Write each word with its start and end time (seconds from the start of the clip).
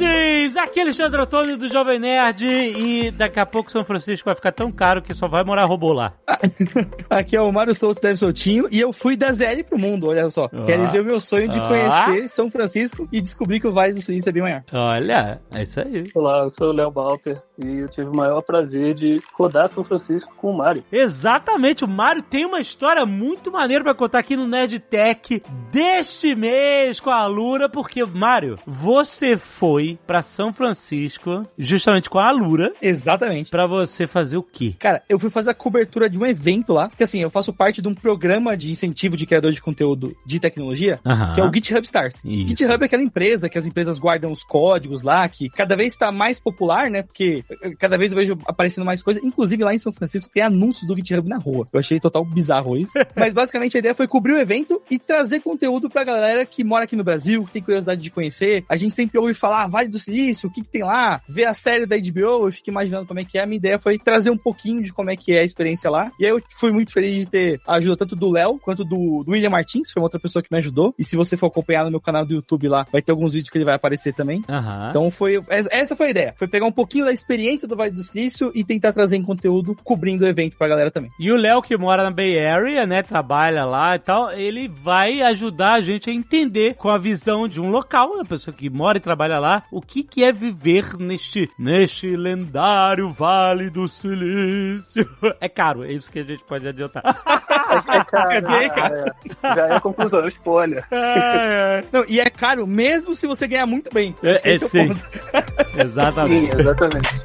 Nerds! 0.00 0.56
Aqui 0.56 0.80
é 0.80 0.82
Alexandre 0.82 1.20
Antônio 1.20 1.56
do 1.56 1.68
Jovem 1.68 1.98
Nerd 1.98 2.44
e 2.44 3.10
daqui 3.10 3.38
a 3.38 3.46
pouco 3.46 3.70
São 3.70 3.84
Francisco 3.84 4.24
vai 4.26 4.34
ficar 4.34 4.52
tão 4.52 4.70
caro 4.72 5.02
que 5.02 5.14
só 5.14 5.28
vai 5.28 5.44
morar 5.44 5.64
robô 5.64 5.92
lá. 5.92 6.12
Aqui 7.10 7.36
é 7.36 7.40
o 7.40 7.52
Mário 7.52 7.74
Souto 7.74 8.00
Deve 8.00 8.16
Soltinho 8.16 8.66
e 8.70 8.80
eu 8.80 8.92
fui 8.92 9.16
da 9.16 9.32
ZL 9.32 9.62
pro 9.68 9.78
mundo, 9.78 10.08
olha 10.08 10.28
só. 10.28 10.48
Ah. 10.52 10.64
Realizei 10.66 11.00
o 11.00 11.04
meu 11.04 11.20
sonho 11.20 11.48
de 11.48 11.58
Ah. 11.58 11.68
conhecer 11.68 12.28
São 12.28 12.50
Francisco 12.50 13.08
e 13.12 13.20
descobrir 13.20 13.60
que 13.60 13.66
o 13.66 13.72
Vale 13.72 13.92
do 13.94 14.00
Silício 14.00 14.28
é 14.28 14.32
bem 14.32 14.42
maior. 14.42 14.62
Olha, 14.72 15.40
é 15.54 15.62
isso 15.62 15.80
aí. 15.80 16.04
Olá, 16.14 16.44
eu 16.44 16.52
sou 16.58 16.68
o 16.68 16.72
Léo 16.72 16.90
Balper 16.90 17.40
e 17.62 17.78
eu 17.80 17.88
tive 17.88 18.08
o 18.08 18.16
maior 18.16 18.40
prazer 18.42 18.94
de 18.94 19.20
rodar 19.34 19.70
São 19.72 19.84
Francisco 19.84 20.32
com 20.36 20.50
o 20.50 20.56
Mário. 20.56 20.82
Exatamente, 20.90 21.84
o 21.84 21.88
Mário 21.88 22.22
tem 22.22 22.44
uma 22.46 22.60
história 22.60 23.04
muito 23.04 23.50
maneira 23.50 23.84
pra 23.84 23.94
contar 23.94 24.18
aqui 24.20 24.36
no 24.36 24.46
Nerd 24.46 24.78
Tech 24.80 25.42
deste 25.70 26.34
mês 26.34 26.98
com 27.00 27.10
a 27.10 27.26
Lura, 27.26 27.68
porque, 27.68 28.04
Mário, 28.04 28.56
você 28.66 29.36
foi 29.36 29.81
pra 30.06 30.22
São 30.22 30.52
Francisco 30.52 31.46
justamente 31.58 32.08
com 32.10 32.18
a 32.18 32.30
Lura 32.30 32.72
Exatamente. 32.80 33.50
pra 33.50 33.66
você 33.66 34.06
fazer 34.06 34.36
o 34.36 34.42
quê? 34.42 34.74
Cara, 34.78 35.02
eu 35.08 35.18
fui 35.18 35.30
fazer 35.30 35.50
a 35.50 35.54
cobertura 35.54 36.08
de 36.08 36.18
um 36.18 36.26
evento 36.26 36.72
lá, 36.72 36.88
que 36.88 37.02
assim, 37.02 37.20
eu 37.20 37.30
faço 37.30 37.52
parte 37.52 37.80
de 37.80 37.88
um 37.88 37.94
programa 37.94 38.56
de 38.56 38.70
incentivo 38.70 39.16
de 39.16 39.26
criador 39.26 39.52
de 39.52 39.60
conteúdo 39.60 40.16
de 40.26 40.40
tecnologia, 40.40 40.98
Aham. 41.04 41.34
que 41.34 41.40
é 41.40 41.44
o 41.44 41.52
GitHub 41.52 41.84
Stars. 41.84 42.22
Isso. 42.24 42.48
GitHub 42.48 42.82
é 42.82 42.86
aquela 42.86 43.02
empresa 43.02 43.48
que 43.48 43.58
as 43.58 43.66
empresas 43.66 43.98
guardam 43.98 44.30
os 44.32 44.42
códigos 44.42 45.02
lá, 45.02 45.28
que 45.28 45.48
cada 45.48 45.76
vez 45.76 45.92
está 45.92 46.10
mais 46.12 46.40
popular, 46.40 46.90
né? 46.90 47.02
Porque 47.02 47.44
eh, 47.62 47.72
cada 47.78 47.96
vez 47.98 48.12
eu 48.12 48.18
vejo 48.18 48.38
aparecendo 48.46 48.84
mais 48.84 49.02
coisas. 49.02 49.22
Inclusive 49.22 49.62
lá 49.64 49.74
em 49.74 49.78
São 49.78 49.92
Francisco 49.92 50.30
tem 50.32 50.42
anúncios 50.42 50.86
do 50.86 50.96
GitHub 50.96 51.28
na 51.28 51.38
rua. 51.38 51.66
Eu 51.72 51.80
achei 51.80 51.98
total 52.00 52.24
bizarro 52.24 52.76
isso. 52.76 52.92
Mas 53.16 53.32
basicamente 53.32 53.76
a 53.76 53.80
ideia 53.80 53.94
foi 53.94 54.06
cobrir 54.06 54.32
o 54.32 54.38
evento 54.38 54.82
e 54.90 54.98
trazer 54.98 55.40
conteúdo 55.40 55.88
pra 55.88 56.04
galera 56.04 56.44
que 56.44 56.64
mora 56.64 56.84
aqui 56.84 56.96
no 56.96 57.04
Brasil, 57.04 57.44
que 57.44 57.52
tem 57.52 57.62
curiosidade 57.62 58.00
de 58.00 58.10
conhecer. 58.10 58.64
A 58.68 58.76
gente 58.76 58.94
sempre 58.94 59.18
ouve 59.18 59.34
falar, 59.34 59.68
Vale 59.72 59.88
do 59.88 59.98
Silício, 59.98 60.48
o 60.48 60.52
que, 60.52 60.62
que 60.62 60.68
tem 60.68 60.82
lá? 60.82 61.20
Ver 61.28 61.46
a 61.46 61.54
série 61.54 61.86
da 61.86 61.96
HBO, 61.96 62.46
eu 62.46 62.52
fico 62.52 62.70
imaginando 62.70 63.06
como 63.06 63.18
é 63.18 63.24
que 63.24 63.38
é. 63.38 63.42
A 63.42 63.46
minha 63.46 63.56
ideia 63.56 63.78
foi 63.78 63.98
trazer 63.98 64.30
um 64.30 64.36
pouquinho 64.36 64.82
de 64.82 64.92
como 64.92 65.10
é 65.10 65.16
que 65.16 65.32
é 65.32 65.40
a 65.40 65.44
experiência 65.44 65.90
lá. 65.90 66.08
E 66.20 66.24
aí 66.24 66.30
eu 66.30 66.40
fui 66.60 66.70
muito 66.70 66.92
feliz 66.92 67.24
de 67.24 67.26
ter 67.26 67.60
a 67.66 67.74
ajuda 67.74 67.96
tanto 67.96 68.14
do 68.14 68.30
Léo 68.30 68.58
quanto 68.58 68.84
do, 68.84 69.22
do 69.24 69.32
William 69.32 69.50
Martins, 69.50 69.90
foi 69.90 70.00
uma 70.00 70.06
outra 70.06 70.20
pessoa 70.20 70.42
que 70.42 70.48
me 70.50 70.58
ajudou. 70.58 70.94
E 70.98 71.04
se 71.04 71.16
você 71.16 71.36
for 71.36 71.46
acompanhar 71.46 71.84
no 71.84 71.90
meu 71.90 72.00
canal 72.00 72.24
do 72.24 72.34
YouTube 72.34 72.68
lá, 72.68 72.86
vai 72.92 73.02
ter 73.02 73.12
alguns 73.12 73.32
vídeos 73.32 73.50
que 73.50 73.58
ele 73.58 73.64
vai 73.64 73.74
aparecer 73.74 74.14
também. 74.14 74.44
Aham. 74.48 74.90
Então 74.90 75.10
foi. 75.10 75.42
Essa 75.48 75.68
essa 75.72 75.96
foi 75.96 76.08
a 76.08 76.10
ideia. 76.10 76.34
Foi 76.36 76.48
pegar 76.48 76.66
um 76.66 76.72
pouquinho 76.72 77.04
da 77.04 77.12
experiência 77.12 77.66
do 77.66 77.76
Vale 77.76 77.90
do 77.90 78.02
Silício 78.02 78.50
e 78.54 78.64
tentar 78.64 78.92
trazer 78.92 79.16
em 79.16 79.22
conteúdo 79.22 79.76
cobrindo 79.82 80.24
o 80.24 80.28
evento 80.28 80.56
pra 80.56 80.68
galera 80.68 80.90
também. 80.90 81.10
E 81.18 81.30
o 81.30 81.36
Léo, 81.36 81.62
que 81.62 81.76
mora 81.76 82.02
na 82.02 82.10
Bay 82.10 82.38
Area, 82.38 82.86
né, 82.86 83.02
trabalha 83.02 83.64
lá 83.64 83.96
e 83.96 83.98
tal, 83.98 84.32
ele 84.32 84.68
vai 84.68 85.22
ajudar 85.22 85.74
a 85.74 85.80
gente 85.80 86.08
a 86.08 86.12
entender 86.12 86.74
com 86.74 86.88
a 86.88 86.98
visão 86.98 87.48
de 87.48 87.60
um 87.60 87.68
local, 87.68 88.12
uma 88.12 88.24
pessoa 88.24 88.56
que 88.56 88.70
mora 88.70 88.98
e 88.98 89.00
trabalha 89.00 89.38
lá, 89.38 89.61
o 89.70 89.80
que 89.80 90.02
que 90.02 90.24
é 90.24 90.32
viver 90.32 90.96
neste, 90.98 91.50
neste 91.58 92.16
lendário 92.16 93.10
Vale 93.12 93.70
do 93.70 93.88
Silício. 93.88 95.08
É 95.40 95.48
caro, 95.48 95.84
é 95.84 95.92
isso 95.92 96.10
que 96.10 96.18
a 96.20 96.24
gente 96.24 96.44
pode 96.44 96.66
adiantar. 96.66 97.02
Cadê, 97.02 98.68
cara? 98.70 99.14
É, 99.42 99.54
já 99.54 99.66
é 99.66 99.76
a 99.76 99.80
conclusão, 99.80 100.20
é 100.20 100.24
o 100.24 100.28
spoiler. 100.28 100.84
Ai, 100.90 101.76
ai. 101.76 101.84
Não, 101.92 102.04
e 102.08 102.20
é 102.20 102.28
caro 102.30 102.66
mesmo 102.66 103.14
se 103.14 103.26
você 103.26 103.46
ganhar 103.46 103.66
muito 103.66 103.92
bem. 103.92 104.14
É, 104.22 104.52
é, 104.52 104.58
sim. 104.58 104.88
ponto. 104.88 105.00
Sim, 105.72 105.80
Exatamente. 105.80 106.56
exatamente. 106.56 107.22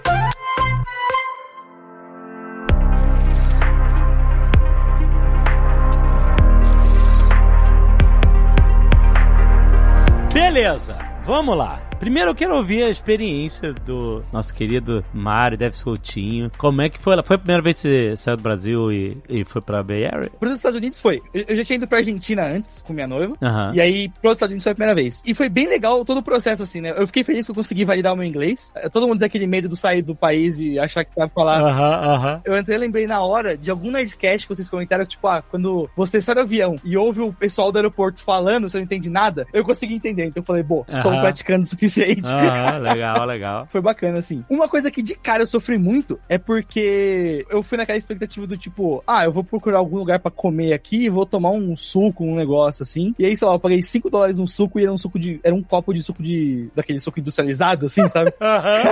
Beleza, 10.33 10.97
vamos 11.25 11.57
lá. 11.57 11.86
Primeiro 11.99 12.29
eu 12.31 12.35
quero 12.35 12.55
ouvir 12.55 12.83
a 12.83 12.89
experiência 12.89 13.73
do 13.73 14.23
nosso 14.31 14.53
querido 14.53 15.03
Mário, 15.13 15.57
Deve 15.57 15.75
Soltinho. 15.75 16.51
Como 16.57 16.81
é 16.81 16.89
que 16.89 16.99
foi? 16.99 17.15
Foi 17.23 17.35
a 17.35 17.39
primeira 17.39 17.61
vez 17.61 17.81
que 17.81 17.87
você 17.87 18.15
saiu 18.15 18.37
do 18.37 18.43
Brasil 18.43 18.91
e, 18.91 19.17
e 19.27 19.43
foi 19.43 19.61
pra 19.61 19.81
Bay 19.83 20.05
Area? 20.05 20.29
Pros 20.39 20.53
Estados 20.53 20.77
Unidos 20.77 21.01
foi. 21.01 21.21
Eu 21.33 21.45
eu 21.47 21.55
já 21.55 21.63
tinha 21.63 21.77
ido 21.77 21.87
pra 21.87 21.97
Argentina 21.99 22.45
antes, 22.45 22.81
com 22.85 22.93
minha 22.93 23.07
noiva. 23.07 23.35
Aham. 23.41 23.71
E 23.73 23.81
aí, 23.81 24.09
pros 24.21 24.33
Estados 24.33 24.51
Unidos 24.51 24.63
foi 24.63 24.71
a 24.73 24.75
primeira 24.75 24.93
vez. 24.93 25.23
E 25.25 25.33
foi 25.33 25.49
bem 25.49 25.67
legal 25.67 26.03
todo 26.05 26.19
o 26.19 26.23
processo, 26.23 26.61
assim, 26.61 26.81
né? 26.81 26.93
Eu 26.95 27.07
fiquei 27.07 27.23
feliz 27.23 27.45
que 27.45 27.51
eu 27.51 27.55
consegui 27.55 27.83
validar 27.85 28.13
o 28.13 28.15
meu 28.17 28.25
inglês. 28.25 28.71
Eh, 28.75 28.89
Todo 28.89 29.07
mundo 29.07 29.19
tem 29.19 29.25
aquele 29.25 29.47
medo 29.47 29.67
de 29.67 29.75
sair 29.77 30.01
do 30.01 30.15
país 30.15 30.59
e 30.59 30.77
achar 30.77 31.03
que 31.03 31.11
sabe 31.11 31.31
falar. 31.33 31.61
Aham, 31.61 32.13
aham. 32.13 32.41
Eu 32.45 32.53
até 32.53 32.77
lembrei 32.77 33.07
na 33.07 33.21
hora 33.21 33.57
de 33.57 33.71
algum 33.71 33.91
Nerdcast 33.91 34.47
que 34.47 34.53
vocês 34.53 34.69
comentaram, 34.69 35.05
tipo, 35.05 35.27
ah, 35.27 35.41
quando 35.41 35.89
você 35.95 36.21
sai 36.21 36.35
do 36.35 36.41
avião 36.41 36.75
e 36.83 36.95
ouve 36.95 37.21
o 37.21 37.33
pessoal 37.33 37.71
do 37.71 37.77
aeroporto 37.77 38.21
falando, 38.21 38.69
você 38.69 38.77
não 38.77 38.83
entende 38.83 39.09
nada, 39.09 39.47
eu 39.53 39.63
consegui 39.63 39.95
entender. 39.95 40.25
Então 40.25 40.41
eu 40.41 40.45
falei, 40.45 40.61
bom, 40.63 40.85
estou 40.87 41.11
praticando 41.21 41.63
o 41.63 41.65
suficiente. 41.65 41.86
Aham, 42.27 42.79
legal, 42.79 43.25
legal. 43.25 43.67
Foi 43.69 43.81
bacana, 43.81 44.17
assim. 44.17 44.43
Uma 44.49 44.67
coisa 44.67 44.91
que 44.91 45.01
de 45.01 45.15
cara 45.15 45.43
eu 45.43 45.47
sofri 45.47 45.77
muito 45.77 46.19
é 46.29 46.37
porque 46.37 47.45
eu 47.49 47.61
fui 47.63 47.77
naquela 47.77 47.97
expectativa 47.97 48.47
do 48.47 48.57
tipo, 48.57 49.03
ah, 49.05 49.25
eu 49.25 49.31
vou 49.31 49.43
procurar 49.43 49.79
algum 49.79 49.97
lugar 49.97 50.19
pra 50.19 50.31
comer 50.31 50.73
aqui 50.73 51.05
e 51.05 51.09
vou 51.09 51.25
tomar 51.25 51.51
um 51.51 51.75
suco, 51.75 52.23
um 52.23 52.35
negócio 52.35 52.83
assim. 52.83 53.13
E 53.17 53.25
aí, 53.25 53.35
sei 53.35 53.47
lá, 53.47 53.55
eu 53.55 53.59
paguei 53.59 53.81
5 53.81 54.09
dólares 54.09 54.37
num 54.37 54.47
suco 54.47 54.79
e 54.79 54.83
era 54.83 54.91
um 54.91 54.97
suco 54.97 55.19
de. 55.19 55.39
Era 55.43 55.55
um 55.55 55.63
copo 55.63 55.93
de 55.93 56.03
suco 56.03 56.21
de. 56.21 56.69
daquele 56.75 56.99
suco 56.99 57.19
industrializado, 57.19 57.85
assim, 57.85 58.07
sabe? 58.07 58.33
Aham. 58.41 58.91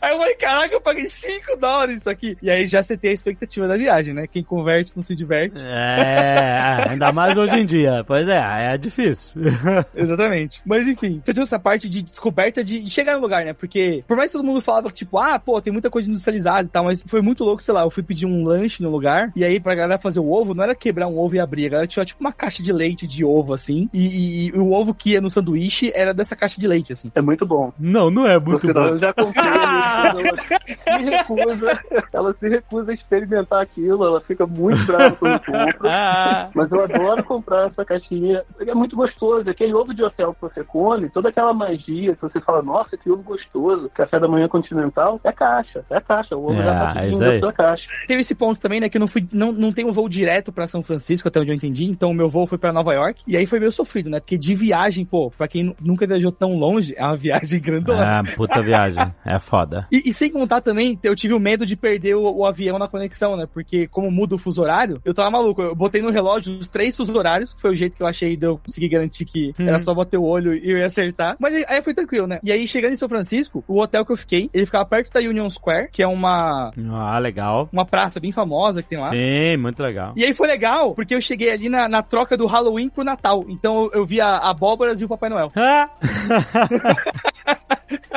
aí 0.00 0.12
eu 0.12 0.18
falei, 0.18 0.34
caraca, 0.34 0.74
eu 0.74 0.80
paguei 0.80 1.06
5 1.06 1.56
dólares 1.56 1.98
isso 1.98 2.10
aqui. 2.10 2.36
E 2.42 2.50
aí 2.50 2.66
já 2.66 2.82
setei 2.82 3.10
a 3.10 3.14
expectativa 3.14 3.68
da 3.68 3.76
viagem, 3.76 4.14
né? 4.14 4.26
Quem 4.26 4.42
converte 4.42 4.92
não 4.94 5.02
se 5.02 5.14
diverte. 5.14 5.64
É, 5.66 6.88
ainda 6.88 7.12
mais 7.12 7.36
hoje 7.36 7.56
em 7.56 7.66
dia. 7.66 8.04
Pois 8.06 8.28
é, 8.28 8.74
é 8.74 8.78
difícil. 8.78 9.42
Exatamente. 9.94 10.60
Mas 10.64 10.86
enfim, 10.86 11.20
foi 11.24 11.34
toda 11.34 11.44
essa 11.44 11.58
parte 11.58 11.88
de 11.88 12.04
descoberta 12.32 12.64
de 12.64 12.88
chegar 12.90 13.14
no 13.16 13.20
lugar, 13.20 13.44
né? 13.44 13.52
Porque, 13.52 14.02
por 14.08 14.16
mais 14.16 14.30
que 14.30 14.36
todo 14.36 14.46
mundo 14.46 14.60
falava 14.60 14.88
que, 14.88 14.94
tipo, 14.94 15.18
ah, 15.18 15.38
pô, 15.38 15.60
tem 15.60 15.72
muita 15.72 15.90
coisa 15.90 16.08
industrializada 16.08 16.66
e 16.66 16.70
tal, 16.70 16.84
mas 16.84 17.04
foi 17.06 17.20
muito 17.20 17.44
louco, 17.44 17.62
sei 17.62 17.74
lá, 17.74 17.82
eu 17.82 17.90
fui 17.90 18.02
pedir 18.02 18.26
um 18.26 18.44
lanche 18.44 18.82
no 18.82 18.90
lugar, 18.90 19.30
e 19.36 19.44
aí 19.44 19.60
pra 19.60 19.74
galera 19.74 19.98
fazer 19.98 20.20
o 20.20 20.30
ovo, 20.30 20.54
não 20.54 20.64
era 20.64 20.74
quebrar 20.74 21.06
um 21.08 21.18
ovo 21.18 21.34
e 21.36 21.40
abrir, 21.40 21.66
a 21.66 21.70
galera 21.70 21.86
tinha 21.86 22.04
tipo 22.04 22.20
uma 22.20 22.32
caixa 22.32 22.62
de 22.62 22.72
leite 22.72 23.06
de 23.06 23.24
ovo, 23.24 23.52
assim, 23.52 23.88
e, 23.92 24.06
e- 24.06 24.46
e 24.48 24.52
o 24.58 24.72
ovo 24.72 24.94
que 24.94 25.10
ia 25.10 25.20
no 25.20 25.28
sanduíche 25.30 25.92
era 25.94 26.14
dessa 26.14 26.34
caixa 26.34 26.60
de 26.60 26.66
leite, 26.66 26.92
assim. 26.92 27.10
É 27.14 27.20
muito 27.20 27.44
bom. 27.46 27.72
Não, 27.78 28.10
não 28.10 28.26
é 28.26 28.38
muito 28.38 28.60
Porque 28.66 28.72
bom. 28.72 28.86
eu 28.88 28.98
já 28.98 29.12
comprei 29.12 29.42
ela 29.42 30.36
se 30.38 31.04
recusa, 31.04 31.80
ela 32.12 32.34
se 32.38 32.48
recusa 32.48 32.90
a 32.90 32.94
experimentar 32.94 33.60
aquilo, 33.62 34.04
ela 34.04 34.20
fica 34.20 34.46
muito 34.46 34.84
brava 34.86 35.14
quando 35.16 35.38
compra. 35.40 35.78
Ah, 35.84 36.48
Mas 36.54 36.70
eu 36.70 36.82
adoro 36.84 37.22
comprar 37.24 37.68
essa 37.68 37.84
caixinha. 37.84 38.42
É 38.60 38.74
muito 38.74 38.96
gostoso. 38.96 39.48
Aquele 39.48 39.74
ovo 39.74 39.94
de 39.94 40.02
hotel 40.02 40.34
que 40.34 40.40
você 40.40 40.64
come, 40.64 41.08
toda 41.10 41.28
aquela 41.28 41.52
magia 41.52 42.16
você 42.22 42.40
fala, 42.40 42.62
nossa, 42.62 42.96
que 42.96 43.10
ovo 43.10 43.22
gostoso. 43.22 43.90
Café 43.94 44.18
da 44.20 44.28
manhã 44.28 44.48
continental, 44.48 45.20
é 45.24 45.32
caixa. 45.32 45.84
É 45.90 46.00
caixa. 46.00 46.36
O 46.36 46.44
ovo 46.50 46.60
É, 46.60 46.64
já 46.64 46.72
tá 46.72 47.00
é 47.00 47.04
pedindo 47.10 47.38
sua 47.40 47.52
caixa. 47.52 47.84
Teve 48.06 48.20
esse 48.20 48.34
ponto 48.34 48.60
também, 48.60 48.80
né, 48.80 48.88
que 48.88 48.96
eu 48.96 49.00
não 49.00 49.06
fui, 49.08 49.26
não, 49.32 49.52
não 49.52 49.72
tem 49.72 49.84
um 49.84 49.92
voo 49.92 50.08
direto 50.08 50.52
pra 50.52 50.66
São 50.66 50.82
Francisco, 50.82 51.28
até 51.28 51.40
onde 51.40 51.50
eu 51.50 51.54
entendi, 51.54 51.84
então 51.84 52.10
o 52.10 52.14
meu 52.14 52.28
voo 52.28 52.46
foi 52.46 52.58
pra 52.58 52.72
Nova 52.72 52.92
York, 52.94 53.22
e 53.26 53.36
aí 53.36 53.46
foi 53.46 53.58
meio 53.58 53.72
sofrido, 53.72 54.08
né, 54.10 54.20
porque 54.20 54.38
de 54.38 54.54
viagem, 54.54 55.04
pô, 55.04 55.30
pra 55.30 55.48
quem 55.48 55.64
nu- 55.64 55.76
nunca 55.80 56.06
viajou 56.06 56.32
tão 56.32 56.56
longe, 56.56 56.94
é 56.96 57.04
uma 57.04 57.16
viagem 57.16 57.60
grandona. 57.60 58.20
ah, 58.20 58.22
puta 58.36 58.62
viagem. 58.62 59.12
É 59.24 59.38
foda. 59.38 59.86
E, 59.90 60.10
e 60.10 60.14
sem 60.14 60.30
contar 60.30 60.60
também, 60.60 60.98
eu 61.02 61.14
tive 61.16 61.34
o 61.34 61.40
medo 61.40 61.64
de 61.66 61.76
perder 61.76 62.14
o, 62.14 62.22
o 62.38 62.46
avião 62.46 62.78
na 62.78 62.88
conexão, 62.88 63.36
né? 63.36 63.46
Porque 63.52 63.86
como 63.88 64.10
muda 64.10 64.34
o 64.34 64.38
fuso 64.38 64.62
horário, 64.62 65.00
eu 65.04 65.14
tava 65.14 65.30
maluco. 65.30 65.62
Eu 65.62 65.74
botei 65.74 66.00
no 66.02 66.10
relógio 66.10 66.52
os 66.58 66.68
três 66.68 66.96
fuso 66.96 67.16
horários, 67.16 67.54
foi 67.58 67.70
o 67.72 67.74
jeito 67.74 67.96
que 67.96 68.02
eu 68.02 68.06
achei 68.06 68.36
de 68.36 68.46
eu 68.46 68.58
conseguir 68.58 68.88
garantir 68.88 69.24
que 69.24 69.54
Hum. 69.58 69.68
era 69.68 69.78
só 69.78 69.94
bater 69.94 70.16
o 70.18 70.24
olho 70.24 70.54
e 70.54 70.70
eu 70.70 70.78
ia 70.78 70.86
acertar. 70.86 71.36
Mas 71.38 71.54
aí, 71.54 71.64
aí 71.68 71.82
foi 71.82 71.94
tranquilo, 71.94 72.11
né? 72.26 72.38
E 72.42 72.52
aí, 72.52 72.66
chegando 72.68 72.92
em 72.92 72.96
São 72.96 73.08
Francisco, 73.08 73.64
o 73.66 73.80
hotel 73.80 74.04
que 74.04 74.12
eu 74.12 74.16
fiquei, 74.16 74.50
ele 74.52 74.66
ficava 74.66 74.84
perto 74.84 75.12
da 75.12 75.20
Union 75.20 75.48
Square, 75.48 75.88
que 75.90 76.02
é 76.02 76.06
uma, 76.06 76.70
Ah, 76.92 77.18
legal. 77.18 77.68
uma 77.72 77.84
praça 77.86 78.20
bem 78.20 78.32
famosa 78.32 78.82
que 78.82 78.88
tem 78.88 78.98
lá. 78.98 79.10
Sim, 79.10 79.56
muito 79.58 79.82
legal. 79.82 80.12
E 80.16 80.24
aí 80.24 80.32
foi 80.34 80.46
legal, 80.48 80.94
porque 80.94 81.14
eu 81.14 81.20
cheguei 81.20 81.50
ali 81.50 81.68
na, 81.68 81.88
na 81.88 82.02
troca 82.02 82.36
do 82.36 82.46
Halloween 82.46 82.88
pro 82.88 83.04
Natal. 83.04 83.44
Então 83.48 83.84
eu, 83.84 84.00
eu 84.00 84.04
vi 84.04 84.20
a 84.20 84.36
abóboras 84.36 85.00
e 85.00 85.04
o 85.04 85.08
Papai 85.08 85.30
Noel. 85.30 85.50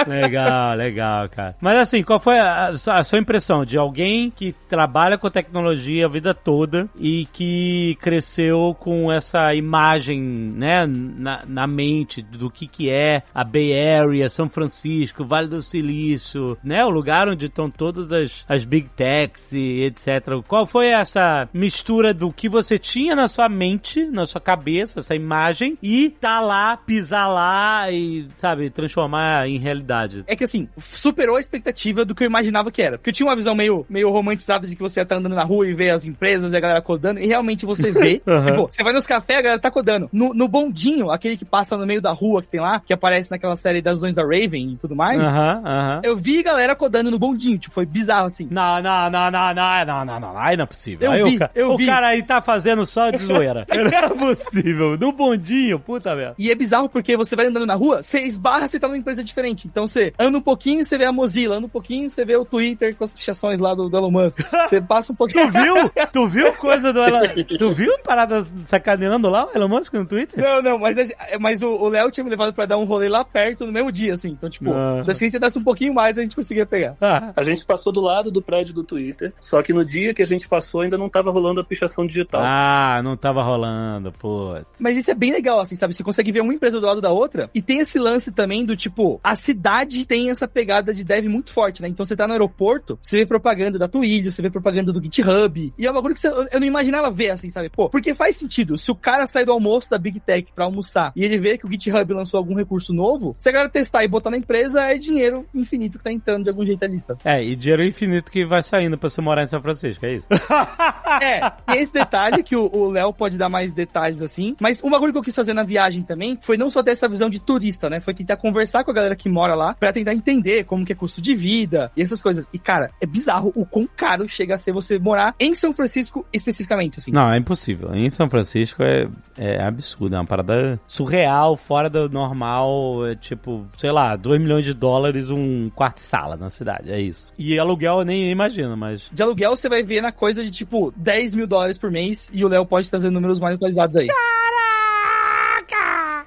Legal, 0.08 0.76
legal, 0.76 1.30
cara. 1.30 1.56
Mas 1.60 1.78
assim, 1.78 2.04
qual 2.04 2.20
foi 2.20 2.38
a, 2.40 2.70
a 2.70 3.04
sua 3.04 3.20
impressão 3.20 3.66
de 3.66 3.78
alguém 3.78 4.30
que 4.30 4.54
trabalha 4.70 5.18
com 5.18 5.30
tecnologia 5.30 6.06
a 6.06 6.10
vida 6.10 6.34
toda 6.34 6.88
e 7.00 7.28
que 7.32 7.98
cresceu 8.02 8.76
com 8.80 9.12
essa 9.12 9.54
imagem, 9.54 10.22
né, 10.22 10.86
na, 10.86 11.44
na 11.46 11.68
mente 11.68 12.22
do 12.22 12.50
que 12.50 12.68
que 12.68 12.90
é 12.90 13.24
a 13.34 13.44
Bay 13.44 13.74
Area, 13.74 14.30
São 14.30 14.50
Francisco, 14.50 15.26
Vale 15.26 15.48
do 15.48 15.62
Silício, 15.62 16.58
né, 16.64 16.84
o 16.86 16.90
lugar 16.90 17.28
onde 17.28 17.46
estão 17.46 17.70
todas 17.70 18.12
as, 18.12 18.46
as 18.48 18.66
big 18.66 18.90
techs 18.96 19.54
e 19.54 19.84
etc. 19.86 20.42
Qual 20.48 20.66
foi 20.66 20.88
essa 20.88 21.48
mistura 21.54 22.14
do 22.14 22.32
que 22.32 22.50
você 22.50 22.78
tinha 22.78 23.16
na 23.16 23.28
sua 23.28 23.50
mente, 23.50 24.06
na 24.06 24.26
sua 24.26 24.42
cabeça, 24.42 25.00
essa 25.00 25.16
imagem, 25.16 25.78
e 25.82 26.10
tá 26.10 26.40
lá, 26.40 26.78
pisar 26.78 27.28
lá 27.28 27.90
e, 27.90 28.28
sabe, 28.38 28.70
transformar 28.70 29.15
transformar 29.16 29.48
em 29.48 29.58
realidade. 29.58 30.24
É 30.28 30.36
que 30.36 30.44
assim, 30.44 30.68
superou 30.78 31.38
a 31.38 31.42
expectativa 31.42 32.04
do 32.06 32.14
que 32.14 32.24
eu 32.24 32.28
imaginava 32.28 32.72
que 32.72 32.82
era. 32.82 32.98
Porque 32.98 33.10
eu 33.10 33.14
tinha 33.14 33.28
uma 33.28 33.36
visão 33.36 33.56
meio, 33.56 33.86
meio 33.90 34.10
romantizada 34.10 34.68
de 34.68 34.76
que 34.76 34.82
você 34.82 35.00
ia 35.00 35.04
estar 35.04 35.16
andando 35.18 35.36
na 35.36 35.44
rua 35.44 35.68
e 35.68 35.74
ver 35.74 35.90
as 35.92 36.06
empresas 36.06 36.54
e 36.54 36.58
a 36.58 36.60
galera 36.60 36.82
codando, 36.82 37.20
e 37.20 37.26
realmente 37.28 37.66
você 37.66 37.92
vê. 37.92 38.22
Uhum. 38.26 38.46
Tipo, 38.56 38.68
você 38.72 38.84
vai 38.84 38.94
nos 38.94 39.08
cafés, 39.08 39.40
a 39.40 39.42
galera 39.42 39.60
tá 39.62 39.72
codando. 39.72 40.10
No, 40.12 40.34
no 40.34 40.48
bondinho, 40.48 41.10
aquele 41.12 41.38
que 41.38 41.46
passa 41.46 41.78
no 41.78 41.86
meio 41.86 42.02
da 42.02 42.12
rua 42.12 42.42
que 42.42 42.48
tem 42.48 42.60
lá, 42.60 42.80
que 42.80 42.94
aparece 42.94 43.32
naquela 43.32 43.56
série 43.56 43.82
das 43.82 44.00
Zões 44.00 44.16
da 44.16 44.24
Raven 44.24 44.74
e 44.74 44.78
tudo 44.78 44.96
mais, 44.96 45.20
Aham, 45.30 45.62
aham. 45.66 46.02
eu 46.04 46.16
vi 46.16 46.44
galera 46.44 46.76
codando 46.76 47.10
no 47.12 47.18
bondinho. 47.20 47.58
Tipo, 47.58 47.74
foi 47.74 47.86
bizarro 47.86 48.28
assim. 48.28 48.48
Não, 48.52 48.82
não, 48.82 49.10
não, 49.10 49.32
não, 49.32 49.54
não, 49.54 49.86
não, 49.86 50.06
não, 50.06 50.20
não, 50.20 50.38
aí 50.38 50.56
não 50.58 50.64
é 50.64 50.68
possível. 50.68 51.06
Eu 51.08 51.12
aí 51.12 51.24
vi, 51.32 51.36
o, 51.36 51.40
ca- 51.40 51.52
eu 51.56 51.70
o 51.72 51.78
vi. 51.78 51.86
cara 51.86 52.08
aí 52.08 52.24
tá 52.24 52.42
fazendo 52.42 52.86
só 52.86 53.10
de 53.10 53.18
zoeira. 53.24 53.66
não 53.70 53.86
é 53.86 54.10
possível. 54.10 54.98
No 54.98 55.12
bondinho, 55.12 55.80
puta 55.80 56.16
merda. 56.16 56.36
E 56.38 56.52
é 56.52 56.56
bizarro 56.56 56.90
porque 56.90 57.16
você 57.18 57.36
vai 57.36 57.48
andando 57.48 57.66
na 57.66 57.76
rua, 57.76 58.02
você 58.04 58.22
esbarra, 58.22 58.68
você 58.68 58.80
tá 58.80 58.88
numa 58.88 58.98
empresa 59.06 59.24
diferente. 59.24 59.68
Então 59.68 59.88
você 59.88 60.14
anda 60.18 60.38
um 60.38 60.42
pouquinho, 60.42 60.84
você 60.84 60.98
vê 60.98 61.06
a 61.06 61.12
Mozilla, 61.12 61.58
anda 61.58 61.68
um 61.68 61.70
pouquinho, 61.70 62.10
você 62.10 62.26
vê 62.26 62.36
o 62.36 62.44
Twitter 62.44 62.96
com 62.96 63.04
as 63.04 63.14
pichações 63.14 63.60
lá 63.60 63.74
do, 63.76 63.88
do 63.88 63.96
Elon 63.98 64.12
Musk. 64.12 64.40
Você 64.66 64.82
passa 64.82 65.14
um 65.14 65.16
pouquinho. 65.16 65.52
Tu 65.52 65.62
viu? 65.62 65.76
Tu 66.12 66.28
viu 66.28 66.54
coisa 66.54 66.92
do 66.92 67.00
Elon... 67.04 67.22
Tu 67.58 67.72
viu 67.74 67.94
a 67.94 68.00
parada 68.00 68.44
sacaneando 68.66 69.30
lá 69.30 69.46
o 69.46 69.56
Elon 69.56 69.68
Musk 69.68 69.94
no 69.94 70.06
Twitter? 70.06 70.44
Não, 70.44 70.62
não, 70.62 70.80
mas, 70.80 70.98
mas 71.40 71.62
o 71.62 71.70
o 71.70 71.90
Léo 71.90 72.10
tinha 72.10 72.24
me 72.24 72.30
levado 72.30 72.54
pra 72.54 72.66
dar 72.66 72.78
um 72.78 72.84
rolê 72.86 73.08
lá 73.08 73.24
perto 73.24 73.66
no 73.66 73.72
mesmo 73.72 73.92
dia, 73.92 74.14
assim. 74.14 74.30
Então, 74.30 74.50
tipo, 74.50 74.72
Ah. 74.74 75.04
se 75.04 75.12
a 75.12 75.14
ciência 75.14 75.40
desse 75.40 75.60
um 75.60 75.64
pouquinho 75.64 75.94
mais, 75.94 76.18
a 76.18 76.24
gente 76.24 76.36
conseguia 76.36 76.66
pegar. 76.66 76.96
Ah, 77.00 77.32
A 77.36 77.44
gente 77.44 77.64
passou 77.66 77.94
do 77.94 78.02
lado 78.02 78.32
do 78.32 78.42
prédio 78.42 78.74
do 78.74 78.84
Twitter, 78.84 79.32
só 79.40 79.62
que 79.62 79.72
no 79.74 79.86
dia 79.86 80.14
que 80.14 80.22
a 80.22 80.26
gente 80.26 80.48
passou 80.48 80.82
ainda 80.82 80.98
não 80.98 81.10
tava 81.10 81.30
rolando 81.30 81.60
a 81.62 81.64
pichação 81.64 82.08
digital. 82.08 82.42
ah, 82.44 83.02
não 83.04 83.16
tava 83.16 83.44
rolando, 83.44 84.12
putz. 84.14 84.66
Mas 84.80 84.98
isso 84.98 85.12
é 85.12 85.14
bem 85.14 85.32
legal, 85.32 85.60
assim, 85.60 85.76
sabe? 85.76 85.94
Você 85.94 86.04
consegue 86.04 86.32
ver 86.32 86.42
uma 86.42 86.54
empresa 86.54 86.80
do 86.80 86.86
lado 86.86 87.02
da 87.02 87.12
outra. 87.12 87.50
E 87.54 87.62
tem 87.62 87.80
esse 87.80 88.00
lance 88.00 88.32
também 88.32 88.66
do 88.66 88.76
tipo, 88.76 88.95
a 89.24 89.36
cidade 89.36 90.06
tem 90.06 90.30
essa 90.30 90.48
pegada 90.48 90.94
de 90.94 91.04
dev 91.04 91.26
muito 91.28 91.52
forte, 91.52 91.82
né? 91.82 91.88
Então 91.88 92.06
você 92.06 92.16
tá 92.16 92.28
no 92.28 92.34
aeroporto, 92.34 92.98
você 93.02 93.18
vê 93.20 93.26
propaganda 93.26 93.78
da 93.80 93.88
Twilio, 93.88 94.30
você 94.32 94.42
vê 94.42 94.50
propaganda 94.50 94.92
do 94.92 95.02
GitHub. 95.04 95.74
E 95.78 95.86
é 95.86 95.92
um 95.92 95.94
bagulho 95.94 96.14
que 96.14 96.20
você- 96.20 96.28
eu 96.52 96.60
não 96.60 96.68
imaginava 96.68 97.10
ver, 97.12 97.32
assim, 97.32 97.50
sabe? 97.50 97.70
Pô, 97.70 97.90
porque 97.90 98.14
faz 98.14 98.36
sentido. 98.36 98.78
Se 98.78 98.92
o 98.92 98.96
cara 98.96 99.28
sai 99.28 99.46
do 99.46 99.52
almoço 99.52 99.90
da 99.90 99.98
Big 99.98 100.20
Tech 100.20 100.52
pra 100.54 100.66
almoçar 100.66 101.12
e 101.16 101.24
ele 101.24 101.38
vê 101.38 101.58
que 101.58 101.66
o 101.66 101.72
GitHub 101.72 102.14
lançou 102.14 102.38
algum 102.38 102.56
recurso 102.56 102.94
novo, 102.94 103.36
se 103.38 103.50
a 103.50 103.52
galera 103.52 103.70
testar 103.70 104.04
e 104.04 104.08
botar 104.08 104.30
na 104.30 104.38
empresa, 104.38 104.82
é 104.82 104.98
dinheiro 104.98 105.46
infinito 105.54 105.98
que 105.98 106.04
tá 106.04 106.12
entrando 106.12 106.44
de 106.44 106.50
algum 106.50 106.66
jeito 106.66 106.84
ali, 106.84 107.00
sabe? 107.00 107.20
É, 107.24 107.44
e 107.44 107.56
dinheiro 107.56 107.84
infinito 107.84 108.32
que 108.32 108.46
vai 108.46 108.62
saindo 108.64 108.98
pra 108.98 109.10
você 109.10 109.22
morar 109.22 109.44
em 109.44 109.48
São 109.48 109.62
Francisco, 109.62 110.06
é 110.06 110.16
isso? 110.16 110.28
É, 111.22 111.50
tem 111.66 111.82
esse 111.82 111.94
detalhe 111.94 112.44
que 112.44 112.56
o 112.56 112.66
o 112.76 112.90
Léo 112.90 113.14
pode 113.14 113.38
dar 113.38 113.48
mais 113.48 113.74
detalhes 113.74 114.22
assim. 114.22 114.56
Mas 114.60 114.84
um 114.84 114.90
bagulho 114.90 115.12
que 115.14 115.18
eu 115.20 115.24
quis 115.24 115.36
fazer 115.36 115.54
na 115.54 115.64
viagem 115.64 116.02
também 116.02 116.38
foi 116.42 116.58
não 116.58 116.70
só 116.70 116.84
ter 116.84 116.92
essa 116.92 117.08
visão 117.08 117.30
de 117.30 117.40
turista, 117.40 117.90
né? 117.90 118.00
Foi 118.00 118.14
tentar 118.14 118.38
conversar 118.38 118.84
com 118.86 118.92
a 118.92 118.94
galera 118.94 119.16
que 119.16 119.28
mora 119.28 119.56
lá 119.56 119.74
pra 119.74 119.92
tentar 119.92 120.14
entender 120.14 120.64
como 120.64 120.86
que 120.86 120.94
é 120.94 120.96
custo 120.96 121.22
de 121.22 121.36
vida 121.36 121.92
e 121.96 122.02
essas 122.02 122.22
coisas. 122.22 122.48
E 122.54 122.60
cara, 122.60 122.92
é 123.02 123.06
bizarro 123.06 123.52
o 123.56 123.66
quão 123.66 123.88
caro 123.96 124.30
chega 124.30 124.54
a 124.54 124.58
ser 124.58 124.72
você 124.72 124.98
morar 125.00 125.36
em 125.40 125.56
São 125.56 125.74
Francisco 125.74 126.26
especificamente, 126.32 127.00
assim. 127.00 127.12
Não, 127.12 127.32
é 127.32 127.38
impossível. 127.38 127.94
Em 127.94 128.10
São 128.10 128.30
Francisco 128.30 128.84
é, 128.84 129.08
é 129.38 129.64
absurdo, 129.64 130.16
é 130.16 130.20
uma 130.20 130.26
parada 130.26 130.80
surreal, 130.88 131.58
fora 131.58 131.90
do 131.90 132.08
normal, 132.10 133.06
é 133.06 133.16
tipo, 133.16 133.66
sei 133.78 133.92
lá, 133.92 134.16
2 134.16 134.40
milhões 134.40 134.66
de 134.66 134.74
dólares 134.74 135.30
um 135.30 135.70
quarto-sala 135.70 136.36
na 136.38 136.50
cidade, 136.50 136.92
é 136.92 137.00
isso. 137.00 137.34
E 137.38 137.58
aluguel 137.58 138.00
eu 138.00 138.06
nem 138.06 138.30
imagino, 138.30 138.78
mas... 138.78 139.10
De 139.12 139.24
aluguel 139.24 139.56
você 139.56 139.68
vai 139.68 139.84
ver 139.84 140.02
na 140.02 140.12
coisa 140.12 140.44
de 140.44 140.52
tipo 140.52 140.94
10 140.96 141.34
mil 141.34 141.48
dólares 141.48 141.78
por 141.78 141.90
mês 141.90 142.30
e 142.34 142.46
o 142.46 142.48
Léo 142.48 142.66
pode 142.66 142.90
trazer 142.90 143.10
números 143.10 143.40
mais 143.40 143.56
atualizados 143.56 143.96
aí. 143.96 144.08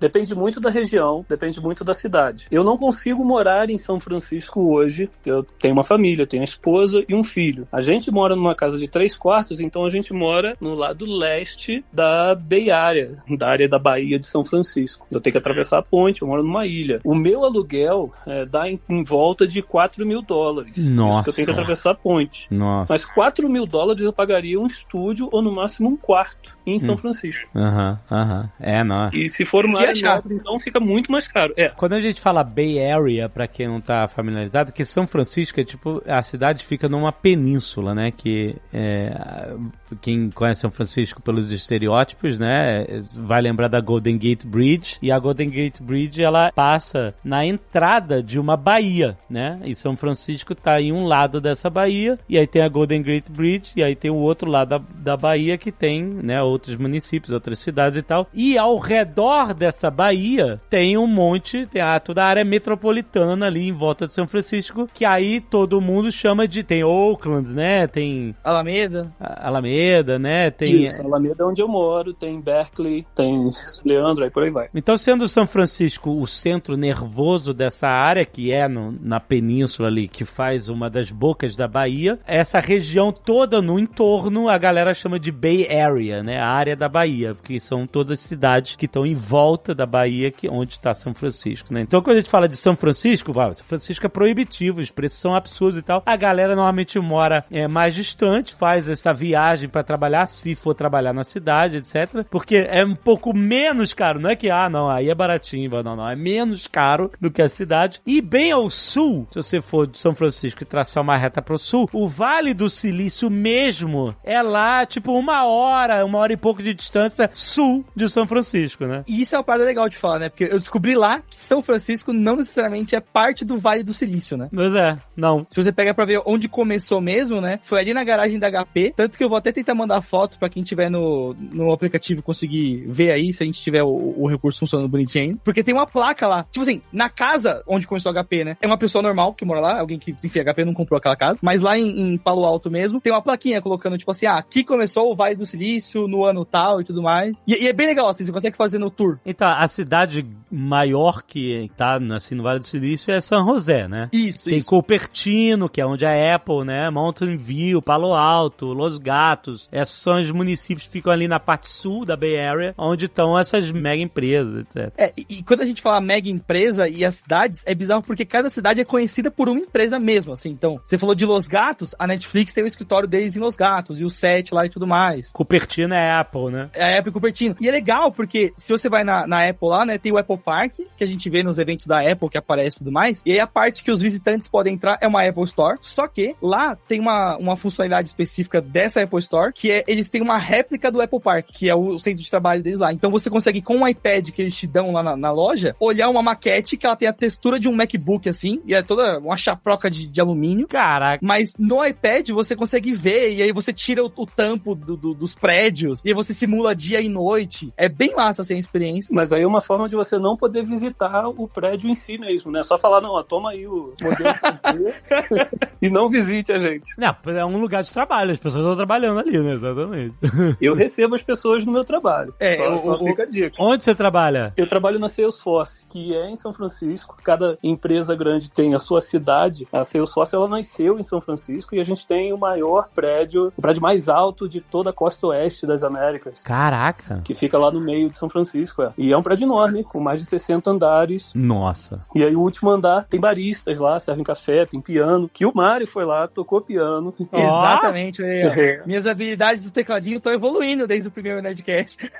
Depende 0.01 0.35
muito 0.35 0.61
da 0.61 0.71
região, 0.71 1.25
depende 1.29 1.61
muito 1.61 1.85
da 1.85 1.95
cidade. 1.95 2.47
Eu 2.51 2.65
não 2.65 2.77
consigo 2.77 3.25
morar 3.25 3.71
em 3.71 3.79
São 3.79 3.99
Francisco 4.01 4.61
hoje. 4.73 5.11
Eu 5.25 5.43
tenho 5.43 5.75
uma 5.75 5.85
família, 5.85 6.27
tenho 6.27 6.43
uma 6.43 6.45
esposa 6.45 7.05
e 7.09 7.15
um 7.15 7.25
filho. 7.25 7.67
A 7.73 7.81
gente 7.81 8.11
mora 8.11 8.37
numa 8.37 8.55
casa 8.55 8.79
de 8.79 8.89
três 8.89 9.17
quartos, 9.17 9.61
então 9.61 9.85
a 9.85 9.89
gente 9.89 10.13
mora 10.13 10.57
no 10.61 10.75
lado 10.75 11.05
leste 11.05 11.85
da 11.93 12.35
Bay 12.35 12.71
Area, 12.71 13.19
da 13.37 13.49
área 13.49 13.69
da 13.69 13.79
Bahia 13.79 14.19
de 14.19 14.27
São 14.27 14.45
Francisco. 14.45 15.07
Eu 15.11 15.21
tenho 15.21 15.33
que 15.33 15.39
atravessar 15.39 15.79
a 15.79 15.83
ponte, 15.83 16.23
eu 16.23 16.29
moro 16.29 16.43
numa 16.43 16.67
ilha. 16.67 17.01
O 17.05 17.15
meu 17.15 17.45
aluguel 17.45 18.13
é, 18.27 18.45
dá 18.45 18.69
em, 18.69 18.79
em 18.89 19.03
volta 19.03 19.47
de 19.47 19.63
4 19.63 20.07
mil 20.07 20.23
dólares. 20.23 20.77
Nossa. 20.89 21.31
eu 21.31 21.35
tenho 21.35 21.47
que 21.47 21.53
atravessar 21.53 21.93
a 21.93 21.95
ponte. 21.95 22.47
Nossa. 22.51 22.93
Mas 22.93 23.05
4 23.05 23.49
mil 23.49 23.67
dólares 23.67 24.03
eu 24.03 24.13
pagaria 24.13 24.61
um 24.61 24.67
estúdio 24.67 25.29
ou 25.33 25.43
no 25.43 25.53
máximo 25.53 25.89
um 25.89 25.97
quarto 25.97 26.58
em 26.75 26.79
São 26.79 26.95
Hum. 26.95 26.99
Francisco. 26.99 27.47
Aham, 27.55 27.99
aham. 28.11 28.51
É, 28.61 28.83
não. 28.85 29.11
E 29.13 29.29
se 29.29 29.45
for 29.45 29.65
uma 29.65 29.81
área 29.81 29.95
nobre, 30.15 30.35
então 30.35 30.59
fica 30.59 30.79
muito 30.81 31.11
mais 31.11 31.27
caro. 31.29 31.53
É, 31.57 31.69
Quando 31.71 31.95
a 31.95 32.01
gente 32.01 32.21
fala 32.21 32.43
Bay 32.45 32.83
Area, 32.85 33.29
pra 33.29 33.47
quem 33.47 33.67
não 33.69 33.81
tá 33.81 34.09
familiarizado, 34.09 34.73
que 34.73 34.85
São 34.85 35.07
Francisco 35.07 35.61
é 35.61 35.65
tipo, 35.65 36.03
a 36.07 36.23
cidade 36.23 36.65
fica 36.65 36.89
numa 36.89 37.13
península, 37.13 37.95
né? 37.95 38.11
Que 38.11 38.57
é, 38.73 39.55
quem 40.01 40.31
conhece 40.31 40.61
São 40.63 40.71
Francisco 40.71 41.21
pelos 41.23 41.51
estereótipos, 41.53 42.39
né? 42.39 42.87
Vai 43.19 43.41
lembrar 43.41 43.69
da 43.69 43.81
Golden 43.81 44.19
Gate 44.19 44.45
Bridge. 44.45 44.97
E 45.03 45.11
a 45.11 45.19
Golden 45.19 45.51
Gate 45.51 45.81
Bridge, 45.81 46.23
ela 46.23 46.51
passa 46.53 47.15
na 47.25 47.45
entrada 47.45 48.23
de 48.23 48.39
uma 48.39 48.57
baía, 48.57 49.17
né? 49.29 49.61
E 49.65 49.75
São 49.75 49.97
Francisco 49.97 50.55
tá 50.55 50.81
em 50.81 50.93
um 50.93 51.05
lado 51.05 51.41
dessa 51.41 51.69
baía, 51.71 52.19
e 52.29 52.39
aí 52.39 52.47
tem 52.47 52.63
a 52.63 52.69
Golden 52.69 53.03
Gate 53.03 53.31
Bridge, 53.31 53.71
e 53.77 53.83
aí 53.83 53.95
tem 53.95 54.11
o 54.11 54.17
outro 54.17 54.51
lado 54.51 54.69
da, 54.71 54.79
da 54.79 55.17
baía 55.17 55.57
que 55.59 55.73
tem, 55.73 56.03
né? 56.05 56.43
Outros 56.59 56.77
municípios, 56.77 57.33
outras 57.33 57.61
cidades 57.61 57.97
e 57.97 58.03
tal. 58.03 58.27
E 58.35 58.59
ao 58.59 58.77
redor 58.79 59.55
dessa 59.55 59.89
baía 59.91 60.61
tem 60.69 60.99
um 60.99 61.07
monte, 61.07 61.67
tem 61.67 61.81
a, 61.81 62.01
toda 62.01 62.25
a 62.25 62.27
área 62.27 62.45
metropolitana 62.45 63.47
ali 63.47 63.69
em 63.69 63.73
volta 63.73 64.07
de 64.09 64.13
São 64.13 64.27
Francisco, 64.27 64.89
que 64.93 65.05
aí 65.05 65.41
todo 65.41 65.81
mundo 65.81 66.11
chama 66.11 66.49
de. 66.49 66.63
Tem 66.65 66.83
Oakland, 66.83 67.49
né? 67.49 67.87
Tem 67.87 68.35
Alameda. 68.43 69.13
a- 69.21 69.47
Alameda, 69.47 70.19
né? 70.19 70.51
Tem. 70.51 70.83
Isso, 70.83 71.01
Alameda 71.01 71.37
é 71.45 71.47
onde 71.47 71.63
eu 71.63 71.69
moro, 71.69 72.13
tem 72.13 72.41
Berkeley, 72.41 73.07
tem 73.15 73.49
Leandro, 73.85 74.25
aí 74.25 74.31
por 74.31 74.43
aí 74.43 74.51
vai. 74.51 74.69
Então, 74.75 74.99
sendo 74.99 75.29
São 75.29 75.47
Francisco 75.47 76.11
o 76.11 76.27
centro 76.27 76.77
nervoso 76.77 77.55
dessa 77.55 77.87
área, 77.87 78.25
que 78.27 78.51
é 78.53 78.67
no- 78.67 78.97
na 79.01 79.21
península 79.21 79.89
ali, 79.89 80.09
que 80.09 80.25
faz 80.25 80.69
uma 80.69 80.91
das 80.91 81.13
bocas 81.13 81.55
da 81.55 81.69
Bahia, 81.69 82.19
essa 82.27 82.59
região 82.59 83.13
toda 83.13 83.63
no 83.63 83.79
entorno, 83.79 84.49
a 84.49 84.59
galera 84.59 84.93
chama 84.93 85.21
de 85.21 85.31
Bay 85.31 85.67
Area, 85.71 86.23
né? 86.23 86.41
A 86.41 86.48
área 86.49 86.77
da 86.77 86.89
Bahia, 86.89 87.35
porque 87.35 87.61
são 87.61 87.87
todas 87.87 88.21
cidades 88.21 88.77
que 88.77 88.87
estão 88.87 89.07
em 89.07 89.15
volta 89.15 89.75
da 89.75 89.87
Bahia, 89.87 90.31
que 90.31 90.49
onde 90.49 90.73
está 90.73 90.95
São 90.95 91.15
Francisco, 91.15 91.73
né? 91.73 91.81
Então, 91.81 92.03
quando 92.03 92.17
a 92.17 92.21
gente 92.21 92.31
fala 92.31 92.49
de 92.49 92.57
São 92.57 92.77
Francisco, 92.77 93.33
vai, 93.33 93.53
São 93.55 93.67
Francisco 93.67 94.07
é 94.07 94.09
proibitivo, 94.09 94.81
os 94.81 94.91
preços 94.91 95.21
são 95.21 95.35
absurdos 95.35 95.79
e 95.79 95.83
tal. 95.83 96.03
A 96.05 96.17
galera 96.17 96.55
normalmente 96.55 96.99
mora 96.99 97.45
é, 97.51 97.69
mais 97.69 97.95
distante, 97.95 98.55
faz 98.55 98.89
essa 98.89 99.13
viagem 99.13 99.69
para 99.69 99.83
trabalhar, 99.83 100.27
se 100.27 100.55
for 100.55 100.75
trabalhar 100.75 101.13
na 101.13 101.25
cidade, 101.25 101.79
etc. 101.79 102.25
Porque 102.31 102.57
é 102.57 102.85
um 102.85 102.97
pouco 102.97 103.35
menos 103.35 103.95
caro, 103.95 104.21
não 104.21 104.31
é 104.31 104.37
que, 104.37 104.51
ah, 104.51 104.69
não, 104.69 104.89
aí 104.91 105.09
é 105.09 105.15
baratinho, 105.15 105.71
não, 105.83 105.97
não, 105.97 106.09
é 106.09 106.17
menos 106.17 106.67
caro 106.67 107.11
do 107.21 107.31
que 107.31 107.43
a 107.43 107.49
cidade. 107.49 108.01
E 108.07 108.21
bem 108.21 108.53
ao 108.53 108.71
sul, 108.71 109.27
se 109.31 109.37
você 109.37 109.61
for 109.61 109.87
de 109.87 109.99
São 109.99 110.15
Francisco 110.15 110.63
e 110.63 110.67
traçar 110.67 111.03
uma 111.03 111.17
reta 111.17 111.43
pro 111.43 111.59
sul, 111.59 111.89
o 111.93 112.09
Vale 112.09 112.55
do 112.55 112.71
Silício 112.71 113.31
mesmo 113.31 114.15
é 114.25 114.43
lá, 114.43 114.85
tipo, 114.87 115.13
uma 115.13 115.45
hora, 115.47 116.05
uma 116.05 116.19
hora 116.19 116.33
e 116.33 116.37
pouco 116.39 116.63
de 116.63 116.73
distância 116.73 117.31
sul 117.35 117.85
de 117.95 118.09
São 118.09 118.27
Francisco, 118.27 118.87
né? 118.87 119.05
E 119.07 119.21
isso 119.21 119.35
é 119.35 119.39
uma 119.39 119.45
parada 119.45 119.65
legal 119.65 119.89
de 119.89 119.97
falar, 119.97 120.19
né? 120.19 120.29
Porque 120.29 120.45
eu 120.45 120.59
descobri 120.59 120.95
lá 120.95 121.21
que 121.29 121.41
São 121.41 121.61
Francisco 121.61 122.13
não 122.13 122.37
necessariamente 122.37 122.95
é 122.95 123.01
parte 123.01 123.45
do 123.45 123.59
Vale 123.59 123.83
do 123.83 123.93
Silício, 123.93 124.37
né? 124.37 124.49
Mas 124.53 124.75
é, 124.75 124.97
não. 125.17 125.47
Se 125.51 125.63
você 125.63 125.73
pega 125.73 125.95
pra 125.95 126.05
ver 126.05 126.23
onde 126.25 126.49
começou 126.49 127.01
mesmo, 127.01 127.41
né? 127.41 127.59
Foi 127.63 127.81
ali 127.81 127.93
na 127.93 128.05
garagem 128.05 128.39
da 128.39 128.51
HP. 128.51 128.93
Tanto 128.97 129.19
que 129.19 129.25
eu 129.25 129.29
vou 129.29 129.39
até 129.39 129.53
tentar 129.53 129.75
mandar 129.75 130.01
foto 130.03 130.39
pra 130.39 130.49
quem 130.49 130.63
tiver 130.63 130.91
no, 130.91 131.35
no 131.35 131.73
aplicativo 131.73 132.23
conseguir 132.23 132.85
ver 132.87 133.11
aí, 133.11 133.33
se 133.33 133.43
a 133.43 133.47
gente 133.47 133.61
tiver 133.61 133.83
o, 133.83 134.15
o 134.17 134.27
recurso 134.29 134.61
funcionando 134.61 134.89
bonitinho 134.89 135.25
ainda. 135.25 135.41
Porque 135.45 135.63
tem 135.63 135.75
uma 135.75 135.87
placa 135.87 136.27
lá. 136.27 136.45
Tipo 136.51 136.63
assim, 136.63 136.83
na 136.93 137.09
casa 137.09 137.63
onde 137.67 137.87
começou 137.87 138.13
a 138.13 138.25
HP, 138.25 138.45
né? 138.45 138.57
É 138.61 138.67
uma 138.67 138.79
pessoa 138.79 139.03
normal 139.03 139.35
que 139.35 139.45
mora 139.45 139.61
lá, 139.61 139.81
alguém 139.81 139.99
que, 139.99 140.15
enfim, 140.25 140.41
a 140.41 140.53
HP 140.53 140.65
não 140.65 140.75
comprou 140.75 140.99
aquela 140.99 141.17
casa. 141.17 141.39
Mas 141.43 141.61
lá 141.61 141.79
em, 141.79 142.13
em 142.13 142.19
Palo 142.19 142.45
Alto 142.45 142.71
mesmo, 142.71 143.01
tem 143.01 143.13
uma 143.13 143.23
plaquinha 143.23 143.61
colocando, 143.61 143.99
tipo 143.99 144.11
assim, 144.11 144.27
ah, 144.27 144.39
aqui 144.39 144.65
começou 144.65 145.11
o 145.11 145.17
Vale 145.17 145.35
do 145.35 145.47
Silício, 145.47 146.07
no 146.07 146.18
ano 146.25 146.45
tal 146.45 146.81
e 146.81 146.85
tudo 146.85 147.03
mais. 147.03 147.43
E, 147.47 147.65
e 147.65 147.69
é 147.69 147.73
bem 147.73 147.87
legal, 147.87 148.09
assim, 148.09 148.25
você 148.25 148.33
consegue 148.33 148.57
fazer 148.57 148.79
no 148.79 148.91
tour. 148.91 149.19
Então, 149.25 149.49
a 149.49 149.67
cidade 149.69 150.27
maior 150.51 151.23
que 151.23 151.71
tá 151.77 151.99
assim, 152.15 152.35
no 152.35 152.43
Vale 152.43 152.59
do 152.59 152.67
Silício 152.67 153.13
é 153.13 153.21
San 153.21 153.45
José, 153.45 153.87
né? 153.87 154.09
Isso, 154.13 154.45
Tem 154.45 154.59
isso. 154.59 154.69
Cupertino, 154.69 155.69
que 155.69 155.81
é 155.81 155.87
onde 155.87 156.07
a 156.07 156.35
Apple, 156.35 156.65
né? 156.65 156.91
Mountain 156.91 157.37
View, 157.37 157.83
Palo 157.83 158.15
Alto, 158.15 158.73
Los 158.73 158.99
Gatos. 158.99 159.69
Esses 159.73 159.97
são 159.97 160.19
os 160.19 160.31
municípios 160.31 160.87
que 160.87 160.93
ficam 160.93 161.13
ali 161.13 161.29
na 161.29 161.39
parte 161.39 161.69
sul 161.69 162.05
da 162.05 162.17
Bay 162.17 162.39
Area, 162.39 162.75
onde 162.77 163.07
estão 163.07 163.39
essas 163.39 163.71
mega 163.73 164.03
empresas, 164.03 164.61
etc. 164.61 164.93
É, 164.97 165.13
e, 165.17 165.27
e 165.39 165.43
quando 165.43 165.63
a 165.63 165.67
gente 165.67 165.83
fala 165.83 166.01
mega 166.01 166.29
empresa 166.29 166.89
e 166.89 167.05
as 167.05 167.17
cidades, 167.17 167.63
é 167.67 167.75
bizarro 167.75 168.03
porque 168.03 168.25
cada 168.25 168.51
cidade 168.51 168.81
é 168.81 168.85
conhecida 168.85 169.31
por 169.31 169.49
uma 169.49 169.61
empresa 169.61 169.99
mesmo, 169.99 170.33
assim. 170.33 170.51
Então, 170.51 170.81
você 170.83 170.99
falou 170.99 171.15
de 171.15 171.25
Los 171.25 171.49
Gatos, 171.49 171.95
a 171.99 172.07
Netflix 172.07 172.55
tem 172.55 172.65
o 172.65 172.67
escritório 172.67 173.09
deles 173.09 173.37
em 173.37 173.41
Los 173.41 173.57
Gatos, 173.57 174.01
e 174.01 174.05
o 174.05 174.11
set 174.11 174.53
lá 174.53 174.67
e 174.67 174.71
tudo 174.71 174.87
mais. 174.87 175.31
Cupertino 175.33 175.95
é 175.95 176.08
a 176.09 176.21
Apple, 176.21 176.51
né? 176.51 176.71
É 176.73 176.97
a 176.97 176.99
Apple 176.99 177.13
Cupertino. 177.13 177.57
E 177.61 177.69
é 177.69 177.73
legal 177.73 178.11
porque 178.11 178.53
se 178.57 178.73
você 178.73 178.89
vai 178.89 179.05
na, 179.05 179.27
na 179.27 179.49
Apple 179.49 179.69
lá, 179.69 179.85
né, 179.85 179.99
tem 179.99 180.13
o 180.13 180.19
Apple 180.19 180.39
Park, 180.39 180.75
que 180.97 181.05
a 181.05 181.07
gente 181.07 181.29
vê 181.31 181.43
nos 181.43 181.59
eventos 181.59 181.87
da 181.87 182.01
Apple 182.01 182.29
que 182.29 182.39
aparece 182.39 182.77
e 182.77 182.79
tudo 182.81 182.93
mais. 182.93 183.23
E 183.25 183.33
aí 183.33 183.41
a 183.41 183.47
parte 183.47 183.83
que 183.83 183.91
os 183.91 184.01
visitantes 184.01 184.49
podem 184.49 184.75
entrar 184.75 184.99
é 185.01 185.07
uma 185.07 185.27
Apple 185.27 185.45
Store. 185.45 185.79
Só 185.81 186.07
que 186.07 186.35
lá 186.43 186.77
tem 186.77 187.01
uma, 187.01 187.37
uma 187.37 187.57
funcionalidade 187.57 188.09
específica 188.09 188.61
dessa 188.61 189.03
Apple 189.03 189.19
Store, 189.19 189.53
que 189.53 189.71
é 189.71 189.85
eles 189.87 190.09
têm 190.09 190.23
uma 190.23 190.39
réplica 190.39 190.91
do 190.91 191.01
Apple 191.01 191.21
Park, 191.21 191.47
que 191.53 191.69
é 191.69 191.75
o 191.75 191.99
centro 191.99 192.23
de 192.23 192.31
trabalho 192.31 192.63
deles 192.63 192.79
lá. 192.79 192.93
Então 192.93 193.11
você 193.11 193.31
consegue, 193.31 193.63
com 193.63 193.79
o 193.79 193.89
iPad 193.89 194.31
que 194.31 194.43
eles 194.43 194.57
te 194.57 194.67
dão 194.67 194.93
lá 194.93 195.03
na, 195.03 195.17
na 195.17 195.31
loja, 195.31 195.75
olhar 195.81 196.09
uma 196.09 196.23
maquete 196.23 196.77
que 196.77 196.87
ela 196.87 196.97
tem 196.97 197.09
a 197.09 197.13
textura 197.13 197.59
de 197.59 197.69
um 197.69 197.75
MacBook, 197.75 198.29
assim, 198.29 198.61
e 198.65 198.75
é 198.75 198.83
toda 198.83 199.19
uma 199.19 199.37
chaproca 199.37 199.91
de, 199.91 200.07
de 200.07 200.21
alumínio. 200.21 200.67
Caraca. 200.69 201.25
Mas 201.25 201.55
no 201.59 201.85
iPad 201.85 202.31
você 202.31 202.55
consegue 202.55 202.93
ver, 202.93 203.35
e 203.35 203.43
aí 203.43 203.53
você 203.53 203.73
tira 203.73 204.05
o, 204.05 204.13
o 204.17 204.27
tampo 204.27 204.75
do, 204.75 204.97
do, 204.97 205.15
dos 205.15 205.35
prédios, 205.35 205.98
e 206.05 206.09
aí 206.09 206.15
você 206.15 206.33
simula 206.33 206.75
dia 206.75 207.01
e 207.01 207.09
noite. 207.09 207.73
É 207.77 207.89
bem 207.89 208.15
massa 208.15 208.43
assim 208.43 208.55
a 208.55 208.59
experiência. 208.59 209.15
Mas 209.15 209.33
aí 209.33 209.43
é 209.43 209.47
uma 209.47 209.61
forma 209.61 209.89
de 209.89 209.97
você 209.97 210.19
não 210.19 210.37
poder 210.37 210.63
visitar 210.63 211.29
o 211.29 211.49
prédio 211.49 211.91
em 211.91 211.95
si 211.95 212.19
mesmo, 212.19 212.51
né? 212.51 212.63
Só 212.63 212.79
falar, 212.79 213.01
não, 213.01 213.11
ó, 213.11 213.23
toma 213.23 213.51
aí 213.51 213.67
o 213.67 213.93
modelo 214.01 214.95
e 215.81 215.89
não 215.89 216.09
visite 216.09 216.53
a 216.53 216.59
gente. 216.59 216.89
Não, 216.99 217.15
é 217.35 217.45
um 217.45 217.59
lugar 217.61 217.83
de 217.83 217.93
trabalho, 217.93 218.33
as 218.33 218.39
pessoas 218.39 218.63
estão 218.65 218.77
trabalhando 218.77 219.21
ali, 219.21 219.39
né? 219.39 219.53
Exatamente. 219.53 220.15
Eu 220.61 220.75
recebo 220.75 221.15
as 221.15 221.23
pessoas 221.23 221.65
no 221.65 221.73
meu 221.73 221.85
trabalho. 221.85 222.35
É, 222.39 222.57
só, 222.57 222.75
o- 222.75 222.79
só 222.79 222.99
fica 222.99 223.23
a 223.23 223.27
dica. 223.27 223.57
Onde 223.59 223.85
você 223.85 223.95
trabalha? 223.95 224.53
Eu 224.57 224.67
trabalho 224.69 224.99
na 224.99 225.09
Salesforce, 225.09 225.85
que 225.87 226.15
é 226.15 226.31
em 226.31 226.37
São 226.37 226.53
Francisco. 226.53 227.17
Cada 227.23 227.57
empresa 227.63 228.15
grande 228.15 228.51
tem 228.51 228.75
a 228.75 228.79
sua 228.79 229.01
cidade. 229.01 229.67
A 229.73 229.85
Salesforce 229.85 230.35
ela 230.35 230.49
nasceu 230.49 230.99
em 230.99 231.03
São 231.03 231.21
Francisco 231.21 231.75
e 231.75 231.81
a 231.81 231.85
gente 231.85 232.07
tem 232.07 232.33
o 232.33 232.39
maior 232.39 232.89
prédio, 232.95 233.53
o 233.57 233.63
prédio 233.63 233.83
mais 233.83 234.09
alto 234.09 234.49
de 234.49 234.61
toda 234.61 234.91
a 234.91 234.93
costa 234.93 235.27
oeste 235.29 235.67
das 235.67 235.85
Américas. 235.89 236.43
Caraca. 236.43 237.21
Que 237.25 237.35
fica 237.35 237.59
lá 237.59 237.71
no 237.71 237.81
meio 237.81 238.09
de 238.09 238.17
São 238.17 238.29
Francisco. 238.31 238.83
É. 238.83 238.93
E 238.97 239.13
é 239.13 239.17
um 239.17 239.23
prédio 239.23 239.45
enorme, 239.47 239.83
com 239.85 240.01
mais 240.01 240.21
de 240.21 240.27
60 240.27 240.71
andares. 240.71 241.33
Nossa. 241.35 242.01
E 242.15 242.23
aí 242.23 242.35
o 242.37 242.41
último 242.41 242.71
andar 242.71 243.05
tem 243.05 243.19
baristas 243.21 243.79
lá, 243.81 243.99
servem 243.99 244.25
café, 244.25 244.65
tem 244.67 244.81
piano. 244.81 245.29
Que 245.33 245.45
o 245.47 245.53
Mário 245.55 245.87
foi 245.87 246.05
lá, 246.05 246.29
tocou 246.29 246.61
piano. 246.61 247.15
Exatamente. 247.33 248.23
É. 248.23 248.83
Minhas 248.87 249.07
habilidades 249.07 249.65
do 249.65 249.71
tecladinho 249.73 250.19
estão 250.19 250.33
evoluindo 250.33 250.87
desde 250.87 251.09
o 251.09 251.13
primeiro 251.13 251.43
Nerdcast. 251.43 251.99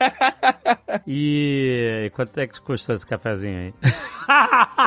E 1.07 2.11
quanto 2.15 2.39
é 2.39 2.47
que 2.47 2.61
custou 2.61 2.95
esse 2.95 3.07
cafezinho 3.07 3.59
aí? 3.59 3.75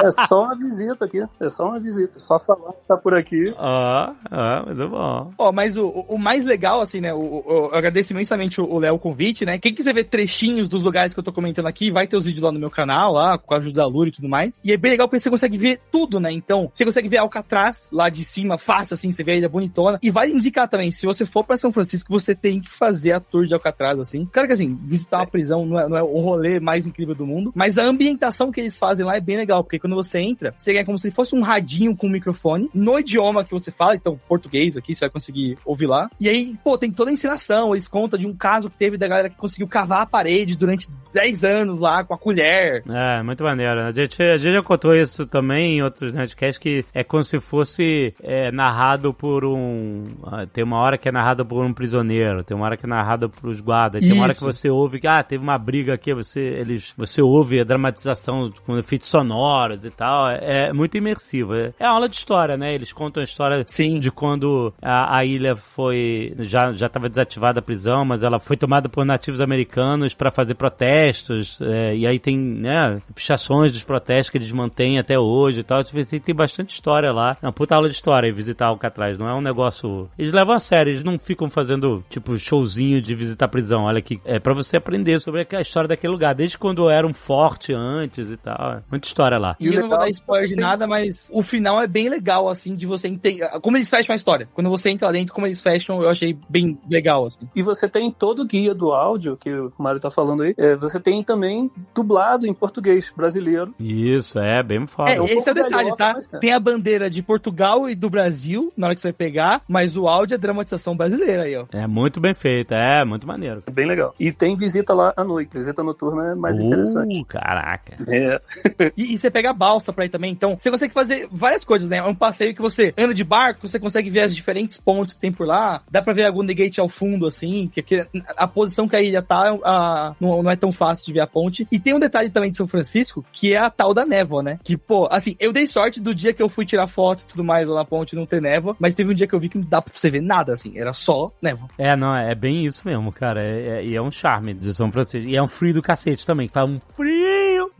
É 0.04 0.10
só 0.28 0.44
uma 0.44 0.56
visita 0.56 1.06
aqui. 1.06 1.24
É 1.40 1.50
só 1.50 1.68
uma 1.70 1.80
visita. 1.80 2.20
Só 2.20 2.40
falar 2.40 2.74
que 2.74 2.88
tá 2.88 2.98
por 2.98 3.14
aqui. 3.14 3.54
Ó, 3.58 4.12
ó, 4.32 4.66
muito 4.66 4.88
bom. 4.90 5.32
Ó, 5.38 5.52
mas 5.52 5.78
o, 5.78 5.88
o 5.88 6.18
mais 6.18 6.46
legal, 6.46 6.82
assim, 6.82 7.02
né? 7.02 7.14
O, 7.14 7.18
o- 7.20 7.44
eu 7.48 7.76
agradeço 7.76 8.14
imensamente 8.14 8.60
o 8.62 8.71
o 8.72 8.80
Léo 8.80 8.96
o 8.96 9.00
convite, 9.00 9.46
né? 9.46 9.58
Quem 9.58 9.74
quiser 9.74 9.94
ver 9.94 10.06
trechinhos 10.06 10.70
dos 10.70 10.84
lugares 10.84 11.14
que 11.14 11.20
eu 11.20 11.24
tô 11.24 11.32
comentando 11.32 11.68
aqui, 11.68 11.92
vai 11.92 12.08
ter 12.08 12.18
os 12.18 12.26
vídeos 12.26 12.44
lá 12.44 12.52
no 12.52 12.60
meu 12.60 12.70
canal, 12.70 13.14
lá, 13.14 13.38
com 13.38 13.54
a 13.54 13.58
ajuda 13.58 13.82
da 13.82 13.86
Lura 13.86 14.10
e 14.10 14.12
tudo 14.12 14.28
mais. 14.28 14.62
E 14.64 14.72
é 14.72 14.78
bem 14.78 14.92
legal 14.92 15.08
porque 15.08 15.20
você 15.20 15.30
consegue 15.30 15.58
ver 15.58 15.80
tudo, 15.92 16.20
né? 16.20 16.32
Então, 16.32 16.70
você 16.72 16.86
consegue 16.86 17.10
ver 17.10 17.18
Alcatraz 17.18 17.90
lá 17.92 18.10
de 18.10 18.24
cima, 18.24 18.58
fácil, 18.58 18.94
assim, 18.94 19.12
você 19.12 19.24
vê 19.24 19.34
a 19.34 19.36
ilha 19.36 19.50
bonitona. 19.50 20.00
E 20.02 20.10
vai 20.10 20.30
indicar 20.30 20.68
também, 20.68 20.92
se 20.92 21.06
você 21.06 21.26
for 21.26 21.44
pra 21.44 21.58
São 21.58 21.72
Francisco, 21.72 22.12
você 22.12 22.34
tem 22.36 22.62
que 22.62 22.72
fazer 22.72 23.14
a 23.14 23.20
tour 23.20 23.46
de 23.46 23.54
Alcatraz, 23.54 24.00
assim. 24.00 24.26
Claro 24.32 24.48
que, 24.48 24.54
assim, 24.54 24.78
visitar 24.86 25.20
uma 25.20 25.28
prisão 25.28 25.66
não 25.66 25.80
é, 25.80 25.90
não 25.90 25.98
é 25.98 26.04
o 26.04 26.20
rolê 26.20 26.60
mais 26.60 26.88
incrível 26.88 27.16
do 27.16 27.26
mundo, 27.26 27.52
mas 27.56 27.78
a 27.78 27.84
ambientação 27.84 28.52
que 28.52 28.60
eles 28.60 28.78
fazem 28.78 29.06
lá 29.06 29.16
é 29.16 29.22
bem 29.22 29.38
legal, 29.38 29.64
porque 29.64 29.80
quando 29.80 29.96
você 29.96 30.20
entra, 30.20 30.54
você 30.56 30.76
é 30.76 30.84
como 30.84 30.98
se 30.98 31.12
fosse 31.12 31.36
um 31.36 31.42
radinho 31.42 31.96
com 31.96 32.08
um 32.08 32.12
microfone, 32.12 32.70
no 32.74 33.00
idioma 33.00 33.44
que 33.44 33.52
você 33.52 33.72
fala, 33.72 33.96
então 33.96 34.20
português 34.28 34.78
aqui, 34.78 34.94
você 34.94 35.02
vai 35.02 35.10
conseguir 35.10 35.58
ouvir 35.66 35.88
lá. 35.88 36.10
E 36.20 36.30
aí, 36.30 36.56
pô, 36.64 36.78
tem 36.78 36.92
toda 36.92 37.10
a 37.10 37.14
ensinação, 37.14 37.74
eles 37.74 37.88
contam 37.88 38.20
de 38.20 38.28
um 38.28 38.36
caso 38.36 38.61
que 38.70 38.78
teve 38.78 38.98
da 38.98 39.08
galera 39.08 39.30
que 39.30 39.36
conseguiu 39.36 39.68
cavar 39.68 40.02
a 40.02 40.06
parede 40.06 40.58
durante 40.58 40.88
10 41.14 41.44
anos 41.44 41.80
lá 41.80 42.04
com 42.04 42.14
a 42.14 42.18
colher. 42.18 42.84
É, 42.88 43.22
muito 43.24 43.44
maneiro. 43.44 43.82
A 43.82 43.92
gente, 43.92 44.22
a 44.22 44.38
gente 44.38 44.54
já 44.54 44.62
contou 44.64 44.96
isso 44.96 45.26
também 45.26 45.78
em 45.78 45.84
outros 45.84 46.14
Nerdcasts, 46.14 46.58
que 46.58 46.86
é 46.94 47.04
como 47.04 47.24
se 47.24 47.40
fosse 47.40 48.14
é, 48.22 48.52
narrado 48.52 49.14
por 49.14 49.46
um... 49.46 50.06
ah, 50.26 50.46
Tem 50.52 50.64
uma 50.64 50.78
hora 50.78 50.98
que 50.98 51.10
é 51.10 51.12
narrado 51.12 51.46
por 51.46 51.64
um 51.64 51.74
prisioneiro, 51.74 52.44
tem 52.44 52.56
uma 52.56 52.66
hora 52.66 52.78
que 52.78 52.86
é 52.86 52.90
narrado 52.90 53.30
pelos 53.30 53.60
guardas, 53.60 54.02
tem 54.02 54.14
uma 54.14 54.24
hora 54.24 54.32
que 54.34 54.38
Isso. 54.38 54.46
você 54.46 54.70
ouve 54.70 55.00
que, 55.00 55.08
ah, 55.08 55.22
teve 55.24 55.44
uma 55.44 55.58
briga 55.58 55.94
aqui, 55.94 56.14
você, 56.14 56.40
eles, 56.40 56.94
você 56.98 57.22
ouve 57.22 57.60
a 57.60 57.64
dramatização 57.64 58.52
com 58.66 58.78
efeitos 58.78 59.08
sonoros 59.10 59.86
e 59.86 59.90
tal. 59.92 60.30
É, 60.30 60.70
é 60.70 60.74
muito 60.74 60.98
imersivo. 60.98 61.54
É, 61.56 61.74
é 61.80 61.86
aula 61.86 62.08
de 62.08 62.16
história, 62.16 62.58
né? 62.58 62.74
Eles 62.74 62.94
contam 62.94 63.22
a 63.22 63.24
história 63.24 63.64
Sim. 63.68 64.00
de 64.00 64.12
quando 64.12 64.74
a, 64.82 65.18
a 65.18 65.26
ilha 65.26 65.56
foi 65.56 66.34
já 66.40 66.72
já 66.74 66.88
estava 66.88 67.10
desativada 67.10 67.60
a 67.60 67.64
prisão, 67.64 68.06
mas 68.06 68.24
ela 68.24 68.40
foi 68.40 68.51
tomada 68.58 68.90
por 68.90 69.06
nativos 69.06 69.42
americanos 69.42 70.14
para 70.14 70.32
fazer 70.32 70.56
protestos 70.56 71.60
é, 71.62 71.96
e 71.96 72.08
aí 72.08 72.20
tem 72.20 72.38
né 72.38 73.02
pichações 73.14 73.72
dos 73.72 73.84
protestos 73.84 74.30
que 74.30 74.38
eles 74.38 74.52
mantêm 74.52 75.00
até 75.00 75.18
hoje 75.18 75.60
e 75.60 75.64
tal. 75.64 75.80
Assim, 75.80 76.20
tem 76.20 76.36
bastante 76.36 76.74
história 76.74 77.12
lá. 77.12 77.38
É 77.42 77.46
uma 77.46 77.54
puta 77.54 77.76
aula 77.76 77.90
de 77.90 77.96
história 77.96 78.28
e 78.28 78.32
visitar 78.32 78.68
Alcatraz. 78.68 79.18
Não 79.18 79.28
é 79.28 79.34
um 79.34 79.42
negócio. 79.42 80.10
Eles 80.18 80.32
levam 80.32 80.56
a 80.56 80.60
sério. 80.60 80.92
Eles 80.92 81.04
não 81.04 81.18
ficam 81.20 81.50
fazendo 81.50 82.04
tipo 82.10 82.38
showzinho 82.38 83.02
de 83.02 83.14
visitar 83.16 83.46
a 83.46 83.50
prisão. 83.50 83.84
Olha 83.84 84.02
que 84.02 84.20
é 84.26 84.40
para 84.40 84.54
você 84.54 84.78
aprender 84.78 85.20
sobre 85.20 85.48
a 85.52 85.62
história 85.62 85.88
daquele 85.88 86.14
lugar, 86.14 86.34
desde 86.34 86.58
quando 86.58 86.90
era 86.90 87.06
um 87.06 87.14
forte 87.14 87.74
antes 87.74 88.30
e 88.30 88.38
tal. 88.38 88.82
Muita 88.90 89.08
história 89.08 89.38
lá. 89.38 89.56
E 89.60 89.68
eu 89.68 89.82
não 89.82 89.90
vou 89.90 89.98
dar 89.98 90.10
spoiler 90.10 90.48
de 90.48 90.56
nada, 90.56 90.88
mas 90.88 91.30
o 91.32 91.42
final 91.42 91.82
é 91.82 91.88
bem 91.88 92.10
legal, 92.10 92.50
assim, 92.50 92.76
de 92.76 92.86
você 92.86 93.08
entender. 93.08 93.48
Como 93.62 93.78
eles 93.78 93.90
fecham 93.90 94.14
a 94.14 94.16
história. 94.16 94.48
Quando 94.54 94.70
você 94.70 94.90
entra 94.90 95.08
lá 95.08 95.14
dentro, 95.14 95.34
como 95.34 95.48
eles 95.48 95.62
fecham, 95.62 96.02
eu 96.02 96.10
achei 96.10 96.38
bem 96.50 96.78
legal, 96.90 97.26
assim. 97.26 97.48
E 97.56 97.62
você 97.62 97.88
tem 97.88 98.12
todo 98.12 98.41
o 98.42 98.46
guia 98.46 98.74
do 98.74 98.92
áudio, 98.92 99.38
que 99.38 99.52
o 99.52 99.72
Mário 99.78 100.00
tá 100.00 100.10
falando 100.10 100.44
aí, 100.44 100.54
é, 100.58 100.76
você 100.76 101.00
tem 101.00 101.24
também 101.24 101.72
dublado 101.94 102.46
em 102.46 102.54
português 102.54 103.14
brasileiro. 103.16 103.74
Isso, 103.80 104.40
é 104.40 104.62
bem 104.64 104.86
foda. 104.88 105.12
É, 105.12 105.22
um 105.22 105.26
esse 105.26 105.48
é 105.48 105.52
o 105.52 105.56
detalhe, 105.56 105.72
galhofa, 105.72 105.96
tá? 105.96 106.14
mas 106.14 106.34
é. 106.34 106.40
Tem 106.40 106.54
a 106.54 106.60
bandeira 106.60 107.10
de 107.10 107.22
Portugal 107.22 107.90
e 107.90 107.96
do 107.96 108.10
Brasil, 108.10 108.72
na 108.76 108.88
hora 108.88 108.96
que 108.96 109.02
você 109.02 109.08
vai 109.08 109.14
pegar, 109.14 109.62
mas 109.68 109.98
o 109.98 110.08
áudio 110.08 110.36
é 110.36 110.38
dramatização 110.38 110.96
brasileira 110.96 111.44
aí, 111.44 111.56
ó. 111.56 111.66
É 111.72 111.88
muito 111.88 112.20
bem 112.20 112.34
feito, 112.34 112.74
é 112.74 113.04
muito 113.06 113.28
maneiro. 113.28 113.64
É 113.66 113.72
bem 113.72 113.88
legal. 113.88 114.14
E 114.20 114.32
tem 114.32 114.56
visita 114.56 114.94
lá 114.94 115.14
à 115.16 115.24
noite. 115.24 115.52
Visita 115.54 115.84
noturna 115.84 116.32
é 116.32 116.36
mais 116.36 116.60
interessante. 116.60 117.22
Uh, 117.22 117.26
caraca. 117.26 117.98
É. 118.08 118.42
E, 118.98 119.14
e 119.14 119.18
você 119.18 119.30
pega 119.30 119.52
a 119.52 119.54
balsa 119.54 119.94
pra 119.94 120.06
ir 120.06 120.10
também, 120.10 120.32
então 120.32 120.58
você 120.58 120.70
consegue 120.70 120.94
fazer 120.94 121.28
várias 121.32 121.64
coisas, 121.64 121.88
né? 121.88 121.98
É 121.98 122.04
um 122.04 122.16
passeio 122.16 122.54
que 122.54 122.62
você 122.62 122.94
anda 122.98 123.14
de 123.14 123.24
barco, 123.24 123.68
você 123.68 123.80
consegue 123.80 124.10
ver 124.10 124.22
as 124.22 124.36
diferentes 124.36 124.78
pontes 124.78 125.14
que 125.14 125.22
tem 125.22 125.32
por 125.32 125.48
lá, 125.48 125.82
dá 125.90 126.02
pra 126.02 126.14
ver 126.14 126.26
a 126.26 126.32
Golden 126.32 126.56
Gate 126.56 126.80
ao 126.80 126.90
fundo, 126.90 127.26
assim, 127.26 127.70
que, 127.72 127.82
que 127.82 128.08
a 128.38 128.48
posição 128.48 128.88
que 128.88 128.96
a 128.96 129.02
ilha 129.02 129.22
tá 129.22 129.50
a- 129.64 130.16
não, 130.20 130.44
não 130.44 130.52
é 130.52 130.56
tão 130.56 130.72
fácil 130.72 131.06
de 131.06 131.14
ver 131.14 131.20
a 131.22 131.28
ponte. 131.28 131.68
E 131.72 131.80
tem 131.80 131.94
um 131.94 132.00
detalhe 132.00 132.30
também 132.30 132.52
de 132.52 132.58
São 132.58 132.68
Francisco, 132.68 133.26
que 133.32 133.54
é 133.54 133.58
a 133.58 133.70
tal 133.70 133.94
da 133.94 134.06
névoa, 134.06 134.42
né? 134.44 134.60
Que, 134.64 134.78
pô, 134.78 135.08
assim, 135.12 135.36
eu 135.40 135.52
dei 135.54 135.68
sorte 135.68 136.00
do 136.00 136.14
dia 136.14 136.34
que 136.34 136.42
eu 136.42 136.50
fui 136.50 136.66
tirar 136.66 136.88
foto 136.88 137.22
e 137.24 137.28
tudo 137.28 137.44
mais 137.44 137.68
lá 137.68 137.76
na 137.76 137.86
ponte 137.86 138.16
não 138.16 138.26
ter 138.26 138.42
névoa, 138.42 138.76
mas 138.80 138.94
teve 138.96 139.12
um 139.12 139.16
dia 139.16 139.28
que 139.28 139.34
eu 139.34 139.40
vi 139.40 139.50
que 139.50 139.58
não 139.58 139.66
dá 139.68 139.82
pra 139.82 139.94
você 139.94 140.10
ver 140.10 140.22
nada, 140.22 140.54
assim, 140.54 140.78
era 140.78 140.94
só 140.94 141.32
névoa. 141.42 141.68
É, 141.78 141.96
não, 141.96 142.16
é 142.16 142.34
bem 142.36 142.66
isso 142.66 142.88
mesmo, 142.88 143.12
cara. 143.12 143.42
É, 143.44 143.80
é- 143.80 143.86
e 143.86 143.96
é 143.96 144.02
um 144.02 144.12
charme 144.12 144.54
de 144.54 144.74
São 144.74 144.92
Francisco. 144.92 145.28
E 145.28 145.36
é 145.36 145.42
um 145.42 145.48
frio 145.48 145.74
do 145.74 145.82
cacete 145.82 146.26
também, 146.26 146.48
que 146.48 146.54
faz 146.54 146.70
um 146.70 146.80
frio. 146.96 147.21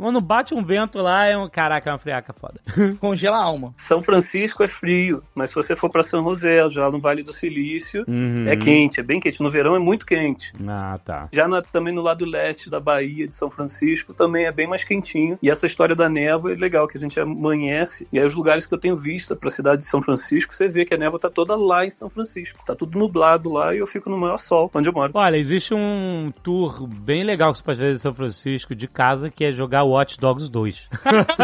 Quando 0.02 0.20
bate 0.20 0.54
um 0.56 0.64
vento 0.64 0.98
lá, 1.00 1.26
é 1.26 1.38
um. 1.38 1.48
Caraca, 1.48 1.90
é 1.90 1.94
uma 1.94 2.00
friaca 2.00 2.34
foda. 2.34 2.60
Congela 3.00 3.38
a 3.38 3.44
alma. 3.44 3.72
São 3.78 4.02
Francisco 4.02 4.64
é 4.64 4.68
frio, 4.68 5.22
mas 5.36 5.50
se 5.50 5.56
você 5.56 5.76
for 5.76 5.90
pra 5.90 6.02
São 6.02 6.24
José, 6.24 6.68
já 6.70 6.90
no 6.90 7.00
Vale 7.00 7.22
do 7.24 7.32
Silício, 7.32 8.04
Uhum. 8.08 8.46
é 8.48 8.56
quente, 8.56 9.00
é 9.00 9.04
bem 9.04 9.20
quente. 9.20 9.42
No 9.44 9.50
verão 9.50 9.76
é 9.76 9.80
muito 9.80 10.06
quente. 10.06 10.54
Ah, 10.68 11.00
tá. 11.06 11.30
Já 11.32 11.48
na- 11.48 11.62
também 11.62 11.94
no 11.94 12.02
lado 12.02 12.26
leste 12.26 12.70
da 12.70 12.80
Bahia, 12.80 13.28
de 13.28 13.36
São 13.36 13.50
Francisco, 13.52 14.14
também 14.14 14.46
é 14.46 14.52
bem 14.52 14.68
mais 14.68 14.84
quentinho. 14.84 15.38
E 15.42 15.50
essa 15.50 15.66
história 15.68 15.96
da 15.96 16.10
névoa 16.10 16.52
é 16.54 16.56
legal, 16.56 16.88
que 16.88 16.98
a 16.98 17.00
gente 17.02 17.20
amanhece. 17.20 18.08
E 18.12 18.20
aí 18.20 18.26
os 18.26 18.34
lugares 18.34 18.66
que 18.66 18.74
eu 18.74 18.78
tenho 18.80 18.98
vista 18.98 19.36
pra 19.36 19.50
cidade 19.50 19.78
de 19.84 19.88
São 19.90 20.02
Francisco, 20.02 20.54
você 20.54 20.68
vê 20.68 20.86
que 20.86 20.94
a 20.94 20.98
névoa 20.98 21.20
tá 21.20 21.30
toda 21.30 21.56
lá 21.56 21.86
em 21.86 21.90
São 21.90 22.10
Francisco. 22.10 22.60
Tá 22.66 22.76
tudo 22.76 22.98
nublado 22.98 23.52
lá 23.52 23.74
e 23.76 23.80
eu 23.80 23.88
fico 23.88 24.10
no 24.10 24.18
maior 24.18 24.38
sol, 24.38 24.70
onde 24.74 24.90
eu 24.90 24.94
moro. 24.94 25.12
Olha, 25.14 25.38
existe 25.38 25.74
um 25.74 26.32
tour 26.44 26.88
bem 26.88 27.24
legal 27.24 27.52
que 27.52 27.60
você 27.60 27.64
pode 27.64 27.80
fazer 27.80 27.94
em 27.94 27.98
São 27.98 28.14
Francisco 28.14 28.74
de 28.76 28.88
casa, 28.88 29.30
que 29.30 29.44
é 29.46 29.52
jogar 29.52 29.84
Watch 29.92 30.20
Dogs 30.20 30.50
2. 30.50 30.90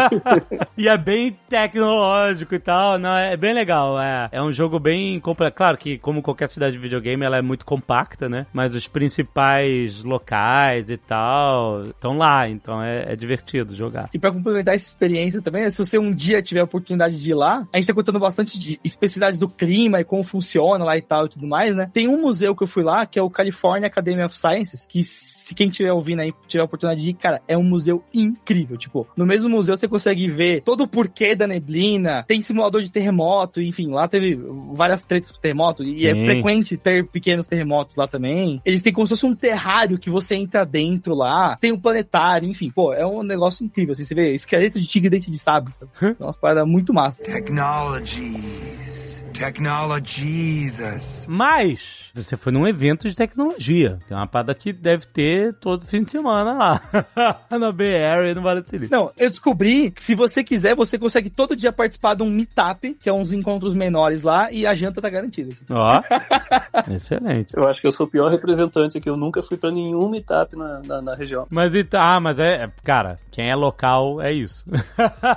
e 0.76 0.88
é 0.88 0.96
bem 0.96 1.38
tecnológico 1.48 2.54
e 2.54 2.58
tal, 2.58 2.98
não, 2.98 3.16
é 3.16 3.36
bem 3.36 3.54
legal. 3.54 4.00
É, 4.00 4.28
é 4.32 4.42
um 4.42 4.52
jogo 4.52 4.78
bem 4.78 5.18
complexo. 5.20 5.56
Claro 5.56 5.78
que, 5.78 5.98
como 5.98 6.22
qualquer 6.22 6.48
cidade 6.48 6.72
de 6.72 6.78
videogame, 6.78 7.24
ela 7.24 7.38
é 7.38 7.42
muito 7.42 7.64
compacta, 7.64 8.28
né? 8.28 8.46
Mas 8.52 8.74
os 8.74 8.86
principais 8.88 10.02
locais 10.04 10.90
e 10.90 10.96
tal 10.96 11.86
estão 11.86 12.16
lá, 12.16 12.48
então 12.48 12.82
é, 12.82 13.12
é 13.12 13.16
divertido 13.16 13.74
jogar. 13.74 14.08
E 14.12 14.18
pra 14.18 14.32
complementar 14.32 14.74
essa 14.74 14.86
experiência 14.86 15.40
também, 15.40 15.70
se 15.70 15.78
você 15.78 15.98
um 15.98 16.14
dia 16.14 16.42
tiver 16.42 16.60
a 16.60 16.64
oportunidade 16.64 17.20
de 17.20 17.30
ir 17.30 17.34
lá, 17.34 17.66
a 17.72 17.76
gente 17.78 17.86
tá 17.86 17.94
contando 17.94 18.18
bastante 18.18 18.58
de 18.58 18.80
especificidades 18.84 19.38
do 19.38 19.48
clima 19.48 20.00
e 20.00 20.04
como 20.04 20.22
funciona 20.22 20.84
lá 20.84 20.96
e 20.96 21.02
tal 21.02 21.26
e 21.26 21.28
tudo 21.28 21.46
mais, 21.46 21.76
né? 21.76 21.90
Tem 21.92 22.08
um 22.08 22.20
museu 22.20 22.54
que 22.54 22.62
eu 22.62 22.66
fui 22.66 22.82
lá, 22.82 23.06
que 23.06 23.18
é 23.18 23.22
o 23.22 23.30
California 23.30 23.86
Academy 23.86 24.22
of 24.22 24.36
Sciences, 24.36 24.86
que 24.86 25.02
se 25.02 25.54
quem 25.54 25.68
tiver 25.68 25.92
ouvindo 25.92 26.20
aí 26.20 26.32
tiver 26.46 26.62
a 26.62 26.64
oportunidade 26.64 27.00
de 27.00 27.10
ir, 27.10 27.14
cara, 27.14 27.40
é 27.46 27.56
um 27.56 27.62
museu 27.62 28.02
incrível. 28.28 28.76
Tipo, 28.76 29.06
no 29.16 29.26
mesmo 29.26 29.48
museu 29.48 29.76
você 29.76 29.88
consegue 29.88 30.28
ver 30.28 30.62
todo 30.62 30.82
o 30.82 30.88
porquê 30.88 31.34
da 31.34 31.46
neblina, 31.46 32.24
tem 32.26 32.40
simulador 32.40 32.82
de 32.82 32.92
terremoto, 32.92 33.60
enfim, 33.60 33.90
lá 33.90 34.08
teve 34.08 34.38
várias 34.72 35.02
tretas 35.02 35.30
com 35.30 35.40
terremoto, 35.40 35.82
e 35.82 36.06
é 36.06 36.14
Sim. 36.14 36.24
frequente 36.24 36.76
ter 36.76 37.06
pequenos 37.06 37.46
terremotos 37.46 37.96
lá 37.96 38.06
também. 38.06 38.60
Eles 38.64 38.82
têm 38.82 38.92
como 38.92 39.06
se 39.06 39.10
fosse 39.10 39.26
um 39.26 39.34
terrário 39.34 39.98
que 39.98 40.10
você 40.10 40.34
entra 40.34 40.64
dentro 40.64 41.14
lá, 41.14 41.56
tem 41.60 41.72
um 41.72 41.80
planetário, 41.80 42.48
enfim, 42.48 42.70
pô, 42.70 42.92
é 42.92 43.06
um 43.06 43.22
negócio 43.22 43.64
incrível, 43.64 43.92
assim, 43.92 44.04
você 44.04 44.14
vê 44.14 44.32
esqueleto 44.32 44.80
de 44.80 44.86
tigre 44.86 45.10
dente 45.10 45.30
de 45.30 45.38
sábio, 45.38 45.72
sabe? 45.72 45.90
É 46.00 46.22
uma 46.22 46.32
parada 46.32 46.66
muito 46.66 46.92
massa. 46.92 47.22
Technologies. 47.22 49.17
Technologies. 49.38 51.26
Mas 51.28 52.10
você 52.12 52.36
foi 52.36 52.52
num 52.52 52.66
evento 52.66 53.08
de 53.08 53.14
tecnologia, 53.14 53.98
que 54.06 54.12
é 54.12 54.16
uma 54.16 54.26
parada 54.26 54.52
que 54.52 54.72
deve 54.72 55.06
ter 55.06 55.54
todo 55.54 55.86
fim 55.86 56.02
de 56.02 56.10
semana 56.10 56.52
lá. 56.52 56.80
na 57.56 57.70
Bay 57.70 58.02
Area 58.02 58.32
e 58.32 58.34
no 58.34 58.42
Vale 58.42 58.62
do 58.62 58.68
Silício. 58.68 58.94
Não, 58.94 59.12
eu 59.16 59.30
descobri 59.30 59.92
que 59.92 60.02
se 60.02 60.16
você 60.16 60.42
quiser, 60.42 60.74
você 60.74 60.98
consegue 60.98 61.30
todo 61.30 61.54
dia 61.54 61.70
participar 61.70 62.14
de 62.14 62.24
um 62.24 62.30
meetup, 62.30 62.94
que 62.94 63.08
é 63.08 63.12
uns 63.12 63.32
encontros 63.32 63.74
menores 63.74 64.22
lá, 64.22 64.50
e 64.50 64.66
a 64.66 64.74
janta 64.74 65.00
tá 65.00 65.08
garantida. 65.08 65.50
assim. 65.52 65.64
Ó, 65.70 66.02
excelente. 66.92 67.56
Eu 67.56 67.68
acho 67.68 67.80
que 67.80 67.86
eu 67.86 67.92
sou 67.92 68.06
o 68.06 68.10
pior 68.10 68.30
representante 68.30 68.98
aqui. 68.98 69.08
Eu 69.08 69.16
nunca 69.16 69.40
fui 69.40 69.56
pra 69.56 69.70
nenhum 69.70 70.08
meetup 70.08 70.56
na, 70.56 70.80
na, 70.84 71.02
na 71.02 71.14
região. 71.14 71.46
Mas 71.48 71.74
e 71.74 71.84
tá, 71.84 72.16
ah, 72.16 72.20
mas 72.20 72.40
é, 72.40 72.64
é- 72.64 72.68
cara, 72.82 73.16
quem 73.30 73.48
é 73.48 73.54
local 73.54 74.20
é 74.20 74.32
isso. 74.32 74.64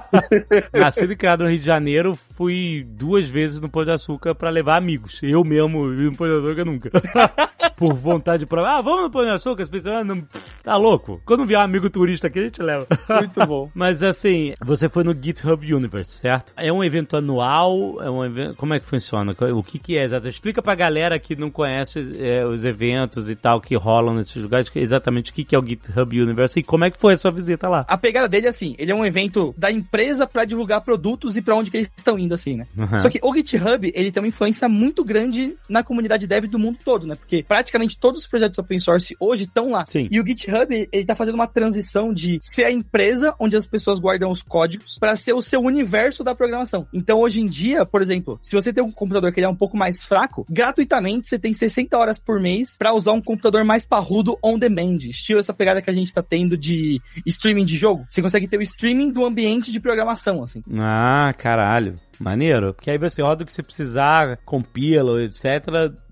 Nascido 0.73 1.13
e 1.13 1.15
criado 1.15 1.43
no 1.43 1.49
Rio 1.49 1.59
de 1.59 1.65
Janeiro, 1.65 2.15
fui 2.15 2.83
duas 2.87 3.29
vezes 3.29 3.59
no 3.59 3.69
Pão 3.69 3.90
de 3.91 3.95
Açúcar 3.95 4.33
pra 4.33 4.49
levar 4.49 4.77
amigos. 4.77 5.19
Eu 5.21 5.43
mesmo 5.43 5.89
vi 5.89 6.05
no 6.05 6.15
Pão 6.15 6.27
de 6.27 6.33
Açúcar 6.33 6.65
nunca. 6.65 6.89
Por 7.75 7.93
vontade 7.93 8.45
própria. 8.45 8.77
Ah, 8.77 8.81
vamos 8.81 9.03
no 9.03 9.11
Pão 9.11 9.23
de 9.23 9.29
Açúcar? 9.29 9.63
As 9.63 9.69
pessoas, 9.69 9.95
ah, 9.95 10.03
não, 10.03 10.23
tá 10.63 10.77
louco? 10.77 11.21
Quando 11.25 11.45
vier 11.45 11.59
um 11.59 11.63
amigo 11.63 11.89
turista 11.89 12.27
aqui, 12.27 12.39
a 12.39 12.43
gente 12.43 12.61
leva. 12.61 12.87
Muito 13.09 13.45
bom. 13.47 13.69
Mas 13.75 14.03
assim, 14.03 14.53
você 14.63 14.87
foi 14.87 15.03
no 15.03 15.13
GitHub 15.13 15.73
Universe, 15.73 16.11
certo? 16.11 16.53
É 16.55 16.71
um 16.71 16.83
evento 16.83 17.17
anual? 17.17 18.01
É 18.01 18.09
um 18.09 18.23
evento. 18.23 18.55
Como 18.55 18.73
é 18.73 18.79
que 18.79 18.85
funciona? 18.85 19.35
O 19.53 19.63
que, 19.63 19.79
que 19.79 19.97
é 19.97 20.03
exatamente? 20.03 20.35
Explica 20.35 20.61
pra 20.61 20.75
galera 20.75 21.19
que 21.19 21.35
não 21.35 21.49
conhece 21.49 22.13
é, 22.19 22.45
os 22.45 22.63
eventos 22.63 23.29
e 23.29 23.35
tal 23.35 23.59
que 23.59 23.75
rolam 23.75 24.13
nesses 24.13 24.41
lugares, 24.41 24.71
exatamente 24.75 25.31
o 25.31 25.33
que, 25.33 25.43
que 25.43 25.55
é 25.55 25.59
o 25.59 25.65
GitHub 25.65 26.21
Universe 26.21 26.59
e 26.59 26.63
como 26.63 26.85
é 26.85 26.91
que 26.91 26.97
foi 26.97 27.13
a 27.13 27.17
sua 27.17 27.31
visita 27.31 27.67
lá. 27.67 27.85
A 27.87 27.97
pegada 27.97 28.29
dele 28.29 28.47
é 28.47 28.49
assim, 28.49 28.75
ele 28.77 28.91
é 28.91 28.95
um 28.95 29.05
evento 29.05 29.53
da 29.57 29.71
empresa 29.71 30.27
pra 30.27 30.45
divulgar 30.45 30.81
produtos 30.81 31.35
e 31.35 31.41
pra 31.41 31.55
onde 31.55 31.71
que 31.71 31.77
eles 31.77 31.91
estão 31.95 32.17
indo, 32.17 32.33
assim, 32.33 32.57
né? 32.57 32.67
Uhum. 32.77 32.99
Só 32.99 33.09
que 33.09 33.19
o 33.21 33.33
GitHub, 33.33 33.80
ele 33.83 34.11
tem 34.11 34.21
uma 34.21 34.27
influência 34.27 34.67
muito 34.67 35.03
grande 35.03 35.57
na 35.69 35.83
comunidade 35.83 36.27
dev 36.27 36.45
do 36.45 36.59
mundo 36.59 36.79
todo, 36.83 37.07
né? 37.07 37.15
Porque 37.15 37.43
praticamente 37.43 37.97
todos 37.97 38.21
os 38.21 38.27
projetos 38.27 38.57
open 38.59 38.79
source 38.79 39.15
hoje 39.19 39.43
estão 39.43 39.71
lá. 39.71 39.85
Sim. 39.87 40.07
E 40.11 40.19
o 40.19 40.25
GitHub, 40.25 40.89
ele 40.91 41.05
tá 41.05 41.15
fazendo 41.15 41.35
uma 41.35 41.47
transição 41.47 42.13
de 42.13 42.39
ser 42.41 42.65
a 42.65 42.71
empresa 42.71 43.33
onde 43.39 43.55
as 43.55 43.65
pessoas 43.65 43.99
guardam 43.99 44.31
os 44.31 44.41
códigos 44.41 44.97
pra 44.99 45.15
ser 45.15 45.33
o 45.33 45.41
seu 45.41 45.61
universo 45.61 46.23
da 46.23 46.35
programação. 46.35 46.87
Então, 46.93 47.19
hoje 47.19 47.41
em 47.41 47.47
dia, 47.47 47.85
por 47.85 48.01
exemplo, 48.01 48.37
se 48.41 48.55
você 48.55 48.73
tem 48.73 48.83
um 48.83 48.91
computador 48.91 49.31
que 49.31 49.39
ele 49.39 49.47
é 49.47 49.49
um 49.49 49.55
pouco 49.55 49.77
mais 49.77 50.05
fraco, 50.05 50.45
gratuitamente 50.49 51.27
você 51.27 51.39
tem 51.39 51.53
60 51.53 51.97
horas 51.97 52.19
por 52.19 52.39
mês 52.39 52.77
pra 52.77 52.93
usar 52.93 53.13
um 53.13 53.21
computador 53.21 53.63
mais 53.63 53.85
parrudo 53.85 54.37
on 54.43 54.57
demand, 54.57 54.97
estilo 55.03 55.39
essa 55.39 55.53
pegada 55.53 55.81
que 55.81 55.89
a 55.89 55.93
gente 55.93 56.13
tá 56.13 56.21
tendo 56.21 56.57
de 56.57 57.01
streaming 57.25 57.65
de 57.65 57.77
jogo. 57.77 58.05
Você 58.07 58.21
consegue 58.21 58.47
ter 58.47 58.57
o 58.57 58.61
streaming 58.61 59.11
do 59.11 59.25
ambiente 59.25 59.71
de 59.71 59.79
programação, 59.79 60.43
assim. 60.43 60.63
Ah, 60.77 61.33
caralho. 61.37 61.95
Maneiro. 62.21 62.73
Porque 62.73 62.91
aí 62.91 62.97
você 62.97 63.21
roda 63.21 63.43
o 63.43 63.45
que 63.45 63.53
você 63.53 63.63
precisar, 63.63 64.37
compila, 64.45 65.23
etc. 65.23 65.65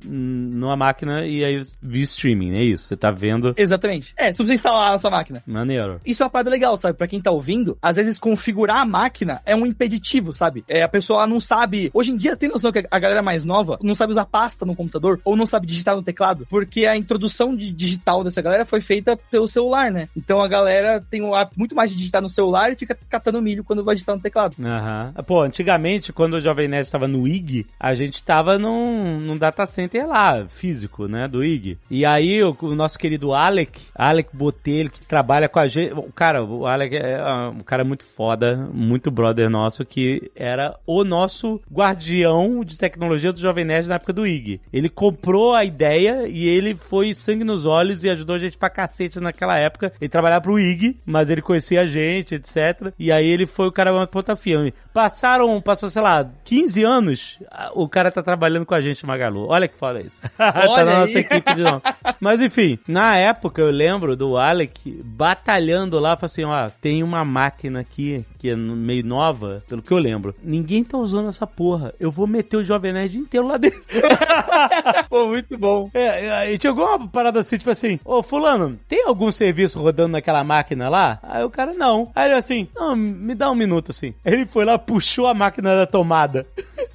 numa 0.06 0.76
máquina 0.76 1.26
e 1.26 1.44
aí 1.44 1.62
via 1.82 2.04
streaming, 2.04 2.56
é 2.56 2.64
isso? 2.64 2.88
Você 2.88 2.98
tá 2.98 3.12
vendo. 3.12 3.54
Exatamente. 3.58 4.14
É, 4.18 4.32
se 4.32 4.38
você 4.38 4.54
instalar 4.54 4.92
na 4.92 4.98
sua 4.98 5.12
máquina. 5.12 5.44
Maneiro. 5.46 6.00
Isso 6.06 6.24
é 6.24 6.26
uma 6.26 6.30
parada 6.30 6.50
legal, 6.50 6.76
sabe? 6.78 6.98
Pra 6.98 7.08
quem 7.08 7.22
tá 7.22 7.32
ouvindo, 7.32 7.78
às 7.82 7.96
vezes 7.96 8.18
configurar 8.18 8.78
a 8.78 8.86
máquina 8.86 9.42
é 9.46 9.56
um 9.56 9.66
impeditivo, 9.66 10.34
sabe? 10.34 10.64
É, 10.68 10.82
a 10.82 10.88
pessoa 10.88 11.28
não 11.28 11.40
sabe. 11.40 11.90
Hoje 11.94 12.12
em 12.12 12.18
dia 12.18 12.36
tem 12.36 12.50
noção 12.50 12.72
que 12.72 12.86
a 12.90 13.00
galera 13.00 13.22
mais 13.22 13.44
nova 13.44 13.78
não 13.82 13.96
sabe 13.96 14.12
usar 14.12 14.26
pasta 14.26 14.66
no 14.66 14.76
computador 14.76 15.20
ou 15.24 15.36
não 15.36 15.46
sabe 15.46 15.68
digitar 15.68 15.96
no 15.96 16.04
teclado, 16.04 16.48
porque 16.50 16.86
a 16.86 16.96
introdução 16.98 17.56
de 17.56 17.72
digital 17.72 18.24
dessa 18.24 18.42
galera 18.42 18.66
foi 18.66 18.82
feita 18.82 19.18
pelo 19.30 19.48
celular, 19.48 19.92
né? 19.92 20.08
Então 20.16 20.42
a 20.42 20.48
galera 20.48 21.04
tem 21.10 21.22
o 21.22 21.36
hábito 21.36 21.60
muito 21.60 21.76
mais 21.76 21.90
de 21.92 21.98
digitar 21.98 22.22
no 22.22 22.30
celular 22.30 22.72
e 22.72 22.76
fica 22.76 22.98
catando 23.10 23.42
milho 23.42 23.64
quando 23.64 23.84
vai 23.84 23.96
digitar 23.96 24.16
no 24.16 24.22
teclado. 24.22 24.56
Aham. 24.60 25.14
Pô, 25.26 25.42
antigamente, 25.42 25.99
quando 26.14 26.36
o 26.36 26.42
Jovem 26.42 26.68
Nerd 26.68 26.86
estava 26.86 27.08
no 27.08 27.28
IG, 27.28 27.66
a 27.80 27.94
gente 27.94 28.24
tava 28.24 28.58
num, 28.58 29.20
num 29.20 29.38
data 29.38 29.66
center 29.66 30.08
lá, 30.08 30.46
físico, 30.48 31.08
né, 31.08 31.28
do 31.28 31.44
IG. 31.44 31.78
E 31.90 32.06
aí, 32.06 32.44
o, 32.44 32.56
o 32.62 32.76
nosso 32.76 32.98
querido 32.98 33.34
Alec, 33.34 33.82
Alec 33.94 34.36
Botelho, 34.36 34.90
que 34.90 35.06
trabalha 35.06 35.50
com 35.50 35.60
a 35.60 35.68
gente, 35.68 35.94
o 35.94 36.12
cara, 36.12 36.44
o 36.44 36.66
Alec 36.66 36.96
é 36.96 37.20
ah, 37.20 37.50
um 37.50 37.62
cara 37.62 37.84
muito 37.84 38.04
foda, 38.04 38.70
muito 38.74 39.12
brother 39.12 39.50
nosso, 39.50 39.86
que 39.86 40.32
era 40.36 40.76
o 40.86 41.04
nosso 41.04 41.62
guardião 41.72 42.64
de 42.64 42.78
tecnologia 42.78 43.34
do 43.34 43.40
Jovem 43.40 43.66
Nerd 43.66 43.88
na 43.88 43.96
época 43.96 44.14
do 44.14 44.26
IG. 44.26 44.62
Ele 44.72 44.90
comprou 44.90 45.54
a 45.54 45.66
ideia 45.66 46.28
e 46.28 46.48
ele 46.48 46.76
foi 46.76 47.14
sangue 47.14 47.44
nos 47.44 47.66
olhos 47.66 48.04
e 48.04 48.10
ajudou 48.10 48.36
a 48.36 48.40
gente 48.40 48.58
pra 48.58 48.70
cacete 48.70 49.20
naquela 49.20 49.58
época. 49.58 49.92
Ele 50.00 50.10
trabalhava 50.10 50.42
pro 50.42 50.60
IG, 50.60 50.98
mas 51.06 51.30
ele 51.30 51.42
conhecia 51.42 51.82
a 51.82 51.88
gente, 51.88 52.36
etc. 52.36 52.94
E 52.98 53.12
aí 53.12 53.28
ele 53.28 53.46
foi 53.46 53.68
o 53.68 53.72
cara 53.72 53.92
mais 53.92 54.10
ponta 54.10 54.36
firme. 54.36 54.74
Passaram, 54.94 55.60
passou, 55.62 55.89
sei 55.90 56.02
lá, 56.02 56.30
15 56.44 56.84
anos, 56.84 57.40
o 57.74 57.88
cara 57.88 58.12
tá 58.12 58.22
trabalhando 58.22 58.66
com 58.66 58.74
a 58.74 58.82
gente, 58.82 59.06
Magalu. 59.06 59.48
Olha 59.48 59.68
que 59.68 59.78
foda 59.78 60.02
isso. 60.02 60.22
tá 60.38 60.54
Olha 60.68 60.86
na 60.86 60.92
aí. 60.92 61.00
nossa 61.00 61.20
equipe 61.20 61.56
de 61.56 61.62
novo. 61.62 61.82
Mas 62.20 62.42
enfim, 62.42 62.80
na 62.88 63.16
época 63.16 63.62
eu 63.62 63.72
lembro 63.72 64.16
do 64.16 64.38
Alec 64.38 65.02
batalhando 65.06 66.00
lá, 66.00 66.16
falou 66.16 66.26
assim, 66.32 66.44
ó, 66.44 66.70
tem 66.82 67.04
uma 67.04 67.24
máquina 67.24 67.80
aqui 67.80 68.26
que 68.40 68.50
é 68.50 68.56
meio 68.56 69.06
nova, 69.06 69.62
pelo 69.68 69.82
que 69.82 69.92
eu 69.92 69.98
lembro. 69.98 70.34
Ninguém 70.42 70.84
tá 70.84 70.98
usando 70.98 71.28
essa 71.28 71.46
porra. 71.46 71.94
Eu 72.00 72.10
vou 72.10 72.26
meter 72.26 72.58
o 72.58 72.64
Jovem 72.64 72.94
Nerd 72.94 73.18
inteiro 73.18 73.46
lá 73.46 73.58
dentro. 73.58 73.82
Pô, 75.10 75.28
muito 75.28 75.58
bom. 75.58 75.92
É, 75.94 76.52
e 76.52 76.58
tinha 76.58 76.72
alguma 76.72 77.08
parada 77.08 77.42
assim, 77.42 77.58
tipo 77.58 77.70
assim, 77.70 78.00
ô 78.06 78.24
fulano, 78.24 78.80
tem 78.88 79.04
algum 79.06 79.32
serviço 79.32 79.82
rodando 79.82 80.14
naquela 80.14 80.44
máquina 80.44 80.88
lá? 80.90 81.20
Aí 81.22 81.44
o 81.44 81.50
cara, 81.50 81.74
não. 81.74 82.12
Aí 82.16 82.30
ele 82.30 82.36
assim, 82.36 82.68
não, 82.74 82.96
me 82.96 83.36
dá 83.36 83.52
um 83.52 83.56
minuto 83.56 83.92
assim. 83.92 84.14
Ele 84.24 84.46
foi 84.46 84.64
lá, 84.64 84.80
puxou 84.80 85.28
a 85.28 85.34
máquina 85.34 85.76
da 85.76 85.86
tomada. 85.86 86.48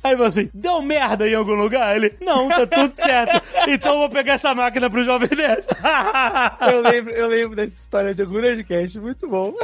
Aí 0.02 0.12
falou 0.12 0.26
assim, 0.26 0.50
deu 0.54 0.80
merda 0.82 1.28
em 1.28 1.34
algum 1.34 1.54
lugar? 1.54 1.96
Ele, 1.96 2.14
não, 2.20 2.48
tá 2.48 2.66
tudo 2.66 2.94
certo. 2.94 3.42
Então 3.68 3.92
eu 3.94 3.98
vou 4.00 4.10
pegar 4.10 4.34
essa 4.34 4.54
máquina 4.54 4.88
pro 4.88 5.04
Jovem 5.04 5.30
Nerd. 5.36 5.66
Eu 6.72 6.80
lembro, 6.80 7.12
eu 7.12 7.28
lembro 7.28 7.56
dessa 7.56 7.74
história 7.74 8.14
de 8.14 8.22
algum 8.22 8.40
Nerdcast, 8.40 8.98
muito 8.98 9.28
bom. 9.28 9.54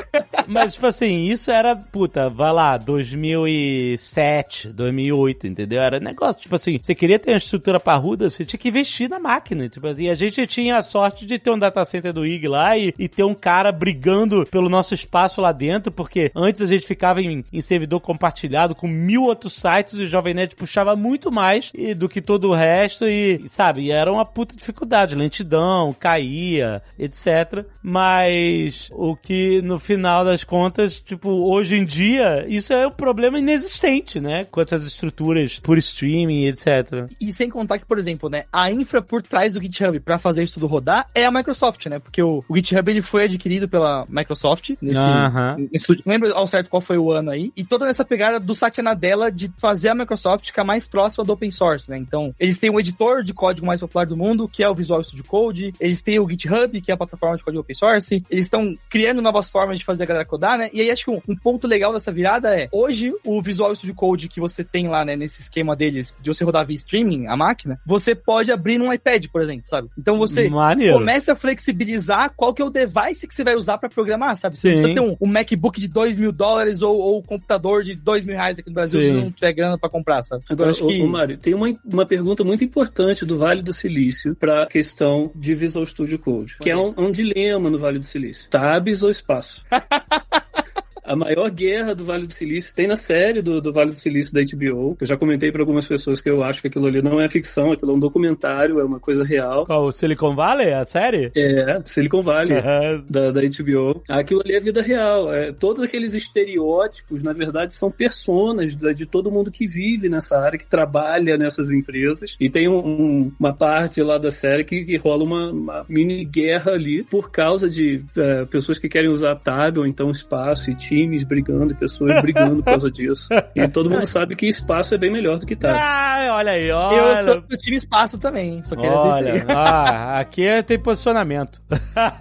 Mas, 0.47 0.75
tipo 0.75 0.87
assim, 0.87 1.23
isso 1.23 1.51
era, 1.51 1.70
puta, 1.77 2.29
vai 2.29 2.53
lá, 2.53 2.77
2007, 2.77 4.69
2008, 4.73 5.47
entendeu? 5.47 5.81
Era 5.81 6.01
negócio, 6.01 6.41
tipo 6.43 6.55
assim, 6.55 6.79
você 6.81 6.95
queria 6.95 7.19
ter 7.19 7.31
uma 7.33 7.37
estrutura 7.37 7.79
parruda, 7.81 8.29
você 8.31 8.45
tinha 8.45 8.59
que 8.59 8.69
investir 8.69 9.09
na 9.09 9.19
máquina, 9.19 9.69
tipo 9.69 9.87
assim. 9.87 10.05
E 10.05 10.11
a 10.11 10.15
gente 10.15 10.47
tinha 10.47 10.79
a 10.79 10.83
sorte 10.83 11.27
de 11.27 11.39
ter 11.39 11.51
um 11.51 11.59
data 11.59 11.85
center 11.85 12.13
do 12.13 12.25
IG 12.27 12.49
lá 12.49 12.77
e, 12.77 12.95
e 12.99 13.09
ter 13.09 13.25
um 13.25 13.35
cara 13.35 13.71
brigando 13.73 14.47
pelo 14.51 14.69
nosso 14.69 14.95
espaço 14.95 15.41
lá 15.41 15.53
dentro, 15.53 15.91
porque 15.93 16.31
antes 16.35 16.61
a 16.61 16.67
gente 16.67 16.87
ficava 16.87 17.21
em, 17.21 17.45
em 17.53 17.61
servidor 17.61 18.01
compartilhado 18.01 18.75
com 18.75 18.89
mil 18.89 19.25
outros 19.25 19.55
sites 19.55 19.95
e 19.95 20.05
o 20.05 20.09
Jovem 20.09 20.35
Nerd 20.35 20.55
puxava 20.57 20.97
muito 20.97 21.31
mais 21.31 21.71
e- 21.75 21.95
do 21.95 22.09
que 22.09 22.21
todo 22.21 22.51
o 22.51 22.55
resto 22.55 23.07
e, 23.07 23.43
sabe, 23.49 23.83
e 23.83 23.91
era 23.91 24.13
uma 24.13 24.25
puta 24.25 24.57
dificuldade, 24.57 25.15
lentidão, 25.15 25.93
caía, 25.93 26.83
etc. 26.99 27.65
Mas 27.83 28.89
o 28.93 29.17
que 29.17 29.61
no 29.63 29.79
final 29.79 30.25
das 30.25 30.45
contas, 30.45 30.99
tipo, 30.99 31.31
hoje 31.31 31.60
em 31.63 31.85
dia, 31.85 32.45
isso 32.49 32.73
é 32.73 32.87
um 32.87 32.91
problema 32.91 33.39
inexistente, 33.39 34.21
né? 34.21 34.45
Quanto 34.51 34.75
às 34.75 34.83
estruturas 34.83 35.59
por 35.59 35.79
streaming, 35.79 36.47
etc. 36.47 37.07
E 37.21 37.33
sem 37.35 37.49
contar 37.51 37.79
que, 37.79 37.87
por 37.87 37.99
exemplo, 37.99 38.29
né, 38.29 38.45
a 38.53 38.71
infra 38.71 39.03
por 39.03 39.23
trás 39.23 39.55
do 39.55 39.63
GitHub 39.63 39.99
pra 40.01 40.19
fazer 40.19 40.43
isso 40.43 40.55
tudo 40.55 40.67
rodar 40.67 41.07
é 41.15 41.25
a 41.25 41.31
Microsoft, 41.31 41.87
né? 41.87 41.99
Porque 41.99 42.23
o, 42.23 42.43
o 42.49 42.57
GitHub 42.57 42.91
ele 42.91 43.03
foi 43.03 43.25
adquirido 43.25 43.69
pela 43.69 44.07
Microsoft 44.09 44.71
nesse, 44.81 44.99
Aham. 45.01 45.57
nesse- 45.73 45.91
não 45.91 46.13
lembro 46.13 46.33
ao 46.35 46.47
certo 46.47 46.69
qual 46.71 46.81
foi 46.81 46.99
o 46.99 47.11
ano 47.13 47.31
aí. 47.31 47.53
E 47.57 47.65
toda 47.65 47.89
essa 47.89 48.05
pegada 48.05 48.39
do 48.41 48.55
Satya 48.55 48.83
Nadella 48.83 49.31
de 49.31 49.51
fazer 49.59 49.89
a 49.91 49.95
Microsoft 49.95 50.47
ficar 50.47 50.65
mais 50.65 50.87
próxima 50.87 51.25
do 51.25 51.33
open 51.33 51.51
source, 51.51 51.91
né? 51.91 51.99
Então, 51.99 52.35
eles 52.39 52.59
têm 52.59 52.71
o 52.71 52.79
editor 52.81 53.23
de 53.23 53.33
código 53.33 53.67
mais 53.67 53.81
popular 53.81 54.07
do 54.07 54.17
mundo, 54.17 54.49
que 54.49 54.63
é 54.63 54.69
o 54.69 54.75
Visual 54.75 55.03
Studio 55.03 55.25
Code. 55.25 55.73
Eles 55.81 56.03
têm 56.03 56.19
o 56.19 56.29
GitHub, 56.29 56.81
que 56.81 56.91
é 56.91 56.95
a 56.95 56.97
plataforma 56.97 57.37
de 57.37 57.45
código 57.45 57.61
open 57.61 57.75
source. 57.75 58.23
Eles 58.31 58.47
estão 58.47 58.77
criando 58.89 59.21
novas 59.23 59.49
formas 59.51 59.79
de 59.79 59.85
fazer 59.85 60.05
a 60.05 60.07
galera 60.07 60.25
codar, 60.25 60.59
né? 60.59 60.71
E 60.73 60.81
aí 60.81 60.91
acho 60.91 61.05
que 61.05 61.11
um, 61.11 61.21
um 61.29 61.37
ponto 61.51 61.67
legal 61.67 61.93
dessa 61.93 62.13
virada 62.13 62.57
é, 62.57 62.69
hoje, 62.71 63.13
o 63.27 63.43
Visual 63.43 63.75
Studio 63.75 63.95
Code 63.95 64.29
que 64.29 64.39
você 64.39 64.63
tem 64.63 64.87
lá, 64.87 65.05
né, 65.05 65.17
nesse 65.17 65.41
esquema 65.41 65.75
deles 65.75 66.17
de 66.21 66.33
você 66.33 66.45
rodar 66.45 66.65
via 66.65 66.77
streaming, 66.77 67.27
a 67.27 67.37
máquina, 67.37 67.81
você 67.85 68.15
pode 68.15 68.53
abrir 68.53 68.79
num 68.79 68.93
iPad, 68.93 69.27
por 69.33 69.43
exemplo, 69.43 69.65
sabe? 69.67 69.89
Então 69.99 70.17
você 70.17 70.49
Maneiro. 70.49 70.95
começa 70.95 71.33
a 71.33 71.35
flexibilizar 71.35 72.33
qual 72.37 72.55
que 72.55 72.63
é 72.63 72.65
o 72.65 72.71
device 72.71 73.27
que 73.27 73.35
você 73.35 73.43
vai 73.43 73.57
usar 73.57 73.79
pra 73.79 73.89
programar, 73.89 74.37
sabe? 74.37 74.57
Você 74.57 74.69
não 74.69 74.77
Sim. 74.77 74.83
precisa 74.83 75.03
ter 75.03 75.11
um, 75.11 75.17
um 75.21 75.33
MacBook 75.33 75.81
de 75.81 75.89
2 75.89 76.17
mil 76.17 76.31
dólares 76.31 76.83
ou, 76.83 76.97
ou 76.97 77.19
um 77.19 77.23
computador 77.23 77.83
de 77.83 77.97
2 77.97 78.25
mil 78.25 78.37
reais 78.37 78.61
aqui 78.61 78.69
no 78.69 78.75
Brasil 78.75 79.01
Sim. 79.01 79.09
se 79.09 79.15
não 79.17 79.31
tiver 79.33 79.53
grana 79.53 79.77
pra 79.77 79.91
comprar, 79.91 80.23
sabe? 80.23 80.45
Eu 80.49 80.55
Agora, 80.55 80.71
acho 80.71 80.85
ô, 80.85 80.89
que... 80.89 81.03
ô, 81.03 81.09
Mário, 81.09 81.37
tem 81.37 81.53
uma, 81.53 81.67
uma 81.85 82.07
pergunta 82.07 82.45
muito 82.45 82.63
importante 82.63 83.27
do 83.27 83.37
Vale 83.37 83.61
do 83.61 83.73
Silício 83.73 84.37
para 84.37 84.63
a 84.63 84.67
questão 84.67 85.33
de 85.35 85.53
Visual 85.53 85.85
Studio 85.85 86.19
Code, 86.19 86.57
que 86.61 86.71
é 86.71 86.77
um, 86.77 86.95
um 86.97 87.11
dilema 87.11 87.69
no 87.69 87.79
Vale 87.79 87.99
do 87.99 88.07
Silício. 88.07 88.49
Tabs 88.49 89.03
ou 89.03 89.11
espaço? 89.11 89.65
A 91.11 91.17
maior 91.17 91.51
guerra 91.51 91.93
do 91.93 92.05
Vale 92.05 92.25
do 92.25 92.33
Silício 92.33 92.73
tem 92.73 92.87
na 92.87 92.95
série 92.95 93.43
do, 93.43 93.61
do 93.61 93.73
Vale 93.73 93.91
do 93.91 93.99
Silício 93.99 94.33
da 94.33 94.41
HBO. 94.43 94.97
Eu 95.01 95.07
já 95.09 95.17
comentei 95.17 95.51
para 95.51 95.61
algumas 95.61 95.85
pessoas 95.85 96.21
que 96.21 96.31
eu 96.31 96.41
acho 96.45 96.61
que 96.61 96.69
aquilo 96.69 96.87
ali 96.87 97.03
não 97.03 97.21
é 97.21 97.29
ficção, 97.29 97.73
aquilo 97.73 97.91
é 97.91 97.95
um 97.97 97.99
documentário, 97.99 98.79
é 98.79 98.85
uma 98.85 99.01
coisa 99.01 99.25
real. 99.25 99.67
Qual, 99.67 99.87
o 99.87 99.91
Silicon 99.91 100.37
Valley, 100.37 100.73
a 100.73 100.85
série? 100.85 101.33
É, 101.37 101.81
Silicon 101.85 102.21
Valley. 102.23 102.59
Aham. 102.59 103.05
da, 103.11 103.33
da 103.33 103.41
HBO. 103.41 104.01
Aquilo 104.09 104.41
ali 104.45 104.55
é 104.55 104.61
vida 104.61 104.81
real. 104.81 105.35
É, 105.35 105.51
todos 105.53 105.83
aqueles 105.83 106.15
estereótipos, 106.15 107.25
na 107.25 107.33
verdade, 107.33 107.75
são 107.75 107.91
personas 107.91 108.77
da- 108.77 108.93
de 108.93 109.05
todo 109.05 109.33
mundo 109.33 109.51
que 109.51 109.67
vive 109.67 110.09
nessa 110.09 110.39
área, 110.39 110.57
que 110.59 110.69
trabalha 110.69 111.37
nessas 111.37 111.73
empresas. 111.73 112.37
E 112.39 112.49
tem 112.49 112.69
um- 112.69 112.79
um- 112.87 113.33
uma 113.41 113.53
parte 113.53 114.01
lá 114.01 114.17
da 114.17 114.31
série 114.31 114.63
que, 114.63 114.85
que 114.85 114.97
rola 114.97 115.25
uma, 115.25 115.51
uma 115.51 115.87
mini 115.89 116.25
guerra 116.25 116.71
ali 116.73 117.03
por 117.03 117.33
causa 117.33 117.69
de 117.69 118.05
é, 118.17 118.45
pessoas 118.45 118.79
que 118.79 118.89
querem 118.89 119.11
usar 119.11 119.35
tab 119.37 119.79
ou 119.79 119.87
então 119.87 120.09
espaço 120.11 120.71
e 120.71 120.77
times 121.01 121.25
brigando 121.25 121.73
e 121.73 121.75
pessoas 121.75 122.21
brigando 122.21 122.57
por 122.57 122.65
causa 122.65 122.91
disso. 122.91 123.29
E 123.55 123.67
todo 123.69 123.89
mundo 123.91 124.07
sabe 124.09 124.37
que 124.37 124.47
espaço 124.47 124.95
é 124.95 124.99
bem 124.99 125.11
melhor 125.13 125.39
do 125.39 125.47
que 125.47 125.57
tab. 125.57 125.75
Ah, 125.79 126.29
olha 126.33 126.53
aí, 126.53 126.69
Eu 126.69 126.77
olha. 126.77 127.23
sou 127.25 127.41
do 127.41 127.57
time 127.57 127.77
espaço 127.77 128.19
também, 128.19 128.63
só 128.65 128.77
queria 128.77 128.91
dizer 128.91 129.11
Olha, 129.11 129.37
isso 129.37 129.47
ah, 129.51 130.19
aqui 130.21 130.47
é- 130.47 130.63
tem 130.63 130.79
posicionamento. 130.79 131.61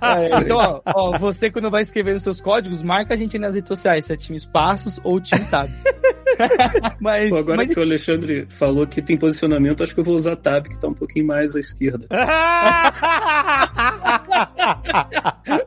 É, 0.01 0.39
então, 0.39 0.57
ó, 0.57 0.81
ó, 0.85 1.17
você 1.17 1.49
quando 1.51 1.69
vai 1.69 1.81
escrever 1.81 2.15
os 2.15 2.23
seus 2.23 2.39
códigos, 2.41 2.81
marca 2.81 3.13
a 3.13 3.17
gente 3.17 3.37
nas 3.37 3.55
redes 3.55 3.67
sociais, 3.67 4.05
se 4.05 4.13
é 4.13 4.15
time 4.15 4.37
espaços 4.37 4.99
ou 5.03 5.19
time 5.19 5.45
tab. 5.45 5.69
mas, 6.99 7.29
Pô, 7.29 7.37
agora 7.37 7.57
mas 7.57 7.73
que 7.73 7.79
o 7.79 7.83
Alexandre 7.83 8.47
falou 8.49 8.87
que 8.87 9.01
tem 9.01 9.17
posicionamento, 9.17 9.83
acho 9.83 9.93
que 9.93 9.99
eu 9.99 10.03
vou 10.03 10.15
usar 10.15 10.35
tab, 10.35 10.67
que 10.67 10.77
tá 10.77 10.87
um 10.87 10.93
pouquinho 10.93 11.27
mais 11.27 11.55
à 11.55 11.59
esquerda. 11.59 12.07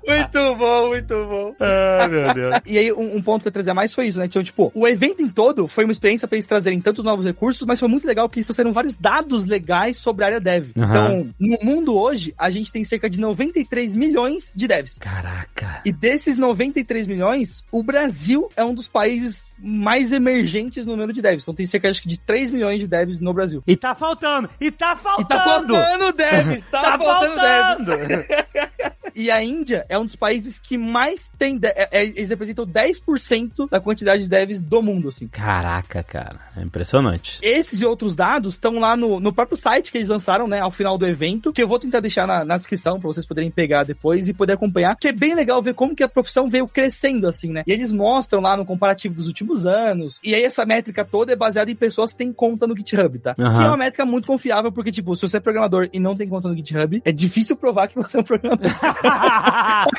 muito 0.07 0.55
bom, 0.57 0.89
muito 0.89 1.15
bom. 1.27 1.55
Ai, 1.61 2.09
meu 2.09 2.35
Deus. 2.35 2.57
E 2.67 2.79
aí, 2.79 2.93
um, 2.93 3.17
um 3.17 3.23
ponto 3.23 3.43
que 3.43 3.49
eu 3.49 3.53
trazer 3.53 3.73
mais 3.73 3.93
foi 3.93 4.07
isso, 4.07 4.19
né? 4.19 4.27
Então, 4.27 4.43
tipo, 4.43 4.73
o 4.75 4.87
evento 4.89 5.23
em 5.23 5.29
todo 5.29 5.69
foi 5.69 5.85
uma 5.85 5.93
experiência 5.93 6.27
pra 6.27 6.37
eles 6.37 6.47
trazerem 6.47 6.81
tantos 6.81 7.05
novos 7.05 7.25
recursos, 7.25 7.67
mas 7.67 7.79
foi 7.79 7.89
muito 7.89 8.07
legal 8.07 8.29
porque 8.29 8.41
isso 8.41 8.55
saíram 8.55 8.73
vários 8.73 8.97
dados 8.97 9.45
legais 9.45 9.97
sobre 9.97 10.25
a 10.25 10.29
área 10.29 10.41
dev. 10.41 10.71
Aham. 10.77 10.93
Então, 10.93 11.29
no 11.39 11.59
mundo 11.63 11.97
hoje, 11.97 12.35
a 12.39 12.51
gente 12.51 12.73
tem 12.73 12.85
cerca 12.85 13.09
de 13.09 13.21
93 13.21 13.95
milhões 13.95 14.53
de 14.55 14.67
devs. 14.67 14.99
Caraca. 14.99 15.83
E 15.85 15.93
desses 15.93 16.37
93 16.37 17.07
milhões, 17.07 17.63
o 17.71 17.83
Brasil 17.83 18.49
é 18.57 18.65
um 18.65 18.75
dos 18.75 18.89
países 18.89 19.47
mais 19.63 20.13
emergentes 20.13 20.85
no 20.87 20.93
número 20.93 21.13
de 21.13 21.23
devs. 21.23 21.43
Então 21.45 21.55
tem 21.55 21.67
cerca 21.67 21.89
acho 21.89 22.03
que, 22.03 22.09
de 22.09 22.19
3 22.19 22.51
milhões 22.51 22.81
de 22.81 22.87
devs 22.87 23.21
no 23.21 23.33
Brasil. 23.33 23.63
E 23.67 23.77
tá 23.77 23.95
faltando! 23.95 24.49
E 24.61 24.71
tá 24.71 24.93
E 24.95 24.97
faltando! 24.97 25.29
tá 25.29 25.39
faltando 25.45 26.13
devs! 26.13 26.65
Tá, 26.67 26.81
Tá 26.83 26.99
faltando, 26.99 27.35
devs! 27.41 27.87
faltando! 27.87 28.93
E 29.15 29.31
a 29.31 29.45
Índia 29.45 29.85
é 29.91 29.99
um 29.99 30.07
dos 30.07 30.17
países 30.17 30.59
que 30.59 30.79
mais 30.79 31.31
tem. 31.37 31.59
de- 31.59 31.69
é- 31.69 31.87
é- 31.93 32.05
eles 32.07 32.31
representam 32.31 32.65
10% 32.67 33.69
da 33.71 33.79
quantidade 33.79 34.23
de 34.23 34.29
devs 34.31 34.59
do 34.59 34.81
mundo, 34.81 35.11
assim. 35.11 35.29
Caraca, 35.29 36.03
cara. 36.03 36.41
É 36.57 36.63
impressionante. 36.63 37.39
Esses 37.43 37.83
e 37.83 37.85
outros 37.85 38.17
dados 38.17 38.55
estão 38.55 38.79
lá 38.79 38.97
no, 38.97 39.21
no 39.21 39.31
próprio 39.31 39.55
site 39.59 39.93
que 39.93 39.99
eles 39.99 40.09
lançaram, 40.09 40.49
né, 40.49 40.61
ao 40.61 40.71
final 40.71 40.97
do 40.97 41.07
evento, 41.07 41.53
que 41.53 41.63
eu 41.63 41.69
vou 41.69 41.79
tentar 41.79 42.01
deixar 42.01 42.27
na, 42.27 42.43
na 42.43 42.57
descrição 42.57 42.99
pra 42.99 43.07
vocês 43.07 43.27
poderem 43.27 43.51
pegar 43.51 43.85
depois 43.85 44.29
e 44.31 44.33
poder 44.33 44.55
acompanhar, 44.55 44.97
que 44.97 45.09
é 45.09 45.13
bem 45.13 45.35
legal 45.35 45.61
ver 45.61 45.75
como 45.75 45.95
que 45.95 46.03
a 46.03 46.09
profissão 46.09 46.49
veio 46.49 46.67
crescendo, 46.67 47.29
assim, 47.29 47.51
né? 47.51 47.65
E 47.67 47.73
eles 47.73 47.93
mostram 47.93 48.41
lá 48.41 48.57
no 48.57 48.65
comparativo 48.65 49.15
dos 49.15 49.27
últimos 49.27 49.52
anos, 49.67 50.21
e 50.25 50.35
aí 50.35 50.43
essa 50.43 50.65
métrica 50.65 51.05
toda 51.05 51.33
é 51.33 51.37
baseada 51.37 51.71
em 51.71 51.77
pessoas 51.77 52.13
que 52.13 52.19
têm 52.19 52.33
conta 52.33 52.67
no 52.67 52.77
GitHub, 52.77 53.19
tá? 53.19 53.35
Aham. 53.39 53.57
Que 53.57 53.63
é 53.63 53.69
uma 53.69 53.77
métrica 53.77 54.05
muito 54.05 54.27
confiável, 54.27 54.73
porque, 54.73 54.91
tipo, 54.91 55.15
se 55.15 55.23
você 55.23 55.37
é 55.37 55.41
programador 55.41 55.89
e 55.93 56.01
não 56.01 56.17
tem 56.17 56.29
conta 56.29 56.49
no 56.49 56.57
GitHub, 56.57 57.03
é 57.05 57.13
difícil 57.13 57.57
provar 57.57 57.89
que 57.89 57.97
você 57.97 58.17
é 58.17 58.21
um 58.21 58.25
programador. 58.25 58.71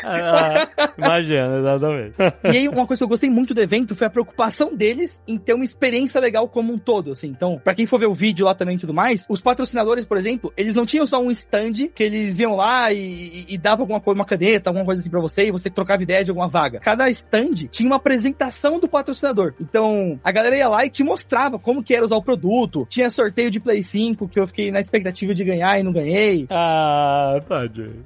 Ah, 0.05 0.69
Imagina, 0.97 1.59
exatamente. 1.59 2.15
E 2.43 2.57
aí, 2.57 2.67
uma 2.67 2.85
coisa 2.85 2.99
que 2.99 3.03
eu 3.03 3.07
gostei 3.07 3.29
muito 3.29 3.53
do 3.53 3.61
evento 3.61 3.95
foi 3.95 4.07
a 4.07 4.09
preocupação 4.09 4.75
deles 4.75 5.21
em 5.27 5.37
ter 5.37 5.53
uma 5.53 5.63
experiência 5.63 6.19
legal 6.19 6.47
como 6.47 6.73
um 6.73 6.77
todo, 6.77 7.11
assim. 7.11 7.27
Então, 7.27 7.59
pra 7.63 7.73
quem 7.73 7.85
for 7.85 7.99
ver 7.99 8.07
o 8.07 8.13
vídeo 8.13 8.45
lá 8.45 8.53
também 8.55 8.75
e 8.75 8.79
tudo 8.79 8.93
mais, 8.93 9.25
os 9.29 9.41
patrocinadores, 9.41 10.05
por 10.05 10.17
exemplo, 10.17 10.53
eles 10.55 10.73
não 10.73 10.85
tinham 10.85 11.05
só 11.05 11.21
um 11.21 11.31
stand 11.31 11.89
que 11.93 12.03
eles 12.03 12.39
iam 12.39 12.55
lá 12.55 12.91
e, 12.91 12.97
e, 12.97 13.45
e 13.49 13.57
davam 13.57 13.83
alguma 13.83 13.99
coisa, 13.99 14.19
uma 14.19 14.25
caneta, 14.25 14.69
alguma 14.69 14.85
coisa 14.85 15.01
assim 15.01 15.09
pra 15.09 15.21
você, 15.21 15.47
e 15.47 15.51
você 15.51 15.69
trocava 15.69 16.03
ideia 16.03 16.23
de 16.23 16.31
alguma 16.31 16.47
vaga. 16.47 16.79
Cada 16.79 17.09
stand 17.09 17.67
tinha 17.69 17.87
uma 17.87 17.97
apresentação 17.97 18.79
do 18.79 18.87
patrocinador. 18.87 19.42
Então, 19.59 20.19
a 20.23 20.31
galera 20.31 20.55
ia 20.57 20.67
lá 20.69 20.85
e 20.85 20.89
te 20.89 21.03
mostrava 21.03 21.57
como 21.59 21.83
que 21.83 21.93
era 21.95 22.05
usar 22.05 22.15
o 22.15 22.21
produto. 22.23 22.85
Tinha 22.89 23.09
sorteio 23.09 23.49
de 23.51 23.59
Play 23.59 23.83
5, 23.83 24.27
que 24.27 24.39
eu 24.39 24.47
fiquei 24.47 24.71
na 24.71 24.79
expectativa 24.79 25.33
de 25.33 25.43
ganhar 25.43 25.79
e 25.79 25.83
não 25.83 25.91
ganhei. 25.91 26.45
Ah, 26.49 27.41
tadinho. 27.47 28.05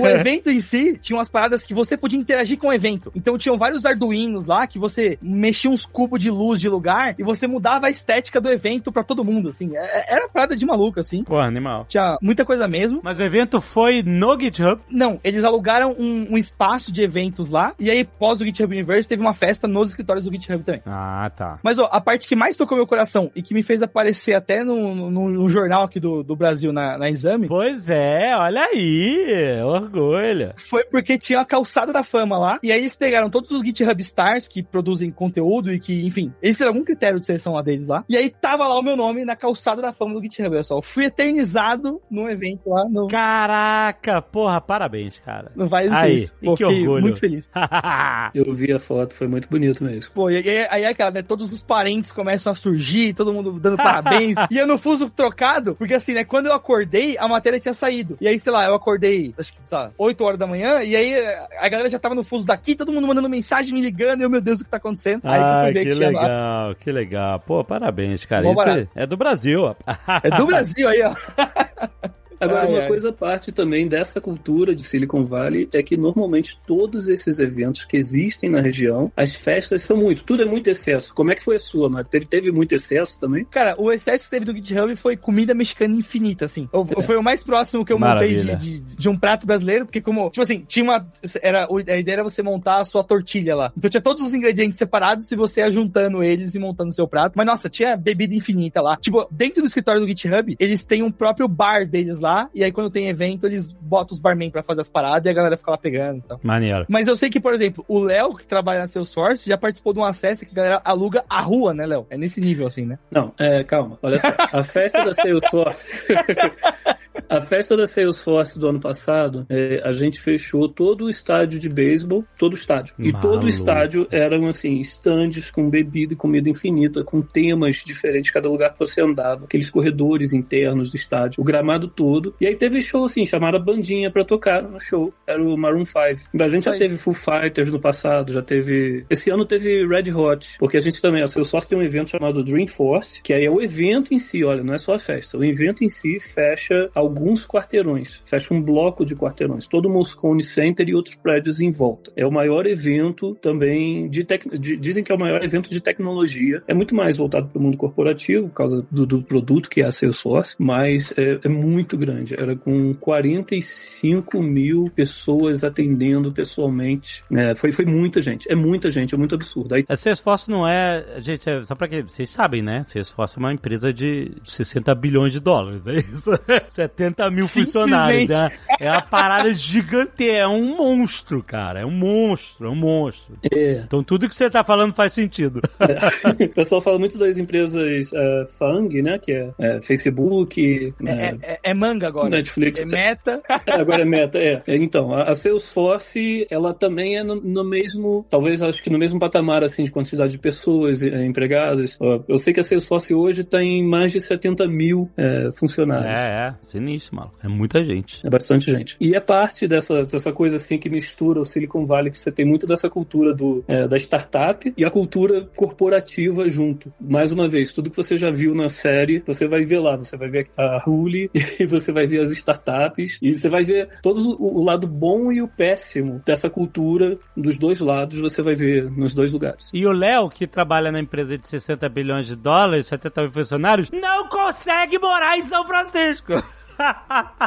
O 0.00 0.06
evento 0.06 0.50
em 0.50 0.60
si 0.60 0.96
tinha 0.98 1.16
umas 1.16 1.28
paradas 1.28 1.62
que 1.64 1.74
você 1.74 1.96
podia 1.96 2.18
interagir 2.18 2.58
com 2.58 2.68
o 2.68 2.72
evento. 2.72 3.10
Então 3.14 3.36
tinham 3.38 3.58
vários 3.58 3.84
arduinos 3.84 4.46
lá 4.46 4.66
que 4.66 4.78
você 4.78 5.18
mexia 5.20 5.70
uns 5.70 5.84
cubos 5.86 6.20
de 6.22 6.30
luz 6.30 6.60
de 6.60 6.68
lugar 6.68 7.14
e 7.18 7.22
você 7.22 7.46
mudava 7.46 7.86
a 7.86 7.90
estética 7.90 8.40
do 8.40 8.48
evento 8.50 8.90
pra 8.92 9.02
todo 9.02 9.24
mundo, 9.24 9.48
assim. 9.48 9.76
É- 9.76 10.14
Era 10.14 10.28
parada 10.28 10.56
de 10.56 10.64
maluco, 10.64 11.00
assim. 11.00 11.24
Pô, 11.24 11.38
animal. 11.38 11.86
Tinha 11.88 12.16
muita 12.22 12.44
coisa 12.44 12.66
mesmo. 12.68 13.00
Mas 13.02 13.18
o 13.18 13.22
evento 13.22 13.60
foi 13.60 14.02
no 14.02 14.38
GitHub. 14.38 14.80
Não, 14.90 15.20
eles 15.22 15.44
alugaram 15.44 15.94
um, 15.98 16.28
um 16.34 16.38
espaço 16.38 16.92
de 16.92 17.02
eventos 17.02 17.50
lá. 17.50 17.74
E 17.78 17.90
aí, 17.90 18.04
pós 18.04 18.40
o 18.40 18.44
GitHub 18.44 18.72
Universe, 18.74 19.08
teve 19.08 19.22
uma 19.22 19.34
festa 19.34 19.66
nos 19.68 19.90
escritórios 19.90 20.24
do 20.24 20.32
GitHub 20.32 20.62
também. 20.64 20.77
Ah, 20.86 21.30
tá. 21.34 21.58
Mas, 21.62 21.78
ó, 21.78 21.88
a 21.90 22.00
parte 22.00 22.26
que 22.28 22.36
mais 22.36 22.56
tocou 22.56 22.76
meu 22.76 22.86
coração 22.86 23.30
e 23.34 23.42
que 23.42 23.54
me 23.54 23.62
fez 23.62 23.82
aparecer 23.82 24.34
até 24.34 24.62
no, 24.62 24.94
no, 24.94 25.28
no 25.30 25.48
jornal 25.48 25.84
aqui 25.84 25.98
do, 26.00 26.22
do 26.22 26.36
Brasil, 26.36 26.72
na, 26.72 26.96
na 26.98 27.08
Exame, 27.08 27.48
Pois 27.48 27.88
é, 27.88 28.34
olha 28.36 28.62
aí. 28.62 29.60
Orgulho. 29.62 30.52
foi 30.56 30.84
porque 30.84 31.18
tinha 31.18 31.40
a 31.40 31.44
calçada 31.44 31.92
da 31.92 32.02
fama 32.02 32.38
lá. 32.38 32.58
E 32.62 32.72
aí 32.72 32.78
eles 32.78 32.94
pegaram 32.96 33.30
todos 33.30 33.50
os 33.50 33.62
GitHub 33.62 34.00
Stars 34.02 34.48
que 34.48 34.62
produzem 34.62 35.10
conteúdo 35.10 35.72
e 35.72 35.78
que, 35.80 36.04
enfim, 36.06 36.32
eles 36.42 36.56
tiveram 36.56 36.72
algum 36.74 36.84
critério 36.84 37.20
de 37.20 37.26
seleção 37.26 37.54
lá 37.54 37.62
deles 37.62 37.86
lá. 37.86 38.04
E 38.08 38.16
aí 38.16 38.30
tava 38.30 38.66
lá 38.66 38.78
o 38.78 38.82
meu 38.82 38.96
nome 38.96 39.24
na 39.24 39.36
calçada 39.36 39.80
da 39.82 39.92
fama 39.92 40.14
do 40.14 40.22
GitHub, 40.22 40.54
olha 40.54 40.62
só. 40.64 40.76
Eu 40.78 40.82
fui 40.82 41.04
eternizado 41.06 42.00
num 42.10 42.28
evento 42.28 42.68
lá 42.68 42.84
no, 42.88 43.08
Caraca, 43.08 44.20
porra, 44.22 44.60
parabéns, 44.60 45.18
cara. 45.20 45.50
no 45.54 45.68
Vale 45.68 45.88
do 45.88 45.94
Aí, 45.96 46.26
Pô, 46.42 46.54
que 46.54 46.64
fiquei 46.64 46.80
orgulho. 46.82 47.02
muito 47.02 47.20
feliz. 47.20 47.50
Eu 48.34 48.52
vi 48.54 48.72
a 48.72 48.78
foto, 48.78 49.14
foi 49.14 49.26
muito 49.26 49.48
bonito 49.48 49.82
mesmo. 49.84 50.12
Pô, 50.12 50.30
e 50.30 50.36
aí, 50.58 50.68
aí 50.70 50.84
é 50.84 50.88
aquela, 50.88 51.10
né? 51.10 51.22
Todos 51.22 51.52
os 51.52 51.62
parentes 51.62 52.12
começam 52.12 52.52
a 52.52 52.54
surgir, 52.54 53.14
todo 53.14 53.32
mundo 53.32 53.58
dando 53.58 53.76
parabéns. 53.76 54.36
e 54.50 54.58
eu 54.58 54.66
no 54.66 54.78
fuso 54.78 55.10
trocado, 55.10 55.74
porque 55.74 55.94
assim, 55.94 56.14
né? 56.14 56.24
Quando 56.24 56.46
eu 56.46 56.52
acordei, 56.52 57.16
a 57.18 57.28
matéria 57.28 57.60
tinha 57.60 57.74
saído. 57.74 58.16
E 58.20 58.28
aí, 58.28 58.38
sei 58.38 58.52
lá, 58.52 58.66
eu 58.66 58.74
acordei, 58.74 59.34
acho 59.38 59.52
que, 59.52 59.66
sei 59.66 59.78
lá, 59.78 59.90
8 59.96 60.24
horas 60.24 60.38
da 60.38 60.46
manhã, 60.46 60.82
e 60.82 60.94
aí 60.94 61.14
a 61.58 61.68
galera 61.68 61.88
já 61.88 61.98
tava 61.98 62.14
no 62.14 62.24
fuso 62.24 62.44
daqui, 62.44 62.74
todo 62.74 62.92
mundo 62.92 63.06
mandando 63.06 63.28
mensagem, 63.28 63.72
me 63.72 63.80
ligando, 63.80 64.20
e 64.20 64.24
eu, 64.24 64.30
meu 64.30 64.40
Deus, 64.40 64.60
o 64.60 64.64
que 64.64 64.70
tá 64.70 64.76
acontecendo? 64.76 65.22
Aí 65.24 65.40
Ah, 65.40 65.72
que 65.72 65.84
que 65.84 65.94
lá. 65.94 66.08
legal, 66.08 66.74
que 66.74 66.92
legal. 66.92 67.40
Pô, 67.40 67.64
parabéns, 67.64 68.24
cara. 68.24 68.42
Bom 68.42 68.52
Isso 68.52 68.68
é, 68.68 68.88
é 68.94 69.06
do 69.06 69.16
Brasil. 69.16 69.74
É 70.22 70.30
do 70.36 70.46
Brasil 70.46 70.88
aí, 70.88 71.02
ó. 71.02 71.14
Agora, 72.40 72.62
Ai, 72.62 72.68
uma 72.68 72.80
ai. 72.82 72.88
coisa 72.88 73.12
parte 73.12 73.50
também 73.52 73.88
dessa 73.88 74.20
cultura 74.20 74.74
de 74.74 74.82
Silicon 74.82 75.24
Valley 75.24 75.68
é 75.72 75.82
que 75.82 75.96
normalmente 75.96 76.58
todos 76.66 77.08
esses 77.08 77.38
eventos 77.38 77.84
que 77.84 77.96
existem 77.96 78.48
na 78.50 78.60
região, 78.60 79.10
as 79.16 79.34
festas 79.34 79.82
são 79.82 79.96
muito, 79.96 80.24
tudo 80.24 80.42
é 80.42 80.46
muito 80.46 80.68
excesso. 80.68 81.12
Como 81.14 81.32
é 81.32 81.34
que 81.34 81.42
foi 81.42 81.56
a 81.56 81.58
sua, 81.58 81.88
Mário? 81.88 82.08
Teve, 82.08 82.26
teve 82.26 82.52
muito 82.52 82.74
excesso 82.74 83.18
também? 83.18 83.44
Cara, 83.44 83.74
o 83.78 83.90
excesso 83.90 84.24
que 84.24 84.30
teve 84.30 84.44
do 84.44 84.54
GitHub 84.56 84.94
foi 84.96 85.16
comida 85.16 85.54
mexicana 85.54 85.94
infinita, 85.94 86.44
assim. 86.44 86.68
Eu- 86.72 86.86
Foi 87.02 87.16
o 87.16 87.22
mais 87.22 87.42
próximo 87.42 87.84
que 87.84 87.92
eu 87.92 87.98
montei 87.98 88.34
de, 88.36 88.56
de, 88.56 88.80
de 88.80 89.08
um 89.08 89.18
prato 89.18 89.46
brasileiro, 89.46 89.86
porque 89.86 90.00
como, 90.00 90.30
tipo 90.30 90.42
assim, 90.42 90.60
tinha 90.66 90.84
uma, 90.84 91.06
era, 91.42 91.66
a 91.66 91.96
ideia 91.98 92.14
era 92.16 92.22
você 92.24 92.42
montar 92.42 92.80
a 92.80 92.84
sua 92.84 93.02
tortilha 93.02 93.54
lá. 93.56 93.72
Então 93.76 93.90
tinha 93.90 94.00
todos 94.00 94.22
os 94.22 94.34
ingredientes 94.34 94.78
separados 94.78 95.30
e 95.32 95.36
você 95.36 95.60
ia 95.60 95.70
juntando 95.70 96.22
eles 96.22 96.54
e 96.54 96.58
montando 96.58 96.90
o 96.90 96.94
seu 96.94 97.08
prato. 97.08 97.32
Mas 97.36 97.46
nossa, 97.46 97.68
tinha 97.68 97.96
bebida 97.96 98.34
infinita 98.34 98.80
lá. 98.82 98.96
Tipo, 98.96 99.26
dentro 99.30 99.62
do 99.62 99.66
escritório 99.66 100.00
do 100.00 100.06
GitHub, 100.06 100.54
eles 100.58 100.84
têm 100.84 101.02
um 101.02 101.10
próprio 101.10 101.48
bar 101.48 101.86
deles 101.88 102.20
lá, 102.20 102.27
e 102.54 102.62
aí 102.64 102.72
quando 102.72 102.90
tem 102.90 103.08
evento, 103.08 103.46
eles 103.46 103.72
botam 103.72 104.14
os 104.14 104.20
barman 104.20 104.50
pra 104.50 104.62
fazer 104.62 104.82
as 104.82 104.88
paradas 104.88 105.26
e 105.26 105.28
a 105.28 105.32
galera 105.32 105.56
fica 105.56 105.70
lá 105.70 105.78
pegando 105.78 106.18
e 106.18 106.22
tal. 106.22 106.40
Maneiro. 106.42 106.86
Mas 106.88 107.06
eu 107.06 107.16
sei 107.16 107.30
que, 107.30 107.40
por 107.40 107.54
exemplo, 107.54 107.84
o 107.88 107.98
Léo, 107.98 108.36
que 108.36 108.46
trabalha 108.46 108.80
na 108.80 108.86
Salesforce, 108.86 109.48
já 109.48 109.56
participou 109.56 109.92
de 109.92 110.00
um 110.00 110.04
acesso 110.04 110.44
que 110.44 110.52
a 110.52 110.54
galera 110.54 110.82
aluga 110.84 111.24
a 111.28 111.40
rua, 111.40 111.72
né, 111.74 111.86
Léo? 111.86 112.06
É 112.10 112.16
nesse 112.16 112.40
nível, 112.40 112.66
assim, 112.66 112.84
né? 112.84 112.98
Não, 113.10 113.32
é, 113.38 113.64
calma, 113.64 113.98
olha 114.02 114.18
só. 114.18 114.28
A 114.52 114.62
festa 114.62 115.04
da 115.04 115.12
Salesforce. 115.12 115.92
A 117.28 117.42
festa 117.42 117.76
da 117.76 117.84
Salesforce 117.84 118.58
do 118.58 118.68
ano 118.68 118.80
passado, 118.80 119.44
é, 119.50 119.82
a 119.84 119.92
gente 119.92 120.18
fechou 120.18 120.66
todo 120.66 121.04
o 121.04 121.10
estádio 121.10 121.58
de 121.58 121.68
beisebol, 121.68 122.24
todo 122.38 122.52
o 122.52 122.56
estádio. 122.56 122.94
E 122.98 123.12
todo 123.12 123.44
o 123.44 123.48
estádio 123.48 124.08
eram, 124.10 124.46
assim, 124.46 124.80
estandes 124.80 125.50
com 125.50 125.68
bebida 125.68 126.14
e 126.14 126.16
comida 126.16 126.48
infinita, 126.48 127.04
com 127.04 127.20
temas 127.20 127.84
diferentes, 127.84 128.30
cada 128.30 128.48
lugar 128.48 128.72
que 128.72 128.78
você 128.78 129.02
andava, 129.02 129.44
aqueles 129.44 129.68
corredores 129.68 130.32
internos 130.32 130.90
do 130.90 130.96
estádio, 130.96 131.42
o 131.42 131.44
gramado 131.44 131.86
todo. 131.86 132.34
E 132.40 132.46
aí 132.46 132.56
teve 132.56 132.80
show, 132.80 133.04
assim, 133.04 133.26
chamaram 133.26 133.58
a 133.58 133.62
bandinha 133.62 134.10
pra 134.10 134.24
tocar 134.24 134.62
no 134.62 134.80
show. 134.80 135.12
Era 135.26 135.42
o 135.42 135.54
Maroon 135.54 135.84
5. 135.84 135.98
A 136.42 136.48
gente 136.48 136.64
já 136.64 136.78
teve 136.78 136.96
Foo 136.96 137.12
Fighters 137.12 137.70
no 137.70 137.78
passado, 137.78 138.32
já 138.32 138.40
teve... 138.40 139.04
Esse 139.10 139.30
ano 139.30 139.44
teve 139.44 139.86
Red 139.86 140.10
Hot, 140.12 140.56
porque 140.58 140.78
a 140.78 140.80
gente 140.80 141.02
também, 141.02 141.22
a 141.22 141.26
Salesforce 141.26 141.68
tem 141.68 141.78
um 141.78 141.82
evento 141.82 142.08
chamado 142.08 142.42
Dream 142.42 142.66
Force, 142.66 143.20
que 143.22 143.34
aí 143.34 143.44
é 143.44 143.50
o 143.50 143.60
evento 143.60 144.14
em 144.14 144.18
si, 144.18 144.42
olha, 144.42 144.64
não 144.64 144.72
é 144.72 144.78
só 144.78 144.94
a 144.94 144.98
festa. 144.98 145.36
O 145.36 145.44
evento 145.44 145.84
em 145.84 145.90
si 145.90 146.18
fecha 146.18 146.88
alguns 146.94 147.17
quarteirões, 147.46 148.22
fecha 148.24 148.54
um 148.54 148.62
bloco 148.62 149.04
de 149.04 149.14
quarteirões, 149.14 149.66
todo 149.66 149.86
o 149.86 149.92
Moscone 149.92 150.42
Center 150.42 150.88
e 150.88 150.94
outros 150.94 151.16
prédios 151.16 151.60
em 151.60 151.70
volta. 151.70 152.12
É 152.16 152.26
o 152.26 152.32
maior 152.32 152.66
evento 152.66 153.34
também 153.36 154.08
de, 154.08 154.24
tec... 154.24 154.46
de 154.58 154.76
dizem 154.76 155.02
que 155.02 155.12
é 155.12 155.14
o 155.14 155.18
maior 155.18 155.42
evento 155.42 155.70
de 155.70 155.80
tecnologia. 155.80 156.62
É 156.66 156.74
muito 156.74 156.94
mais 156.94 157.16
voltado 157.16 157.48
para 157.48 157.58
o 157.58 157.62
mundo 157.62 157.76
corporativo, 157.76 158.48
por 158.48 158.54
causa 158.54 158.86
do, 158.90 159.06
do 159.06 159.22
produto 159.22 159.68
que 159.68 159.80
é 159.80 159.86
a 159.86 159.90
Salesforce, 159.90 160.54
mas 160.58 161.12
é, 161.16 161.40
é 161.44 161.48
muito 161.48 161.96
grande. 161.96 162.34
Era 162.34 162.56
com 162.56 162.94
45 162.94 164.42
mil 164.42 164.84
pessoas 164.94 165.64
atendendo 165.64 166.32
pessoalmente. 166.32 167.22
É, 167.30 167.54
foi, 167.54 167.72
foi 167.72 167.84
muita 167.84 168.20
gente, 168.20 168.50
é 168.50 168.54
muita 168.54 168.90
gente, 168.90 169.14
é 169.14 169.18
muito 169.18 169.34
absurdo. 169.34 169.74
Aí 169.74 169.84
A 169.88 169.96
Salesforce 169.96 170.50
não 170.50 170.66
é. 170.66 171.18
Gente, 171.18 171.48
é, 171.48 171.64
só 171.64 171.74
pra 171.74 171.88
que 171.88 172.02
vocês 172.02 172.30
sabem, 172.30 172.62
né? 172.62 172.82
Salesforce 172.82 173.36
é 173.36 173.40
uma 173.40 173.52
empresa 173.52 173.92
de 173.92 174.32
60 174.44 174.94
bilhões 174.94 175.32
de 175.32 175.40
dólares, 175.40 175.86
é 175.86 175.96
isso? 175.96 176.30
70 176.68 177.07
mil 177.30 177.46
funcionários. 177.48 178.30
É, 178.30 178.50
é 178.80 178.90
uma 178.90 179.02
parada 179.02 179.52
gigante, 179.54 180.28
é 180.28 180.46
um 180.46 180.76
monstro, 180.76 181.42
cara. 181.42 181.80
É 181.80 181.86
um 181.86 181.90
monstro, 181.90 182.66
é 182.66 182.70
um 182.70 182.74
monstro. 182.76 183.36
é, 183.52 183.82
Então 183.86 184.02
tudo 184.02 184.28
que 184.28 184.34
você 184.34 184.48
tá 184.50 184.62
falando 184.64 184.94
faz 184.94 185.12
sentido. 185.12 185.60
o 186.40 186.48
pessoal 186.54 186.80
fala 186.80 186.98
muito 186.98 187.18
das 187.18 187.38
empresas 187.38 188.12
é, 188.12 188.44
FANG, 188.58 189.02
né? 189.02 189.18
Que 189.18 189.32
é, 189.32 189.50
é, 189.58 189.80
Facebook, 189.80 190.92
É, 191.04 191.10
é, 191.12 191.36
é- 191.42 191.58
é 191.62 191.74
manga 191.74 192.06
agora. 192.08 192.28
Netflix. 192.30 192.80
É 192.80 192.84
meta. 192.84 193.40
É, 193.66 193.72
agora 193.74 194.02
é 194.02 194.04
meta, 194.04 194.38
é. 194.38 194.62
É, 194.66 194.76
Então, 194.76 195.12
a 195.14 195.28
a 195.28 195.34
Salesforce, 195.34 196.46
ela 196.50 196.72
também 196.72 197.16
é 197.18 197.22
no, 197.22 197.34
no 197.36 197.62
mesmo, 197.64 198.24
talvez 198.30 198.62
acho 198.62 198.82
que 198.82 198.88
no 198.90 198.98
mesmo 198.98 199.20
patamar, 199.20 199.62
assim, 199.62 199.84
de 199.84 199.90
quantidade 199.90 200.32
de 200.32 200.38
pessoas 200.38 201.02
empregadas. 201.02 201.98
Eu 202.26 202.38
sei 202.38 202.52
que 202.54 202.60
a 202.60 202.62
Salesforce 202.62 203.14
hoje 203.14 203.44
tem 203.44 203.84
mais 203.86 204.10
de 204.12 204.20
70 204.20 204.66
mil 204.66 205.10
funcionários. 205.58 206.20
É, 206.20 206.48
é, 206.48 206.54
sinistro, 206.62 206.97
mano. 207.14 207.32
É 207.42 207.48
muita 207.48 207.82
gente. 207.84 208.26
É 208.26 208.30
bastante 208.30 208.70
gente. 208.70 208.96
E 209.00 209.14
é 209.14 209.20
parte 209.20 209.66
dessa, 209.66 210.04
dessa 210.04 210.32
coisa 210.32 210.56
assim 210.56 210.78
que 210.78 210.88
mistura 210.88 211.40
o 211.40 211.44
Silicon 211.44 211.84
Valley, 211.84 212.10
que 212.10 212.18
você 212.18 212.32
tem 212.32 212.44
muito 212.44 212.66
dessa 212.66 212.88
cultura 212.88 213.34
do, 213.34 213.64
é, 213.66 213.86
da 213.86 213.96
startup 213.96 214.72
e 214.76 214.84
a 214.84 214.90
cultura 214.90 215.48
corporativa 215.56 216.48
junto. 216.48 216.92
Mais 217.00 217.32
uma 217.32 217.48
vez, 217.48 217.72
tudo 217.72 217.90
que 217.90 217.96
você 217.96 218.16
já 218.16 218.30
viu 218.30 218.54
na 218.54 218.68
série, 218.68 219.22
você 219.26 219.46
vai 219.46 219.64
ver 219.64 219.80
lá. 219.80 219.96
Você 219.96 220.16
vai 220.16 220.28
ver 220.28 220.48
a 220.56 220.82
Huli 220.86 221.30
e 221.58 221.66
você 221.66 221.92
vai 221.92 222.06
ver 222.06 222.20
as 222.20 222.30
startups 222.30 223.18
e 223.22 223.32
você 223.32 223.48
vai 223.48 223.64
ver 223.64 223.88
todo 224.02 224.36
o, 224.38 224.60
o 224.60 224.64
lado 224.64 224.86
bom 224.86 225.32
e 225.32 225.42
o 225.42 225.48
péssimo 225.48 226.22
dessa 226.24 226.50
cultura 226.50 227.18
dos 227.36 227.56
dois 227.56 227.80
lados, 227.80 228.18
você 228.18 228.42
vai 228.42 228.54
ver 228.54 228.90
nos 228.90 229.14
dois 229.14 229.30
lugares. 229.30 229.70
E 229.72 229.86
o 229.86 229.92
Léo, 229.92 230.28
que 230.28 230.46
trabalha 230.46 230.90
na 230.90 231.00
empresa 231.00 231.38
de 231.38 231.46
60 231.46 231.88
bilhões 231.88 232.26
de 232.26 232.36
dólares, 232.36 232.86
70 232.86 233.22
mil 233.22 233.32
funcionários, 233.32 233.90
não 233.90 234.28
consegue 234.28 234.98
morar 234.98 235.38
em 235.38 235.42
São 235.42 235.64
Francisco. 235.66 236.32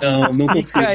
Não, 0.01 0.33
não 0.33 0.47
consigo. 0.47 0.85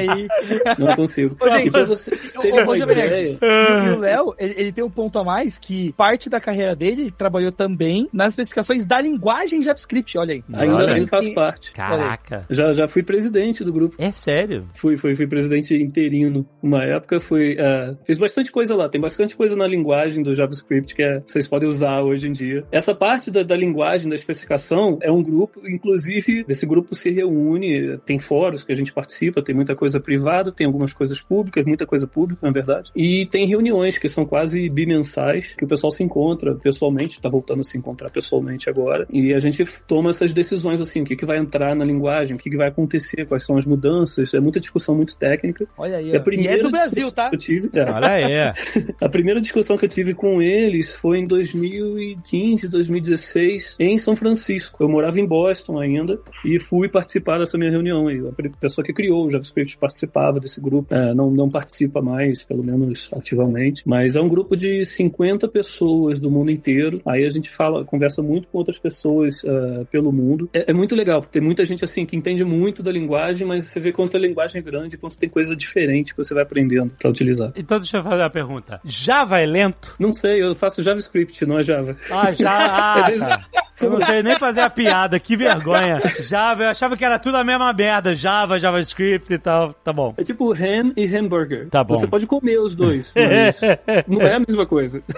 Não 0.78 0.96
consigo. 0.96 1.36
Ô, 1.40 1.48
gente, 1.50 1.68
E 1.68 1.70
pra 1.70 1.84
você 1.84 2.10
ter 2.10 2.52
ô, 2.52 2.56
ô, 2.56 2.62
uma 2.62 2.76
Jovem 2.76 2.96
Nerd, 2.96 3.12
ideia... 3.12 3.38
E 3.40 3.90
o 3.90 3.98
Léo, 3.98 4.34
ele, 4.38 4.54
ele 4.56 4.72
tem 4.72 4.84
um 4.84 4.90
ponto 4.90 5.18
a 5.18 5.24
mais 5.24 5.58
que 5.58 5.92
parte 5.92 6.28
da 6.28 6.40
carreira 6.40 6.74
dele, 6.74 7.02
ele 7.02 7.10
trabalhou 7.10 7.52
também 7.52 8.08
nas 8.12 8.32
especificações 8.32 8.84
da 8.84 9.00
linguagem 9.00 9.62
JavaScript, 9.62 10.18
olha 10.18 10.34
aí. 10.34 10.44
Ainda, 10.52 10.90
ainda 10.92 11.06
faz 11.06 11.28
parte. 11.34 11.72
Caraca. 11.72 12.44
Já, 12.50 12.72
já 12.72 12.88
fui 12.88 13.02
presidente 13.02 13.64
do 13.64 13.72
grupo. 13.72 13.96
É 13.98 14.10
sério? 14.10 14.68
Fui, 14.74 14.96
fui, 14.96 15.14
fui 15.14 15.26
presidente 15.26 15.74
interino. 15.74 16.46
Uma 16.62 16.84
época 16.84 17.20
fui. 17.20 17.56
é, 17.58 17.94
fiz 18.04 18.18
bastante 18.18 18.50
coisa 18.52 18.74
lá. 18.74 18.88
Tem 18.88 19.00
bastante 19.00 19.36
coisa 19.36 19.56
na 19.56 19.66
linguagem 19.66 20.22
do 20.22 20.34
JavaScript 20.34 20.94
que 20.94 21.02
é- 21.02 21.20
vocês 21.26 21.46
podem 21.48 21.68
usar 21.68 22.02
hoje 22.02 22.28
em 22.28 22.32
dia. 22.32 22.64
Essa 22.70 22.94
parte 22.94 23.30
da, 23.30 23.42
da 23.42 23.56
linguagem, 23.56 24.08
da 24.08 24.14
especificação, 24.14 24.98
é 25.02 25.10
um 25.10 25.22
grupo, 25.22 25.60
inclusive, 25.68 26.44
esse 26.48 26.66
grupo 26.66 26.94
se 26.94 27.10
reúne, 27.10 27.98
tem 28.04 28.18
fóruns 28.26 28.64
que 28.64 28.72
a 28.72 28.74
gente 28.74 28.92
participa, 28.92 29.42
tem 29.42 29.54
muita 29.54 29.74
coisa 29.74 30.00
privada, 30.00 30.52
tem 30.52 30.66
algumas 30.66 30.92
coisas 30.92 31.20
públicas, 31.20 31.64
muita 31.64 31.86
coisa 31.86 32.06
pública, 32.06 32.46
na 32.46 32.52
verdade. 32.52 32.90
E 32.94 33.26
tem 33.26 33.46
reuniões 33.46 33.98
que 33.98 34.08
são 34.08 34.24
quase 34.26 34.68
bimensais, 34.68 35.54
que 35.54 35.64
o 35.64 35.68
pessoal 35.68 35.90
se 35.90 36.02
encontra 36.02 36.54
pessoalmente, 36.54 37.20
tá 37.20 37.28
voltando 37.28 37.60
a 37.60 37.62
se 37.62 37.78
encontrar 37.78 38.10
pessoalmente 38.10 38.68
agora. 38.68 39.06
E 39.12 39.32
a 39.32 39.38
gente 39.38 39.64
toma 39.86 40.10
essas 40.10 40.32
decisões 40.32 40.80
assim, 40.80 41.02
o 41.02 41.04
que, 41.04 41.16
que 41.16 41.24
vai 41.24 41.38
entrar 41.38 41.74
na 41.74 41.84
linguagem, 41.84 42.36
o 42.36 42.38
que, 42.38 42.50
que 42.50 42.56
vai 42.56 42.68
acontecer, 42.68 43.26
quais 43.26 43.44
são 43.44 43.56
as 43.56 43.64
mudanças. 43.64 44.34
É 44.34 44.40
muita 44.40 44.60
discussão 44.60 44.94
muito 44.94 45.16
técnica. 45.16 45.66
Olha 45.78 45.98
aí. 45.98 46.08
E 46.08 46.10
a 46.10 46.14
ó. 46.14 46.16
E 46.16 46.24
primeira 46.24 46.60
é 46.60 46.62
do 46.62 46.70
Brasil, 46.70 47.04
discussão 47.04 47.24
tá? 47.24 47.30
que 47.30 47.36
eu 47.36 47.40
tive, 47.40 47.70
é, 47.74 47.84
Olha 47.90 48.08
aí. 48.08 48.34
a 49.00 49.08
primeira 49.08 49.40
discussão 49.40 49.76
que 49.76 49.84
eu 49.84 49.88
tive 49.88 50.14
com 50.14 50.42
eles 50.42 50.94
foi 50.96 51.18
em 51.18 51.26
2015, 51.26 52.68
2016, 52.68 53.76
em 53.78 53.98
São 53.98 54.16
Francisco. 54.16 54.82
Eu 54.82 54.88
morava 54.88 55.20
em 55.20 55.26
Boston 55.26 55.78
ainda 55.78 56.18
e 56.44 56.58
fui 56.58 56.88
participar 56.88 57.38
dessa 57.38 57.56
minha 57.58 57.70
reunião. 57.70 58.10
E 58.16 58.46
a 58.46 58.50
pessoa 58.60 58.84
que 58.84 58.92
criou 58.92 59.26
o 59.26 59.30
JavaScript 59.30 59.76
participava 59.78 60.40
desse 60.40 60.60
grupo. 60.60 60.94
É, 60.94 61.14
não, 61.14 61.30
não 61.30 61.48
participa 61.48 62.00
mais, 62.00 62.42
pelo 62.42 62.62
menos 62.62 63.08
ativamente, 63.12 63.82
mas 63.86 64.16
é 64.16 64.20
um 64.20 64.28
grupo 64.28 64.56
de 64.56 64.84
50 64.84 65.48
pessoas 65.48 66.18
do 66.18 66.30
mundo 66.30 66.50
inteiro. 66.50 67.00
Aí 67.06 67.24
a 67.24 67.28
gente 67.28 67.50
fala, 67.50 67.84
conversa 67.84 68.22
muito 68.22 68.48
com 68.48 68.58
outras 68.58 68.78
pessoas 68.78 69.44
é, 69.44 69.84
pelo 69.84 70.12
mundo. 70.12 70.48
É, 70.52 70.70
é 70.70 70.72
muito 70.72 70.94
legal, 70.94 71.20
porque 71.20 71.38
tem 71.38 71.42
muita 71.42 71.64
gente 71.64 71.84
assim 71.84 72.04
que 72.06 72.16
entende 72.16 72.44
muito 72.44 72.82
da 72.82 72.90
linguagem, 72.90 73.46
mas 73.46 73.66
você 73.66 73.80
vê 73.80 73.92
quanto 73.92 74.16
a 74.16 74.20
linguagem 74.20 74.60
é 74.60 74.62
grande, 74.62 74.96
quanto 74.96 75.18
tem 75.18 75.28
coisa 75.28 75.54
diferente 75.54 76.12
que 76.12 76.18
você 76.18 76.34
vai 76.34 76.42
aprendendo 76.42 76.92
para 76.98 77.10
utilizar. 77.10 77.52
Então 77.56 77.78
deixa 77.78 77.98
eu 77.98 78.02
fazer 78.02 78.22
uma 78.22 78.30
pergunta. 78.30 78.80
Java 78.84 79.40
é 79.40 79.46
lento? 79.46 79.94
Não 79.98 80.12
sei, 80.12 80.42
eu 80.42 80.54
faço 80.54 80.82
JavaScript, 80.82 81.44
não 81.46 81.58
é 81.58 81.62
Java. 81.62 81.96
Ah, 82.10 82.32
já. 82.32 82.56
Ah, 82.86 83.10
tá. 83.18 83.46
Eu 83.80 83.90
não 83.90 84.00
sei 84.00 84.22
nem 84.22 84.38
fazer 84.38 84.60
a 84.60 84.70
piada, 84.70 85.20
que 85.20 85.36
vergonha. 85.36 86.00
Java, 86.20 86.64
eu 86.64 86.68
achava 86.70 86.96
que 86.96 87.04
era 87.04 87.18
tudo 87.18 87.36
a 87.36 87.44
mesma 87.44 87.72
merda. 87.72 88.05
Java, 88.14 88.58
JavaScript 88.60 89.32
e 89.32 89.38
tal. 89.38 89.74
Tá 89.84 89.92
bom. 89.92 90.14
É 90.16 90.22
tipo 90.24 90.52
ham 90.52 90.92
e 90.96 91.04
hambúrguer. 91.16 91.68
Tá 91.68 91.82
bom. 91.82 91.94
Você 91.94 92.06
pode 92.06 92.26
comer 92.26 92.58
os 92.58 92.74
dois, 92.74 93.12
mas 93.16 93.60
não 94.06 94.22
é 94.22 94.34
a 94.34 94.40
mesma 94.40 94.66
coisa. 94.66 95.02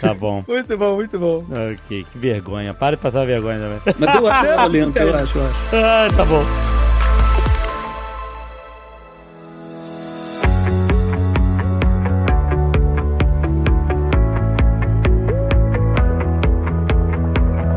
Tá 0.00 0.14
bom. 0.14 0.44
Muito 0.46 0.76
bom, 0.78 0.96
muito 0.96 1.18
bom. 1.18 1.44
Ok, 1.50 2.06
que 2.10 2.18
vergonha. 2.18 2.72
Para 2.74 2.96
de 2.96 3.02
passar 3.02 3.24
vergonha 3.24 3.58
também. 3.58 3.94
Mas 3.98 4.14
eu 4.14 4.26
acho 4.26 4.66
lento, 4.68 4.96
eu 4.98 5.14
acho, 5.14 5.38
eu 5.38 5.46
acho. 5.46 5.76
Ah, 5.76 6.08
tá 6.16 6.24
bom. 6.24 6.44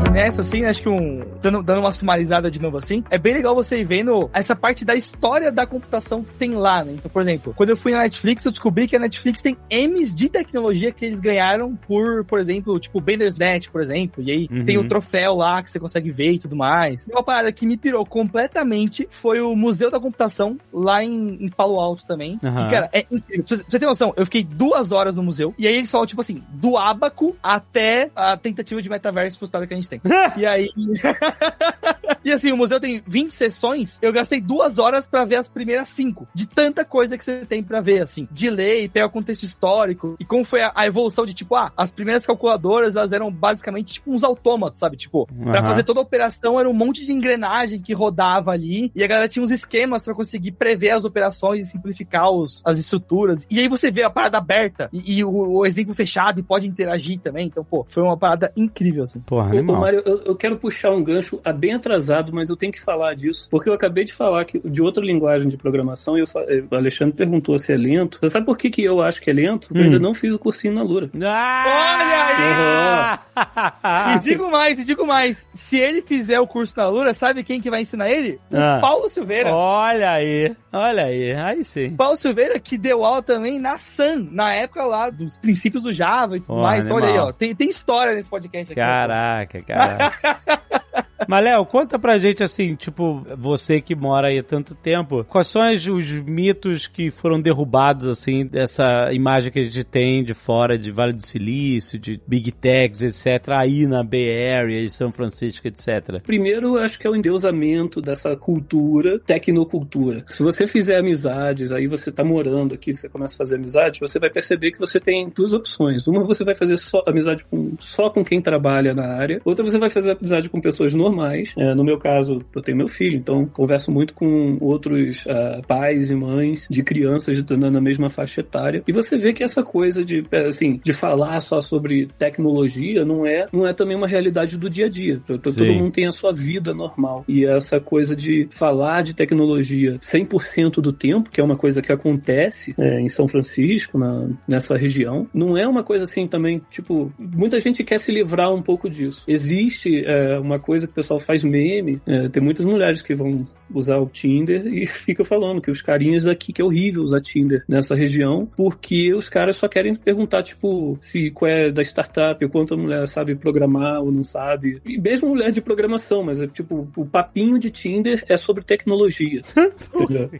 E 0.06 0.10
nessa, 0.10 0.40
assim, 0.42 0.64
acho 0.64 0.82
que 0.82 0.88
um. 0.88 1.31
Dando, 1.42 1.62
dando 1.62 1.80
uma 1.80 1.92
sumarizada 1.92 2.50
de 2.50 2.60
novo 2.60 2.78
assim, 2.78 3.02
é 3.10 3.18
bem 3.18 3.34
legal 3.34 3.54
você 3.54 3.80
ir 3.80 3.84
vendo 3.84 4.30
essa 4.32 4.54
parte 4.54 4.84
da 4.84 4.94
história 4.94 5.50
da 5.50 5.66
computação 5.66 6.22
que 6.22 6.32
tem 6.34 6.52
lá, 6.54 6.84
né? 6.84 6.92
Então, 6.92 7.10
por 7.10 7.20
exemplo, 7.22 7.52
quando 7.56 7.70
eu 7.70 7.76
fui 7.76 7.92
na 7.92 7.98
Netflix, 8.02 8.44
eu 8.44 8.52
descobri 8.52 8.86
que 8.86 8.94
a 8.96 8.98
Netflix 8.98 9.40
tem 9.40 9.56
M's 9.70 10.14
de 10.14 10.28
tecnologia 10.28 10.92
que 10.92 11.04
eles 11.04 11.18
ganharam 11.20 11.74
por, 11.76 12.24
por 12.24 12.38
exemplo, 12.38 12.78
tipo, 12.78 13.00
Bandersnatch, 13.00 13.68
por 13.70 13.80
exemplo. 13.80 14.22
E 14.22 14.30
aí 14.30 14.48
Uhum. 14.50 14.64
tem 14.64 14.78
o 14.78 14.86
troféu 14.86 15.34
lá 15.34 15.62
que 15.62 15.70
você 15.70 15.80
consegue 15.80 16.10
ver 16.10 16.32
e 16.32 16.38
tudo 16.38 16.54
mais. 16.54 17.06
E 17.06 17.12
uma 17.12 17.22
parada 17.22 17.50
que 17.52 17.66
me 17.66 17.76
pirou 17.76 18.04
completamente 18.06 19.08
foi 19.10 19.40
o 19.40 19.54
Museu 19.56 19.90
da 19.90 19.98
Computação 20.00 20.58
lá 20.72 21.02
em, 21.02 21.44
em 21.44 21.48
Palo 21.48 21.80
Alto 21.80 22.04
também. 22.06 22.38
Aham. 22.42 22.66
E, 22.66 22.70
cara, 22.70 22.88
é 22.92 23.06
incrível. 23.10 23.44
Pra 23.44 23.56
você, 23.56 23.78
ter 23.78 23.86
noção, 23.86 24.12
eu 24.16 24.24
fiquei 24.24 24.44
duas 24.44 24.92
horas 24.92 25.14
no 25.14 25.22
museu. 25.22 25.54
E 25.58 25.66
aí 25.66 25.74
eles 25.76 25.90
falam, 25.90 26.06
tipo 26.06 26.20
assim, 26.20 26.42
do 26.50 26.76
ábaco 26.76 27.36
até 27.42 28.10
a 28.14 28.36
tentativa 28.36 28.80
de 28.80 28.88
metaverso 28.88 29.38
frustrada 29.38 29.66
que 29.66 29.74
a 29.74 29.76
gente 29.76 29.88
tem. 29.88 30.00
e 30.36 30.46
aí. 30.46 30.68
e 32.24 32.32
assim, 32.32 32.52
o 32.52 32.56
museu 32.56 32.80
tem 32.80 33.02
20 33.06 33.32
sessões. 33.32 33.98
Eu 34.02 34.12
gastei 34.12 34.40
duas 34.40 34.78
horas 34.78 35.06
pra 35.06 35.24
ver 35.24 35.36
as 35.36 35.48
primeiras 35.48 35.88
cinco. 35.88 36.26
De 36.34 36.48
tanta 36.48 36.84
coisa 36.84 37.16
que 37.16 37.24
você 37.24 37.44
tem 37.44 37.62
pra 37.62 37.80
ver, 37.80 38.02
assim. 38.02 38.28
De 38.30 38.50
lei, 38.50 38.88
pega 38.88 39.06
o 39.06 39.10
contexto 39.10 39.44
histórico. 39.44 40.16
E 40.18 40.24
como 40.24 40.44
foi 40.44 40.62
a, 40.62 40.72
a 40.74 40.86
evolução 40.86 41.26
de, 41.26 41.34
tipo, 41.34 41.54
ah, 41.54 41.72
as 41.76 41.90
primeiras 41.90 42.26
calculadoras, 42.26 42.96
elas 42.96 43.12
eram 43.12 43.30
basicamente 43.30 43.94
tipo 43.94 44.12
uns 44.12 44.24
autômatos, 44.24 44.80
sabe? 44.80 44.96
Tipo, 44.96 45.26
pra 45.26 45.60
Aham. 45.60 45.68
fazer 45.68 45.82
toda 45.84 46.00
a 46.00 46.02
operação 46.02 46.58
era 46.58 46.68
um 46.68 46.72
monte 46.72 47.04
de 47.04 47.12
engrenagem 47.12 47.80
que 47.80 47.92
rodava 47.92 48.52
ali. 48.52 48.90
E 48.94 49.02
a 49.02 49.06
galera 49.06 49.28
tinha 49.28 49.44
uns 49.44 49.50
esquemas 49.50 50.04
pra 50.04 50.14
conseguir 50.14 50.52
prever 50.52 50.90
as 50.90 51.04
operações 51.04 51.66
e 51.66 51.70
simplificar 51.70 52.30
os, 52.30 52.62
as 52.64 52.78
estruturas. 52.78 53.46
E 53.50 53.58
aí 53.60 53.68
você 53.68 53.90
vê 53.90 54.02
a 54.02 54.10
parada 54.10 54.38
aberta 54.38 54.88
e, 54.92 55.18
e 55.18 55.24
o, 55.24 55.58
o 55.58 55.66
exemplo 55.66 55.94
fechado 55.94 56.40
e 56.40 56.42
pode 56.42 56.66
interagir 56.66 57.18
também. 57.18 57.46
Então, 57.46 57.64
pô, 57.64 57.84
foi 57.88 58.02
uma 58.02 58.16
parada 58.16 58.52
incrível, 58.56 59.02
assim. 59.02 59.20
Porra, 59.20 59.46
Ô, 59.46 59.54
ô, 59.54 59.58
animal. 59.58 59.80
Mário, 59.80 60.02
eu, 60.04 60.22
eu 60.24 60.36
quero 60.36 60.56
puxar 60.56 60.90
um 60.90 61.02
gancho 61.02 61.21
a 61.44 61.52
bem 61.52 61.74
atrasado 61.74 62.32
mas 62.32 62.48
eu 62.48 62.56
tenho 62.56 62.72
que 62.72 62.80
falar 62.80 63.14
disso, 63.14 63.48
porque 63.50 63.68
eu 63.68 63.74
acabei 63.74 64.04
de 64.04 64.12
falar 64.12 64.44
que, 64.44 64.58
de 64.58 64.82
outra 64.82 65.04
linguagem 65.04 65.48
de 65.48 65.56
programação 65.56 66.16
e 66.16 66.20
eu, 66.20 66.26
eh, 66.48 66.62
o 66.70 66.74
Alexandre 66.74 67.14
perguntou 67.14 67.58
se 67.58 67.72
é 67.72 67.76
lento. 67.76 68.18
Você 68.20 68.28
sabe 68.28 68.46
por 68.46 68.56
que, 68.56 68.70
que 68.70 68.82
eu 68.82 69.00
acho 69.02 69.20
que 69.20 69.30
é 69.30 69.32
lento? 69.32 69.68
Eu 69.74 69.80
Hum. 69.80 69.84
ainda 69.84 69.98
não 69.98 70.14
fiz 70.14 70.34
o 70.34 70.38
cursinho 70.38 70.74
na 70.74 70.82
Lura. 70.82 71.10
Ah! 71.24 73.20
E 74.14 74.18
digo 74.18 74.50
mais, 74.50 74.78
e 74.78 74.84
digo 74.84 75.06
mais. 75.06 75.48
Se 75.52 75.76
ele 75.78 76.02
fizer 76.02 76.38
o 76.40 76.46
curso 76.46 76.74
na 76.76 76.88
Lura, 76.88 77.14
sabe 77.14 77.42
quem 77.42 77.60
que 77.60 77.70
vai 77.70 77.80
ensinar 77.82 78.10
ele? 78.10 78.38
O 78.50 78.56
Ah. 78.56 78.78
Paulo 78.80 79.08
Silveira. 79.08 79.52
Olha 79.52 80.10
aí, 80.12 80.54
olha 80.72 81.04
aí, 81.04 81.32
aí 81.32 81.64
sim. 81.64 81.94
Paulo 81.96 82.16
Silveira 82.16 82.58
que 82.60 82.76
deu 82.78 83.04
aula 83.04 83.22
também 83.22 83.58
na 83.58 83.78
Sun, 83.78 84.28
na 84.30 84.52
época 84.54 84.84
lá 84.84 85.10
dos 85.10 85.36
princípios 85.38 85.82
do 85.82 85.92
Java 85.92 86.36
e 86.36 86.40
tudo 86.40 86.58
Ó, 86.58 86.62
mais. 86.62 86.84
Então, 86.84 86.96
olha 86.96 87.08
aí, 87.08 87.18
ó. 87.18 87.32
Tem, 87.32 87.54
tem 87.54 87.68
história 87.68 88.14
nesse 88.14 88.28
podcast 88.28 88.72
aqui. 88.72 88.80
Caraca, 88.80 89.62
caraca. 89.62 90.81
Mas, 91.28 91.44
Léo, 91.44 91.64
conta 91.66 91.98
pra 91.98 92.18
gente 92.18 92.42
assim, 92.42 92.74
tipo, 92.74 93.26
você 93.36 93.80
que 93.80 93.94
mora 93.94 94.28
aí 94.28 94.38
há 94.38 94.42
tanto 94.42 94.74
tempo, 94.74 95.24
quais 95.24 95.48
são 95.48 95.72
os, 95.72 95.86
os 95.86 96.10
mitos 96.22 96.86
que 96.86 97.10
foram 97.10 97.40
derrubados, 97.40 98.06
assim, 98.06 98.46
dessa 98.46 99.10
imagem 99.12 99.52
que 99.52 99.58
a 99.58 99.64
gente 99.64 99.84
tem 99.84 100.22
de 100.22 100.34
fora 100.34 100.78
de 100.78 100.90
Vale 100.90 101.12
do 101.12 101.26
Silício, 101.26 101.98
de 101.98 102.20
Big 102.26 102.52
Techs, 102.52 103.02
etc., 103.02 103.48
aí 103.50 103.86
na 103.86 104.02
Bay 104.02 104.52
Area, 104.52 104.82
em 104.82 104.90
São 104.90 105.10
Francisco, 105.12 105.66
etc. 105.66 106.20
Primeiro, 106.24 106.76
eu 106.76 106.82
acho 106.82 106.98
que 106.98 107.06
é 107.06 107.10
o 107.10 107.16
endeusamento 107.16 108.00
dessa 108.00 108.36
cultura, 108.36 109.18
tecnocultura. 109.20 110.24
Se 110.26 110.42
você 110.42 110.66
fizer 110.66 110.98
amizades, 110.98 111.72
aí 111.72 111.86
você 111.86 112.10
tá 112.10 112.24
morando 112.24 112.74
aqui, 112.74 112.96
você 112.96 113.08
começa 113.08 113.34
a 113.34 113.38
fazer 113.38 113.56
amizade, 113.56 114.00
você 114.00 114.18
vai 114.18 114.30
perceber 114.30 114.72
que 114.72 114.78
você 114.78 114.98
tem 115.00 115.28
duas 115.34 115.54
opções. 115.54 116.06
Uma, 116.06 116.24
você 116.24 116.44
vai 116.44 116.54
fazer 116.54 116.76
só 116.76 117.02
amizade 117.06 117.44
com, 117.44 117.74
só 117.78 118.10
com 118.10 118.24
quem 118.24 118.40
trabalha 118.40 118.94
na 118.94 119.16
área. 119.16 119.40
Outra, 119.44 119.64
você 119.64 119.78
vai 119.78 119.90
fazer 119.90 120.12
amizade 120.12 120.48
com 120.48 120.60
pessoas 120.60 120.94
normais. 120.94 121.11
É, 121.56 121.74
no 121.74 121.84
meu 121.84 121.98
caso, 121.98 122.40
eu 122.54 122.62
tenho 122.62 122.78
meu 122.78 122.88
filho, 122.88 123.16
então 123.16 123.46
converso 123.46 123.90
muito 123.90 124.14
com 124.14 124.56
outros 124.60 125.24
ah, 125.28 125.60
pais 125.66 126.10
e 126.10 126.14
mães 126.14 126.66
de 126.70 126.82
crianças 126.82 127.42
na, 127.50 127.70
na 127.70 127.80
mesma 127.80 128.08
faixa 128.08 128.40
etária. 128.40 128.82
E 128.86 128.92
você 128.92 129.16
vê 129.16 129.32
que 129.32 129.42
essa 129.42 129.62
coisa 129.62 130.04
de, 130.04 130.24
é, 130.30 130.46
assim, 130.46 130.80
de 130.82 130.92
falar 130.92 131.40
só 131.40 131.60
sobre 131.60 132.08
tecnologia 132.18 133.04
não 133.04 133.26
é, 133.26 133.46
não 133.52 133.66
é 133.66 133.72
também 133.72 133.96
uma 133.96 134.06
realidade 134.06 134.58
do 134.58 134.68
dia 134.68 134.86
a 134.86 134.88
dia. 134.88 135.20
Todo 135.26 135.64
mundo 135.64 135.92
tem 135.92 136.06
a 136.06 136.12
sua 136.12 136.32
vida 136.32 136.72
normal. 136.74 137.24
E 137.28 137.44
essa 137.44 137.80
coisa 137.80 138.14
de 138.14 138.48
falar 138.50 139.02
de 139.02 139.14
tecnologia 139.14 139.98
100% 139.98 140.80
do 140.80 140.92
tempo, 140.92 141.30
que 141.30 141.40
é 141.40 141.44
uma 141.44 141.56
coisa 141.56 141.82
que 141.82 141.92
acontece 141.92 142.74
é, 142.78 143.00
em 143.00 143.08
São 143.08 143.28
Francisco, 143.28 143.98
na, 143.98 144.28
nessa 144.46 144.76
região, 144.76 145.26
não 145.34 145.56
é 145.56 145.66
uma 145.66 145.82
coisa 145.82 146.04
assim 146.04 146.26
também, 146.26 146.60
tipo, 146.70 147.12
muita 147.18 147.58
gente 147.58 147.84
quer 147.84 147.98
se 147.98 148.12
livrar 148.12 148.52
um 148.52 148.62
pouco 148.62 148.88
disso. 148.88 149.24
Existe 149.26 150.04
é, 150.04 150.38
uma 150.38 150.58
coisa 150.58 150.86
que 150.86 150.94
pessoal 151.02 151.20
faz 151.20 151.42
meme, 151.42 152.00
é, 152.06 152.28
tem 152.28 152.42
muitas 152.42 152.64
mulheres 152.64 153.02
que 153.02 153.14
vão 153.14 153.46
usar 153.74 153.98
o 153.98 154.06
Tinder 154.06 154.66
e 154.66 154.86
fica 154.86 155.24
falando 155.24 155.60
que 155.60 155.70
os 155.70 155.82
carinhas 155.82 156.26
aqui 156.26 156.52
que 156.52 156.60
é 156.62 156.64
horrível 156.64 157.02
usar 157.02 157.20
Tinder 157.20 157.64
nessa 157.68 157.94
região, 157.94 158.48
porque 158.56 159.14
os 159.14 159.28
caras 159.28 159.56
só 159.56 159.68
querem 159.68 159.94
perguntar, 159.94 160.42
tipo, 160.42 160.96
se 161.00 161.30
qual 161.30 161.50
é 161.50 161.70
da 161.70 161.82
startup, 161.82 162.46
quanto 162.48 162.74
a 162.74 162.76
mulher 162.76 163.06
sabe 163.06 163.34
programar 163.34 164.00
ou 164.00 164.10
não 164.12 164.22
sabe. 164.22 164.80
E 164.84 164.98
mesmo 165.00 165.28
mulher 165.28 165.50
de 165.50 165.60
programação, 165.60 166.22
mas 166.22 166.40
é 166.40 166.46
tipo, 166.46 166.88
o 166.96 167.06
papinho 167.06 167.58
de 167.58 167.70
Tinder 167.70 168.24
é 168.28 168.36
sobre 168.36 168.64
tecnologia. 168.64 169.42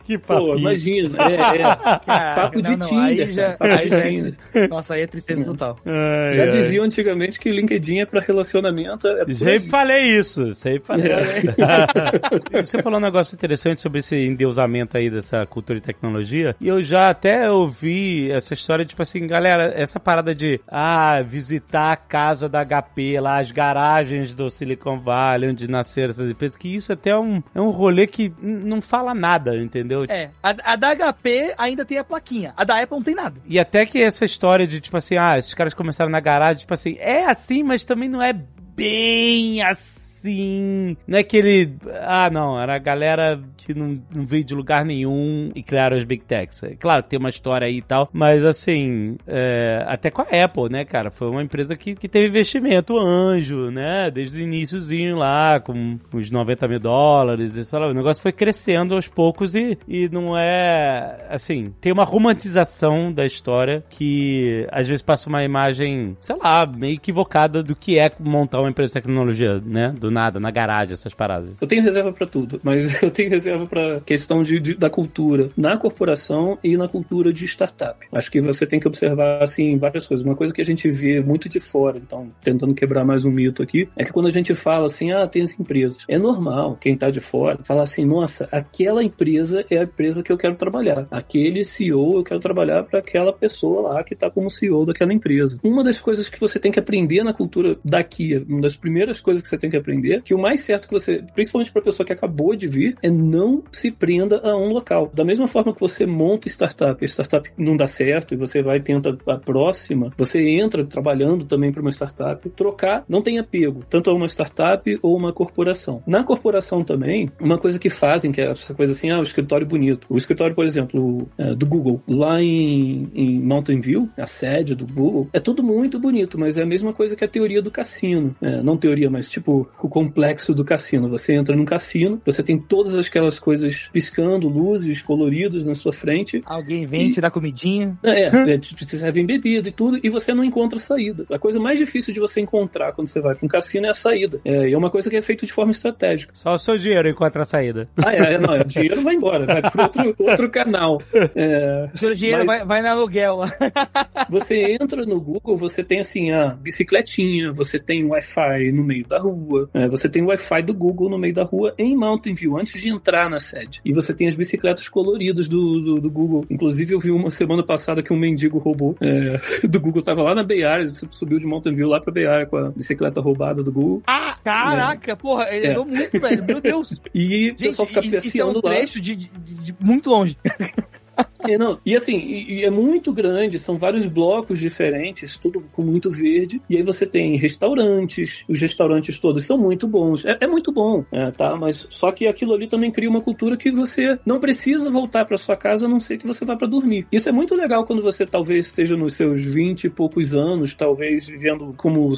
Que 0.05 0.18
Pô, 0.18 0.49
papinho. 0.49 0.59
imagina, 0.59 1.16
é, 1.31 1.35
é. 1.35 1.37
Caraca, 2.07 2.40
Papo 2.40 2.62
de 2.62 2.71
não, 2.71 2.79
não, 2.79 2.88
Tinder, 2.88 3.27
Aí 3.27 3.33
já, 3.33 3.55
cara, 3.55 3.57
papo 3.57 3.73
aí 3.75 3.85
de 3.85 3.88
já 3.90 3.99
é 3.99 4.09
Tinder. 4.09 4.33
Nossa, 4.68 4.95
aí 4.95 5.03
é 5.03 5.07
tristeza 5.07 5.45
total. 5.45 5.79
Ai, 5.85 6.37
Já 6.37 6.42
ai. 6.45 6.49
diziam 6.51 6.85
antigamente 6.85 7.38
que 7.38 7.51
LinkedIn 7.51 8.01
é 8.01 8.07
pra 8.07 8.21
relacionamento. 8.21 9.07
É 9.07 9.25
por 9.25 9.35
Sempre 9.35 9.64
aí. 9.64 9.68
falei 9.68 10.18
isso, 10.18 10.55
sempre 10.55 10.87
falei. 10.87 11.12
É. 11.12 12.62
Você 12.62 12.83
falou 12.83 12.99
um 12.99 13.03
negócio 13.03 13.21
interessante 13.35 13.80
sobre 13.80 14.00
esse 14.00 14.16
endeusamento 14.16 14.96
aí 14.96 15.11
dessa 15.11 15.46
cultura 15.46 15.78
de 15.78 15.87
tecnologia, 15.87 16.56
e 16.61 16.68
eu 16.68 16.82
já 16.82 17.11
até 17.11 17.50
ouvi 17.50 18.30
essa 18.30 18.54
história, 18.54 18.85
tipo 18.85 19.02
assim, 19.02 19.26
galera, 19.26 19.72
essa 19.74 20.00
parada 20.00 20.35
de, 20.35 20.61
ah, 20.68 21.22
visitar 21.22 21.92
a 21.92 21.96
casa 21.96 22.48
da 22.48 22.64
HP 22.64 23.20
lá, 23.20 23.38
as 23.38 23.50
garagens 23.50 24.35
do 24.35 24.50
Silicon 24.50 24.98
Valley, 24.98 25.50
onde 25.50 25.68
nasceram 25.68 26.11
essas 26.11 26.30
empresas, 26.30 26.56
que 26.56 26.74
isso 26.74 26.92
até 26.92 27.11
é 27.11 27.18
um, 27.18 27.42
é 27.54 27.61
um 27.61 27.70
rolê 27.70 28.06
que 28.06 28.32
não 28.40 28.80
fala 28.80 29.14
nada, 29.14 29.56
entendeu? 29.56 30.04
É, 30.08 30.30
a, 30.42 30.72
a 30.72 30.76
da 30.76 30.94
HP 30.96 31.54
ainda 31.56 31.85
tem 31.85 31.98
a 31.98 32.04
plaquinha. 32.04 32.52
A 32.56 32.64
da 32.64 32.82
Apple 32.82 32.96
não 32.96 33.02
tem 33.02 33.14
nada. 33.14 33.40
E 33.46 33.58
até 33.58 33.87
que 33.87 34.02
essa 34.02 34.24
história 34.24 34.66
de, 34.66 34.80
tipo 34.80 34.96
assim, 34.96 35.16
ah, 35.16 35.38
esses 35.38 35.54
caras 35.54 35.74
começaram 35.74 36.11
na 36.11 36.20
garagem, 36.20 36.61
tipo 36.61 36.74
assim, 36.74 36.96
é 36.98 37.24
assim, 37.24 37.62
mas 37.62 37.85
também 37.85 38.08
não 38.08 38.22
é 38.22 38.32
bem 38.32 39.62
assim. 39.62 40.02
Não 40.24 41.18
é 41.18 41.22
que 41.22 41.37
ele. 41.37 41.76
Ah, 42.02 42.30
não, 42.30 42.61
era 42.61 42.74
a 42.76 42.78
galera 42.78 43.40
que 43.56 43.74
não, 43.74 44.00
não 44.14 44.26
veio 44.26 44.44
de 44.44 44.54
lugar 44.54 44.85
nenhum 44.85 45.50
e 45.54 45.62
criaram 45.62 45.96
as 45.96 46.04
Big 46.04 46.24
Techs. 46.24 46.62
É 46.62 46.74
Claro 46.74 47.02
tem 47.02 47.18
uma 47.18 47.28
história 47.28 47.66
aí 47.66 47.78
e 47.78 47.82
tal, 47.82 48.08
mas 48.12 48.44
assim, 48.44 49.16
é, 49.26 49.85
até 49.87 50.11
com 50.11 50.22
a 50.22 50.44
Apple, 50.44 50.70
né, 50.70 50.85
cara? 50.85 51.11
Foi 51.11 51.28
uma 51.28 51.42
empresa 51.42 51.76
que, 51.76 51.94
que 51.94 52.08
teve 52.08 52.28
investimento 52.28 52.98
anjo, 52.98 53.70
né? 53.70 54.11
Desde 54.11 54.38
o 54.38 54.42
iníciozinho 54.42 55.16
lá, 55.16 55.61
com 55.61 55.98
uns 56.12 56.30
90 56.30 56.68
mil 56.68 56.80
dólares, 56.80 57.56
e 57.56 57.64
sei 57.64 57.78
lá, 57.78 57.88
o 57.88 57.94
negócio 57.94 58.22
foi 58.22 58.32
crescendo 58.32 58.94
aos 58.94 59.08
poucos 59.08 59.54
e, 59.54 59.78
e 59.87 60.08
não 60.08 60.37
é. 60.37 61.26
Assim, 61.28 61.72
tem 61.80 61.92
uma 61.92 62.04
romantização 62.04 63.12
da 63.12 63.26
história 63.26 63.85
que 63.88 64.66
às 64.70 64.87
vezes 64.87 65.02
passa 65.02 65.28
uma 65.28 65.44
imagem, 65.44 66.16
sei 66.20 66.37
lá, 66.37 66.66
meio 66.66 66.94
equivocada 66.94 67.62
do 67.62 67.74
que 67.74 67.98
é 67.98 68.11
montar 68.18 68.61
uma 68.61 68.70
empresa 68.70 68.88
de 68.88 68.94
tecnologia, 68.94 69.61
né? 69.64 69.94
Do 69.98 70.11
nada, 70.12 70.38
na 70.38 70.51
garagem, 70.51 70.94
essas 70.94 71.14
paradas. 71.14 71.51
Eu 71.61 71.66
tenho 71.66 71.83
reserva 71.83 72.12
pra 72.12 72.27
tudo, 72.27 72.61
mas 72.62 72.87
eu 73.03 73.11
tenho 73.11 73.31
reserva 73.31 73.66
pra 73.66 74.01
questão 74.01 74.42
de, 74.42 74.61
de- 74.61 74.75
da 74.75 74.90
cultura 74.90 75.51
na 75.57 75.77
corporação 75.77 76.59
e 76.62 76.77
na 76.77 76.88
cultura 76.88 77.33
de 77.33 77.44
startup. 77.46 78.07
Acho 78.12 78.31
que 78.31 78.40
você 78.40 78.66
tem 78.66 78.79
que 78.79 78.87
observar 78.88 79.42
assim 79.42 79.77
várias 79.79 80.07
coisas. 80.07 80.25
Uma 80.25 80.37
coisa 80.37 80.53
que 80.53 80.61
a 80.61 80.64
gente 80.64 80.88
vê 80.90 81.20
muito 81.20 81.48
de 81.48 81.61
fora, 81.61 81.98
então 81.98 82.31
tentando 82.42 82.75
quebrar 82.75 83.05
mais 83.05 83.25
um 83.25 83.31
mito 83.31 83.62
aqui, 83.62 83.88
é 83.96 84.05
que 84.05 84.12
quando 84.12 84.27
a 84.27 84.31
gente 84.31 84.55
fala 84.55 84.87
assim, 84.87 85.11
ah, 85.12 85.27
tem 85.27 85.42
as 85.42 85.59
empresas, 85.59 85.98
é 86.09 86.18
normal 86.18 86.77
quem 86.81 86.96
tá 86.96 87.11
de 87.11 87.20
fora 87.20 87.59
falar 87.64 87.83
assim, 87.83 88.05
nossa, 88.05 88.48
aquela 88.53 89.03
empresa 89.03 89.64
é 89.70 89.79
a 89.79 89.83
empresa 89.85 90.22
que 90.22 90.33
eu 90.33 90.37
quero 90.37 90.55
trabalhar. 90.57 91.07
Aquele 91.11 91.64
CEO 91.64 92.18
eu 92.18 92.25
quero 92.25 92.40
trabalhar 92.40 92.83
para 92.85 92.98
aquela 92.98 93.33
pessoa 93.33 93.92
lá 93.92 94.05
que 94.05 94.14
tá 94.14 94.31
como 94.31 94.51
CEO 94.51 94.85
daquela 94.87 95.12
empresa. 95.12 95.59
Uma 95.62 95.83
das 95.83 95.98
coisas 96.01 96.29
que 96.29 96.40
você 96.40 96.59
tem 96.59 96.72
que 96.72 96.79
aprender 96.79 97.22
na 97.22 97.33
cultura 97.33 97.77
daqui, 97.85 98.44
uma 98.48 98.61
das 98.61 98.77
primeiras 98.77 99.20
coisas 99.20 99.42
que 99.42 99.48
você 99.48 99.59
tem 99.59 99.70
que 99.70 99.77
aprender, 99.77 100.02
que 100.25 100.35
o 100.35 100.38
mais 100.38 100.61
certo 100.61 100.88
que 100.88 100.95
você, 100.95 101.23
principalmente 101.35 101.73
para 101.73 101.83
pessoa 101.83 102.07
que 102.07 102.12
acabou 102.12 102.55
de 102.57 102.67
vir, 102.67 102.97
é 103.03 103.11
não 103.11 103.62
se 103.73 103.91
prenda 103.91 104.41
a 104.43 104.57
um 104.57 104.73
local. 104.73 105.11
Da 105.12 105.25
mesma 105.25 105.47
forma 105.47 105.75
que 105.75 105.81
você 105.81 106.07
monta 106.07 106.49
startup, 106.49 107.03
a 107.03 107.09
startup 107.09 107.51
não 107.57 107.77
dá 107.77 107.87
certo 107.87 108.35
e 108.35 108.37
você 108.37 108.62
vai 108.62 108.79
e 108.79 108.81
tenta 108.81 109.17
a 109.27 109.38
próxima, 109.38 110.11
você 110.17 110.41
entra 110.41 110.85
trabalhando 110.85 111.45
também 111.45 111.73
para 111.73 111.81
uma 111.81 111.91
startup, 111.91 112.49
trocar 112.51 113.05
não 113.09 113.23
tem 113.23 113.38
apego, 113.38 113.85
tanto 113.88 114.11
a 114.11 114.15
uma 114.15 114.27
startup 114.27 114.99
ou 115.03 115.17
uma 115.17 115.33
corporação. 115.33 116.03
Na 116.07 116.25
corporação 116.25 116.85
também, 116.85 117.31
uma 117.41 117.59
coisa 117.59 117.79
que 117.79 117.88
fazem, 117.88 118.33
que 118.33 118.41
é 118.41 118.51
essa 118.51 118.75
coisa 118.75 118.93
assim, 118.93 119.11
ah, 119.11 119.19
o 119.19 119.23
escritório 119.23 119.67
bonito. 119.67 120.07
O 120.09 120.17
escritório, 120.17 120.55
por 120.55 120.65
exemplo, 120.65 121.29
é, 121.38 121.55
do 121.55 121.67
Google, 121.67 122.01
lá 122.09 122.41
em, 122.41 123.09
em 123.15 123.41
Mountain 123.41 123.81
View, 123.81 124.09
a 124.19 124.27
sede 124.27 124.75
do 124.75 124.87
Google, 124.87 125.29
é 125.33 125.41
tudo 125.41 125.62
muito 125.62 125.99
bonito, 125.99 126.38
mas 126.38 126.59
é 126.59 126.62
a 126.62 126.67
mesma 126.67 126.93
coisa 126.93 127.17
que 127.17 127.25
a 127.25 127.29
teoria 127.29 127.62
do 127.62 127.71
cassino. 127.71 128.35
É, 128.41 128.62
não 128.62 128.77
teoria, 128.77 129.11
mas 129.11 129.31
tipo 129.31 129.69
o 129.83 129.88
complexo 129.92 130.55
do 130.55 130.64
cassino. 130.64 131.07
Você 131.11 131.35
entra 131.35 131.55
num 131.55 131.66
cassino, 131.66 132.18
você 132.24 132.42
tem 132.42 132.59
todas 132.59 132.96
aquelas 132.96 133.38
coisas 133.38 133.90
piscando, 133.92 134.48
luzes 134.48 135.02
coloridas 135.02 135.66
na 135.66 135.74
sua 135.74 135.92
frente. 135.92 136.40
Alguém 136.46 136.87
vem 136.87 137.11
te 137.11 137.20
dar 137.20 137.31
comidinha. 137.31 137.98
É, 138.02 138.55
é, 138.55 138.57
te 138.59 138.74
te 138.74 138.96
servem 138.96 139.26
bebida 139.26 139.68
e 139.68 139.72
tudo, 139.72 140.00
e 140.02 140.09
você 140.09 140.33
não 140.33 140.42
encontra 140.42 140.78
saída. 140.78 141.26
A 141.31 141.38
coisa 141.38 141.61
mais 141.61 141.78
difícil 141.78 142.14
de 142.14 142.20
você 142.20 142.40
encontrar 142.40 142.92
quando 142.92 143.09
você 143.09 143.20
vai 143.20 143.35
para 143.35 143.44
um 143.44 143.48
cassino 143.48 143.87
é 143.87 143.90
a 143.90 143.94
saída. 143.94 144.40
É, 144.46 144.70
e 144.70 144.72
é 144.72 144.78
uma 144.78 144.90
coisa 144.90 145.11
que 145.11 145.16
é 145.16 145.20
feita 145.20 145.44
de 145.44 145.52
forma 145.52 145.72
estratégica. 145.72 146.33
Só 146.35 146.55
o 146.55 146.59
seu 146.59 146.78
dinheiro 146.78 147.11
encontra 147.11 147.42
a 147.42 147.46
saída. 147.46 147.87
Ah, 148.02 148.14
é, 148.14 148.35
é, 148.35 148.38
não, 148.38 148.55
é, 148.55 148.62
o 148.62 148.64
dinheiro 148.64 149.02
vai 149.02 149.14
embora, 149.14 149.44
vai 149.44 149.61
para 149.61 149.83
outro, 149.83 150.14
outro 150.24 150.50
canal. 150.50 151.02
É, 151.37 151.90
O 151.92 151.98
seu 151.98 152.14
dinheiro 152.14 152.46
vai, 152.46 152.64
vai 152.64 152.81
no 152.81 152.88
aluguel 152.88 153.37
lá. 153.37 153.52
Você 154.31 154.78
entra 154.81 155.05
no 155.05 155.20
Google, 155.20 155.57
você 155.57 155.85
tem 155.85 156.00
assim 156.00 156.31
a 156.31 156.50
bicicletinha, 156.55 157.52
você 157.52 157.78
tem 157.78 158.05
Wi-Fi 158.05 158.72
no 158.72 158.85
meio 158.85 159.07
da 159.07 159.18
rua, 159.18 159.68
é, 159.85 159.88
você 159.88 160.09
tem 160.09 160.23
o 160.23 160.27
Wi-Fi 160.27 160.62
do 160.62 160.75
Google 160.75 161.11
no 161.11 161.18
meio 161.18 161.35
da 161.35 161.45
rua 161.45 161.75
em 161.79 161.97
Mountain 161.97 162.35
View, 162.35 162.59
antes 162.59 162.81
de 162.81 162.88
entrar 162.88 163.29
na 163.31 163.38
sede. 163.38 163.81
E 163.85 163.92
você 163.92 164.12
tem 164.14 164.29
as 164.29 164.35
bicicletas 164.35 164.88
coloridas 164.88 165.49
do, 165.49 165.81
do, 165.81 166.01
do 166.01 166.11
Google. 166.11 166.45
Inclusive, 166.51 166.95
eu 166.95 167.01
vi 167.01 167.11
uma 167.11 167.31
semana 167.31 167.64
passada 167.64 168.03
que 168.03 168.12
um 168.12 168.18
mendigo 168.18 168.59
roubou 168.59 168.97
é, 169.01 169.37
do 169.66 169.81
Google, 169.81 170.03
tava 170.03 170.23
lá 170.23 170.35
na 170.35 170.42
Bay 170.45 170.62
Area, 170.64 170.87
você 170.88 171.07
subiu 171.11 171.38
de 171.38 171.47
Mountain 171.47 171.75
View 171.75 171.88
lá 171.88 172.01
pra 172.01 172.12
Bay 172.12 172.27
Area 172.27 172.47
com 172.47 172.57
a 172.57 172.71
bicicleta 172.71 173.21
roubada 173.21 173.62
do 173.62 173.73
Google. 173.73 174.03
Ah, 174.07 174.37
caraca, 174.42 175.16
porra, 175.16 175.49
ele 175.51 175.66
É. 175.66 175.71
andou 175.71 175.85
muito, 175.85 176.21
velho. 176.21 176.45
Meu 176.45 176.61
Deus. 176.61 177.01
E 177.14 177.51
o 177.53 177.59
Gente, 177.59 177.64
pessoal 177.71 177.88
fica 177.88 178.01
isso, 178.07 178.27
isso 178.29 178.40
é 178.40 178.45
um 178.45 178.61
trecho 178.61 179.01
de- 179.01 179.14
de- 179.16 179.29
de 179.29 179.75
muito 179.81 180.09
longe. 180.11 180.37
É, 181.48 181.59
não, 181.59 181.78
e 181.85 181.94
assim, 181.94 182.16
e, 182.16 182.61
e 182.61 182.64
é 182.64 182.70
muito 182.70 183.12
grande, 183.12 183.59
são 183.59 183.76
vários 183.76 184.07
blocos 184.07 184.59
diferentes, 184.59 185.38
tudo 185.38 185.62
com 185.72 185.83
muito 185.83 186.11
verde. 186.11 186.61
E 186.68 186.76
aí 186.76 186.83
você 186.83 187.07
tem 187.07 187.37
restaurantes, 187.37 188.44
os 188.48 188.61
restaurantes 188.61 189.18
todos 189.18 189.44
são 189.44 189.59
muito 189.59 189.87
bons. 189.87 190.24
É, 190.24 190.38
é 190.40 190.46
muito 190.46 190.72
bom, 190.72 191.05
é, 191.12 191.31
tá? 191.31 191.57
Mas 191.57 191.87
só 191.90 192.12
que 192.12 192.26
aquilo 192.26 192.55
ali 192.55 192.68
também 192.68 192.90
cria 192.90 193.09
uma 193.09 193.20
cultura 193.20 193.57
que 193.57 193.70
você 193.70 194.18
não 194.24 194.40
precisa 194.40 194.90
voltar 194.90 195.24
para 195.24 195.37
sua 195.37 195.57
casa 195.57 195.87
a 195.87 195.88
não 195.88 196.00
ser 196.00 196.18
que 196.18 196.26
você 196.26 196.44
vá 196.44 196.57
para 196.57 196.68
dormir. 196.68 197.07
Isso 197.11 197.28
é 197.28 197.33
muito 197.33 197.55
legal 197.55 197.85
quando 197.85 198.02
você 198.02 198.24
talvez 198.24 198.66
esteja 198.66 198.96
nos 198.96 199.14
seus 199.14 199.42
20 199.42 199.85
e 199.85 199.90
poucos 199.90 200.35
anos, 200.35 200.75
talvez 200.75 201.27
vivendo 201.27 201.75
como 201.77 202.12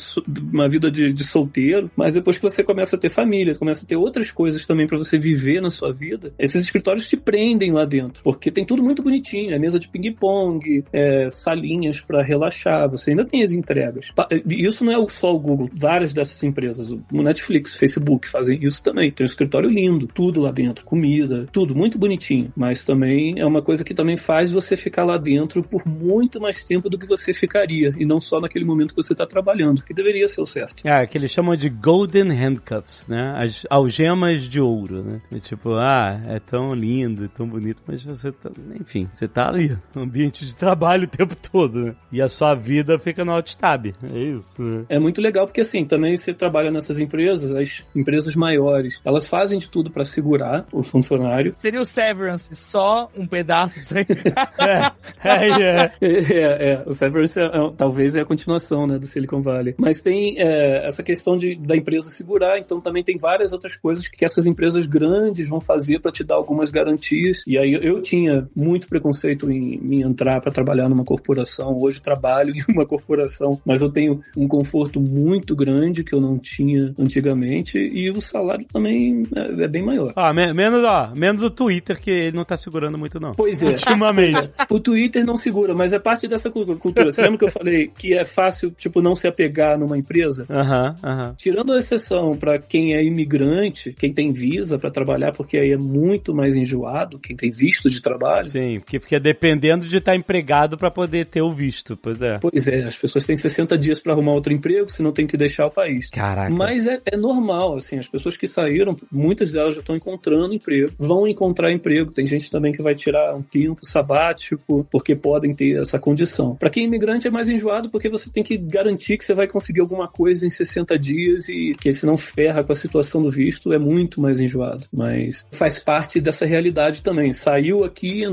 uma 0.53 0.69
vida 0.69 0.91
de, 0.91 1.13
de 1.13 1.25
solteiro, 1.25 1.91
mas 1.97 2.15
depois 2.15 2.37
que 2.37 2.43
você 2.43 2.63
começa 2.63 2.97
a 2.97 2.99
ter 2.99 3.09
família, 3.09 3.55
começa 3.55 3.85
a 3.85 3.89
ter 3.89 3.97
outras 3.97 4.31
coisas 4.31 4.67
também 4.67 4.87
para 4.87 4.99
você 4.99 5.19
viver 5.19 5.61
na 5.61 5.71
sua 5.71 5.93
vida, 5.93 6.33
esses 6.39 6.65
escritórios 6.65 7.09
te 7.09 7.17
prendem 7.17 7.73
lá 7.73 7.85
dentro, 7.85 8.23
porque 8.23 8.51
tem 8.51 8.65
tudo 8.65 8.83
muito 8.83 9.03
bonitinho, 9.15 9.55
é 9.55 9.59
mesa 9.59 9.79
de 9.79 9.89
ping-pong, 9.89 10.85
é, 10.93 11.29
salinhas 11.31 12.01
para 12.01 12.23
relaxar, 12.23 12.89
você 12.91 13.11
ainda 13.11 13.25
tem 13.25 13.43
as 13.43 13.53
entregas. 13.53 14.09
Isso 14.47 14.85
não 14.85 14.93
é 14.93 15.09
só 15.09 15.35
o 15.35 15.39
Google, 15.39 15.71
várias 15.73 16.13
dessas 16.13 16.43
empresas, 16.43 16.91
o 16.91 17.23
Netflix, 17.23 17.77
Facebook 17.77 18.29
fazem 18.29 18.59
isso 18.63 18.83
também. 18.83 19.11
Tem 19.11 19.25
um 19.25 19.27
escritório 19.27 19.69
lindo, 19.69 20.07
tudo 20.07 20.41
lá 20.41 20.51
dentro, 20.51 20.85
comida, 20.85 21.47
tudo 21.53 21.75
muito 21.75 21.99
bonitinho, 21.99 22.53
mas 22.57 22.85
também 22.85 23.39
é 23.39 23.47
uma 23.47 23.63
coisa 23.63 23.85
que 23.85 23.95
também 23.95 24.17
faz 24.17 24.51
você 24.51 24.77
ficar 24.77 25.05
lá 25.05 25.17
dentro 25.17 25.63
por 25.63 25.87
muito 25.87 26.41
mais 26.41 26.65
tempo 26.65 26.89
do 26.89 26.99
que 26.99 27.07
você 27.07 27.33
ficaria, 27.33 27.95
e 27.99 28.05
não 28.05 28.21
só 28.21 28.41
naquele 28.41 28.65
momento 28.65 28.95
que 28.95 29.03
você 29.03 29.13
está 29.13 29.27
trabalhando, 29.27 29.83
que 29.83 29.95
deveria 29.95 30.27
ser 30.27 30.41
o 30.41 30.47
certo. 30.47 30.87
É, 30.87 31.07
que 31.07 31.17
eles 31.17 31.31
chamam 31.31 31.57
de 31.57 31.69
Golden 31.69 32.33
Handcuffs, 32.33 33.07
né? 33.09 33.35
As 33.37 33.65
algemas 33.71 34.43
de 34.43 34.61
ouro, 34.61 35.03
né? 35.03 35.21
É 35.31 35.39
tipo, 35.39 35.75
ah, 35.75 36.21
é 36.27 36.39
tão 36.39 36.75
lindo, 36.75 37.29
tão 37.29 37.47
bonito, 37.47 37.83
mas 37.87 38.05
você 38.05 38.33
tá, 38.33 38.51
enfim, 38.81 39.04
você 39.13 39.29
tá 39.29 39.49
ali, 39.49 39.77
no 39.95 40.03
ambiente 40.03 40.45
de 40.47 40.57
trabalho 40.57 41.05
o 41.05 41.09
tempo 41.09 41.35
todo, 41.37 41.85
né? 41.85 41.95
E 42.13 42.21
a 42.21 42.29
sua 42.29 42.55
vida 42.55 42.99
fica 42.99 43.25
no 43.25 43.33
alt-tab, 43.33 43.93
é 44.03 44.19
isso, 44.19 44.63
né? 44.63 44.85
É 44.89 44.99
muito 44.99 45.21
legal 45.21 45.47
porque 45.47 45.61
assim, 45.61 45.85
também 45.85 46.17
você 46.17 46.33
trabalha 46.33 46.71
nessas 46.71 46.99
empresas, 46.99 47.55
as 47.55 47.85
empresas 47.95 48.35
maiores, 48.35 49.01
elas 49.05 49.27
fazem 49.27 49.59
de 49.59 49.69
tudo 49.69 49.91
para 49.91 50.05
segurar 50.05 50.67
o 50.73 50.83
funcionário. 50.83 51.53
Seria 51.55 51.81
o 51.81 51.85
Severance, 51.85 52.55
só 52.55 53.09
um 53.17 53.27
pedaço 53.27 53.81
disso 53.81 53.95
aí. 53.97 54.07
é, 54.59 55.29
é, 55.29 55.51
é, 55.51 55.93
é, 56.01 56.73
é, 56.73 56.83
o 56.87 56.93
Severance 56.93 57.39
é, 57.39 57.45
é, 57.45 57.73
talvez 57.77 58.17
é 58.17 58.21
a 58.21 58.25
continuação, 58.25 58.87
né, 58.87 58.99
do 58.99 59.07
Silicon 59.07 59.43
Valley. 59.43 59.75
Mas 59.79 60.01
tem 60.01 60.37
é, 60.39 60.87
essa 60.87 61.03
questão 61.03 61.37
de, 61.37 61.57
da 61.57 61.77
empresa 61.77 62.11
segurar, 62.11 62.59
então 62.59 62.81
também 62.81 63.03
tem 63.03 63.17
várias 63.19 63.53
outras 63.53 63.77
coisas 63.77 64.09
que 64.09 64.25
essas 64.25 64.47
empresas 64.47 64.87
grandes 64.87 65.49
vão 65.49 65.61
fazer 65.61 66.01
para 66.01 66.13
te 66.13 66.25
dar 66.25 66.35
algumas 66.35 66.71
garantias. 66.71 67.45
E 67.47 67.59
aí 67.59 67.73
eu 67.73 68.01
tinha 68.03 68.49
muito 68.55 68.89
preconceito 68.95 69.51
em, 69.51 69.81
em 69.83 70.03
entrar 70.03 70.41
para 70.41 70.53
trabalhar 70.53 70.89
numa 70.89 71.05
corporação. 71.05 71.77
Hoje 71.77 72.01
trabalho 72.01 72.55
em 72.55 72.63
uma 72.73 72.87
corporação, 72.87 73.61
mas 73.67 73.83
eu 73.83 73.91
tenho 73.91 74.21
um 74.37 74.47
conforto 74.47 75.01
muito 75.01 75.57
grande 75.57 76.05
que 76.05 76.15
eu 76.15 76.21
não 76.21 76.39
tinha 76.39 76.95
antigamente 76.97 77.77
e 77.77 78.09
o 78.11 78.21
salário 78.21 78.65
também 78.73 79.25
é, 79.35 79.65
é 79.65 79.69
bem 79.69 79.85
maior. 79.85 80.13
Ah, 80.15 80.33
me 80.33 80.53
menos, 80.53 80.85
ó, 80.85 81.13
menos 81.17 81.43
o 81.43 81.51
Twitter 81.51 82.01
que 82.01 82.11
ele 82.11 82.37
não 82.37 82.45
tá 82.45 82.57
segurando 82.57 82.97
muito 82.97 83.19
não. 83.19 83.33
Pois 83.35 83.61
é. 83.63 83.67
Ultimamente. 83.67 84.51
o 84.71 84.79
Twitter 84.79 85.25
não 85.25 85.37
segura, 85.37 85.75
mas 85.75 85.93
é 85.93 85.99
parte 85.99 86.29
dessa 86.29 86.51
cultura. 86.51 87.11
Você 87.11 87.21
lembra 87.23 87.39
que 87.39 87.45
eu 87.47 87.51
falei 87.51 87.89
que 87.89 88.15
é 88.15 88.25
fácil, 88.25 88.71
tipo, 88.71 89.03
não 89.03 89.17
se 89.17 89.27
apegar 89.27 89.77
numa 89.77 89.99
empresa? 89.99 90.47
Aham, 90.49 90.95
uh 91.03 91.07
aham. 91.07 91.23
-huh, 91.23 91.29
uh 91.29 91.31
-huh. 91.31 91.37
Tirando 91.37 91.73
a 91.73 91.79
exceção 91.79 92.37
para 92.37 92.59
quem 92.59 92.95
é 92.95 93.03
imigrante, 93.03 93.93
quem 93.93 94.13
tem 94.13 94.33
visa 94.33 94.79
para 94.79 94.91
trabalhar, 94.91 95.33
porque 95.33 95.57
aí 95.57 95.73
é 95.73 95.79
muito 95.79 96.33
mais 96.35 96.55
enjoado, 96.55 97.19
quem 97.19 97.37
tem 97.37 97.51
visto 97.51 97.91
de 97.91 98.01
trabalho. 98.01 98.49
Sim, 98.49 98.74
porque 98.81 99.01
fica 99.01 99.19
dependendo 99.19 99.87
de 99.87 99.97
estar 99.97 100.15
empregado 100.15 100.77
para 100.77 100.91
poder 100.91 101.27
ter 101.27 101.43
o 101.43 101.51
visto, 101.51 101.97
pois 101.97 102.21
é. 102.21 102.39
Pois 102.39 102.69
é, 102.69 102.85
as 102.85 102.97
pessoas 102.97 103.25
têm 103.25 103.37
60 103.37 103.77
dias 103.79 104.01
para 104.01 104.13
arrumar 104.13 104.33
outro 104.33 104.53
emprego, 104.53 104.91
senão 104.91 105.13
tem 105.13 105.27
que 105.27 105.37
deixar 105.37 105.67
o 105.67 105.71
país. 105.71 106.11
Caraca. 106.11 106.55
Mas 106.55 106.87
é, 106.87 106.99
é 107.13 107.17
normal, 107.17 107.77
assim, 107.77 107.99
as 107.99 108.09
pessoas 108.09 108.37
que 108.37 108.47
saíram, 108.47 108.97
muitas 109.11 109.53
delas 109.53 109.75
já 109.75 109.81
estão 109.81 109.97
encontrando 109.97 110.55
emprego, 110.55 110.93
vão 110.99 111.27
encontrar 111.27 111.73
emprego. 111.73 112.11
Tem 112.11 112.27
gente 112.27 112.51
também 112.51 112.73
que 112.73 112.83
vai 112.83 112.95
tirar 112.95 113.35
um 113.35 113.43
tempo 113.43 113.85
sabático, 113.85 114.87
porque 114.91 115.15
podem 115.15 115.55
ter 115.55 115.81
essa 115.81 115.99
condição. 115.99 116.57
Para 116.57 116.71
quem 116.71 116.85
é 116.85 116.87
imigrante 116.87 117.27
é 117.27 117.31
mais 117.31 117.49
enjoado, 117.49 117.91
porque 117.91 118.09
você 118.09 118.31
tem 118.31 118.43
que 118.43 118.57
garantir 118.57 119.19
que 119.19 119.25
você 119.25 119.35
vai 119.35 119.47
conseguir 119.47 119.81
alguma 119.81 120.09
coisa 120.09 120.47
em 120.47 120.51
60 120.51 120.99
dias 120.99 121.49
e 121.49 121.75
que 121.81 121.93
se 121.93 122.07
não 122.07 122.17
ferra 122.17 122.63
com 122.65 122.73
a 122.73 122.77
situação 122.77 123.23
do 123.23 123.31
visto, 123.31 123.73
é 123.73 123.79
muito 123.79 124.21
mais 124.21 124.41
enjoado. 124.41 124.85
Mas 124.93 125.45
faz 125.51 125.79
parte 125.79 126.21
dessa 126.21 126.47
realidade 126.47 127.03
também. 127.03 127.33
Saiu 127.33 127.85
aqui 127.85 128.21
e 128.21 128.25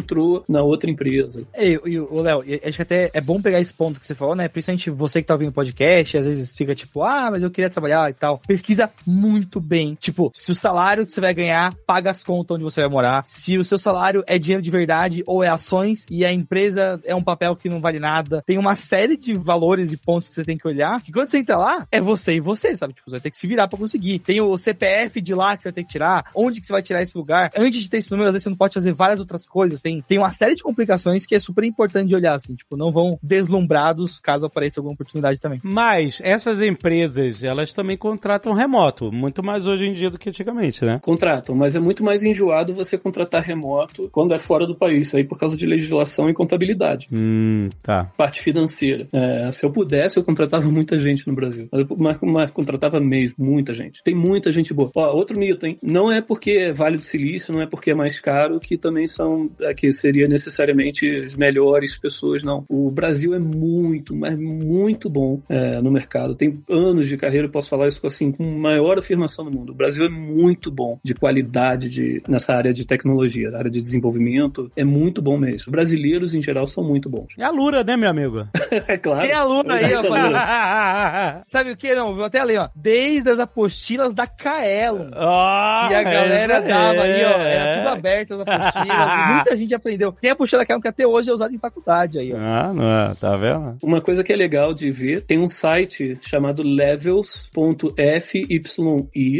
na 0.48 0.62
outra 0.62 0.90
empresa. 0.90 1.44
E, 1.58 1.78
o 1.78 2.22
Léo, 2.22 2.44
acho 2.64 2.76
que 2.76 2.82
até 2.82 3.12
é 3.14 3.22
bom 3.22 3.42
pegar 3.42 3.60
esse 3.60 3.74
ponto 3.74 4.00
que 4.00 4.06
você 4.06 4.16
falou, 4.16 4.36
né? 4.36 4.48
Principalmente 4.48 4.90
você 4.90 5.22
que 5.22 5.28
tá 5.28 5.34
ouvindo 5.34 5.52
podcast, 5.52 6.18
às 6.18 6.26
vezes 6.26 6.56
fica 6.56 6.76
tipo, 6.76 7.04
ah, 7.04 7.30
mas 7.32 7.44
eu 7.44 7.52
queria 7.52 7.70
trabalhar 7.70 8.10
e 8.10 8.14
tal. 8.14 8.40
Pesquisa 8.40 8.90
muito 9.06 9.60
bem. 9.60 9.96
Tipo, 9.96 10.32
se 10.34 10.52
o 10.52 10.56
salário 10.56 11.06
que 11.06 11.12
você 11.12 11.22
vai 11.22 11.34
ganhar 11.34 11.74
paga 11.86 12.12
as 12.12 12.24
contas 12.24 12.56
onde 12.56 12.64
você 12.64 12.82
vai 12.82 12.90
morar, 12.90 13.24
se 13.26 13.58
o 13.58 13.64
seu 13.64 13.78
salário 13.78 14.24
é 14.28 14.38
dinheiro 14.38 14.62
de 14.62 14.70
verdade 14.70 15.24
ou 15.26 15.44
é 15.44 15.50
ações 15.50 16.06
e 16.10 16.26
a 16.26 16.32
empresa 16.32 17.00
é 17.06 17.16
um 17.16 17.24
papel 17.24 17.56
que 17.56 17.70
não 17.70 17.80
vale 17.80 18.00
nada. 18.00 18.44
Tem 18.46 18.58
uma 18.58 18.76
série 18.76 19.18
de 19.18 19.34
valores 19.34 19.92
e 19.92 19.98
pontos 19.98 20.30
que 20.30 20.36
você 20.36 20.44
tem 20.44 20.58
que 20.58 20.68
olhar, 20.68 21.02
que 21.02 21.12
quando 21.12 21.30
você 21.30 21.38
entra 21.38 21.58
lá, 21.58 21.88
é 21.92 22.02
você 22.02 22.36
e 22.36 22.40
você, 22.40 22.76
sabe? 22.76 22.94
Tipo, 22.94 23.10
você 23.10 23.16
vai 23.16 23.22
ter 23.22 23.32
que 23.32 23.38
se 23.38 23.48
virar 23.48 23.68
para 23.68 23.80
conseguir. 23.80 24.20
Tem 24.20 24.42
o 24.42 24.58
CPF 24.58 25.22
de 25.22 25.34
lá 25.34 25.56
que 25.56 25.64
você 25.64 25.70
vai 25.70 25.74
ter 25.74 25.84
que 25.84 25.90
tirar, 25.90 26.26
onde 26.36 26.60
que 26.60 26.68
você 26.68 26.74
vai 26.74 26.82
tirar 26.82 27.02
esse 27.02 27.18
lugar. 27.18 27.52
Antes 27.56 27.84
de 27.84 27.90
ter 27.90 27.98
esse 27.98 28.12
número, 28.12 28.30
às 28.30 28.34
vezes 28.34 28.44
você 28.44 28.50
não 28.50 28.58
pode 28.58 28.74
fazer 28.74 28.94
várias 28.94 29.20
outras 29.20 29.46
coisas. 29.46 29.82
Tem, 29.82 30.02
tem 30.02 30.18
uma 30.22 30.32
série 30.32 30.56
de 30.56 30.64
complicações 30.64 31.26
que 31.26 31.36
é 31.36 31.40
super 31.40 31.64
importante 31.64 32.08
de 32.08 32.16
olhar, 32.16 32.36
assim, 32.36 32.56
tipo, 32.56 32.78
não 32.78 32.92
vão 32.92 33.20
deslumbrados 33.22 34.20
caso 34.20 34.46
apareça 34.46 34.80
alguma 34.80 34.94
oportunidade 34.94 35.40
também. 35.40 35.60
Mas 35.64 36.20
essas 36.24 36.62
empresas, 36.62 37.44
elas 37.44 37.74
também 37.74 37.98
contratam 37.98 38.54
remoto, 38.54 39.12
muito 39.12 39.44
mais 39.44 39.68
hoje 39.68 39.86
em 39.86 39.94
dia 39.94 40.10
do 40.10 40.18
que 40.18 40.30
antigamente, 40.30 40.86
né? 40.86 41.00
Contratam, 41.02 41.56
mas 41.56 41.76
é 41.76 41.80
muito 41.80 42.04
mais 42.04 42.24
enjoado 42.24 42.74
você 42.74 42.98
contratar 42.98 43.42
remoto 43.42 44.10
quando 44.12 44.34
é 44.34 44.38
fora 44.38 44.66
do 44.66 44.76
país, 44.76 45.14
aí 45.14 45.24
por 45.24 45.40
causa 45.40 45.58
de 45.58 45.66
legislação 45.66 46.30
e 46.30 46.34
contabilidade. 46.34 47.08
Hum, 47.12 47.70
tá. 47.82 48.12
Parte 48.18 48.42
financeira. 48.42 49.08
É, 49.14 49.52
se 49.52 49.66
eu 49.66 49.72
pudesse, 49.72 50.18
eu 50.18 50.24
contratava 50.24 50.70
muita 50.70 50.98
gente 50.98 51.28
no 51.28 51.34
Brasil. 51.34 51.68
Mas, 51.98 52.18
mas 52.22 52.52
contratava 52.52 53.00
mesmo, 53.00 53.36
muita 53.38 53.74
gente. 53.74 54.04
Tem 54.04 54.16
muita 54.16 54.52
gente 54.52 54.74
boa. 54.74 54.92
Ó, 54.96 55.16
outro 55.16 55.38
mito, 55.38 55.66
hein? 55.66 55.78
Não 55.82 56.12
é 56.12 56.22
porque 56.22 56.52
é 56.52 56.72
Vale 56.72 56.98
do 56.98 57.04
Silício, 57.04 57.54
não 57.54 57.62
é 57.62 57.68
porque 57.68 57.92
é 57.92 57.96
mais 57.96 58.20
caro 58.20 58.60
que 58.60 58.78
também 58.78 59.08
são, 59.08 59.50
é, 59.60 59.74
que 59.74 59.92
seria 60.12 60.28
necessariamente 60.28 61.08
as 61.26 61.36
melhores 61.36 61.98
pessoas, 61.98 62.44
não. 62.44 62.66
O 62.68 62.92
Brasil 62.92 63.34
é 63.34 63.40
muito, 63.40 64.14
mas 64.14 64.38
muito 64.38 65.10
bom 65.10 65.40
é, 65.48 65.82
no 65.82 65.90
mercado. 65.90 66.36
Tem 66.36 66.62
anos 66.70 67.08
de 67.08 67.16
carreira, 67.16 67.48
eu 67.48 67.52
posso 67.52 67.70
falar 67.70 67.88
isso 67.88 68.06
assim, 68.06 68.32
com 68.32 68.44
maior 68.44 69.00
afirmação 69.00 69.46
do 69.46 69.52
mundo. 69.52 69.72
O 69.72 69.76
Brasil 69.76 70.06
é 70.06 70.10
muito 70.10 70.70
bom 70.70 71.00
de 71.02 71.14
qualidade 71.14 71.90
de, 71.90 72.22
nessa 72.28 72.54
área 72.54 72.74
de 72.74 72.86
tecnologia, 72.86 73.56
área 73.56 73.72
de 73.72 73.80
desenvolvimento. 73.82 74.70
É 74.76 74.84
muito 74.84 75.22
bom 75.22 75.38
mesmo. 75.38 75.72
Brasileiros, 75.72 76.36
em 76.36 76.42
geral, 76.42 76.68
são 76.68 76.84
muito 76.84 77.10
bons. 77.10 77.34
É 77.38 77.44
a 77.46 77.52
Lura, 77.52 77.84
né, 77.84 77.96
meu 77.96 78.10
amigo? 78.10 78.48
é 78.70 78.98
claro. 78.98 79.22
Tem 79.22 79.34
aluno 79.34 79.72
aí, 79.72 79.94
ó. 79.96 80.02
Sabe 81.48 81.72
o 81.72 81.78
que? 81.78 81.96
Não, 81.96 82.14
vou 82.14 82.26
até 82.26 82.44
ler, 82.44 82.60
ó. 82.60 82.70
Desde 82.76 83.30
as 83.30 83.40
apostilas 83.40 84.14
da 84.14 84.28
Kaelon. 84.28 85.08
Oh, 85.08 85.88
que 85.88 85.96
a 85.96 86.04
galera 86.04 86.56
é, 86.56 86.62
dava 86.62 87.02
aí, 87.04 87.24
ó. 87.24 87.40
Era 87.40 87.78
tudo 87.78 87.88
aberto 87.90 88.34
as 88.34 88.42
apostilas. 88.42 89.32
muita 89.36 89.56
gente 89.56 89.74
aprendeu. 89.74 90.01
Tem 90.20 90.30
a 90.30 90.34
apostila 90.34 90.62
da 90.62 90.66
Kaelon 90.66 90.82
que 90.82 90.88
até 90.88 91.06
hoje 91.06 91.30
é 91.30 91.34
usada 91.34 91.54
em 91.54 91.58
faculdade 91.58 92.20
aí, 92.20 92.34
ó. 92.34 92.38
Ah, 92.38 92.74
não 92.74 92.84
é. 92.84 93.14
Tá 93.16 93.36
vendo? 93.36 93.78
Uma 93.84 94.02
coisa 94.02 94.24
que 94.24 94.34
é 94.34 94.36
legal 94.36 94.74
de 94.74 94.90
ver, 94.90 95.22
tem 95.22 95.40
um 95.40 95.48
site 95.48 96.18
chamado 96.22 96.64
levels.fyi. 96.64 97.84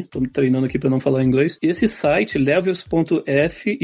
Tô 0.10 0.20
me 0.20 0.28
treinando 0.28 0.66
aqui 0.66 0.78
para 0.78 0.90
não 0.90 1.00
falar 1.00 1.24
inglês. 1.24 1.58
Esse 1.62 1.88
site, 1.88 2.38
levels.fyi, 2.38 3.80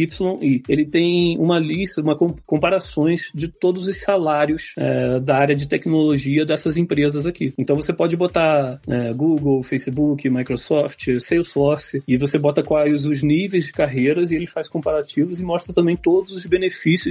ele 0.70 0.86
tem 0.86 1.38
uma 1.40 1.60
lista, 1.60 2.02
uma 2.02 2.18
comparações 2.46 3.32
de 3.34 3.48
todos 3.48 3.88
os 3.88 3.98
salários 4.00 4.74
é, 4.78 5.20
da 5.20 5.38
área 5.38 5.56
de 5.56 5.68
tecnologia 5.68 6.46
dessas 6.46 6.78
empresas 6.78 7.26
aqui. 7.26 7.54
Então 7.58 7.76
você 7.76 7.94
pode 7.94 8.16
botar 8.16 8.80
é, 8.88 9.14
Google, 9.14 9.64
Facebook, 9.64 10.30
Microsoft, 10.30 11.20
Salesforce 11.20 12.02
e 12.08 12.18
você 12.18 12.38
bota 12.38 12.64
quais 12.64 13.06
os 13.06 13.24
níveis 13.24 13.66
de 13.66 13.72
carreiras 13.72 14.32
e 14.32 14.36
ele 14.36 14.46
faz 14.46 14.68
comparativos 14.68 15.40
e 15.40 15.44
mostra 15.44 15.74
também 15.74 15.96
todos 15.96 16.32
os 16.32 16.46
benefícios 16.46 16.67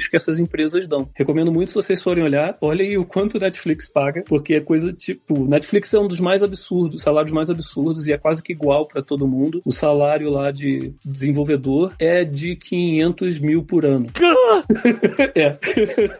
que 0.09 0.17
essas 0.17 0.39
empresas 0.39 0.87
dão. 0.87 1.09
Recomendo 1.15 1.53
muito 1.53 1.69
se 1.69 1.75
vocês 1.75 2.03
forem 2.03 2.25
olhar, 2.25 2.57
olhem 2.61 2.97
o 2.99 3.05
quanto 3.05 3.37
o 3.37 3.41
Netflix 3.41 3.89
paga, 3.89 4.25
porque 4.27 4.55
é 4.55 4.61
coisa 4.61 4.93
tipo, 4.93 5.47
Netflix 5.47 5.93
é 5.95 5.99
um 5.99 6.09
dos 6.09 6.21
mais 6.21 6.43
absurdos, 6.43 7.03
salários 7.03 7.33
mais 7.33 7.51
absurdos 7.51 8.07
e 8.07 8.13
é 8.13 8.19
quase 8.19 8.43
que 8.43 8.53
igual 8.53 8.87
para 8.87 9.03
todo 9.03 9.27
mundo. 9.27 9.63
O 9.65 9.73
salário 9.73 10.31
lá 10.31 10.51
de 10.51 10.93
desenvolvedor 11.05 11.95
é 11.99 12.25
de 12.25 12.57
500 12.57 13.39
mil 13.39 13.63
por 13.63 13.85
ano. 13.85 14.07
é. 15.35 15.57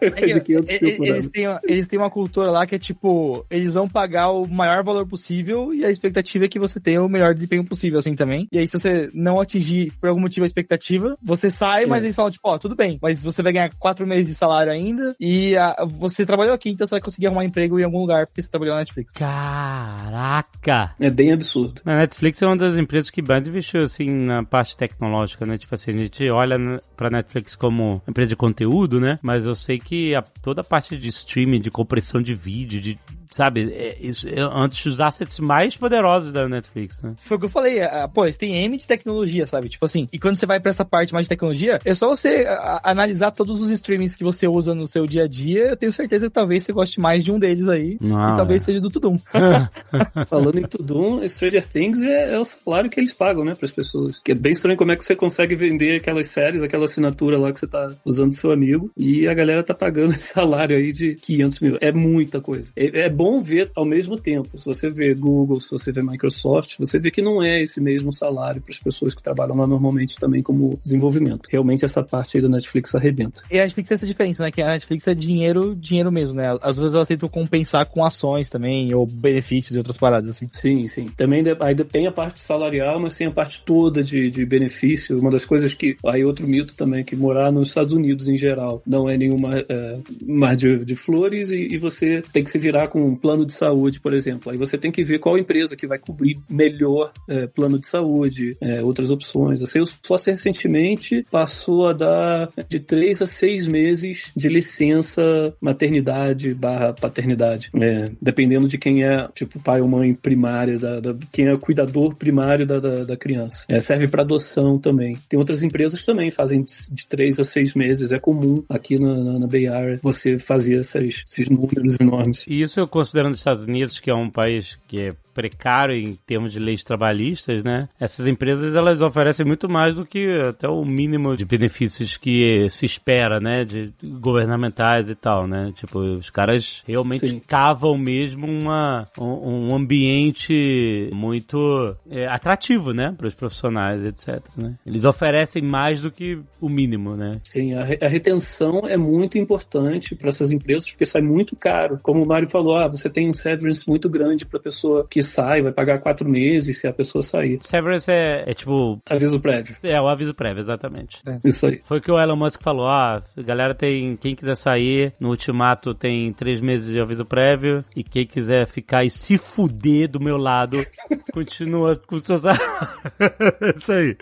é 0.01 0.33
de 0.33 0.41
500 0.41 0.81
mil 0.81 0.97
por 0.97 1.07
eles 1.07 1.25
ano. 1.25 1.31
Têm, 1.31 1.45
eles 1.63 1.87
têm 1.87 1.99
uma 1.99 2.09
cultura 2.09 2.51
lá 2.51 2.65
que 2.65 2.75
é 2.75 2.79
tipo, 2.79 3.45
eles 3.49 3.73
vão 3.73 3.87
pagar 3.87 4.31
o 4.31 4.47
maior 4.47 4.83
valor 4.83 5.07
possível 5.07 5.73
e 5.73 5.85
a 5.85 5.91
expectativa 5.91 6.45
é 6.45 6.47
que 6.47 6.59
você 6.59 6.79
tenha 6.79 7.03
o 7.03 7.09
melhor 7.09 7.33
desempenho 7.33 7.65
possível, 7.65 7.99
assim 7.99 8.13
também. 8.13 8.47
E 8.51 8.57
aí, 8.57 8.67
se 8.67 8.79
você 8.79 9.09
não 9.13 9.39
atingir 9.39 9.91
por 9.99 10.09
algum 10.09 10.21
motivo 10.21 10.43
a 10.43 10.47
expectativa, 10.47 11.17
você 11.21 11.49
sai, 11.49 11.83
é. 11.83 11.85
mas 11.85 12.03
eles 12.03 12.15
falam, 12.15 12.31
tipo, 12.31 12.47
ó, 12.47 12.55
oh, 12.55 12.59
tudo 12.59 12.75
bem, 12.75 12.99
mas 13.01 13.21
você 13.31 13.43
vai 13.43 13.53
ganhar 13.53 13.69
quatro 13.77 14.05
meses 14.05 14.27
de 14.27 14.35
salário 14.35 14.71
ainda 14.71 15.15
e 15.19 15.55
a, 15.55 15.85
você 15.85 16.25
trabalhou 16.25 16.53
aqui, 16.53 16.69
então 16.69 16.85
você 16.87 16.95
vai 16.95 17.01
conseguir 17.01 17.27
arrumar 17.27 17.45
emprego 17.45 17.79
em 17.79 17.83
algum 17.83 17.99
lugar 17.99 18.25
porque 18.27 18.41
você 18.41 18.49
trabalhou 18.49 18.75
na 18.75 18.81
Netflix. 18.81 19.13
Caraca! 19.13 20.95
É 20.99 21.09
bem 21.09 21.31
absurdo. 21.31 21.81
A 21.85 21.97
Netflix 21.97 22.41
é 22.41 22.47
uma 22.47 22.57
das 22.57 22.75
empresas 22.77 23.09
que 23.09 23.21
mais 23.21 23.47
investiu, 23.47 23.83
assim, 23.83 24.09
na 24.09 24.43
parte 24.43 24.75
tecnológica, 24.75 25.45
né? 25.45 25.57
Tipo 25.57 25.75
assim, 25.75 25.91
a 25.91 26.03
gente 26.03 26.29
olha 26.29 26.57
pra 26.95 27.09
Netflix 27.09 27.55
como 27.55 28.01
empresa 28.07 28.29
de 28.29 28.35
conteúdo, 28.35 28.99
né? 28.99 29.17
Mas 29.21 29.45
eu 29.45 29.55
sei 29.55 29.79
que 29.79 30.15
a, 30.15 30.21
toda 30.21 30.61
a 30.61 30.63
parte 30.63 30.97
de 30.97 31.07
streaming, 31.09 31.59
de 31.59 31.71
compressão 31.71 32.21
de 32.21 32.33
vídeo, 32.33 32.79
de 32.79 32.99
sabe, 33.31 33.71
é, 33.73 33.97
isso, 33.99 34.27
é 34.27 34.39
antes 34.39 34.83
dos 34.83 34.99
assets 34.99 35.39
mais 35.39 35.75
poderosos 35.75 36.33
da 36.33 36.47
Netflix, 36.47 37.01
né? 37.01 37.13
Foi 37.17 37.37
o 37.37 37.39
que 37.39 37.45
eu 37.45 37.49
falei, 37.49 37.81
a, 37.81 38.07
pô, 38.07 38.25
eles 38.25 38.37
têm 38.37 38.55
M 38.63 38.77
de 38.77 38.87
tecnologia, 38.87 39.45
sabe? 39.45 39.69
Tipo 39.69 39.85
assim, 39.85 40.07
e 40.11 40.19
quando 40.19 40.37
você 40.37 40.45
vai 40.45 40.59
pra 40.59 40.69
essa 40.69 40.85
parte 40.85 41.13
mais 41.13 41.25
de 41.25 41.29
tecnologia, 41.29 41.79
é 41.83 41.93
só 41.93 42.07
você 42.07 42.45
a, 42.47 42.81
analisar 42.83 43.31
todos 43.31 43.61
os 43.61 43.69
streamings 43.69 44.15
que 44.15 44.23
você 44.23 44.47
usa 44.47 44.73
no 44.73 44.87
seu 44.87 45.05
dia 45.05 45.23
a 45.23 45.27
dia, 45.27 45.69
eu 45.69 45.77
tenho 45.77 45.91
certeza 45.91 46.27
que 46.27 46.33
talvez 46.33 46.63
você 46.63 46.73
goste 46.73 46.99
mais 46.99 47.23
de 47.23 47.31
um 47.31 47.39
deles 47.39 47.67
aí, 47.67 47.97
Não, 47.99 48.33
e 48.33 48.35
talvez 48.35 48.63
é. 48.63 48.65
seja 48.65 48.81
do 48.81 48.89
Tudum. 48.89 49.19
Falando 50.27 50.59
em 50.59 50.63
Tudum, 50.63 51.27
Stranger 51.27 51.65
Things 51.65 52.03
é, 52.03 52.33
é 52.33 52.39
o 52.39 52.45
salário 52.45 52.89
que 52.89 52.99
eles 52.99 53.13
pagam, 53.13 53.43
né, 53.43 53.53
pras 53.55 53.71
pessoas. 53.71 54.19
Que 54.19 54.31
é 54.31 54.35
bem 54.35 54.53
estranho 54.53 54.77
como 54.77 54.91
é 54.91 54.95
que 54.95 55.03
você 55.03 55.15
consegue 55.15 55.55
vender 55.55 55.97
aquelas 55.97 56.27
séries, 56.27 56.63
aquela 56.63 56.85
assinatura 56.85 57.37
lá 57.37 57.51
que 57.51 57.59
você 57.59 57.67
tá 57.67 57.89
usando 58.05 58.29
do 58.29 58.35
seu 58.35 58.51
amigo, 58.51 58.91
e 58.97 59.27
a 59.27 59.33
galera 59.33 59.63
tá 59.63 59.73
pagando 59.73 60.13
esse 60.15 60.33
salário 60.33 60.75
aí 60.75 60.91
de 60.91 61.15
500 61.15 61.59
mil. 61.59 61.77
É 61.81 61.91
muita 61.91 62.41
coisa. 62.41 62.71
É, 62.75 63.05
é 63.05 63.09
bom 63.17 63.41
ver 63.41 63.71
ao 63.75 63.83
mesmo 63.83 64.15
tempo. 64.15 64.55
Se 64.57 64.65
você 64.65 64.91
vê 64.91 65.15
Google, 65.15 65.59
se 65.59 65.71
você 65.71 65.91
vê 65.91 66.03
Microsoft, 66.03 66.75
você 66.77 66.99
vê 66.99 67.09
que 67.09 67.21
não 67.21 67.43
é 67.43 67.61
esse 67.61 67.81
mesmo 67.81 68.13
salário 68.13 68.61
para 68.61 68.71
as 68.71 68.77
pessoas 68.77 69.15
que 69.15 69.23
trabalham 69.23 69.57
lá 69.57 69.65
normalmente 69.65 70.19
também 70.19 70.43
como 70.43 70.79
desenvolvimento. 70.83 71.47
Realmente 71.49 71.83
essa 71.83 72.03
parte 72.03 72.37
aí 72.37 72.43
da 72.43 72.49
Netflix 72.49 72.93
arrebenta. 72.93 73.41
E 73.49 73.59
a 73.59 73.63
Netflix 73.63 73.89
tem 73.89 73.95
essa 73.95 74.05
diferença, 74.05 74.43
né? 74.43 74.51
Que 74.51 74.61
a 74.61 74.67
Netflix 74.67 75.07
é 75.07 75.15
dinheiro, 75.15 75.75
dinheiro 75.75 76.11
mesmo, 76.11 76.35
né? 76.35 76.55
Às 76.61 76.77
vezes 76.77 76.93
elas 76.93 77.07
tentam 77.07 77.27
compensar 77.27 77.87
com 77.87 78.05
ações 78.05 78.49
também, 78.49 78.93
ou 78.93 79.07
benefícios 79.07 79.75
e 79.75 79.79
outras 79.79 79.97
paradas, 79.97 80.29
assim. 80.29 80.47
Sim, 80.51 80.85
sim. 80.85 81.07
Também 81.17 81.43
aí 81.59 81.75
tem 81.75 82.05
a 82.05 82.11
parte 82.11 82.39
salarial, 82.39 82.99
mas 82.99 83.15
tem 83.15 83.27
a 83.27 83.31
parte 83.31 83.63
toda 83.65 84.03
de, 84.03 84.29
de 84.29 84.45
benefício. 84.45 85.19
Uma 85.19 85.31
das 85.31 85.43
coisas 85.43 85.73
que. 85.73 85.97
Aí 86.05 86.23
outro 86.23 86.47
mito 86.47 86.75
também, 86.75 87.03
que 87.03 87.15
morar 87.15 87.51
nos 87.51 87.69
Estados 87.69 87.93
Unidos 87.93 88.29
em 88.29 88.37
geral 88.37 88.81
não 88.85 89.09
é 89.09 89.17
nenhuma 89.17 89.57
é, 89.57 89.97
mar 90.21 90.55
de, 90.55 90.85
de 90.85 90.95
flores 90.95 91.51
e, 91.51 91.73
e 91.73 91.77
você 91.77 92.21
tem 92.31 92.43
que 92.43 92.51
se 92.51 92.59
virar 92.59 92.87
com 92.87 93.06
um 93.07 93.15
plano 93.15 93.45
de 93.45 93.53
saúde, 93.53 93.99
por 93.99 94.13
exemplo. 94.13 94.51
Aí 94.51 94.57
você 94.57 94.77
tem 94.77 94.91
que 94.91 95.03
ver 95.03 95.19
qual 95.19 95.37
empresa 95.37 95.75
que 95.75 95.87
vai 95.87 95.97
cobrir 95.97 96.37
melhor 96.49 97.11
é, 97.27 97.47
plano 97.47 97.79
de 97.79 97.87
saúde, 97.87 98.55
é, 98.61 98.81
outras 98.83 99.09
opções. 99.09 99.61
A 99.61 99.65
Salesforce 99.65 100.29
recentemente 100.29 101.25
passou 101.31 101.87
a 101.87 101.93
dar 101.93 102.49
de 102.69 102.79
três 102.79 103.21
a 103.21 103.25
seis 103.25 103.67
meses 103.67 104.31
de 104.35 104.49
licença 104.49 105.53
maternidade 105.61 106.53
barra 106.53 106.93
paternidade. 106.93 107.69
É, 107.79 108.09
dependendo 108.21 108.67
de 108.67 108.77
quem 108.77 109.03
é, 109.03 109.27
tipo, 109.33 109.59
pai 109.59 109.81
ou 109.81 109.87
mãe 109.87 110.13
primária, 110.13 110.77
da, 110.77 110.99
da- 110.99 111.15
quem 111.31 111.45
é 111.47 111.53
o 111.53 111.59
cuidador 111.59 112.15
primário 112.15 112.65
da, 112.65 112.79
da, 112.79 113.03
da 113.03 113.17
criança. 113.17 113.65
É, 113.67 113.79
serve 113.79 114.07
para 114.07 114.23
adoção 114.23 114.77
também. 114.77 115.17
Tem 115.29 115.39
outras 115.39 115.63
empresas 115.63 116.03
também 116.05 116.29
fazem 116.31 116.63
de 116.91 117.05
três 117.07 117.39
a 117.39 117.43
seis 117.43 117.73
meses. 117.73 118.11
É 118.11 118.19
comum 118.19 118.63
aqui 118.69 118.99
na, 118.99 119.15
na, 119.15 119.39
na 119.39 119.47
Bay 119.47 119.67
Area 119.67 119.99
você 120.01 120.37
fazer 120.39 120.79
essas, 120.79 121.23
esses 121.27 121.49
números 121.49 121.99
enormes. 121.99 122.43
E 122.47 122.61
isso 122.61 122.79
eu 122.79 122.87
considerando 122.97 123.33
os 123.33 123.39
Estados 123.39 123.63
Unidos, 123.63 123.99
que 123.99 124.09
é 124.09 124.15
um 124.15 124.27
país 124.27 124.79
que 124.87 124.99
é 124.99 125.15
precário 125.37 125.95
em 125.95 126.15
termos 126.25 126.51
de 126.51 126.57
leis 126.57 126.83
trabalhistas, 126.83 127.63
né? 127.63 127.87
Essas 127.99 128.25
empresas 128.25 128.73
elas 128.73 128.99
oferecem 129.01 129.45
muito 129.45 129.69
mais 129.69 129.93
do 129.93 130.03
que 130.03 130.27
até 130.49 130.67
o 130.67 130.83
mínimo 130.83 131.37
de 131.37 131.45
benefícios 131.45 132.17
que 132.17 132.67
se 132.71 132.87
espera, 132.87 133.39
né? 133.39 133.63
De 133.63 133.93
governamentais 134.03 135.11
e 135.11 135.13
tal, 135.15 135.47
né? 135.47 135.71
Tipo, 135.75 135.99
os 135.99 136.31
caras 136.31 136.81
realmente 136.87 137.29
Sim. 137.29 137.39
cavam 137.47 137.95
mesmo 137.95 138.47
uma, 138.47 139.05
um, 139.15 139.69
um 139.69 139.75
ambiente 139.75 141.07
muito 141.13 141.95
é, 142.09 142.25
atrativo, 142.25 142.91
né? 142.93 143.13
Para 143.15 143.27
os 143.27 143.35
profissionais, 143.35 144.03
etc. 144.03 144.41
Né? 144.57 144.73
Eles 144.85 145.05
oferecem 145.05 145.61
mais 145.61 146.01
do 146.01 146.09
que 146.09 146.39
o 146.59 146.67
mínimo, 146.67 147.15
né? 147.15 147.39
Sim, 147.43 147.75
a, 147.75 147.83
re- 147.83 147.99
a 148.01 148.07
retenção 148.07 148.87
é 148.87 148.97
muito 148.97 149.37
importante 149.37 150.15
para 150.15 150.29
essas 150.29 150.51
empresas 150.51 150.89
porque 150.89 151.05
sai 151.05 151.21
muito 151.21 151.55
caro. 151.55 151.99
Como 152.01 152.23
o 152.23 152.27
Mário 152.27 152.47
falou, 152.47 152.75
ah, 152.75 152.87
você 152.87 153.07
tem 153.07 153.29
um 153.29 153.33
severance 153.33 153.87
muito 153.87 154.09
grande 154.09 154.47
para 154.47 154.59
a 154.59 154.63
pessoa 154.63 155.05
que 155.07 155.21
sai, 155.27 155.61
vai 155.61 155.71
pagar 155.71 155.99
quatro 155.99 156.27
meses 156.27 156.79
se 156.79 156.87
a 156.87 156.93
pessoa 156.93 157.21
sair. 157.21 157.59
Severance 157.61 158.09
é, 158.11 158.43
é 158.47 158.53
tipo. 158.53 158.99
Aviso 159.05 159.39
prévio. 159.39 159.75
É 159.83 159.99
o 159.99 160.07
aviso 160.07 160.33
prévio, 160.33 160.61
exatamente. 160.61 161.21
Isso 161.43 161.67
aí. 161.67 161.79
Foi 161.83 161.99
o 161.99 162.01
que 162.01 162.11
o 162.11 162.19
Elon 162.19 162.35
Musk 162.35 162.61
falou, 162.61 162.87
ah, 162.87 163.21
galera 163.37 163.73
tem, 163.73 164.15
quem 164.15 164.35
quiser 164.35 164.55
sair, 164.55 165.13
no 165.19 165.29
ultimato 165.29 165.93
tem 165.93 166.31
três 166.33 166.61
meses 166.61 166.91
de 166.91 166.99
aviso 166.99 167.25
prévio, 167.25 167.83
e 167.95 168.03
quem 168.03 168.25
quiser 168.25 168.65
ficar 168.67 169.03
e 169.03 169.09
se 169.09 169.37
fuder 169.37 170.09
do 170.09 170.19
meu 170.19 170.37
lado, 170.37 170.85
continua 171.33 171.95
com 171.95 172.19
seus... 172.19 172.43
Isso 173.77 173.91
aí. 173.91 174.17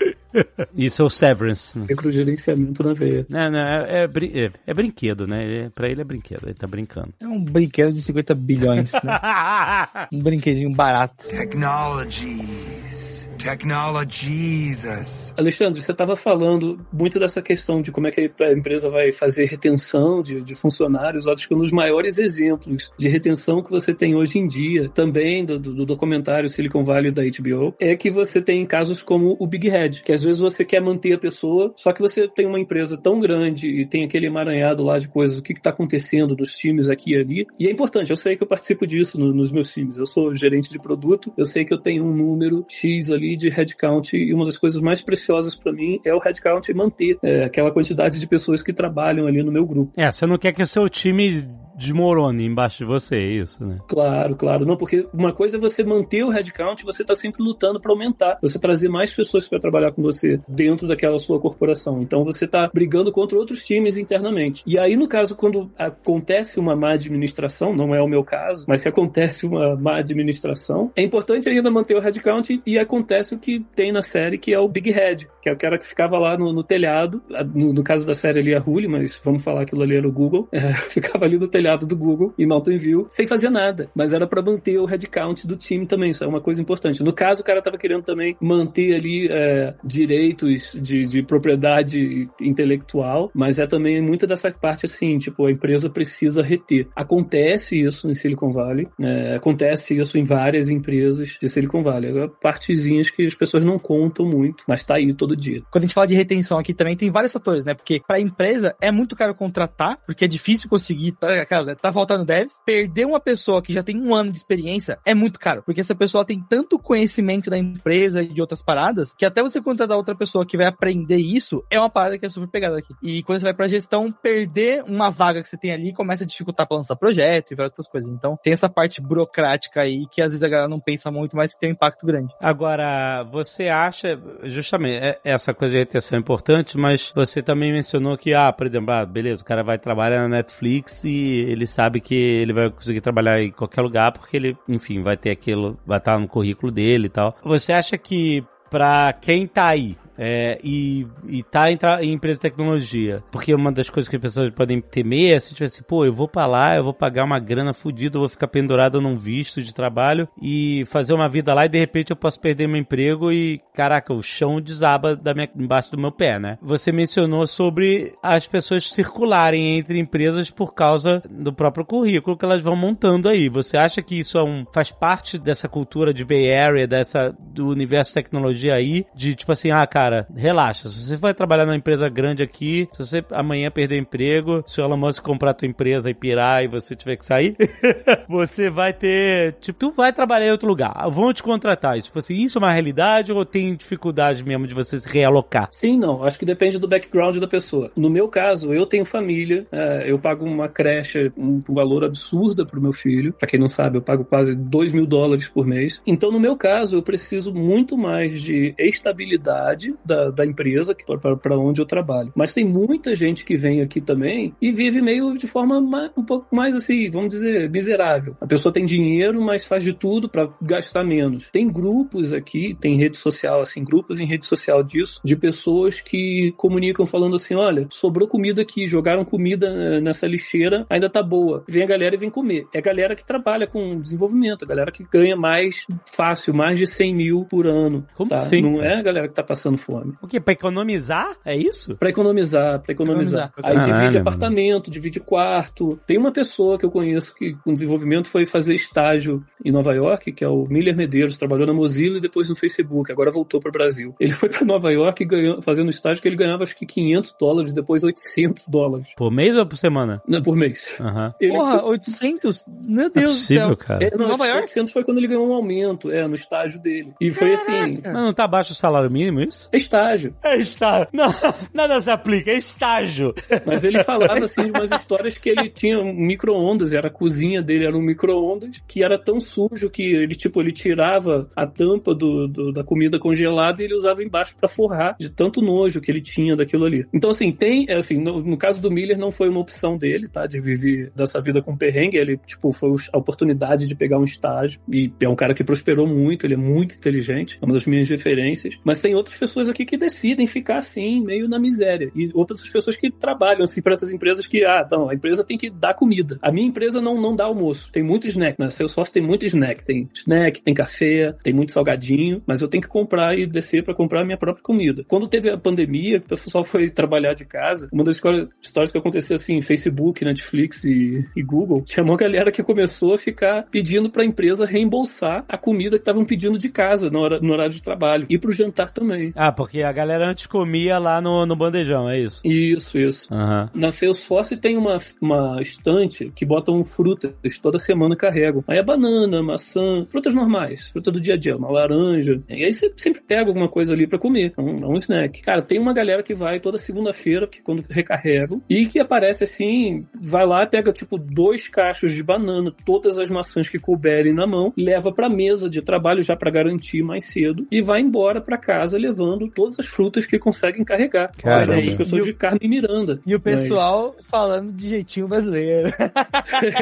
Isso 0.76 1.02
é 1.02 1.06
o 1.06 1.10
Severance. 1.10 1.78
né? 1.78 1.86
Microgerenciamento 1.90 2.84
na 2.84 2.94
veia. 2.94 3.26
Não, 3.30 3.50
não, 3.52 3.60
é, 3.60 4.04
é, 4.04 4.08
brin- 4.08 4.32
é- 4.34 4.50
é 4.68 4.74
brinquedo, 4.74 5.26
né? 5.28 5.44
Ele- 5.44 5.70
pra 5.70 5.88
ele 5.90 6.02
é 6.02 6.04
brinquedo, 6.04 6.44
ele 6.46 6.54
tá 6.54 6.68
brincando. 6.68 7.14
É 7.20 7.28
um 7.28 7.44
brinquedo 7.44 7.94
de 7.94 8.02
50 8.02 8.34
bilhões, 8.36 8.92
né? 8.94 9.02
um 10.12 10.20
brinquedinho 10.22 10.74
barato. 10.74 11.28
Technologies. 11.28 13.15
Technologies. 13.46 15.32
Alexandre, 15.38 15.80
você 15.80 15.92
estava 15.92 16.16
falando 16.16 16.80
muito 16.92 17.20
dessa 17.20 17.42
questão 17.44 17.80
de 17.80 17.92
como 17.92 18.08
é 18.08 18.12
que 18.12 18.32
a 18.42 18.52
empresa 18.52 18.90
vai 18.90 19.12
fazer 19.12 19.46
retenção 19.46 20.24
de, 20.24 20.42
de 20.42 20.56
funcionários. 20.56 21.28
Eu 21.28 21.34
acho 21.34 21.48
que 21.48 21.54
um 21.54 21.60
dos 21.60 21.72
maiores 21.72 22.18
exemplos 22.18 22.92
de 22.98 23.08
retenção 23.08 23.62
que 23.62 23.70
você 23.70 23.94
tem 23.94 24.16
hoje 24.16 24.40
em 24.40 24.48
dia, 24.48 24.90
também 24.90 25.46
do, 25.46 25.60
do- 25.60 25.76
do 25.76 25.86
documentário 25.86 26.50
Silicon 26.50 26.84
Valley 26.84 27.12
da 27.12 27.22
HBO, 27.22 27.76
é 27.80 27.96
que 27.96 28.10
você 28.10 28.42
tem 28.42 28.66
casos 28.66 29.04
como 29.04 29.38
o 29.40 29.46
Big 29.46 29.70
Head, 29.70 30.02
que 30.02 30.12
às 30.12 30.24
vezes 30.24 30.40
você 30.40 30.66
quer 30.66 30.82
manter 30.82 31.14
a 31.14 31.20
pessoa, 31.20 31.72
só 31.78 31.92
que 31.94 32.02
você 32.02 32.28
tem 32.28 32.48
uma 32.48 32.60
empresa 32.60 32.98
tão 32.98 33.20
grande 33.20 33.68
e 33.68 33.86
tem 33.86 34.04
aquele 34.06 34.26
emaranhado 34.26 34.84
lá 34.84 34.98
de 34.98 35.08
coisas, 35.08 35.38
o 35.38 35.44
que 35.44 35.54
está 35.54 35.70
acontecendo 35.70 36.36
dos 36.36 36.54
times 36.56 36.90
aqui 36.90 37.12
e 37.14 37.16
ali. 37.20 37.46
E 37.60 37.68
é 37.68 37.72
importante, 37.72 38.10
eu 38.10 38.16
sei 38.16 38.36
que 38.36 38.42
eu 38.44 38.48
participo 38.48 38.88
disso 38.88 39.20
no- 39.20 39.32
nos 39.34 39.52
meus 39.52 39.72
times. 39.72 39.98
Eu 39.98 40.08
sou 40.08 40.34
gerente 40.36 40.70
de 40.72 40.80
produto, 40.80 41.32
eu 41.38 41.46
sei 41.46 41.64
que 41.64 41.74
eu 41.74 41.78
tenho 41.80 42.04
um 42.04 42.12
número 42.16 42.66
X 42.70 43.12
ali 43.12 43.35
de 43.36 43.50
headcount 43.50 44.16
e 44.16 44.34
uma 44.34 44.46
das 44.46 44.58
coisas 44.58 44.82
mais 44.82 45.02
preciosas 45.02 45.56
para 45.56 45.72
mim 45.72 46.00
é 46.06 46.14
o 46.14 46.20
headcount 46.20 46.70
e 46.70 46.74
manter 46.74 47.18
é, 47.24 47.44
aquela 47.44 47.72
quantidade 47.72 48.20
de 48.20 48.28
pessoas 48.28 48.62
que 48.62 48.74
trabalham 48.74 49.28
ali 49.28 49.44
no 49.44 49.52
meu 49.52 49.66
grupo. 49.66 49.92
É, 49.98 50.12
você 50.12 50.26
não 50.26 50.38
quer 50.38 50.54
que 50.54 50.64
o 50.64 50.68
seu 50.68 50.88
time 50.90 51.46
desmorone 51.78 52.46
embaixo 52.46 52.80
de 52.80 52.86
você, 52.86 53.16
é 53.16 53.32
isso, 53.42 53.66
né? 53.66 53.80
Claro, 53.88 54.36
claro. 54.36 54.66
Não, 54.66 54.78
porque 54.78 55.08
uma 55.14 55.34
coisa 55.34 55.58
é 55.58 55.60
você 55.60 55.84
manter 55.84 56.24
o 56.24 56.30
headcount 56.30 56.82
e 56.82 56.86
você 56.86 57.02
está 57.02 57.14
sempre 57.14 57.44
lutando 57.44 57.80
para 57.80 57.92
aumentar. 57.92 58.38
Você 58.42 58.58
trazer 58.58 58.90
mais 58.90 59.14
pessoas 59.14 59.48
para 59.48 59.60
trabalhar 59.60 59.92
com 59.92 60.02
você 60.02 60.40
dentro 60.48 60.88
daquela 60.88 61.18
sua 61.18 61.40
corporação. 61.40 62.02
Então 62.02 62.24
você 62.24 62.46
está 62.46 62.70
brigando 62.74 63.12
contra 63.12 63.38
outros 63.38 63.64
times 63.64 63.98
internamente. 63.98 64.64
E 64.66 64.80
aí, 64.80 64.96
no 64.96 65.08
caso, 65.08 65.36
quando 65.36 65.70
acontece 65.78 66.60
uma 66.60 66.76
má 66.76 66.94
administração, 66.94 67.76
não 67.76 67.94
é 67.94 68.02
o 68.02 68.08
meu 68.08 68.24
caso, 68.24 68.66
mas 68.68 68.82
se 68.82 68.90
acontece 68.90 69.46
uma 69.46 69.76
má 69.76 69.98
administração, 69.98 70.92
é 70.96 71.04
importante 71.04 71.50
ainda 71.50 71.70
manter 71.70 71.96
o 71.96 72.00
headcount 72.00 72.62
e, 72.66 72.80
acontece 72.80 73.34
o 73.34 73.40
que 73.40 73.66
tem 73.76 73.92
na 73.92 74.02
série, 74.02 74.38
que 74.38 74.54
é 74.54 74.60
o 74.60 74.68
Big 74.68 74.92
Head, 74.92 75.28
que 75.42 75.50
é 75.50 75.54
o 75.54 75.58
cara 75.58 75.78
que 75.78 75.88
ficava 75.88 76.20
lá 76.20 76.38
no, 76.38 76.54
no 76.54 76.64
telhado. 76.64 77.22
No, 77.54 77.74
no 77.74 77.84
caso 77.84 78.06
da 78.06 78.14
série 78.14 78.40
ali, 78.40 78.54
a 78.54 78.62
Huli, 78.62 78.88
mas 78.88 79.20
vamos 79.24 79.44
falar 79.44 79.62
aquilo 79.62 79.82
ali 79.82 79.96
era 79.96 80.08
o 80.08 80.12
Google. 80.12 80.48
É, 80.52 80.74
ficava 80.90 81.26
ali 81.26 81.38
no 81.38 81.48
telhado 81.48 81.65
do 81.88 81.96
Google, 81.96 82.34
em 82.38 82.46
Mountain 82.46 82.78
View, 82.78 83.08
sem 83.10 83.26
fazer 83.26 83.50
nada. 83.50 83.90
Mas 83.96 84.14
era 84.14 84.28
para 84.28 84.42
manter 84.42 84.78
o 84.78 84.86
headcount 84.86 85.48
do 85.48 85.56
time 85.56 85.88
também. 85.88 86.12
Isso 86.12 86.24
é 86.24 86.28
uma 86.28 86.42
coisa 86.42 86.62
importante. 86.62 87.04
No 87.04 87.14
caso, 87.14 87.42
o 87.42 87.44
cara 87.44 87.62
tava 87.62 87.78
querendo 87.78 88.04
também 88.04 88.36
manter 88.40 88.96
ali 88.96 89.28
é, 89.30 89.74
direitos 89.84 90.78
de, 90.80 91.02
de 91.02 91.24
propriedade 91.24 92.30
intelectual, 92.40 93.32
mas 93.34 93.60
é 93.60 93.66
também 93.66 94.02
muita 94.02 94.28
dessa 94.28 94.52
parte 94.52 94.86
assim, 94.86 95.18
tipo, 95.18 95.46
a 95.46 95.52
empresa 95.52 95.90
precisa 95.90 96.42
reter. 96.42 96.88
Acontece 96.96 97.80
isso 97.80 98.10
em 98.10 98.14
Silicon 98.14 98.50
Valley, 98.50 98.88
é, 99.00 99.36
acontece 99.36 99.98
isso 99.98 100.18
em 100.18 100.24
várias 100.24 100.70
empresas 100.70 101.38
de 101.42 101.48
Silicon 101.48 101.82
Valley. 101.82 102.10
Agora, 102.10 102.30
partezinhas 102.42 103.10
que 103.10 103.26
as 103.26 103.36
pessoas 103.36 103.64
não 103.64 103.80
contam 103.80 104.26
muito, 104.26 104.64
mas 104.68 104.84
tá 104.84 104.96
aí 104.96 105.14
todo 105.14 105.36
dia. 105.36 105.62
Quando 105.72 105.84
a 105.84 105.88
gente 105.88 105.94
fala 105.94 106.08
de 106.08 106.16
retenção 106.16 106.58
aqui 106.58 106.74
também 106.74 106.96
tem 106.96 107.10
vários 107.10 107.34
fatores, 107.34 107.66
né? 107.66 107.74
Porque 107.74 108.02
pra 108.06 108.20
empresa 108.20 108.76
é 108.82 108.92
muito 108.92 109.16
caro 109.16 109.34
contratar, 109.36 109.98
porque 110.06 110.26
é 110.26 110.28
difícil 110.28 110.70
conseguir 110.70 111.14
tá, 111.14 111.46
né? 111.64 111.76
Tá 111.76 111.94
faltando 111.94 112.26
devs, 112.26 112.62
perder 112.66 113.06
uma 113.06 113.20
pessoa 113.20 113.62
que 113.62 113.74
já 113.74 113.84
tem 113.84 114.02
um 114.02 114.14
ano 114.14 114.32
de 114.32 114.38
experiência 114.38 115.00
é 115.06 115.14
muito 115.14 115.40
caro, 115.40 115.64
porque 115.64 115.82
essa 115.82 115.96
pessoa 115.96 116.26
tem 116.26 116.42
tanto 116.42 116.80
conhecimento 116.80 117.50
da 117.50 117.58
empresa 117.58 118.22
e 118.22 118.28
de 118.28 118.42
outras 118.42 118.62
paradas, 118.62 119.14
que 119.14 119.26
até 119.26 119.42
você 119.42 119.62
contratar 119.62 119.98
outra 119.98 120.16
pessoa 120.16 120.46
que 120.46 120.58
vai 120.58 120.66
aprender 120.66 121.18
isso, 121.18 121.64
é 121.70 121.80
uma 121.80 121.90
parada 121.90 122.18
que 122.18 122.26
é 122.26 122.30
super 122.30 122.50
pegada 122.50 122.78
aqui. 122.78 122.94
E 123.02 123.24
quando 123.24 123.40
você 123.40 123.46
vai 123.46 123.54
pra 123.54 123.68
gestão, 123.68 124.12
perder 124.12 124.84
uma 124.88 125.10
vaga 125.10 125.42
que 125.42 125.48
você 125.48 125.58
tem 125.58 125.72
ali 125.72 125.94
começa 125.94 126.24
a 126.24 126.28
dificultar 126.28 126.68
pra 126.68 126.78
lançar 126.78 126.96
projeto 126.96 127.52
e 127.52 127.56
várias 127.56 127.72
outras 127.72 127.88
coisas. 127.88 128.12
Então, 128.12 128.38
tem 128.42 128.54
essa 128.54 128.70
parte 128.70 129.02
burocrática 129.02 129.82
aí 129.82 130.06
que 130.12 130.22
às 130.22 130.32
vezes 130.32 130.44
a 130.44 130.48
galera 130.48 130.68
não 130.70 130.80
pensa 130.80 131.12
muito, 131.12 131.36
mas 131.36 131.54
que 131.54 131.60
tem 131.60 131.70
um 131.70 131.74
impacto 131.74 132.06
grande. 132.06 132.34
Agora, 132.40 133.24
você 133.24 133.68
acha, 133.68 134.20
justamente, 134.44 134.98
é- 135.04 135.20
essa 135.24 135.54
coisa 135.54 135.74
de 135.74 135.80
retenção 135.80 136.18
é 136.18 136.20
importante, 136.20 136.78
mas 136.78 137.12
você 137.16 137.42
também 137.42 137.72
mencionou 137.72 138.18
que, 138.18 138.34
ah, 138.34 138.52
por 138.52 138.68
exemplo, 138.68 138.92
ah, 138.92 139.06
beleza, 139.06 139.42
o 139.42 139.46
cara 139.46 139.64
vai 139.64 139.78
trabalhar 139.78 140.22
na 140.24 140.38
Netflix 140.38 141.04
e 141.04 141.45
ele 141.46 141.68
sabe 141.68 142.00
que 142.02 142.16
ele 142.16 142.54
vai 142.54 142.70
conseguir 142.70 143.02
trabalhar 143.02 143.42
em 143.42 143.52
qualquer 143.52 143.82
lugar 143.82 144.12
porque 144.12 144.38
ele, 144.38 144.58
enfim, 144.68 145.02
vai 145.02 145.16
ter 145.18 145.32
aquilo, 145.32 145.78
vai 145.86 145.98
estar 145.98 146.20
no 146.20 146.28
currículo 146.28 146.72
dele 146.72 147.08
e 147.08 147.10
tal. 147.10 147.36
Você 147.44 147.74
acha 147.74 147.98
que 147.98 148.44
pra 148.70 149.14
quem 149.14 149.48
tá 149.48 149.68
aí, 149.68 149.96
é, 150.18 150.60
e, 150.64 151.08
e 151.28 151.44
tá 151.44 151.72
em, 151.72 151.78
em 152.02 152.14
empresa 152.14 152.36
de 152.36 152.42
tecnologia. 152.42 153.24
Porque 153.32 153.54
uma 153.54 153.72
das 153.72 153.90
coisas 153.90 154.10
que 154.10 154.16
as 154.16 154.22
pessoas 154.22 154.50
podem 154.52 154.82
temer 154.82 155.36
é 155.36 155.40
se 155.40 155.54
tipo 155.54 155.66
assim, 155.66 155.84
pô, 155.84 156.06
eu 156.06 156.14
vou 156.14 156.28
pra 156.28 156.46
lá, 156.46 156.76
eu 156.76 156.84
vou 156.84 156.94
pagar 156.94 157.24
uma 157.24 157.40
grana 157.40 157.74
fodida, 157.74 158.18
eu 158.18 158.22
vou 158.22 158.30
ficar 158.30 158.48
pendurado 158.48 159.02
num 159.02 159.18
visto 159.18 159.62
de 159.62 159.74
trabalho 159.74 160.28
e 160.42 160.84
fazer 160.86 161.14
uma 161.14 161.30
vida 161.30 161.54
lá 161.54 161.66
e 161.66 161.70
de 161.70 161.80
repente 161.80 162.12
eu 162.12 162.16
posso 162.16 162.40
perder 162.40 162.68
meu 162.68 162.80
emprego 162.80 163.32
e, 163.32 163.62
caraca, 163.74 164.14
o 164.14 164.24
chão 164.24 164.62
desaba 164.62 165.16
da 165.16 165.34
minha, 165.34 165.50
embaixo 165.56 165.92
do 165.92 165.98
meu 165.98 166.12
pé, 166.12 166.40
né? 166.40 166.58
Você 166.62 166.92
mencionou 166.92 167.46
sobre 167.48 168.14
as 168.22 168.48
pessoas 168.48 168.90
circularem 168.90 169.78
entre 169.78 170.00
empresas 170.00 170.50
por 170.50 170.74
causa 170.74 171.22
do 171.30 171.54
próprio 171.54 171.86
currículo 171.86 172.38
que 172.38 172.46
elas 172.46 172.62
vão 172.62 172.76
montando 172.76 173.30
aí. 173.30 173.50
Você 173.50 173.78
acha 173.78 174.02
que 174.02 174.20
isso 174.20 174.38
é 174.38 174.44
um, 174.44 174.66
faz 174.72 174.92
parte 174.92 175.38
dessa 175.38 175.68
cultura 175.68 176.14
de 176.14 176.24
Bay 176.24 176.54
Area, 176.54 176.88
dessa, 176.88 177.36
do 177.40 177.70
universo 177.70 178.12
de 178.12 178.16
tecnologia 178.16 178.76
aí, 178.76 179.06
de 179.16 179.36
tipo 179.36 179.52
assim, 179.52 179.72
ah, 179.72 179.86
cara, 179.86 180.05
relaxa, 180.36 180.90
se 180.90 181.06
você 181.06 181.16
vai 181.16 181.34
trabalhar 181.34 181.66
numa 181.66 181.76
empresa 181.76 182.10
grande 182.10 182.44
aqui, 182.44 182.88
se 182.94 183.06
você 183.06 183.24
amanhã 183.32 183.70
perder 183.72 183.98
emprego, 183.98 184.64
se 184.66 184.82
o 184.82 184.84
Elon 184.84 184.98
Musk 184.98 185.24
comprar 185.24 185.54
tua 185.54 185.68
empresa 185.68 186.10
e 186.10 186.14
pirar 186.14 186.64
e 186.64 186.68
você 186.68 186.96
tiver 186.96 187.16
que 187.16 187.26
sair, 187.26 187.56
você 188.28 188.70
vai 188.70 188.94
ter, 188.94 189.54
tipo, 189.54 189.80
tu 189.80 189.92
vai 189.92 190.12
trabalhar 190.14 190.48
em 190.48 190.52
outro 190.52 190.68
lugar, 190.68 190.94
vão 191.10 191.34
te 191.34 191.44
contratar. 191.44 192.02
Tipo 192.02 192.20
assim, 192.20 192.36
isso 192.36 192.58
é 192.58 192.60
uma 192.60 192.72
realidade 192.72 193.32
ou 193.32 193.46
tem 193.46 193.76
dificuldade 193.76 194.44
mesmo 194.44 194.68
de 194.68 194.74
você 194.74 195.00
se 195.00 195.10
realocar? 195.10 195.68
Sim, 195.72 195.98
não. 195.98 196.24
Acho 196.24 196.40
que 196.40 196.46
depende 196.46 196.78
do 196.78 196.88
background 196.88 197.38
da 197.38 197.48
pessoa. 197.48 197.92
No 197.96 198.10
meu 198.10 198.28
caso, 198.28 198.74
eu 198.74 198.86
tenho 198.86 199.06
família, 199.06 199.66
é, 199.72 200.12
eu 200.12 200.20
pago 200.20 200.46
uma 200.46 200.68
creche, 200.68 201.32
um 201.38 201.62
valor 201.68 202.04
absurdo 202.04 202.66
pro 202.66 202.82
meu 202.82 202.92
filho. 202.92 203.34
Pra 203.34 203.48
quem 203.48 203.60
não 203.60 203.68
sabe, 203.68 203.98
eu 203.98 204.02
pago 204.02 204.26
quase 204.26 204.56
2 204.56 204.94
mil 204.94 205.06
dólares 205.06 205.48
por 205.48 205.66
mês. 205.66 206.02
Então, 206.06 206.32
no 206.32 206.40
meu 206.40 206.56
caso, 206.56 206.98
eu 206.98 207.04
preciso 207.04 207.54
muito 207.54 207.98
mais 207.98 208.42
de 208.42 208.74
estabilidade 208.78 209.95
da, 210.04 210.30
da 210.30 210.46
empresa 210.46 210.96
para 211.42 211.58
onde 211.58 211.82
eu 211.82 211.86
trabalho. 211.86 212.32
Mas 212.36 212.54
tem 212.54 212.66
muita 212.66 213.16
gente 213.16 213.46
que 213.46 213.56
vem 213.56 213.82
aqui 213.82 214.02
também 214.02 214.54
e 214.62 214.72
vive 214.72 215.02
meio 215.02 215.34
de 215.38 215.48
forma 215.48 215.80
ma- 215.82 216.12
um 216.18 216.24
pouco 216.24 216.56
mais 216.56 216.76
assim, 216.76 217.10
vamos 217.10 217.30
dizer, 217.30 217.70
miserável. 217.70 218.36
A 218.42 218.48
pessoa 218.48 218.74
tem 218.74 218.86
dinheiro, 218.86 219.42
mas 219.42 219.66
faz 219.66 219.84
de 219.84 219.94
tudo 219.94 220.30
para 220.30 220.50
gastar 220.62 221.04
menos. 221.04 221.50
Tem 221.50 221.68
grupos 221.68 222.34
aqui, 222.34 222.76
tem 222.80 222.98
rede 222.98 223.18
social, 223.18 223.62
assim, 223.62 223.84
grupos 223.84 224.20
em 224.20 224.26
rede 224.26 224.46
social 224.46 224.84
disso, 224.84 225.20
de 225.24 225.36
pessoas 225.36 226.02
que 226.02 226.54
comunicam 226.58 227.06
falando 227.06 227.36
assim: 227.36 227.56
olha, 227.56 227.88
sobrou 227.92 228.28
comida 228.28 228.62
aqui, 228.62 228.86
jogaram 228.86 229.24
comida 229.26 229.68
eh, 229.68 230.02
nessa 230.02 230.28
lixeira, 230.28 230.86
ainda 230.90 231.10
tá 231.10 231.22
boa. 231.22 231.64
Vem 231.68 231.84
a 231.84 231.88
galera 231.88 232.16
e 232.16 232.18
vem 232.18 232.30
comer. 232.30 232.68
É 232.74 232.80
a 232.80 232.82
galera 232.82 233.16
que 233.16 233.26
trabalha 233.26 233.68
com 233.68 234.00
desenvolvimento, 234.00 234.64
a 234.64 234.68
galera 234.68 234.92
que 234.92 235.04
ganha 235.04 235.36
mais 235.36 235.86
fácil, 236.16 236.54
mais 236.54 236.80
de 236.80 236.88
100 236.88 237.16
mil 237.16 237.46
por 237.50 237.68
ano. 237.68 238.06
Como 238.16 238.30
tá? 238.30 238.38
assim? 238.38 238.62
Não 238.62 238.82
é 238.82 239.00
a 239.00 239.04
galera 239.04 239.28
que 239.28 239.34
tá 239.34 239.44
passando 239.44 239.78
fome. 239.86 240.14
O 240.22 240.28
quê? 240.28 240.40
Pra 240.40 240.54
economizar? 240.54 241.36
É 241.46 241.56
isso? 241.56 241.96
Pra 241.96 242.10
economizar, 242.10 242.80
pra 242.82 242.92
economizar. 242.94 243.50
Economizar. 243.50 243.52
Aí 243.58 243.64
Caralho, 243.76 243.84
divide 243.86 244.18
mano. 244.18 244.20
apartamento, 244.30 244.92
divide 244.92 245.20
quarto. 245.20 246.00
Tem 246.08 246.18
uma 246.18 246.32
pessoa 246.32 246.78
que 246.78 246.86
eu 246.86 246.92
conheço 246.92 247.34
que 247.36 247.54
com 247.64 247.74
desenvolvimento 247.74 248.28
foi 248.28 248.46
fazer 248.46 248.74
estágio 248.76 249.44
em 249.64 249.72
Nova 249.72 249.94
York, 249.94 250.32
que 250.32 250.44
é 250.44 250.48
o 250.48 250.66
Miller 250.68 250.96
Medeiros, 250.96 251.38
trabalhou 251.38 251.68
na 251.68 251.74
Mozilla 251.74 252.18
e 252.18 252.22
depois 252.22 252.50
no 252.50 252.56
Facebook, 252.56 253.12
agora 253.12 253.32
voltou 253.32 253.60
para 253.60 253.70
o 253.70 253.72
Brasil. 253.72 254.16
Ele 254.20 254.32
foi 254.32 254.50
pra 254.50 254.66
Nova 254.66 254.92
York 254.92 255.24
e 255.24 255.26
ganhou, 255.26 255.62
fazendo 255.62 255.90
estágio 255.90 256.22
que 256.22 256.28
ele 256.28 256.36
ganhava 256.36 256.64
acho 256.64 256.76
que 256.76 256.86
500 256.86 257.36
dólares, 257.40 257.74
depois 257.74 258.04
800 258.04 258.68
dólares 258.68 259.10
Por 259.16 259.32
mês 259.32 259.56
ou 259.56 259.66
por 259.66 259.78
semana? 259.78 260.22
né, 260.28 260.42
por 260.42 260.56
mês. 260.56 260.88
Aham. 261.00 261.34
Ele 261.40 261.52
Porra, 261.54 261.80
foi- 261.80 261.90
800? 261.92 262.64
Meu 262.68 262.96
Não 262.96 263.04
é 263.06 263.10
Deus 263.10 263.32
do 263.34 263.38
possível, 263.40 263.68
céu. 263.68 263.78
cara. 263.78 264.04
é, 264.06 264.18
não, 264.18 264.28
Nova 264.28 264.46
York? 264.46 264.62
800 264.64 264.92
foi 264.94 265.04
quando 265.04 265.18
ele 265.20 265.28
ganhou 265.28 265.48
um 265.48 265.54
aumento, 265.54 266.12
é, 266.12 266.28
no 266.28 266.36
estágio 266.36 266.82
dele. 266.82 267.14
E 267.20 267.30
foi 267.32 267.54
assim, 267.54 268.00
Mas 268.04 268.14
não 268.14 268.34
tá 268.34 268.44
abaixo 268.46 268.72
do 268.72 268.76
salário 268.76 269.10
mínimo 269.12 269.42
isso? 269.42 269.70
É 269.76 269.78
estágio. 269.78 270.36
É 270.44 270.58
estágio. 270.58 271.08
Não, 271.14 271.34
nada 271.74 272.02
se 272.02 272.10
aplica, 272.10 272.52
é 272.52 272.58
estágio. 272.58 273.34
Mas 273.66 273.84
ele 273.84 274.04
falava 274.04 274.40
assim 274.40 274.64
de 274.66 274.72
umas 274.72 274.90
histórias 274.92 275.38
que 275.38 275.50
ele 275.50 275.70
tinha 275.70 276.00
um 276.00 276.14
micro-ondas, 276.14 276.94
era 276.94 277.08
a 277.08 277.12
cozinha 277.12 277.62
dele, 277.62 277.86
era 277.86 277.98
um 277.98 278.02
micro-ondas, 278.02 278.82
que 278.88 279.04
era 279.04 279.18
tão 279.18 279.40
sujo 279.40 279.90
que 279.90 280.04
ele, 280.04 280.36
tipo, 280.36 280.62
ele 280.62 280.72
tirava 280.72 281.50
a 281.56 281.66
tampa 281.68 282.14
do, 282.14 282.48
do- 282.48 282.72
da 282.72 282.84
comida 282.84 283.20
congelada 283.20 283.82
e 283.82 283.86
ele 283.86 283.96
usava 283.96 284.24
embaixo 284.24 284.56
pra 284.56 284.68
forrar, 284.68 285.16
de 285.20 285.30
tanto 285.30 285.62
nojo 285.62 286.02
que 286.02 286.12
ele 286.12 286.22
tinha 286.22 286.56
daquilo 286.56 286.86
ali. 286.86 287.06
Então, 287.14 287.30
assim, 287.30 287.52
tem, 287.52 287.86
é, 287.90 287.96
assim, 287.96 288.18
no, 288.22 288.42
no 288.42 288.58
caso 288.58 288.82
do 288.82 288.92
Miller 288.92 289.18
não 289.18 289.32
foi 289.32 289.50
uma 289.50 289.60
opção 289.60 289.98
dele, 289.98 290.28
tá, 290.28 290.46
de 290.48 290.60
viver 290.60 291.12
dessa 291.16 291.42
vida 291.42 291.62
com 291.62 291.76
perrengue, 291.76 292.18
ele, 292.18 292.38
tipo, 292.46 292.72
foi 292.72 292.92
a 293.12 293.18
oportunidade 293.18 293.88
de 293.88 293.96
pegar 293.96 294.18
um 294.20 294.24
estágio, 294.24 294.80
e 294.92 295.12
é 295.20 295.28
um 295.30 295.36
cara 295.36 295.54
que 295.54 295.64
prosperou 295.64 296.08
muito, 296.08 296.46
ele 296.46 296.54
é 296.54 296.58
muito 296.58 296.96
inteligente, 296.96 297.58
é 297.62 297.66
uma 297.66 297.74
das 297.74 297.86
minhas 297.86 298.10
referências, 298.10 298.78
mas 298.84 299.02
tem 299.02 299.16
outras 299.16 299.36
pessoas 299.38 299.65
aqui 299.70 299.86
que 299.86 299.98
decidem 299.98 300.48
ficar 300.48 300.78
assim, 300.78 301.22
meio 301.24 301.48
na 301.48 301.60
miséria, 301.60 302.12
e 302.16 302.30
outras 302.34 302.68
pessoas 302.70 302.96
que 302.96 303.10
trabalham, 303.10 303.64
assim, 303.64 303.82
para 303.82 303.94
essas 303.94 304.12
empresas 304.12 304.48
que, 304.48 304.64
ah, 304.66 304.88
não, 304.90 305.10
a 305.10 305.14
empresa 305.14 305.44
tem 305.44 305.58
que 305.58 305.70
dar 305.70 305.94
comida. 305.94 306.38
A 306.42 306.52
minha 306.52 306.68
empresa 306.68 307.02
não, 307.02 307.20
não 307.22 307.36
dá 307.36 307.46
almoço, 307.46 307.92
tem 307.92 308.04
muito 308.04 308.28
snack, 308.28 308.60
né, 308.60 308.70
Salesforce 308.70 309.12
tem 309.12 309.24
muito 309.24 309.46
snack, 309.46 309.84
tem 309.84 310.10
snack, 310.14 310.62
tem 310.62 310.74
café, 310.74 311.34
tem 311.44 311.54
muito 311.54 311.72
salgadinho, 311.72 312.42
mas 312.46 312.62
eu 312.62 312.68
tenho 312.68 312.82
que 312.82 312.90
comprar 312.90 313.38
e 313.38 313.46
descer 313.46 313.84
para 313.84 313.94
comprar 313.94 314.22
a 314.22 314.26
minha 314.26 314.38
própria 314.38 314.64
comida. 314.64 315.04
Quando 315.08 315.28
teve 315.28 315.50
a 315.50 315.58
pandemia, 315.58 316.18
o 316.18 316.22
pessoal 316.22 316.64
foi 316.64 316.90
trabalhar 316.90 317.34
de 317.34 317.46
casa, 317.46 317.90
uma 317.92 318.04
das 318.04 318.16
histórias- 318.16 318.92
que 318.92 318.98
aconteceu 318.98 319.36
assim, 319.36 319.62
Facebook, 319.62 320.24
Netflix 320.24 320.84
e, 320.84 321.26
e 321.36 321.44
Google, 321.44 321.82
tinha 321.84 322.04
uma 322.04 322.16
galera 322.16 322.52
que 322.52 322.64
começou 322.64 323.14
a 323.14 323.18
ficar 323.18 323.64
pedindo 323.72 324.10
para 324.10 324.24
a 324.24 324.26
empresa 324.26 324.66
reembolsar 324.66 325.44
a 325.48 325.58
comida 325.58 325.98
que 325.98 326.02
estavam 326.02 326.26
pedindo 326.26 326.58
de 326.58 326.70
casa 326.70 327.10
no, 327.10 327.20
hora- 327.20 327.40
no 327.40 327.54
horário 327.54 327.74
de 327.74 327.82
trabalho 327.82 328.26
e 328.30 328.38
pro 328.38 328.52
jantar 328.52 328.92
também. 328.92 329.32
Ah, 329.36 329.45
porque 329.52 329.82
a 329.82 329.92
galera 329.92 330.30
antes 330.30 330.48
comia 330.48 330.98
lá 330.98 331.22
no, 331.22 331.46
no 331.46 331.56
bandejão, 331.56 332.10
é 332.10 332.20
isso? 332.20 332.42
Isso, 332.44 332.98
isso. 332.98 333.34
Aham. 333.34 333.70
Na 333.74 333.92
Salesforce 333.92 334.58
tem 334.58 334.78
uma, 334.78 334.96
uma 335.22 335.62
estante 335.62 336.32
que 336.36 336.46
botam 336.46 336.84
frutas, 336.84 337.34
toda 337.62 337.80
semana 337.80 338.16
carregam. 338.16 338.64
Aí 338.68 338.78
é 338.78 338.84
banana, 338.84 339.42
maçã, 339.42 340.06
frutas 340.10 340.34
normais, 340.34 340.90
fruta 340.90 341.12
do 341.12 341.20
dia 341.20 341.36
a 341.36 341.38
dia, 341.38 341.56
uma 341.56 341.72
laranja. 341.72 342.42
E 342.50 342.64
aí 342.64 342.74
você 342.74 342.92
sempre 342.96 343.22
pega 343.22 343.50
alguma 343.50 343.68
coisa 343.68 343.94
ali 343.94 344.08
pra 344.08 344.20
comer, 344.20 344.54
é 344.58 344.62
um, 344.62 344.78
é 344.78 344.88
um 344.88 344.96
snack. 344.96 345.42
Cara, 345.42 345.62
tem 345.62 345.80
uma 345.80 345.94
galera 345.94 346.24
que 346.24 346.34
vai 346.34 346.60
toda 346.60 346.78
segunda-feira, 346.78 347.48
que 347.48 347.62
quando 347.62 347.84
recarregam, 347.90 348.62
e 348.70 348.86
que 348.86 349.00
aparece 349.00 349.44
assim, 349.44 350.06
vai 350.22 350.46
lá, 350.46 350.66
pega 350.66 350.92
tipo 350.92 351.18
dois 351.18 351.68
cachos 351.68 352.14
de 352.14 352.24
banana, 352.24 352.74
todas 352.86 353.18
as 353.20 353.30
maçãs 353.30 353.70
que 353.70 353.80
couberem 353.80 354.34
na 354.34 354.48
mão, 354.48 354.74
leva 354.78 355.12
pra 355.12 355.30
mesa 355.30 355.70
de 355.70 355.82
trabalho 355.82 356.22
já 356.22 356.36
pra 356.36 356.52
garantir 356.52 357.04
mais 357.04 357.26
cedo, 357.26 357.66
e 357.72 357.82
vai 357.82 358.02
embora 358.02 358.42
pra 358.42 358.58
casa 358.58 358.98
levando 358.98 359.35
todas 359.54 359.80
as 359.80 359.88
frutas 359.88 360.26
que 360.26 360.38
conseguem 360.40 360.84
carregar. 360.84 361.32
São 361.66 361.74
essas 361.74 361.96
pessoas 361.96 362.26
de 362.26 362.34
Carmen 362.34 362.70
Miranda. 362.70 363.20
E 363.26 363.36
o 363.36 363.40
pessoal 363.40 364.16
falando 364.30 364.72
de 364.72 364.90
jeitinho 364.90 365.28
brasileiro. 365.28 365.92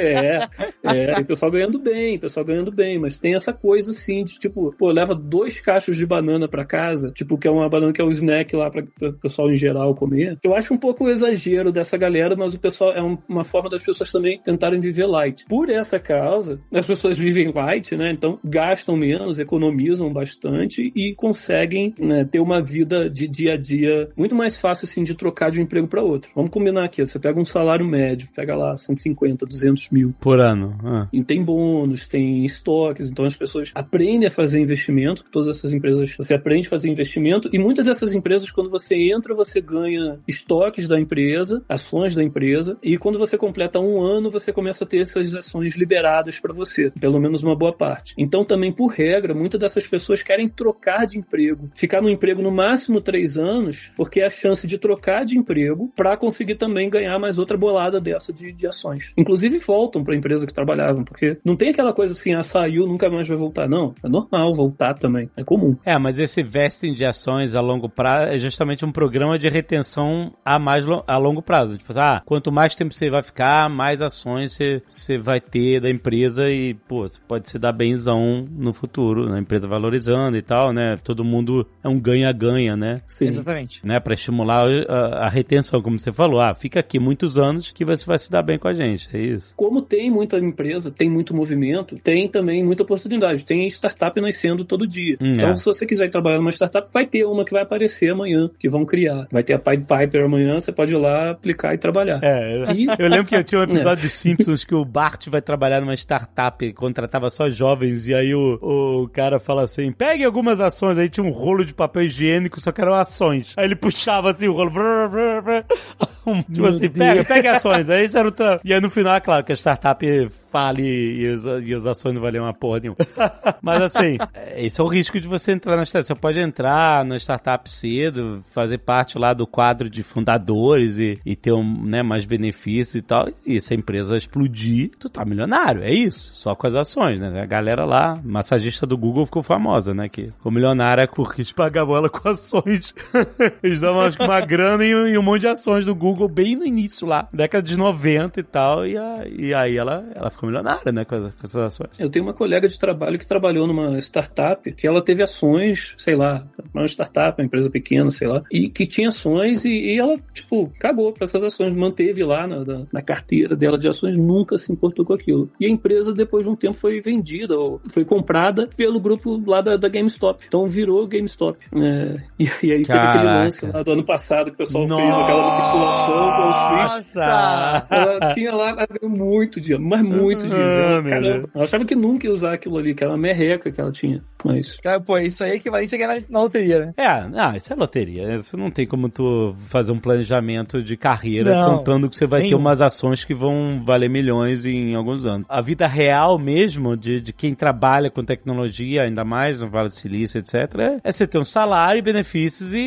É, 0.03 0.47
é, 0.83 1.15
tem 1.15 1.25
pessoal 1.25 1.51
ganhando 1.51 1.79
bem, 1.79 2.17
pessoal 2.19 2.45
ganhando 2.45 2.71
bem, 2.71 2.99
mas 2.99 3.17
tem 3.17 3.33
essa 3.33 3.53
coisa 3.53 3.91
assim 3.91 4.23
de 4.23 4.37
tipo, 4.37 4.73
pô, 4.77 4.91
leva 4.91 5.15
dois 5.15 5.59
cachos 5.59 5.97
de 5.97 6.05
banana 6.05 6.47
pra 6.47 6.65
casa, 6.65 7.11
tipo, 7.11 7.37
que 7.37 7.47
é 7.47 7.51
uma 7.51 7.69
banana 7.69 7.93
que 7.93 8.01
é 8.01 8.05
um 8.05 8.11
snack 8.11 8.55
lá 8.55 8.69
pra 8.69 8.83
o 9.01 9.13
pessoal 9.13 9.49
em 9.51 9.55
geral 9.55 9.95
comer. 9.95 10.37
Eu 10.43 10.55
acho 10.55 10.73
um 10.73 10.77
pouco 10.77 11.05
o 11.05 11.09
exagero 11.09 11.71
dessa 11.71 11.97
galera, 11.97 12.35
mas 12.35 12.53
o 12.53 12.59
pessoal 12.59 12.91
é 12.93 13.01
um- 13.01 13.17
uma 13.27 13.43
forma 13.43 13.69
das 13.69 13.81
pessoas 13.81 14.11
também 14.11 14.39
tentarem 14.41 14.79
viver 14.79 15.05
light. 15.05 15.45
Por 15.47 15.69
essa 15.69 15.99
causa, 15.99 16.59
as 16.73 16.85
pessoas 16.85 17.17
vivem 17.17 17.51
light, 17.53 17.95
né? 17.95 18.11
Então 18.11 18.39
gastam 18.43 18.95
menos, 18.95 19.39
economizam 19.39 20.11
bastante 20.11 20.91
e 20.95 21.13
conseguem 21.15 21.93
né, 21.99 22.25
ter 22.25 22.39
uma 22.43 22.61
vida 22.61 23.09
de 23.09 23.27
dia 23.27 23.53
a 23.53 23.57
dia 23.57 24.09
muito 24.15 24.35
mais 24.35 24.57
fácil 24.57 24.85
assim 24.85 25.03
de 25.03 25.15
trocar 25.15 25.51
de 25.51 25.59
um 25.59 25.63
emprego 25.63 25.87
para 25.87 26.01
outro. 26.01 26.31
Vamos 26.35 26.51
combinar 26.51 26.85
aqui, 26.85 27.05
você 27.05 27.19
pega 27.19 27.39
um 27.39 27.45
salário 27.45 27.85
médio, 27.85 28.27
pega 28.35 28.55
lá 28.55 28.77
150, 28.77 29.45
200 29.45 29.89
mil. 29.89 30.13
Por 30.19 30.39
ano. 30.39 30.75
Ah. 30.83 31.07
E 31.11 31.23
tem 31.23 31.43
bônus, 31.43 32.07
tem 32.07 32.43
estoques, 32.45 33.09
então 33.09 33.25
as 33.25 33.35
pessoas 33.35 33.71
aprendem 33.73 34.27
a 34.27 34.31
fazer 34.31 34.59
investimento, 34.59 35.23
todas 35.31 35.47
essas 35.47 35.71
empresas, 35.73 36.15
você 36.17 36.33
aprende 36.33 36.67
a 36.67 36.69
fazer 36.69 36.89
investimento, 36.89 37.49
e 37.51 37.59
muitas 37.59 37.85
dessas 37.85 38.15
empresas, 38.15 38.49
quando 38.51 38.69
você 38.69 38.95
entra, 38.95 39.35
você 39.35 39.61
ganha 39.61 40.19
estoques 40.27 40.87
da 40.87 40.99
empresa, 40.99 41.63
ações 41.67 42.15
da 42.15 42.23
empresa, 42.23 42.77
e 42.81 42.97
quando 42.97 43.19
você 43.19 43.37
completa 43.37 43.79
um 43.79 44.01
ano, 44.01 44.29
você 44.29 44.51
começa 44.51 44.83
a 44.83 44.87
ter 44.87 44.99
essas 44.99 45.35
ações 45.35 45.75
liberadas 45.75 46.39
para 46.39 46.53
você, 46.53 46.91
pelo 46.99 47.19
menos 47.19 47.43
uma 47.43 47.55
boa 47.55 47.73
parte. 47.73 48.13
Então, 48.17 48.45
também, 48.45 48.71
por 48.71 48.87
regra, 48.87 49.33
muitas 49.33 49.59
dessas 49.59 49.87
pessoas 49.87 50.23
querem 50.23 50.49
trocar 50.49 51.05
de 51.05 51.17
emprego, 51.17 51.69
ficar 51.75 52.01
no 52.01 52.09
emprego 52.09 52.32
no 52.41 52.51
máximo 52.51 53.01
três 53.01 53.37
anos, 53.37 53.91
porque 53.95 54.21
é 54.21 54.25
a 54.25 54.29
chance 54.29 54.65
de 54.65 54.77
trocar 54.77 55.25
de 55.25 55.37
emprego 55.37 55.91
para 55.95 56.17
conseguir 56.17 56.55
também 56.55 56.89
ganhar 56.89 57.17
mais 57.19 57.37
outra 57.37 57.57
bolada 57.57 57.99
dessa 57.99 58.31
de, 58.31 58.51
de 58.51 58.67
ações. 58.67 59.13
Inclusive, 59.17 59.59
voltam 59.59 60.03
para 60.03 60.13
a 60.13 60.17
empresa 60.17 60.45
que 60.45 60.53
trabalhavam, 60.53 61.03
porque 61.03 61.37
não 61.43 61.55
tem 61.55 61.69
aquela 61.69 61.93
coisa 61.93 62.13
assim, 62.13 62.33
ah, 62.33 62.43
saiu, 62.43 62.87
nunca 62.87 63.09
mais 63.09 63.27
vai 63.27 63.37
voltar. 63.37 63.67
Não, 63.67 63.93
é 64.03 64.09
normal 64.09 64.53
voltar 64.55 64.93
também, 64.95 65.29
é 65.35 65.43
comum. 65.43 65.75
É, 65.85 65.97
mas 65.97 66.17
esse 66.17 66.41
vesting 66.41 66.93
de 66.93 67.05
ações 67.05 67.55
a 67.55 67.61
longo 67.61 67.89
prazo 67.89 68.31
é 68.31 68.39
justamente 68.39 68.85
um 68.85 68.91
programa 68.91 69.37
de 69.37 69.49
retenção 69.49 70.33
a 70.43 70.57
mais 70.57 70.85
a 71.07 71.17
longo 71.17 71.41
prazo. 71.41 71.77
Tipo, 71.77 71.97
ah, 71.97 72.21
quanto 72.25 72.51
mais 72.51 72.75
tempo 72.75 72.93
você 72.93 73.09
vai 73.09 73.23
ficar, 73.23 73.69
mais 73.69 74.01
ações 74.01 74.53
você, 74.53 74.81
você 74.87 75.17
vai 75.17 75.39
ter 75.39 75.79
da 75.79 75.89
empresa 75.89 76.49
e, 76.49 76.73
pô, 76.73 77.07
você 77.07 77.19
pode 77.27 77.49
se 77.49 77.57
dar 77.57 77.71
benzão 77.71 78.45
no 78.51 78.73
futuro, 78.73 79.29
né? 79.29 79.39
empresa 79.39 79.67
valorizando 79.67 80.37
e 80.37 80.41
tal, 80.41 80.73
né? 80.73 80.97
Todo 81.03 81.23
mundo 81.23 81.67
é 81.83 81.87
um 81.87 81.99
ganha-ganha, 82.23 82.75
né? 82.75 83.01
Sim. 83.05 83.25
Exatamente. 83.25 83.85
Né, 83.85 83.99
para 83.99 84.13
estimular 84.13 84.65
a, 84.87 85.25
a 85.25 85.29
retenção, 85.29 85.81
como 85.81 85.99
você 85.99 86.11
falou, 86.11 86.39
ah, 86.39 86.53
fica 86.55 86.79
aqui 86.79 86.99
muitos 86.99 87.37
anos 87.37 87.71
que 87.71 87.83
você 87.83 88.05
vai 88.05 88.17
se 88.19 88.31
dar 88.31 88.41
bem 88.41 88.57
com 88.57 88.67
a 88.67 88.73
gente, 88.73 89.09
é 89.13 89.19
isso. 89.19 89.53
Como 89.55 89.81
tem 89.81 90.09
muita 90.09 90.37
empresa, 90.37 90.91
tem 90.91 91.09
muito 91.09 91.35
movimento, 91.35 91.97
tem 91.97 92.27
também 92.27 92.63
muita 92.63 92.83
oportunidade. 92.83 93.45
Tem 93.45 93.67
startup 93.67 94.19
nascendo 94.21 94.63
todo 94.63 94.87
dia. 94.87 95.17
Hum, 95.19 95.33
então, 95.33 95.49
é. 95.49 95.55
se 95.55 95.65
você 95.65 95.85
quiser 95.85 96.09
trabalhar 96.09 96.37
numa 96.37 96.51
startup, 96.51 96.89
vai 96.93 97.05
ter 97.05 97.25
uma 97.25 97.43
que 97.43 97.51
vai 97.51 97.63
aparecer 97.63 98.11
amanhã, 98.11 98.49
que 98.59 98.69
vão 98.69 98.85
criar. 98.85 99.27
Vai 99.31 99.43
ter 99.43 99.53
a 99.53 99.59
Pied 99.59 99.85
Piper 99.85 100.25
amanhã, 100.25 100.59
você 100.59 100.71
pode 100.71 100.93
ir 100.93 100.97
lá 100.97 101.31
aplicar 101.31 101.73
e 101.73 101.77
trabalhar. 101.77 102.19
É, 102.23 102.73
E- 102.73 102.87
eu 102.99 103.07
lembro 103.07 103.25
que 103.25 103.35
eu 103.35 103.43
tinha 103.43 103.61
um 103.61 103.63
episódio 103.65 104.03
dos 104.03 104.13
Simpsons 104.13 104.63
que 104.63 104.75
o 104.75 104.85
Bart 104.85 105.27
vai 105.27 105.41
trabalhar 105.41 105.81
numa 105.81 105.95
startup, 105.95 106.71
contratava 106.73 107.29
só 107.29 107.49
jovens, 107.49 108.07
e 108.07 108.13
aí 108.13 108.33
o, 108.33 109.03
o 109.03 109.09
cara 109.09 109.39
fala 109.39 109.63
assim: 109.63 109.91
pegue 109.91 110.23
algumas 110.23 110.59
ações, 110.59 110.97
aí 110.97 111.09
tinha 111.09 111.25
um 111.25 111.31
rolo 111.31 111.65
de 111.65 111.73
papel 111.73 112.03
higiênico, 112.13 112.59
só 112.59 112.71
que 112.71 112.81
eram 112.81 112.93
ações. 112.93 113.53
Aí 113.57 113.65
ele 113.65 113.75
puxava 113.75 114.31
assim 114.31 114.47
o 114.47 114.53
rolo, 114.53 114.69
vrr, 114.69 115.41
vrr. 115.41 115.65
Um, 116.25 116.39
tipo 116.39 116.61
Meu 116.61 116.67
assim, 116.67 116.87
Deus. 116.87 116.93
pega, 116.93 117.25
pega 117.25 117.51
ações. 117.53 117.89
Aí 117.89 118.05
isso 118.05 118.17
era 118.17 118.27
o 118.27 118.31
tra... 118.31 118.59
E 118.63 118.73
aí 118.73 118.79
no 118.79 118.89
final, 118.89 119.15
é 119.15 119.19
claro, 119.19 119.43
que 119.43 119.51
a 119.51 119.55
startup 119.55 120.29
fale 120.49 120.83
e, 120.83 121.27
os, 121.27 121.43
e 121.65 121.73
as 121.73 121.85
ações 121.85 122.13
não 122.13 122.21
valiam 122.21 122.45
uma 122.45 122.53
porra 122.53 122.79
nenhuma. 122.79 122.97
Mas 123.61 123.81
assim, 123.81 124.17
esse 124.55 124.79
é 124.79 124.83
o 124.83 124.87
risco 124.87 125.19
de 125.19 125.27
você 125.27 125.51
entrar 125.51 125.75
na 125.75 125.83
startup. 125.83 126.07
Você 126.07 126.15
pode 126.15 126.39
entrar 126.39 127.03
na 127.03 127.17
startup 127.17 127.69
cedo, 127.69 128.41
fazer 128.53 128.77
parte 128.77 129.17
lá 129.17 129.33
do 129.33 129.45
quadro 129.45 129.89
de 129.89 130.01
fundadores 130.01 130.97
e, 130.97 131.19
e 131.25 131.35
ter 131.35 131.51
um, 131.51 131.83
né, 131.83 132.01
mais 132.01 132.25
benefícios 132.25 132.95
e 132.95 133.01
tal. 133.01 133.29
E 133.45 133.59
se 133.59 133.73
a 133.73 133.77
empresa 133.77 134.15
explodir, 134.15 134.91
tu 134.97 135.09
tá 135.09 135.25
milionário. 135.25 135.83
É 135.83 135.91
isso. 135.91 136.33
Só 136.35 136.55
com 136.55 136.67
as 136.67 136.73
ações, 136.73 137.19
né? 137.19 137.41
A 137.41 137.45
galera 137.45 137.83
lá, 137.83 138.17
massagista 138.23 138.85
do 138.85 138.97
Google 138.97 139.25
ficou 139.25 139.43
famosa, 139.43 139.93
né? 139.93 140.07
Que 140.07 140.27
ficou 140.27 140.51
milionária 140.51 141.07
porque 141.07 141.41
eles 141.41 141.51
pagavam 141.51 141.95
com 142.09 142.29
ações. 142.29 142.93
eles 143.63 143.81
davam 143.81 144.01
acho 144.01 144.17
que 144.17 144.23
uma 144.23 144.41
grana 144.41 144.83
e, 144.85 144.89
e 144.91 145.17
um 145.17 145.21
monte 145.23 145.41
de 145.41 145.47
ações 145.47 145.85
do 145.85 145.95
Google 145.95 146.27
bem 146.29 146.55
no 146.55 146.65
início 146.65 147.07
lá, 147.07 147.27
década 147.33 147.67
de 147.67 147.77
90 147.77 148.39
e 148.39 148.43
tal. 148.43 148.85
E, 148.85 148.97
a- 148.97 149.25
e 149.27 149.53
aí 149.53 149.77
ela, 149.77 150.05
ela 150.15 150.29
ficou 150.29 150.47
milionária, 150.47 150.91
né? 150.91 151.05
Com, 151.05 151.17
com 151.19 151.25
essas 151.43 151.55
ações. 151.55 151.89
Eu 151.99 152.09
tenho 152.09 152.25
uma 152.25 152.33
colega 152.33 152.67
de 152.67 152.77
trabalho 152.77 153.17
que 153.19 153.25
trabalhou 153.25 153.67
numa 153.67 153.97
startup, 153.99 154.71
que 154.73 154.87
ela 154.87 155.03
teve 155.03 155.23
ações, 155.23 155.93
sei 155.97 156.15
lá, 156.15 156.45
uma 156.73 156.85
startup, 156.85 157.39
uma 157.39 157.45
empresa 157.45 157.69
pequena, 157.69 158.09
sei 158.11 158.27
lá, 158.27 158.41
e 158.51 158.69
que 158.69 158.85
tinha 158.85 159.07
ações 159.09 159.65
e, 159.65 159.69
e 159.69 159.99
ela, 159.99 160.17
tipo, 160.33 160.71
cagou 160.79 161.11
para 161.13 161.25
essas 161.25 161.43
ações, 161.43 161.73
manteve 161.75 162.23
lá 162.23 162.47
na, 162.47 162.63
na- 162.63 162.85
na 162.91 163.01
carteira 163.01 163.55
dela 163.55 163.77
de 163.77 163.87
ações, 163.87 164.17
nunca 164.17 164.57
se 164.57 164.71
importou 164.71 165.05
com 165.05 165.13
aquilo. 165.13 165.49
E 165.59 165.65
a 165.65 165.69
empresa, 165.69 166.13
depois 166.13 166.45
de 166.45 166.49
um 166.51 166.55
tempo, 166.55 166.73
foi 166.75 166.99
vendida 167.01 167.57
ou 167.57 167.79
foi 167.91 168.03
comprada 168.05 168.67
pelo 168.75 168.99
grupo 168.99 169.41
lá 169.45 169.61
da, 169.61 169.77
da 169.77 169.87
GameStop. 169.89 170.43
Então 170.47 170.67
virou 170.67 171.07
GameStop. 171.07 171.57
É, 171.93 172.15
e, 172.39 172.43
e 172.45 172.71
aí 172.71 172.83
teve 172.83 172.99
aquele 172.99 173.23
Caraca. 173.23 173.23
lance 173.23 173.65
lá 173.65 173.83
do 173.83 173.91
ano 173.91 174.03
passado 174.03 174.45
que 174.47 174.55
o 174.55 174.57
pessoal 174.57 174.87
fez 174.87 175.15
aquela 175.15 175.49
manipulação 175.49 176.31
com 176.31 176.49
os 176.49 176.57
tweets. 176.57 177.15
Nossa! 177.15 177.87
Ela 177.89 178.33
tinha 178.33 178.55
lá 178.55 178.69
ela 178.69 178.87
ganhou 178.87 179.15
muito 179.15 179.61
dinheiro, 179.61 179.83
mas 179.83 180.01
muito 180.01 180.47
dinheiro. 180.47 180.97
Ah, 180.97 181.03
caramba, 181.03 181.49
ela 181.53 181.63
achava 181.63 181.85
que 181.85 181.95
nunca 181.95 182.25
ia 182.25 182.33
usar 182.33 182.53
aquilo 182.53 182.77
ali, 182.77 182.95
uma 183.01 183.17
merreca 183.17 183.71
que 183.71 183.79
ela 183.79 183.91
tinha. 183.91 184.23
Mas 184.43 184.75
Cara, 184.77 184.99
pô, 184.99 185.17
isso 185.17 185.43
aí 185.43 185.51
é 185.51 185.55
equivalente 185.55 185.93
a 185.93 185.97
ganhar 185.97 186.15
na, 186.15 186.21
na 186.29 186.39
loteria, 186.41 186.79
né? 186.87 186.93
É, 186.97 187.27
não, 187.27 187.55
isso 187.55 187.71
é 187.71 187.75
loteria. 187.75 188.37
Você 188.37 188.57
não 188.57 188.69
tem 188.71 188.85
como 188.87 189.09
tu 189.09 189.55
fazer 189.67 189.91
um 189.91 189.99
planejamento 189.99 190.81
de 190.83 190.95
carreira 190.97 191.53
Não, 191.55 191.77
contando 191.77 192.09
que 192.09 192.15
você 192.15 192.25
vai 192.25 192.41
ter 192.41 192.47
nenhum. 192.47 192.59
umas 192.59 192.81
ações 192.81 193.23
que 193.23 193.33
vão 193.33 193.81
valer 193.83 194.09
milhões 194.09 194.65
em 194.65 194.95
alguns 194.95 195.25
anos. 195.25 195.45
A 195.49 195.61
vida 195.61 195.87
real 195.87 196.37
mesmo 196.37 196.95
de, 196.97 197.21
de 197.21 197.33
quem 197.33 197.53
trabalha 197.53 198.09
com 198.09 198.23
tecnologia, 198.23 199.03
ainda 199.03 199.23
mais 199.23 199.61
no 199.61 199.69
Vale 199.69 199.89
do 199.89 199.95
Silício, 199.95 200.39
etc., 200.39 200.53
é, 200.79 200.97
é 201.03 201.11
você 201.11 201.25
ter 201.27 201.37
um 201.37 201.43
salário, 201.43 202.01
benefícios 202.03 202.73
e, 202.73 202.77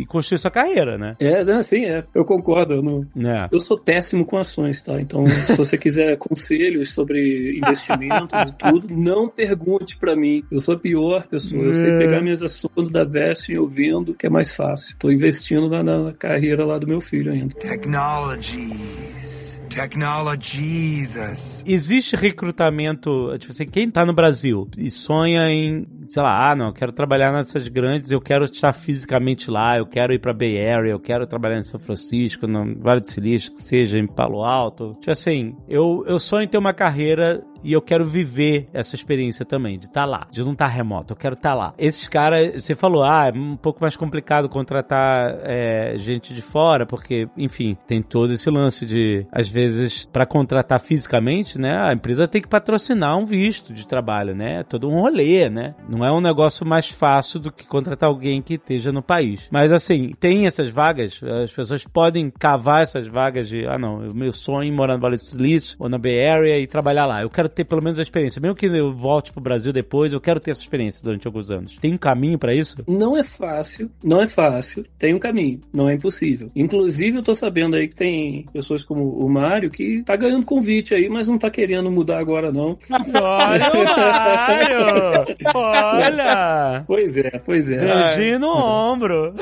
e 0.00 0.06
construir 0.06 0.38
sua 0.38 0.50
carreira, 0.50 0.96
né? 0.98 1.16
é, 1.20 1.44
né, 1.44 1.54
assim, 1.54 1.84
é, 1.84 2.04
eu 2.14 2.24
concordo. 2.24 2.74
Eu, 2.74 2.82
não- 2.82 3.06
É. 3.16 3.48
eu 3.52 3.58
sou 3.60 3.78
péssimo 3.78 4.24
com 4.24 4.36
ações, 4.36 4.82
tá? 4.82 5.00
Então, 5.00 5.24
se 5.26 5.56
você 5.56 5.76
quiser 5.78 6.16
conselhos 6.18 6.92
sobre 6.94 7.58
investimentos 7.58 8.50
e 8.50 8.52
tudo, 8.56 8.88
não 8.94 9.28
pergunte 9.28 9.96
pra 9.96 10.14
mim. 10.16 10.42
Eu 10.50 10.60
sou 10.60 10.74
a 10.74 10.78
pior 11.06 11.26
pessoa. 11.26 11.64
Eu 11.64 11.74
sei 11.74 11.90
É. 11.90 11.98
pegar 11.98 12.20
minhas 12.20 12.42
ações 12.42 12.90
da 12.90 13.04
Vest 13.04 13.48
e 13.48 13.54
eu 13.54 13.66
vendo, 13.66 14.14
que 14.14 14.26
é 14.26 14.30
mais 14.30 14.54
fácil. 14.54 14.96
Tô 14.98 15.10
investindo 15.10 15.68
na, 15.68 15.82
na 15.82 16.12
carreira 16.12 16.64
lá 16.64 16.78
do 16.78 16.86
meu 16.86 17.00
filho 17.00 17.32
ainda. 17.32 17.54
Technologies. 17.54 19.60
Technologies. 19.68 21.62
Existe 21.66 22.16
recrutamento, 22.16 23.36
tipo 23.38 23.52
assim, 23.52 23.66
quem 23.66 23.90
tá 23.90 24.06
no 24.06 24.14
Brasil 24.14 24.68
e 24.78 24.90
sonha 24.90 25.50
em, 25.50 25.86
sei 26.08 26.22
lá, 26.22 26.50
ah, 26.50 26.56
não, 26.56 26.68
eu 26.68 26.72
quero 26.72 26.92
trabalhar 26.92 27.30
nessas 27.32 27.68
grandes, 27.68 28.10
eu 28.10 28.20
quero 28.20 28.44
estar 28.46 28.72
fisicamente 28.72 29.50
lá, 29.50 29.76
eu 29.76 29.86
quero 29.86 30.14
ir 30.14 30.18
pra 30.18 30.32
Bay 30.32 30.56
Area, 30.66 30.92
eu 30.92 31.00
quero 31.00 31.26
trabalhar 31.26 31.58
em 31.58 31.62
São 31.62 31.78
Francisco, 31.78 32.46
no 32.46 32.74
Vale 32.80 33.00
do 33.00 33.06
Silício, 33.08 33.52
que 33.52 33.60
seja 33.60 33.98
em 33.98 34.06
Palo 34.06 34.42
Alto. 34.44 34.94
Tipo 35.00 35.10
assim, 35.10 35.54
eu, 35.68 36.04
eu 36.06 36.18
sonho 36.18 36.44
em 36.44 36.48
ter 36.48 36.58
uma 36.58 36.72
carreira 36.72 37.42
e 37.66 37.72
eu 37.72 37.82
quero 37.82 38.06
viver 38.06 38.68
essa 38.72 38.94
experiência 38.94 39.44
também, 39.44 39.76
de 39.76 39.86
estar 39.86 40.04
lá, 40.04 40.28
de 40.30 40.44
não 40.44 40.52
estar 40.52 40.68
remoto, 40.68 41.12
eu 41.12 41.16
quero 41.16 41.34
estar 41.34 41.52
lá. 41.52 41.74
Esses 41.76 42.06
caras, 42.06 42.62
você 42.62 42.76
falou, 42.76 43.02
ah, 43.02 43.26
é 43.26 43.36
um 43.36 43.56
pouco 43.56 43.80
mais 43.80 43.96
complicado 43.96 44.48
contratar 44.48 45.36
é, 45.42 45.98
gente 45.98 46.32
de 46.32 46.40
fora, 46.40 46.86
porque, 46.86 47.28
enfim, 47.36 47.76
tem 47.88 48.00
todo 48.00 48.32
esse 48.32 48.48
lance 48.48 48.86
de, 48.86 49.26
às 49.32 49.48
vezes, 49.48 50.06
para 50.06 50.24
contratar 50.24 50.78
fisicamente, 50.78 51.58
né, 51.58 51.76
a 51.76 51.92
empresa 51.92 52.28
tem 52.28 52.40
que 52.40 52.46
patrocinar 52.46 53.18
um 53.18 53.24
visto 53.24 53.74
de 53.74 53.84
trabalho, 53.84 54.32
né, 54.32 54.62
todo 54.62 54.88
um 54.88 55.00
rolê, 55.00 55.50
né, 55.50 55.74
não 55.88 56.04
é 56.04 56.12
um 56.12 56.20
negócio 56.20 56.64
mais 56.64 56.88
fácil 56.88 57.40
do 57.40 57.50
que 57.50 57.66
contratar 57.66 58.08
alguém 58.08 58.40
que 58.40 58.54
esteja 58.54 58.92
no 58.92 59.02
país. 59.02 59.48
Mas, 59.50 59.72
assim, 59.72 60.12
tem 60.20 60.46
essas 60.46 60.70
vagas, 60.70 61.20
as 61.42 61.52
pessoas 61.52 61.84
podem 61.84 62.30
cavar 62.30 62.82
essas 62.82 63.08
vagas 63.08 63.48
de, 63.48 63.66
ah, 63.66 63.76
não, 63.76 64.06
o 64.08 64.14
meu 64.14 64.32
sonho 64.32 64.72
é 64.72 64.76
morar 64.76 64.94
no 64.94 65.00
Vale 65.00 65.16
do 65.16 65.26
Silício 65.26 65.76
ou 65.80 65.88
na 65.88 65.98
Bay 65.98 66.24
Area 66.24 66.60
e 66.60 66.66
trabalhar 66.68 67.06
lá. 67.06 67.22
Eu 67.22 67.30
quero 67.30 67.48
ter 67.56 67.64
pelo 67.64 67.82
menos 67.82 67.98
a 67.98 68.02
experiência. 68.02 68.40
Mesmo 68.40 68.54
que 68.54 68.66
eu 68.66 68.92
volte 68.92 69.32
pro 69.32 69.40
Brasil 69.40 69.72
depois, 69.72 70.12
eu 70.12 70.20
quero 70.20 70.38
ter 70.38 70.50
essa 70.50 70.60
experiência 70.60 71.02
durante 71.02 71.26
alguns 71.26 71.50
anos. 71.50 71.76
Tem 71.78 71.94
um 71.94 71.98
caminho 71.98 72.38
pra 72.38 72.54
isso? 72.54 72.76
Não 72.86 73.16
é 73.16 73.22
fácil, 73.22 73.90
não 74.04 74.20
é 74.20 74.28
fácil, 74.28 74.84
tem 74.98 75.14
um 75.14 75.18
caminho, 75.18 75.60
não 75.72 75.88
é 75.88 75.94
impossível. 75.94 76.48
Inclusive, 76.54 77.18
eu 77.18 77.22
tô 77.22 77.34
sabendo 77.34 77.76
aí 77.76 77.88
que 77.88 77.94
tem 77.94 78.44
pessoas 78.52 78.84
como 78.84 79.08
o 79.08 79.28
Mário 79.28 79.70
que 79.70 80.02
tá 80.02 80.14
ganhando 80.16 80.44
convite 80.44 80.94
aí, 80.94 81.08
mas 81.08 81.28
não 81.28 81.38
tá 81.38 81.50
querendo 81.50 81.90
mudar 81.90 82.18
agora, 82.18 82.52
não. 82.52 82.78
Olha 82.90 83.72
o 83.72 83.84
Mário! 83.84 85.36
Olha! 85.54 86.84
Pois 86.86 87.16
é, 87.16 87.30
pois 87.44 87.70
é. 87.70 87.78
Beijinho 87.78 88.40
no 88.40 88.50
ombro. 88.50 89.34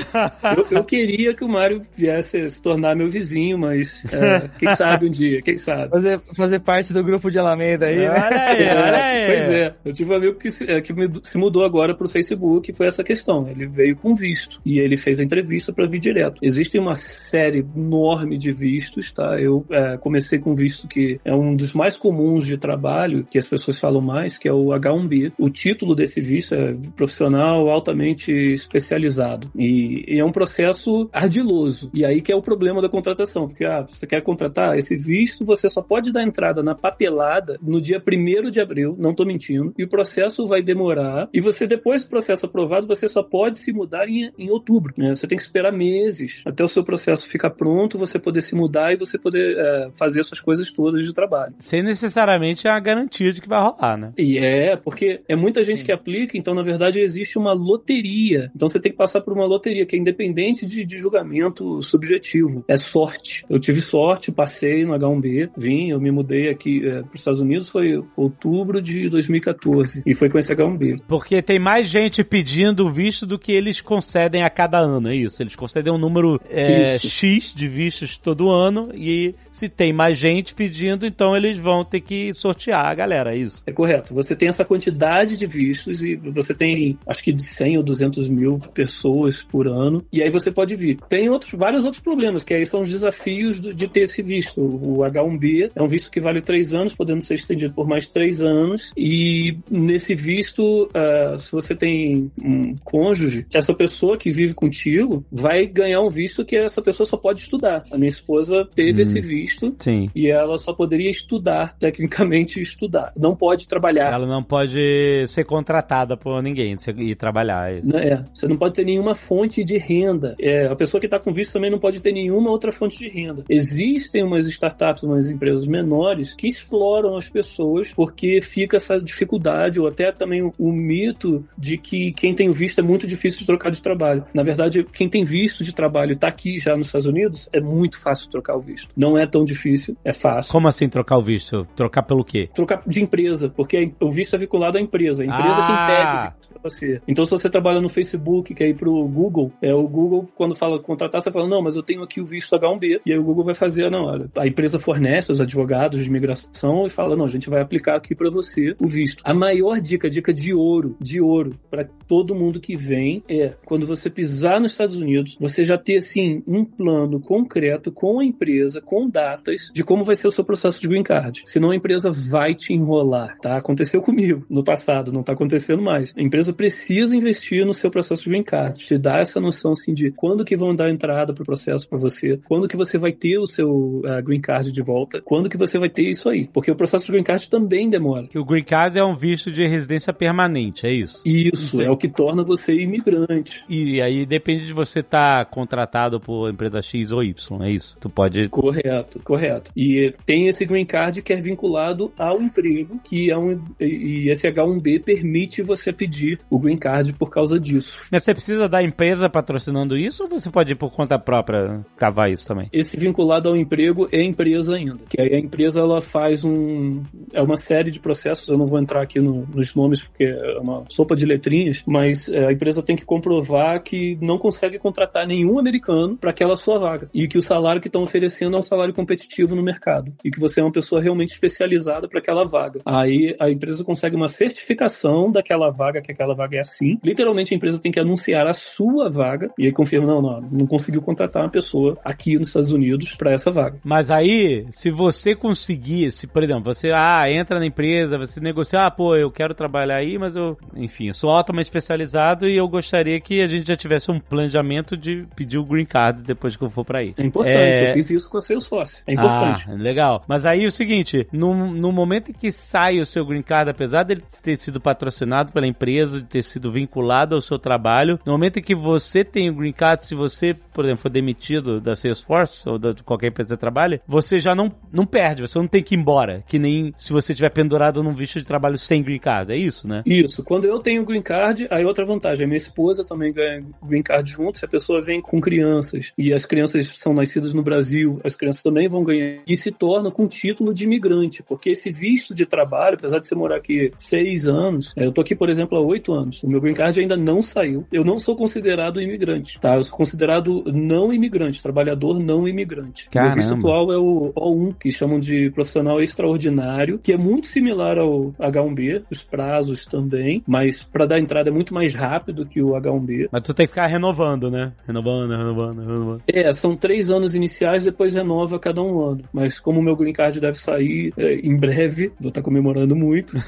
Eu, 0.57 0.79
eu 0.79 0.85
queria 0.85 1.35
que 1.35 1.45
o 1.45 1.49
Mário 1.49 1.83
viesse 1.97 2.49
se 2.49 2.63
tornar 2.63 2.95
meu 2.95 3.11
vizinho, 3.11 3.59
mas 3.59 4.03
é, 4.13 4.49
quem 4.59 4.75
sabe 4.75 5.07
um 5.07 5.11
dia, 5.11 5.43
quem 5.43 5.57
sabe. 5.57 5.91
Fazer, 5.91 6.21
fazer 6.37 6.61
parte 6.61 6.93
do 6.93 7.03
grupo 7.03 7.31
de 7.31 7.39
Alameda 7.39 7.87
aí. 7.87 8.04
Aí, 8.11 8.23
olha 8.23 8.45
aí, 8.45 8.77
olha 8.77 9.05
aí. 9.05 9.27
Pois 9.27 9.51
é, 9.51 9.75
eu 9.85 9.93
tive 9.93 10.13
um 10.13 10.17
amigo 10.17 10.39
que 10.39 10.51
se, 10.51 10.71
é, 10.71 10.81
que 10.81 10.93
se 11.23 11.39
mudou 11.39 11.65
agora 11.65 11.95
pro 11.95 12.09
Facebook 12.09 12.71
e 12.71 12.75
foi 12.75 12.87
essa 12.87 13.03
questão. 13.03 13.49
Ele 13.49 13.67
veio 13.67 13.97
com 13.97 14.15
visto 14.15 14.61
e 14.65 14.79
ele 14.79 14.97
fez 14.97 15.21
a 15.21 15.25
entrevista 15.25 15.73
para 15.73 15.87
vir 15.87 15.99
direto. 15.99 16.41
Existe 16.43 16.79
uma 16.79 16.95
série 16.95 17.65
enorme 17.77 18.37
de 18.39 18.53
vistos, 18.53 19.13
tá? 19.13 19.39
Eu 19.41 19.65
é, 19.71 19.97
comecei 19.97 20.39
com 20.39 20.55
visto 20.55 20.87
que 20.87 21.21
é 21.25 21.35
um 21.35 21.55
dos 21.55 21.73
mais 21.73 21.97
comuns 21.97 22.47
de 22.47 22.57
trabalho, 22.57 23.27
que 23.31 23.39
as 23.39 23.47
pessoas 23.47 23.79
falam 23.79 24.01
mais, 24.01 24.39
que 24.39 24.49
é 24.49 24.53
o 24.53 24.67
H1B. 24.67 25.33
O 25.39 25.51
título 25.51 25.95
desse 25.95 26.21
visto 26.21 26.55
é 26.55 26.75
profissional 26.97 27.69
altamente 27.69 28.33
especializado 28.33 29.51
e, 29.57 30.05
e 30.07 30.19
é 30.19 30.25
um 30.25 30.33
processo 30.33 31.09
ardiloso. 31.13 31.91
E 31.93 32.05
aí 32.05 32.21
que 32.21 32.33
é 32.33 32.37
o 32.37 32.43
problema 32.43 32.81
da 32.81 32.89
contratação, 32.89 33.49
porque 33.49 33.65
ah, 33.65 33.83
você 33.83 34.07
quer 34.07 34.21
contratar 34.23 34.77
esse 34.77 34.97
visto, 34.97 35.45
você 35.45 35.69
só 35.69 35.83
pode 35.83 36.13
dar 36.13 36.23
entrada 36.23 36.63
na 36.63 36.75
papelada 36.75 37.59
no 37.63 37.81
dia 37.85 38.03
1 38.03 38.51
de 38.51 38.61
abril, 38.61 38.97
não 38.99 39.15
tô 39.15 39.25
mentindo, 39.25 39.73
e 39.79 39.85
o 39.85 39.89
processo 39.89 40.47
vai 40.47 40.63
demorar, 40.63 41.29
e 41.33 41.41
você 41.41 41.67
depois 41.67 42.03
do 42.03 42.09
processo 42.09 42.47
aprovado, 42.47 42.87
você 42.87 43.07
só 43.07 43.23
pode 43.23 43.59
se 43.59 43.73
mudar 43.73 44.09
em, 44.09 44.33
em 44.39 44.51
outubro, 44.51 44.95
né? 44.97 45.15
Você 45.15 45.27
tem 45.27 45.37
que 45.37 45.45
esperar 45.45 45.73
meses 45.73 46.43
até 46.47 46.65
o 46.65 46.69
seu 46.69 46.83
processo 46.83 47.29
ficar 47.29 47.51
pronto, 47.51 47.99
você 47.99 48.19
poder 48.19 48.41
se 48.41 48.55
mudar 48.55 48.93
e 48.93 48.97
você 48.97 49.19
poder 49.19 49.57
é, 49.59 49.91
fazer 49.99 50.23
suas 50.23 50.41
coisas 50.41 50.73
todas 50.73 51.05
de 51.05 51.13
trabalho. 51.13 51.55
Sem 51.59 51.83
necessariamente 51.83 52.67
a 52.67 52.79
garantia 52.81 53.33
de 53.33 53.41
que 53.41 53.49
vai 53.49 53.61
rolar, 53.61 53.97
né? 53.97 54.13
E 54.17 54.39
é, 54.39 54.77
porque 54.77 55.21
é 55.29 55.37
muita 55.37 55.63
gente 55.63 55.81
Sim. 55.81 55.87
que 55.87 55.93
aplica, 55.93 56.39
então 56.39 56.55
na 56.55 56.63
verdade 56.63 57.01
existe 57.01 57.39
uma 57.39 57.53
loteria. 57.53 58.51
Então 58.55 58.69
você 58.69 58.81
tem 58.81 58.93
que 58.93 58.99
passar 58.99 59.21
por 59.21 59.33
uma 59.33 59.47
loteria 59.47 59.85
que 59.85 59.97
é 59.97 59.99
independente 59.99 60.67
de, 60.67 60.85
de 60.85 60.97
julgamento 60.97 61.83
subjetivo. 61.83 62.65
É 62.69 62.77
sorte. 62.77 63.45
Eu 63.49 63.59
tive 63.59 63.81
sorte, 63.81 64.33
passei 64.33 64.85
no 64.85 64.95
H1B, 64.95 65.51
vim, 65.57 65.91
eu 65.91 66.01
me 66.01 66.11
mudei 66.11 66.49
aqui 66.49 66.87
é, 66.87 67.03
para 67.03 67.13
os 67.13 67.21
Estados 67.21 67.41
Unidos, 67.41 67.69
foi 67.75 68.01
outubro 68.17 68.81
de 68.81 69.09
2014. 69.09 70.05
E 70.07 70.15
foi 70.15 70.31
com 70.31 70.39
esse 70.39 70.55
H1B. 70.55 71.03
Porque 71.09 71.43
tem 71.43 71.59
mais 71.59 71.89
gente 71.89 72.23
pedindo 72.23 72.89
visto 72.89 73.27
do 73.27 73.37
que 73.37 73.51
eles 73.51 73.81
concedem 73.81 74.45
a 74.45 74.49
cada 74.49 74.79
ano, 74.79 75.09
é 75.09 75.17
isso? 75.17 75.43
Eles 75.43 75.57
concedem 75.57 75.93
um 75.93 75.99
número 75.99 76.41
é, 76.49 76.97
X 76.99 77.53
de 77.53 77.67
vistos 77.67 78.17
todo 78.17 78.49
ano 78.49 78.91
e 78.95 79.35
se 79.55 79.69
tem 79.69 79.93
mais 79.93 80.19
gente 80.19 80.53
pedindo, 80.53 81.07
então 81.07 81.37
eles 81.37 81.61
vão 81.61 81.85
ter 81.85 82.01
que 82.01 82.35
sortear 82.35 82.87
a 82.87 82.95
galera, 82.95 83.33
é 83.33 83.39
isso? 83.39 83.63
É 83.65 83.73
correto. 83.73 84.13
Você 84.13 84.35
tem 84.35 84.49
essa 84.49 84.65
quantidade 84.65 85.37
de 85.37 85.47
vistos 85.47 86.03
e 86.03 86.17
você 86.17 86.53
tem, 86.53 86.99
acho 87.07 87.23
que 87.23 87.33
de 87.33 87.45
100 87.45 87.79
ou 87.79 87.85
200 87.85 88.29
mil 88.29 88.59
pessoas 88.75 89.45
por 89.45 89.69
ano, 89.69 90.05
e 90.13 90.21
aí 90.21 90.29
você 90.29 90.51
pode 90.51 90.75
vir. 90.75 90.99
Tem 91.09 91.29
outros, 91.31 91.53
vários 91.53 91.85
outros 91.85 92.03
problemas, 92.03 92.43
que 92.43 92.53
aí 92.53 92.67
são 92.67 92.83
os 92.83 92.91
desafios 92.91 93.61
de 93.61 93.87
ter 93.87 94.01
esse 94.01 94.23
visto. 94.23 94.61
O 94.61 94.99
H1B 94.99 95.71
é 95.73 95.83
um 95.83 95.89
visto 95.89 96.11
que 96.11 96.19
vale 96.19 96.41
três 96.41 96.75
anos, 96.75 96.93
podendo 96.93 97.23
ser 97.23 97.35
estendido 97.35 97.73
por 97.75 97.87
mais 97.87 98.09
três 98.09 98.43
anos, 98.43 98.91
e 98.97 99.57
nesse 99.71 100.17
visto, 100.17 100.87
uh, 100.87 101.39
se 101.39 101.53
você 101.53 101.77
tem 101.77 102.29
um 102.43 102.75
cônjuge, 102.83 103.47
essa 103.55 103.73
pessoa 103.73 104.19
que 104.19 104.33
vive 104.33 104.53
contigo 104.53 105.25
vai 105.31 105.65
ganhar 105.65 106.01
um 106.01 106.11
visto 106.11 106.45
que 106.45 106.57
essa 106.57 106.83
pessoa 106.83 107.07
só 107.07 107.17
pode 107.17 107.41
estudar. 107.41 107.85
A 107.93 107.97
minha 107.97 108.09
esposa 108.09 108.69
teve 108.75 108.99
hum. 108.99 109.03
esse 109.03 109.21
visto 109.21 109.44
visto. 109.45 109.75
Sim. 109.79 110.09
E 110.15 110.31
ela 110.31 110.57
só 110.57 110.73
poderia 110.73 111.11
estudar, 111.11 111.77
tecnicamente 111.79 112.61
estudar. 112.61 113.13
Não 113.17 113.37
pode 113.37 113.69
trabalhar. 113.69 114.13
Ela 114.13 114.27
não 114.27 114.43
pode 114.43 115.27
ser 115.29 115.45
contratada 115.45 116.17
por 116.17 116.43
ninguém 116.43 116.77
e 116.99 117.15
trabalhar. 117.15 117.73
É, 117.73 118.25
você 118.33 118.47
não 118.49 118.57
pode 118.57 118.75
ter 118.75 118.85
nenhuma 118.85 119.15
fonte 119.15 119.65
de 119.65 119.77
renda. 119.79 120.35
É, 120.41 120.67
a 120.67 120.77
pessoa 120.77 121.01
que 121.01 121.07
está 121.07 121.19
com 121.19 121.33
visto 121.33 121.53
também 121.53 121.71
não 121.71 121.79
pode 121.79 122.01
ter 122.01 122.13
nenhuma 122.13 122.51
outra 122.51 122.73
fonte 122.73 122.99
de 122.99 123.09
renda. 123.09 123.45
Existem 123.49 124.25
umas 124.25 124.47
startups, 124.47 125.03
umas 125.03 125.31
empresas 125.31 125.67
menores 125.67 126.35
que 126.35 126.47
exploram 126.47 127.17
as 127.17 127.29
pessoas 127.29 127.93
porque 127.93 128.41
fica 128.41 128.77
essa 128.77 128.99
dificuldade 129.01 129.81
ou 129.81 129.87
até 129.87 130.11
também 130.13 130.43
o, 130.43 130.53
o 130.59 130.73
mito 130.73 131.45
de 131.57 131.77
que 131.77 132.13
quem 132.13 132.35
tem 132.35 132.51
visto 132.51 132.81
é 132.81 132.83
muito 132.83 133.07
difícil 133.07 133.41
de 133.41 133.47
trocar 133.47 133.71
de 133.71 133.83
trabalho. 133.83 134.25
Na 134.33 134.43
verdade, 134.43 134.85
quem 134.85 135.09
tem 135.09 135.25
visto 135.25 135.65
de 135.65 135.75
trabalho 135.75 136.13
e 136.13 136.15
está 136.15 136.29
aqui 136.29 136.57
já 136.57 136.77
nos 136.77 136.87
Estados 136.87 137.07
Unidos 137.07 137.49
é 137.53 137.61
muito 137.61 137.99
fácil 138.01 138.31
trocar 138.31 138.57
o 138.57 138.61
visto. 138.61 138.89
Não 138.97 139.19
é 139.19 139.27
tão 139.35 139.45
difícil, 139.45 139.97
é 140.05 140.13
fácil. 140.13 140.53
Como 140.53 140.69
assim 140.69 140.89
trocar 140.89 141.19
o 141.19 141.21
visto? 141.21 141.67
Trocar 141.75 142.05
pelo 142.05 142.25
quê? 142.25 142.49
Trocar 142.55 142.85
de 142.87 143.03
empresa, 143.03 143.49
porque 143.49 143.93
o 144.01 144.13
visto 144.13 144.37
é 144.37 144.39
vinculado 144.39 144.79
à 144.79 144.81
empresa. 144.81 145.25
A 145.25 145.27
empresa 145.27 145.59
ah. 145.59 145.67
quem 145.67 145.97
pede 145.97 146.37
visto 146.39 146.53
pra 146.53 146.61
você. 146.63 147.01
Então, 147.09 147.25
se 147.25 147.33
você 147.33 147.51
trabalha 147.51 147.81
no 147.81 147.89
Facebook, 147.89 148.55
quer 148.55 148.69
ir 148.69 148.77
pro 148.77 148.93
Google, 149.09 149.51
é 149.61 149.75
o 149.75 149.89
Google, 149.89 150.29
quando 150.37 150.55
fala 150.55 150.79
contratar, 150.79 151.21
você 151.21 151.33
fala, 151.33 151.49
não, 151.49 151.61
mas 151.61 151.75
eu 151.75 151.83
tenho 151.83 152.05
aqui 152.05 152.21
o 152.21 152.25
visto 152.25 152.55
H1B. 152.55 153.01
E 153.05 153.13
aí 153.13 153.19
o 153.19 153.25
Google 153.25 153.45
vai 153.45 153.55
fazer, 153.55 153.91
não, 153.91 154.05
olha, 154.05 154.31
a 154.39 154.47
empresa 154.47 154.79
fornece 154.79 155.33
os 155.33 155.41
advogados 155.41 156.01
de 156.01 156.09
imigração 156.09 156.87
e 156.87 156.89
fala, 156.89 157.17
não, 157.17 157.25
a 157.25 157.29
gente 157.29 157.51
vai 157.51 157.61
aplicar 157.61 157.97
aqui 157.97 158.15
para 158.15 158.31
você 158.31 158.77
o 158.81 158.87
visto. 158.87 159.21
A 159.25 159.35
maior 159.35 159.81
dica, 159.81 160.09
dica 160.09 160.33
de 160.33 160.55
ouro, 160.55 160.97
de 161.01 161.21
ouro, 161.21 161.59
para 161.69 161.89
todo 162.07 162.37
mundo 162.37 162.61
que 162.61 162.77
vem 162.77 163.21
é, 163.29 163.55
quando 163.65 163.85
você 163.85 164.09
pisar 164.09 164.61
nos 164.61 164.71
Estados 164.71 164.97
Unidos, 164.97 165.37
você 165.41 165.65
já 165.65 165.77
ter, 165.77 165.97
assim, 165.97 166.41
um 166.47 166.65
plano 166.65 167.21
concreto 167.21 167.91
com 167.91 168.21
a 168.21 168.25
empresa, 168.25 168.81
com 168.81 169.09
dados 169.09 169.24
datas 169.25 169.71
de 169.73 169.83
como 169.83 170.05
vai 170.05 170.15
ser 170.15 170.29
o 170.29 170.31
seu 170.31 170.45
processo 170.45 170.81
de 170.81 170.87
green 170.87 171.03
card. 171.03 171.43
Senão 171.47 171.71
a 171.71 171.77
empresa 171.77 172.11
vai 172.11 172.55
te 172.55 172.75
enrolar, 172.75 173.39
tá? 173.41 173.57
Aconteceu 173.57 174.01
comigo 174.03 174.45
no 174.51 174.63
passado, 174.63 175.13
não 175.13 175.23
tá 175.23 175.33
acontecendo 175.33 175.83
mais. 175.83 176.13
A 176.17 176.23
empresa 176.23 176.53
precisa 176.53 177.17
investir 177.17 177.65
no 177.65 177.73
seu 177.73 177.91
processo 177.91 178.23
de 178.23 178.29
green 178.29 178.43
card, 178.43 178.79
te 178.79 178.99
dar 178.99 179.21
essa 179.21 179.41
noção 179.41 179.73
assim 179.73 179.95
de 179.95 180.11
quando 180.11 180.45
que 180.45 180.57
vão 180.57 180.75
dar 180.75 180.91
entrada 180.91 181.33
pro 181.33 181.45
processo 181.45 181.89
para 181.89 181.99
você, 181.99 182.39
quando 182.47 182.69
que 182.69 182.77
você 182.77 182.99
vai 182.99 183.13
ter 183.13 183.39
o 183.39 183.47
seu 183.47 183.69
uh, 183.71 184.23
green 184.23 184.41
card 184.41 184.71
de 184.71 184.83
volta, 184.83 185.23
quando 185.25 185.49
que 185.49 185.57
você 185.57 185.79
vai 185.79 185.89
ter 185.89 186.09
isso 186.09 186.29
aí, 186.29 186.49
porque 186.53 186.71
o 186.71 186.77
processo 186.77 187.07
de 187.07 187.13
green 187.13 187.25
card 187.25 187.49
também 187.49 187.89
demora. 187.89 188.27
Que 188.27 188.39
o 188.39 188.45
green 188.45 188.65
card 188.65 188.99
é 188.99 189.05
um 189.05 189.17
visto 189.17 189.51
de 189.51 189.67
residência 189.67 190.13
permanente, 190.13 190.87
é 190.87 190.93
isso? 190.93 191.23
Isso, 191.25 191.81
é 191.81 191.91
o 191.91 191.97
que 191.97 192.09
torna 192.09 192.43
você 192.43 192.75
imigrante. 192.75 193.65
E 193.69 194.03
aí 194.03 194.27
depende 194.27 194.67
de 194.67 194.73
você 194.73 195.01
estar 195.01 195.45
tá 195.45 195.51
contratado 195.51 196.21
por 196.21 196.51
empresa 196.51 196.83
X 196.83 197.13
ou 197.13 197.23
Y, 197.23 197.63
é 197.63 197.71
isso? 197.71 197.97
Tu 198.01 198.11
pode 198.11 198.49
Correto. 198.49 199.14
Correto, 199.23 199.45
correto. 199.45 199.73
E 199.77 200.15
tem 200.25 200.49
esse 200.49 200.65
green 200.65 200.87
card 200.87 201.23
que 201.23 201.33
é 201.33 201.41
vinculado 201.41 202.13
ao 202.19 202.41
emprego, 202.41 202.99
que 203.03 203.31
é 203.31 203.37
um 203.37 203.61
e 203.81 204.31
esse 204.31 204.49
H1B 204.49 205.03
permite 205.03 205.63
você 205.63 205.93
pedir 205.93 206.39
o 206.51 206.59
green 206.59 206.77
card 206.77 207.13
por 207.13 207.31
causa 207.31 207.59
disso. 207.59 208.07
Mas 208.11 208.25
você 208.25 208.35
precisa 208.35 208.69
da 208.69 208.83
empresa 208.83 209.29
patrocinando 209.29 209.97
isso 209.97 210.25
ou 210.25 210.29
você 210.29 210.51
pode 210.51 210.73
ir 210.73 210.77
por 210.77 210.91
conta 210.93 211.19
própria 211.19 211.85
cavar 211.97 212.31
isso 212.31 212.47
também? 212.47 212.69
Esse 212.73 212.97
vinculado 212.97 213.49
ao 213.49 213.57
emprego 213.57 214.09
é 214.13 214.23
empresa 214.23 214.77
ainda. 214.77 215.01
Que 215.09 215.21
aí 215.21 215.35
a 215.35 215.39
empresa 215.39 215.81
ela 215.81 216.01
faz 216.01 216.45
um 216.45 217.03
é 217.33 217.43
uma 217.43 217.57
série 217.57 217.91
de 217.91 218.01
processos, 218.01 218.49
eu 218.49 218.59
não 218.59 218.67
vou 218.67 218.79
entrar 218.79 219.03
aqui 219.03 219.21
no, 219.21 219.47
nos 219.47 219.75
nomes 219.75 220.03
porque 220.03 220.25
é 220.25 220.59
uma 220.59 220.85
sopa 220.89 221.15
de 221.15 221.27
letrinhas, 221.27 221.83
mas 221.87 222.29
é, 222.29 222.47
a 222.47 222.53
empresa 222.53 222.83
tem 222.83 222.97
que 222.97 223.05
comprovar 223.05 223.83
que 223.83 224.17
não 224.21 224.39
consegue 224.39 224.79
contratar 224.79 225.27
nenhum 225.27 225.59
americano 225.59 226.17
para 226.17 226.31
aquela 226.31 226.57
sua 226.57 226.79
vaga 226.79 227.09
e 227.13 227.27
que 227.29 227.39
o 227.39 227.43
salário 227.43 227.81
que 227.81 227.89
estão 227.89 228.03
oferecendo 228.03 228.57
é 228.57 228.59
um 228.59 228.63
salário 228.63 228.94
competitivo 228.95 229.55
no 229.55 229.63
mercado 229.63 230.13
e 230.25 230.31
que 230.31 230.41
você 230.41 230.61
é 230.61 230.63
uma 230.63 230.73
pessoa 230.73 231.01
realmente 231.01 231.33
especializada 231.33 232.09
para 232.09 232.19
aquela 232.19 232.45
vaga. 232.45 232.81
Aí 232.85 233.35
a 233.41 233.51
empresa 233.51 233.85
consegue 233.85 234.17
uma 234.17 234.29
certificação 234.29 235.31
daquela 235.31 235.71
vaga, 235.71 236.01
que 236.01 236.13
aquela 236.13 236.35
vaga 236.35 236.57
é 236.57 236.61
assim. 236.61 236.99
Literalmente 237.03 237.53
a 237.53 237.57
empresa 237.57 237.81
tem 237.81 237.93
que 237.93 238.01
anunciar 238.01 238.47
a 238.47 238.55
sua 238.55 239.11
vaga 239.11 239.51
e 239.59 239.67
aí 239.67 239.73
confirma, 239.73 240.07
não, 240.07 240.23
não, 240.23 240.41
não 240.41 240.67
conseguiu 240.67 241.03
contratar 241.03 241.43
uma 241.43 241.51
pessoa 241.51 241.97
aqui 242.05 242.39
nos 242.39 242.49
Estados 242.49 242.73
Unidos 242.73 243.15
para 243.17 243.33
essa 243.33 243.51
vaga. 243.51 243.79
Mas 243.85 244.11
aí, 244.11 244.67
se 244.71 244.91
você 244.91 245.35
conseguir, 245.35 246.11
se 246.13 246.27
por 246.27 246.43
exemplo, 246.43 246.73
você 246.73 246.91
ah, 246.93 247.31
entra 247.31 247.59
na 247.59 247.67
empresa, 247.67 248.19
você 248.19 248.41
negocia, 248.41 248.87
ah, 248.87 248.91
pô, 248.91 249.17
eu 249.17 249.31
quero 249.31 249.55
trabalhar 249.55 249.97
aí, 249.97 250.19
mas 250.19 250.37
eu, 250.37 250.57
enfim, 250.75 251.09
eu 251.09 251.15
sou 251.15 251.31
altamente 251.31 251.67
especializado 251.67 252.49
e 252.49 252.57
eu 252.57 252.69
gostaria 252.69 253.21
que 253.21 253.41
a 253.41 253.47
gente 253.47 253.67
já 253.67 253.77
tivesse 253.77 254.11
um 254.11 254.19
planejamento 254.19 254.97
de 254.97 255.27
pedir 255.35 255.59
o 255.59 255.65
green 255.65 255.85
card 255.85 256.23
depois 256.23 256.57
que 256.57 256.63
eu 256.63 256.71
for 256.71 256.85
para 256.85 257.01
aí. 257.01 257.15
É 257.17 257.25
importante, 257.25 257.57
é... 257.57 257.91
eu 257.91 257.95
fiz 257.95 258.11
isso 258.11 258.31
com 258.31 258.39
a 258.39 258.43
Salesforce. 258.43 258.84
É 259.07 259.13
importante. 259.13 259.67
Ah, 259.69 259.75
legal. 259.75 260.25
Mas 260.27 260.45
aí 260.45 260.65
é 260.65 260.67
o 260.67 260.73
seguinte, 260.73 261.27
no, 261.33 261.73
no 261.73 261.93
momento 261.93 262.31
em 262.31 262.35
que 262.35 262.51
sai 262.53 263.01
o 263.01 263.07
seu 263.07 263.25
green 263.25 263.43
card, 263.43 263.71
apesar 263.71 264.03
dele 264.03 264.23
ter 264.43 264.59
sido 264.59 264.81
patrocinado 264.81 265.53
pela 265.53 265.67
empresa, 265.67 266.21
de 266.21 266.27
ter 266.27 266.43
sido 266.43 266.71
vinculado 266.73 267.35
ao 267.35 267.41
seu 267.41 267.59
trabalho, 267.59 268.19
no 268.25 268.33
momento 268.33 268.59
em 268.59 268.63
que 268.63 268.75
você 268.75 269.25
tem 269.25 269.51
o 269.51 269.55
green 269.55 269.73
card, 269.73 270.07
se 270.07 270.15
você, 270.15 270.55
por 270.73 270.85
exemplo, 270.85 271.03
for 271.03 271.11
demitido 271.11 271.81
da 271.81 271.95
Salesforce 271.95 272.69
ou 272.69 272.79
de 272.79 273.03
qualquer 273.03 273.29
empresa 273.29 273.57
que 273.57 273.61
trabalha, 273.61 274.01
você 274.07 274.39
já 274.39 274.55
não, 274.55 274.73
não 274.93 275.07
perde, 275.07 275.43
você 275.43 275.59
não 275.59 275.67
tem 275.67 275.83
que 275.83 275.95
ir 275.95 275.99
embora, 275.99 276.43
que 276.47 276.59
nem 276.59 276.93
se 276.97 277.13
você 277.13 277.33
estiver 277.33 277.51
pendurado 277.51 278.03
num 278.03 278.13
visto 278.13 278.39
de 278.39 278.45
trabalho 278.45 278.79
sem 278.79 279.03
green 279.03 279.19
card, 279.19 279.53
é 279.53 279.57
isso, 279.57 279.87
né? 279.87 280.03
Isso. 280.05 280.43
Quando 280.43 280.65
eu 280.65 280.79
tenho 280.81 281.05
green 281.05 281.23
card, 281.23 281.67
aí 281.71 281.85
outra 281.85 282.05
vantagem, 282.05 282.45
a 282.45 282.49
minha 282.49 282.59
esposa 282.59 283.05
também 283.05 283.33
ganha 283.33 283.63
green 283.83 284.03
card 284.03 284.31
junto, 284.31 284.59
se 284.59 284.65
a 284.65 284.69
pessoa 284.69 285.01
vem 285.01 285.21
com 285.21 285.41
crianças 285.41 286.13
e 286.19 286.33
as 286.33 286.45
crianças 286.45 286.87
são 286.99 287.15
nascidas 287.15 287.53
no 287.53 287.63
Brasil, 287.63 288.21
as 288.25 288.35
crianças 288.35 288.63
também 288.63 288.74
também 288.75 288.89
vão 288.89 289.05
ganhar 289.05 289.39
e 289.47 289.55
se 289.55 289.71
torna 289.71 290.11
com 290.11 290.27
título 290.27 290.75
de 290.75 290.83
imigrante, 290.83 291.45
porque 291.45 291.71
esse 291.71 291.93
visto 291.93 292.35
de 292.35 292.45
trabalho, 292.45 292.97
apesar 292.97 293.21
de 293.21 293.27
você 293.29 293.35
morar 293.35 293.57
aqui 293.57 293.93
seis 293.95 294.49
anos, 294.49 294.93
é, 294.97 295.07
eu 295.07 295.13
tô 295.13 295.21
aqui, 295.21 295.37
por 295.37 295.49
exemplo, 295.49 295.79
há 295.79 295.81
oito 295.81 296.13
anos. 296.13 296.43
O 296.43 296.49
meu 296.49 296.61
green 296.61 296.75
card 296.75 297.01
ainda 297.01 297.17
não 297.17 297.41
saiu. 297.41 297.87
Eu 297.93 298.05
não 298.05 298.19
sou 298.19 298.35
considerado 298.35 299.01
imigrante, 299.01 299.61
tá? 299.61 299.77
Eu 299.77 299.85
sou 299.85 299.97
considerado 299.97 300.65
não 300.67 301.13
imigrante, 301.13 301.63
trabalhador 301.63 302.19
não 302.19 302.49
imigrante. 302.49 303.09
Caramba. 303.11 303.33
O 303.33 303.37
visto 303.37 303.55
atual 303.55 303.93
é 303.93 303.99
o 303.99 304.33
O1, 304.35 304.75
que 304.79 304.91
chamam 304.91 305.21
de 305.21 305.51
profissional 305.51 306.01
extraordinário, 306.01 306.99
que 306.99 307.13
é 307.13 307.17
muito 307.17 307.47
similar 307.47 307.99
ao 307.99 308.33
H1B, 308.33 309.05
os 309.09 309.23
prazos 309.23 309.87
também, 309.87 310.43
mas 310.47 310.83
para 310.83 311.07
dar 311.07 311.21
entrada 311.21 311.49
é 311.49 311.53
muito 311.53 311.73
mais 311.73 311.95
rápido 311.95 312.45
que 312.45 312.61
o 312.61 312.71
H1B. 312.71 313.29
Mas 313.31 313.43
tu 313.43 313.55
tem 313.55 313.67
que 313.67 313.73
ficar 313.73 313.87
renovando, 313.87 314.51
né? 314.51 314.73
Renovando, 314.87 315.31
renovando, 315.31 315.81
renovando. 315.81 316.23
É, 316.27 316.53
são 316.53 316.75
três 316.75 317.11
anos 317.11 317.35
iniciais, 317.37 317.85
depois 317.85 318.15
renova 318.15 318.59
cada 318.65 318.83
um 318.83 319.01
ano. 319.01 319.21
Mas 319.31 319.61
como 319.61 319.79
o 319.79 319.83
meu 319.83 319.95
green 319.95 320.15
card 320.15 320.41
deve 320.41 320.59
sair 320.59 321.13
é, 321.19 321.35
em 321.35 321.55
breve, 321.55 322.11
vou 322.19 322.31
estar 322.31 322.41
comemorando 322.41 322.97
muito. 322.97 323.37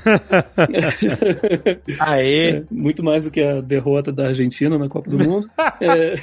Aê! 1.99 2.51
É, 2.51 2.65
muito 2.71 3.03
mais 3.03 3.25
do 3.25 3.31
que 3.31 3.41
a 3.41 3.63
derrota 3.63 4.13
da 4.13 4.29
Argentina 4.29 4.79
na 4.79 4.91
Copa 4.91 5.11
do 5.11 5.19
Mundo. 5.19 5.49
É, 5.81 6.15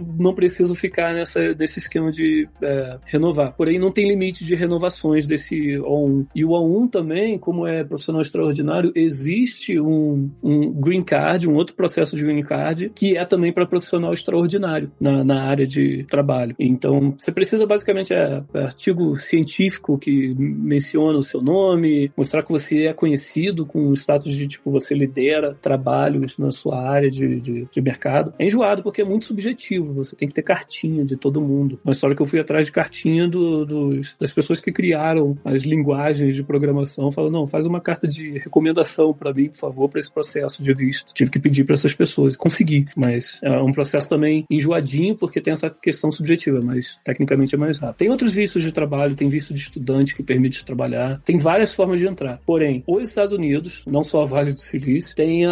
não 0.18 0.34
preciso 0.34 0.74
ficar 0.74 1.12
nessa, 1.12 1.54
nesse 1.54 1.78
esquema 1.78 2.10
de 2.10 2.48
é, 2.62 2.98
renovar. 3.04 3.52
Porém, 3.52 3.78
não 3.78 3.92
tem 3.92 4.08
limite 4.08 4.44
de 4.44 4.54
renovações 4.54 5.26
desse 5.26 5.76
O1. 5.78 6.26
E 6.34 6.44
o 6.44 6.50
O1 6.50 6.90
também, 6.90 7.38
como 7.38 7.66
é 7.66 7.84
profissional 7.84 8.22
extraordinário, 8.22 8.92
existe 8.94 9.78
um, 9.78 10.30
um 10.42 10.72
green 10.72 11.02
card, 11.02 11.46
um 11.46 11.54
outro 11.54 11.74
processo 11.74 12.16
de 12.16 12.22
green 12.22 12.42
card, 12.42 12.90
que 12.94 13.16
é 13.16 13.24
também 13.26 13.52
para 13.52 13.66
profissional 13.66 14.12
extraordinário 14.12 14.90
na, 14.98 15.22
na 15.22 15.42
área 15.42 15.66
de 15.66 16.04
trabalho. 16.04 16.54
Então, 16.66 17.14
você 17.18 17.32
precisa 17.32 17.66
basicamente 17.66 18.12
é, 18.14 18.42
é 18.54 18.62
artigo 18.62 19.16
científico 19.16 19.98
que 19.98 20.34
menciona 20.36 21.18
o 21.18 21.22
seu 21.22 21.42
nome, 21.42 22.10
mostrar 22.16 22.42
que 22.42 22.50
você 22.50 22.86
é 22.86 22.92
conhecido 22.92 23.66
com 23.66 23.88
o 23.88 23.92
status 23.94 24.34
de 24.34 24.46
tipo 24.46 24.70
você 24.70 24.94
lidera 24.94 25.54
trabalhos 25.60 26.38
na 26.38 26.50
sua 26.50 26.80
área 26.80 27.10
de, 27.10 27.40
de, 27.40 27.68
de 27.70 27.80
mercado. 27.80 28.32
É 28.38 28.46
enjoado 28.46 28.82
porque 28.82 29.02
é 29.02 29.04
muito 29.04 29.26
subjetivo. 29.26 29.92
Você 29.94 30.16
tem 30.16 30.28
que 30.28 30.34
ter 30.34 30.42
cartinha 30.42 31.04
de 31.04 31.16
todo 31.16 31.40
mundo. 31.40 31.78
Uma 31.84 31.92
história 31.92 32.16
que 32.16 32.22
eu 32.22 32.26
fui 32.26 32.40
atrás 32.40 32.66
de 32.66 32.72
cartinha 32.72 33.28
do, 33.28 33.64
dos, 33.64 34.14
das 34.18 34.32
pessoas 34.32 34.60
que 34.60 34.72
criaram 34.72 35.36
as 35.44 35.62
linguagens 35.62 36.34
de 36.34 36.42
programação. 36.42 37.10
Falou, 37.10 37.30
não, 37.30 37.46
faz 37.46 37.66
uma 37.66 37.80
carta 37.80 38.06
de 38.06 38.38
recomendação 38.38 39.12
para 39.12 39.32
mim, 39.32 39.48
por 39.48 39.58
favor, 39.58 39.88
para 39.88 39.98
esse 39.98 40.12
processo 40.12 40.62
de 40.62 40.72
visto. 40.72 41.12
Tive 41.12 41.30
que 41.30 41.38
pedir 41.38 41.64
para 41.64 41.74
essas 41.74 41.94
pessoas. 41.94 42.36
Consegui, 42.36 42.86
mas 42.96 43.38
é 43.42 43.58
um 43.60 43.72
processo 43.72 44.08
também 44.08 44.44
enjoadinho 44.50 45.16
porque 45.16 45.40
tem 45.40 45.52
essa 45.52 45.70
questão 45.70 46.10
subjetiva, 46.10 46.51
mas 46.62 47.00
tecnicamente 47.04 47.54
é 47.54 47.58
mais 47.58 47.78
rápido. 47.78 47.98
Tem 47.98 48.10
outros 48.10 48.34
vistos 48.34 48.62
de 48.62 48.72
trabalho, 48.72 49.14
tem 49.14 49.28
visto 49.28 49.54
de 49.54 49.60
estudante 49.60 50.14
que 50.14 50.22
permite 50.22 50.64
trabalhar, 50.64 51.20
tem 51.24 51.38
várias 51.38 51.72
formas 51.72 52.00
de 52.00 52.06
entrar. 52.06 52.40
Porém, 52.44 52.82
os 52.86 53.08
Estados 53.08 53.32
Unidos, 53.32 53.84
não 53.86 54.02
só 54.02 54.22
a 54.22 54.24
Vale 54.24 54.52
do 54.52 54.60
Silício, 54.60 55.14
tem 55.14 55.44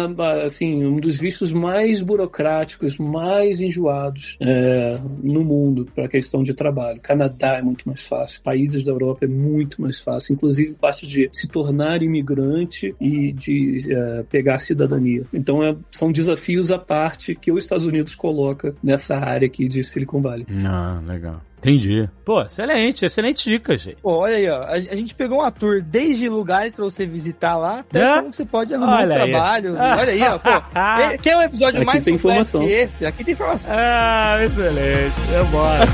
assim 0.43 0.85
um 0.85 0.97
dos 0.97 1.17
vistos 1.17 1.51
mais 1.51 2.01
burocráticos, 2.01 2.97
mais 2.97 3.61
enjoados 3.61 4.37
é, 4.41 4.99
no 5.23 5.43
mundo 5.43 5.87
para 5.93 6.05
a 6.05 6.09
questão 6.09 6.43
de 6.43 6.53
trabalho. 6.53 6.99
Canadá 7.01 7.57
é 7.57 7.61
muito 7.61 7.87
mais 7.87 8.05
fácil, 8.07 8.41
países 8.43 8.83
da 8.83 8.91
Europa 8.91 9.25
é 9.25 9.27
muito 9.27 9.81
mais 9.81 10.01
fácil, 10.01 10.33
inclusive 10.33 10.75
parte 10.75 11.07
de 11.07 11.29
se 11.31 11.47
tornar 11.47 12.01
imigrante 12.01 12.95
e 12.99 13.31
de 13.31 13.77
é, 13.89 14.23
pegar 14.23 14.55
a 14.55 14.59
cidadania. 14.59 15.23
Então 15.33 15.63
é, 15.63 15.75
são 15.91 16.11
desafios 16.11 16.71
à 16.71 16.77
parte 16.77 17.35
que 17.35 17.51
os 17.51 17.63
Estados 17.63 17.85
Unidos 17.85 18.15
coloca 18.15 18.75
nessa 18.83 19.15
área 19.15 19.45
aqui 19.45 19.67
de 19.67 19.83
Silicon 19.83 20.21
Valley. 20.21 20.45
Ah, 20.65 20.90
legal. 20.99 21.41
Entendi. 21.59 22.09
Pô, 22.25 22.41
excelente, 22.41 23.05
excelente 23.05 23.47
dica, 23.47 23.77
gente. 23.77 23.97
Pô, 24.01 24.13
olha 24.17 24.35
aí, 24.35 24.49
ó. 24.49 24.63
A, 24.63 24.71
a 24.71 24.79
gente 24.95 25.13
pegou 25.13 25.39
uma 25.39 25.51
tour 25.51 25.79
desde 25.81 26.27
lugares 26.27 26.75
pra 26.75 26.83
você 26.83 27.05
visitar 27.05 27.55
lá, 27.55 27.81
até 27.81 28.01
É? 28.01 28.15
como 28.19 28.33
você 28.33 28.43
pode 28.45 28.73
arrumar 28.73 28.95
Olha 28.95 29.03
os 29.05 29.11
aí. 29.11 29.17
trabalhos. 29.31 29.79
Olha 29.79 30.11
aí, 30.11 30.21
ó. 30.23 30.39
Pô, 30.39 30.49
quer 31.21 31.37
um 31.37 31.41
episódio 31.43 31.77
Aqui 31.77 31.85
mais 31.85 32.03
tem 32.03 32.15
informação. 32.15 32.65
que 32.65 32.71
esse? 32.71 33.05
Aqui 33.05 33.23
tem 33.23 33.33
informação. 33.35 33.71
Ah, 33.75 34.37
excelente. 34.43 35.13
Vambora. 35.31 35.85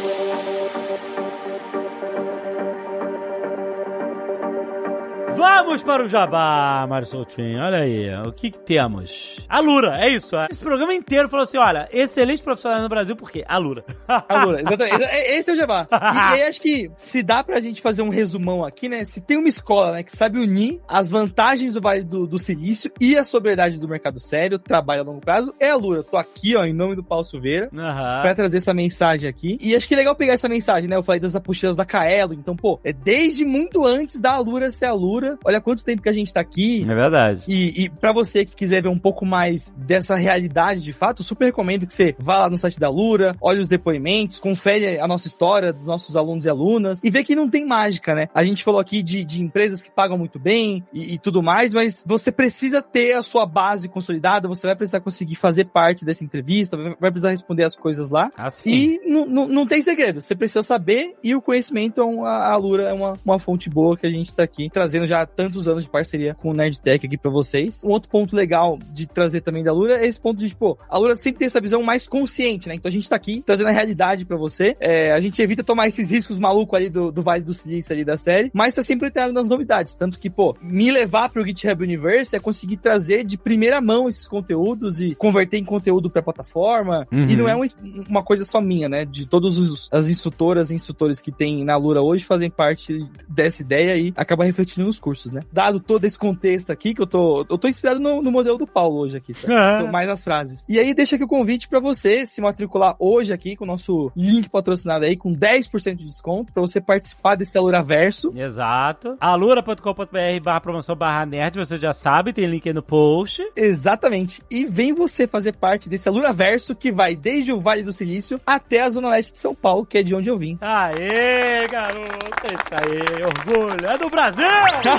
Vamos 5.39 5.81
para 5.83 6.03
o 6.03 6.07
Jabá, 6.07 6.85
Mário 6.89 7.07
Soutinho. 7.07 7.61
Olha 7.61 7.77
aí, 7.79 8.13
o 8.27 8.31
que, 8.33 8.51
que 8.51 8.59
temos? 8.59 9.37
A 9.47 9.61
Lura, 9.61 9.97
é 9.97 10.09
isso. 10.09 10.35
é. 10.35 10.47
Esse 10.51 10.59
programa 10.59 10.93
inteiro 10.93 11.29
falou 11.29 11.45
assim: 11.45 11.57
olha, 11.57 11.87
excelente 11.93 12.43
profissional 12.43 12.81
no 12.81 12.89
Brasil, 12.89 13.15
por 13.15 13.31
quê? 13.31 13.45
A 13.47 13.57
Lura. 13.57 13.85
Alura, 14.27 14.59
exatamente. 14.61 15.01
E- 15.01 15.37
Esse 15.37 15.51
é 15.51 15.53
o 15.53 15.55
Jabá. 15.55 15.87
E, 15.89 15.95
e 15.95 16.41
aí 16.41 16.43
acho 16.43 16.59
que 16.61 16.91
se 16.95 17.23
dá 17.23 17.41
pra 17.41 17.61
gente 17.61 17.81
fazer 17.81 18.01
um 18.01 18.09
resumão 18.09 18.65
aqui, 18.65 18.89
né? 18.89 19.05
Se 19.05 19.21
tem 19.21 19.37
uma 19.37 19.47
escola, 19.47 19.93
né, 19.93 20.03
que 20.03 20.11
sabe 20.11 20.39
unir 20.39 20.81
as 20.87 21.09
vantagens 21.09 21.73
do 21.73 21.81
Vale 21.81 22.03
do, 22.03 22.27
do 22.27 22.37
Silício 22.37 22.91
e 22.99 23.15
a 23.17 23.23
sobriedade 23.23 23.79
do 23.79 23.87
mercado 23.87 24.19
sério, 24.19 24.59
trabalho 24.59 25.01
a 25.01 25.05
longo 25.05 25.21
prazo, 25.21 25.53
é 25.59 25.69
a 25.69 25.75
Lura. 25.77 26.03
Tô 26.03 26.17
aqui, 26.17 26.57
ó, 26.57 26.63
em 26.65 26.73
nome 26.73 26.95
do 26.95 27.03
Paulo 27.03 27.23
Silveira. 27.23 27.69
Aham. 27.73 28.21
Pra 28.21 28.35
trazer 28.35 28.57
essa 28.57 28.73
mensagem 28.73 29.29
aqui. 29.29 29.57
E 29.61 29.73
acho 29.73 29.87
que 29.87 29.93
é 29.93 29.97
legal 29.97 30.15
pegar 30.15 30.33
essa 30.33 30.49
mensagem, 30.49 30.89
né? 30.89 30.97
Eu 30.97 31.03
falei 31.03 31.21
das 31.21 31.35
apostilas 31.35 31.77
da 31.77 31.85
Caelo. 31.85 32.33
Então, 32.33 32.55
pô, 32.55 32.79
é 32.83 32.91
desde 32.91 33.45
muito 33.45 33.85
antes 33.85 34.19
da 34.19 34.33
Alura 34.33 34.69
ser 34.71 34.85
Alura. 35.29 35.39
Olha 35.45 35.61
quanto 35.61 35.83
tempo 35.83 36.01
que 36.01 36.09
a 36.09 36.13
gente 36.13 36.33
tá 36.33 36.39
aqui. 36.39 36.83
É 36.83 36.95
verdade. 36.95 37.43
E, 37.47 37.83
e 37.83 37.89
para 37.89 38.11
você 38.11 38.45
que 38.45 38.55
quiser 38.55 38.81
ver 38.81 38.89
um 38.89 38.99
pouco 38.99 39.25
mais 39.25 39.73
dessa 39.77 40.15
realidade 40.15 40.81
de 40.81 40.93
fato, 40.93 41.21
eu 41.21 41.25
super 41.25 41.45
recomendo 41.45 41.85
que 41.85 41.93
você 41.93 42.15
vá 42.19 42.39
lá 42.39 42.49
no 42.49 42.57
site 42.57 42.79
da 42.79 42.89
Lura, 42.89 43.35
olhe 43.41 43.59
os 43.59 43.67
depoimentos, 43.67 44.39
confere 44.39 44.99
a 44.99 45.07
nossa 45.07 45.27
história 45.27 45.71
dos 45.73 45.85
nossos 45.85 46.15
alunos 46.15 46.45
e 46.45 46.49
alunas 46.49 47.03
e 47.03 47.09
vê 47.09 47.23
que 47.23 47.35
não 47.35 47.49
tem 47.49 47.65
mágica, 47.65 48.15
né? 48.15 48.27
A 48.33 48.43
gente 48.43 48.63
falou 48.63 48.79
aqui 48.79 49.03
de, 49.03 49.23
de 49.23 49.41
empresas 49.41 49.83
que 49.83 49.91
pagam 49.91 50.17
muito 50.17 50.39
bem 50.39 50.83
e, 50.93 51.15
e 51.15 51.19
tudo 51.19 51.41
mais, 51.43 51.73
mas 51.73 52.03
você 52.05 52.31
precisa 52.31 52.81
ter 52.81 53.13
a 53.13 53.23
sua 53.23 53.45
base 53.45 53.87
consolidada, 53.87 54.47
você 54.47 54.67
vai 54.67 54.75
precisar 54.75 54.99
conseguir 55.01 55.35
fazer 55.35 55.65
parte 55.65 56.05
dessa 56.05 56.23
entrevista, 56.23 56.77
vai 56.77 57.11
precisar 57.11 57.31
responder 57.31 57.63
as 57.63 57.75
coisas 57.75 58.09
lá. 58.09 58.31
Assim. 58.37 58.69
E 58.69 58.99
não- 59.09 59.69
tem 59.69 59.81
segredo, 59.81 60.19
você 60.21 60.35
precisa 60.35 60.63
saber 60.63 61.15
e 61.23 61.35
o 61.35 61.41
conhecimento 61.41 62.01
é 62.01 62.03
uma, 62.03 62.47
a 62.47 62.55
Lura 62.55 62.83
é 62.83 62.93
uma, 62.93 63.13
uma 63.23 63.37
fonte 63.37 63.69
boa 63.69 63.95
que 63.95 64.07
a 64.07 64.09
gente 64.09 64.33
tá 64.33 64.41
aqui 64.43 64.69
trazendo 64.71 65.05
já 65.05 65.18
há 65.21 65.25
tantos 65.25 65.67
anos 65.67 65.83
de 65.83 65.89
parceria 65.89 66.35
com 66.35 66.49
o 66.49 66.53
Nerdtech 66.53 67.05
aqui 67.05 67.17
pra 67.17 67.31
vocês. 67.31 67.81
Um 67.83 67.89
outro 67.89 68.09
ponto 68.09 68.35
legal 68.35 68.77
de 68.91 69.07
trazer 69.07 69.41
também 69.41 69.63
da 69.63 69.71
Lura 69.73 69.97
é 70.01 70.07
esse 70.07 70.19
ponto 70.19 70.39
de, 70.39 70.49
tipo, 70.49 70.77
a 70.89 70.97
Lura 70.97 71.15
sempre 71.15 71.39
tem 71.39 71.45
essa 71.45 71.61
visão 71.61 71.81
mais 71.83 72.07
consciente, 72.07 72.67
né? 72.67 72.75
Então 72.75 72.89
a 72.89 72.91
gente 72.91 73.09
tá 73.09 73.15
aqui 73.15 73.41
trazendo 73.45 73.67
a 73.67 73.71
realidade 73.71 74.25
pra 74.25 74.37
você. 74.37 74.75
É, 74.79 75.11
a 75.11 75.19
gente 75.19 75.41
evita 75.41 75.63
tomar 75.63 75.87
esses 75.87 76.11
riscos 76.11 76.39
malucos 76.39 76.75
ali 76.77 76.89
do, 76.89 77.11
do 77.11 77.21
Vale 77.21 77.43
do 77.43 77.53
Silício 77.53 77.93
ali 77.93 78.03
da 78.03 78.17
série, 78.17 78.49
mas 78.53 78.73
tá 78.73 78.81
sempre 78.81 79.07
antenado 79.07 79.33
nas 79.33 79.49
novidades. 79.49 79.95
Tanto 79.95 80.19
que, 80.19 80.29
pô, 80.29 80.55
me 80.61 80.91
levar 80.91 81.29
pro 81.29 81.45
GitHub 81.45 81.83
Universe 81.83 82.35
é 82.35 82.39
conseguir 82.39 82.77
trazer 82.77 83.25
de 83.25 83.37
primeira 83.37 83.79
mão 83.81 84.07
esses 84.07 84.27
conteúdos 84.27 84.99
e 84.99 85.15
converter 85.15 85.57
em 85.57 85.65
conteúdo 85.65 86.09
pra 86.09 86.21
plataforma. 86.21 87.07
Uhum. 87.11 87.29
E 87.29 87.35
não 87.35 87.47
é 87.47 87.55
um- 87.55 87.61
uma 88.09 88.23
coisa 88.23 88.45
só 88.45 88.61
minha, 88.61 88.87
né? 88.89 89.05
De 89.05 89.25
todas 89.27 89.89
as 89.91 90.07
instrutoras 90.07 90.71
e 90.71 90.75
instrutores 90.75 91.21
que 91.21 91.31
tem 91.31 91.63
na 91.63 91.75
Lura 91.77 92.01
hoje 92.01 92.23
fazem 92.25 92.49
parte 92.49 93.05
dessa 93.27 93.61
ideia 93.61 93.95
e 93.97 94.13
acaba 94.15 94.43
refletindo 94.45 94.85
nos 94.85 94.99
cursos, 94.99 95.08
né? 95.31 95.41
Dado 95.51 95.79
todo 95.79 96.05
esse 96.05 96.17
contexto 96.17 96.71
aqui, 96.71 96.93
que 96.93 97.01
eu 97.01 97.07
tô, 97.07 97.45
eu 97.49 97.57
tô 97.57 97.67
inspirado 97.67 97.99
no, 97.99 98.21
no 98.21 98.31
modelo 98.31 98.57
do 98.57 98.67
Paulo 98.67 98.99
hoje 98.99 99.17
aqui, 99.17 99.33
tá? 99.33 99.81
Tô 99.81 99.87
mais 99.87 100.07
nas 100.07 100.23
frases. 100.23 100.65
E 100.67 100.79
aí 100.79 100.93
deixa 100.93 101.15
aqui 101.15 101.23
o 101.23 101.27
convite 101.27 101.67
pra 101.67 101.79
você 101.79 102.25
se 102.25 102.41
matricular 102.41 102.95
hoje 102.99 103.33
aqui 103.33 103.55
com 103.55 103.63
o 103.63 103.67
nosso 103.67 104.11
link 104.15 104.49
patrocinado 104.49 105.05
aí, 105.05 105.15
com 105.15 105.33
10% 105.33 105.95
de 105.95 106.05
desconto, 106.05 106.53
pra 106.53 106.61
você 106.61 106.79
participar 106.79 107.35
desse 107.35 107.57
Aluraverso. 107.57 108.31
Exato. 108.35 109.17
alura.com.br 109.19 110.43
barra 110.43 110.61
promoção 110.61 110.95
barra 110.95 111.25
nerd, 111.25 111.57
você 111.57 111.77
já 111.77 111.93
sabe, 111.93 112.33
tem 112.33 112.45
link 112.45 112.67
aí 112.67 112.73
no 112.73 112.83
post. 112.83 113.43
Exatamente. 113.55 114.41
E 114.49 114.65
vem 114.65 114.93
você 114.93 115.27
fazer 115.27 115.53
parte 115.53 115.89
desse 115.89 116.07
Aluraverso 116.07 116.75
que 116.75 116.91
vai 116.91 117.15
desde 117.15 117.51
o 117.51 117.59
Vale 117.59 117.83
do 117.83 117.91
Silício 117.91 118.39
até 118.45 118.81
a 118.81 118.89
Zona 118.89 119.09
Leste 119.09 119.33
de 119.33 119.39
São 119.39 119.55
Paulo, 119.55 119.85
que 119.85 119.97
é 119.97 120.03
de 120.03 120.15
onde 120.15 120.29
eu 120.29 120.37
vim. 120.37 120.57
Aê, 120.61 121.67
garoto! 121.67 122.45
Isso 122.45 122.73
aí, 122.73 123.23
orgulho! 123.23 123.85
É 123.85 123.97
do 123.97 124.09
Brasil! 124.09 124.45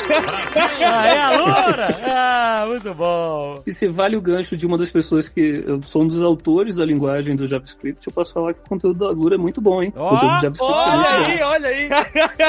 Aê, 0.01 1.18
alura! 1.18 1.98
Ah, 2.07 2.64
muito 2.66 2.94
bom! 2.94 3.62
E 3.66 3.72
se 3.72 3.86
vale 3.88 4.16
o 4.16 4.20
gancho 4.20 4.57
de 4.57 4.66
uma 4.66 4.76
das 4.78 4.90
pessoas 4.90 5.28
que 5.28 5.62
eu 5.66 5.82
sou 5.82 6.03
um 6.03 6.07
dos 6.07 6.22
autores 6.22 6.74
da 6.76 6.84
linguagem 6.84 7.36
do 7.36 7.46
JavaScript, 7.46 8.07
eu 8.07 8.12
posso 8.12 8.32
falar 8.32 8.55
que 8.55 8.61
o 8.61 8.68
conteúdo 8.68 8.98
da 8.98 9.11
Lura 9.11 9.34
é 9.34 9.38
muito 9.38 9.61
bom, 9.61 9.82
hein? 9.82 9.92
O 9.96 10.01
Ó, 10.01 10.09
conteúdo 10.11 10.34
do 10.36 10.40
JavaScript 10.40 10.72
é 10.72 10.90
muito 10.94 11.07
Olha 11.07 11.24
bom. 11.24 11.30
aí, 11.30 11.42
olha 11.42 11.68
aí. 11.68 11.88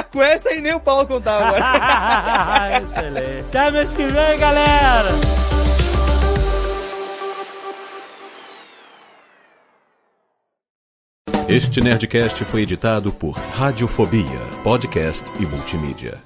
Com 0.11 0.21
essa 0.23 0.49
aí 0.49 0.61
nem 0.61 0.73
o 0.73 0.79
Paulo 0.79 1.07
contava 1.07 1.45
agora. 1.45 2.77
Excelente! 2.81 3.45
Até 3.49 3.71
mês 3.71 3.93
que 3.93 4.05
vem, 4.05 4.39
galera! 4.39 5.09
Este 11.47 11.81
Nerdcast 11.81 12.45
foi 12.45 12.61
editado 12.61 13.11
por 13.11 13.31
Radiofobia, 13.31 14.39
podcast 14.63 15.31
e 15.39 15.45
multimídia. 15.45 16.17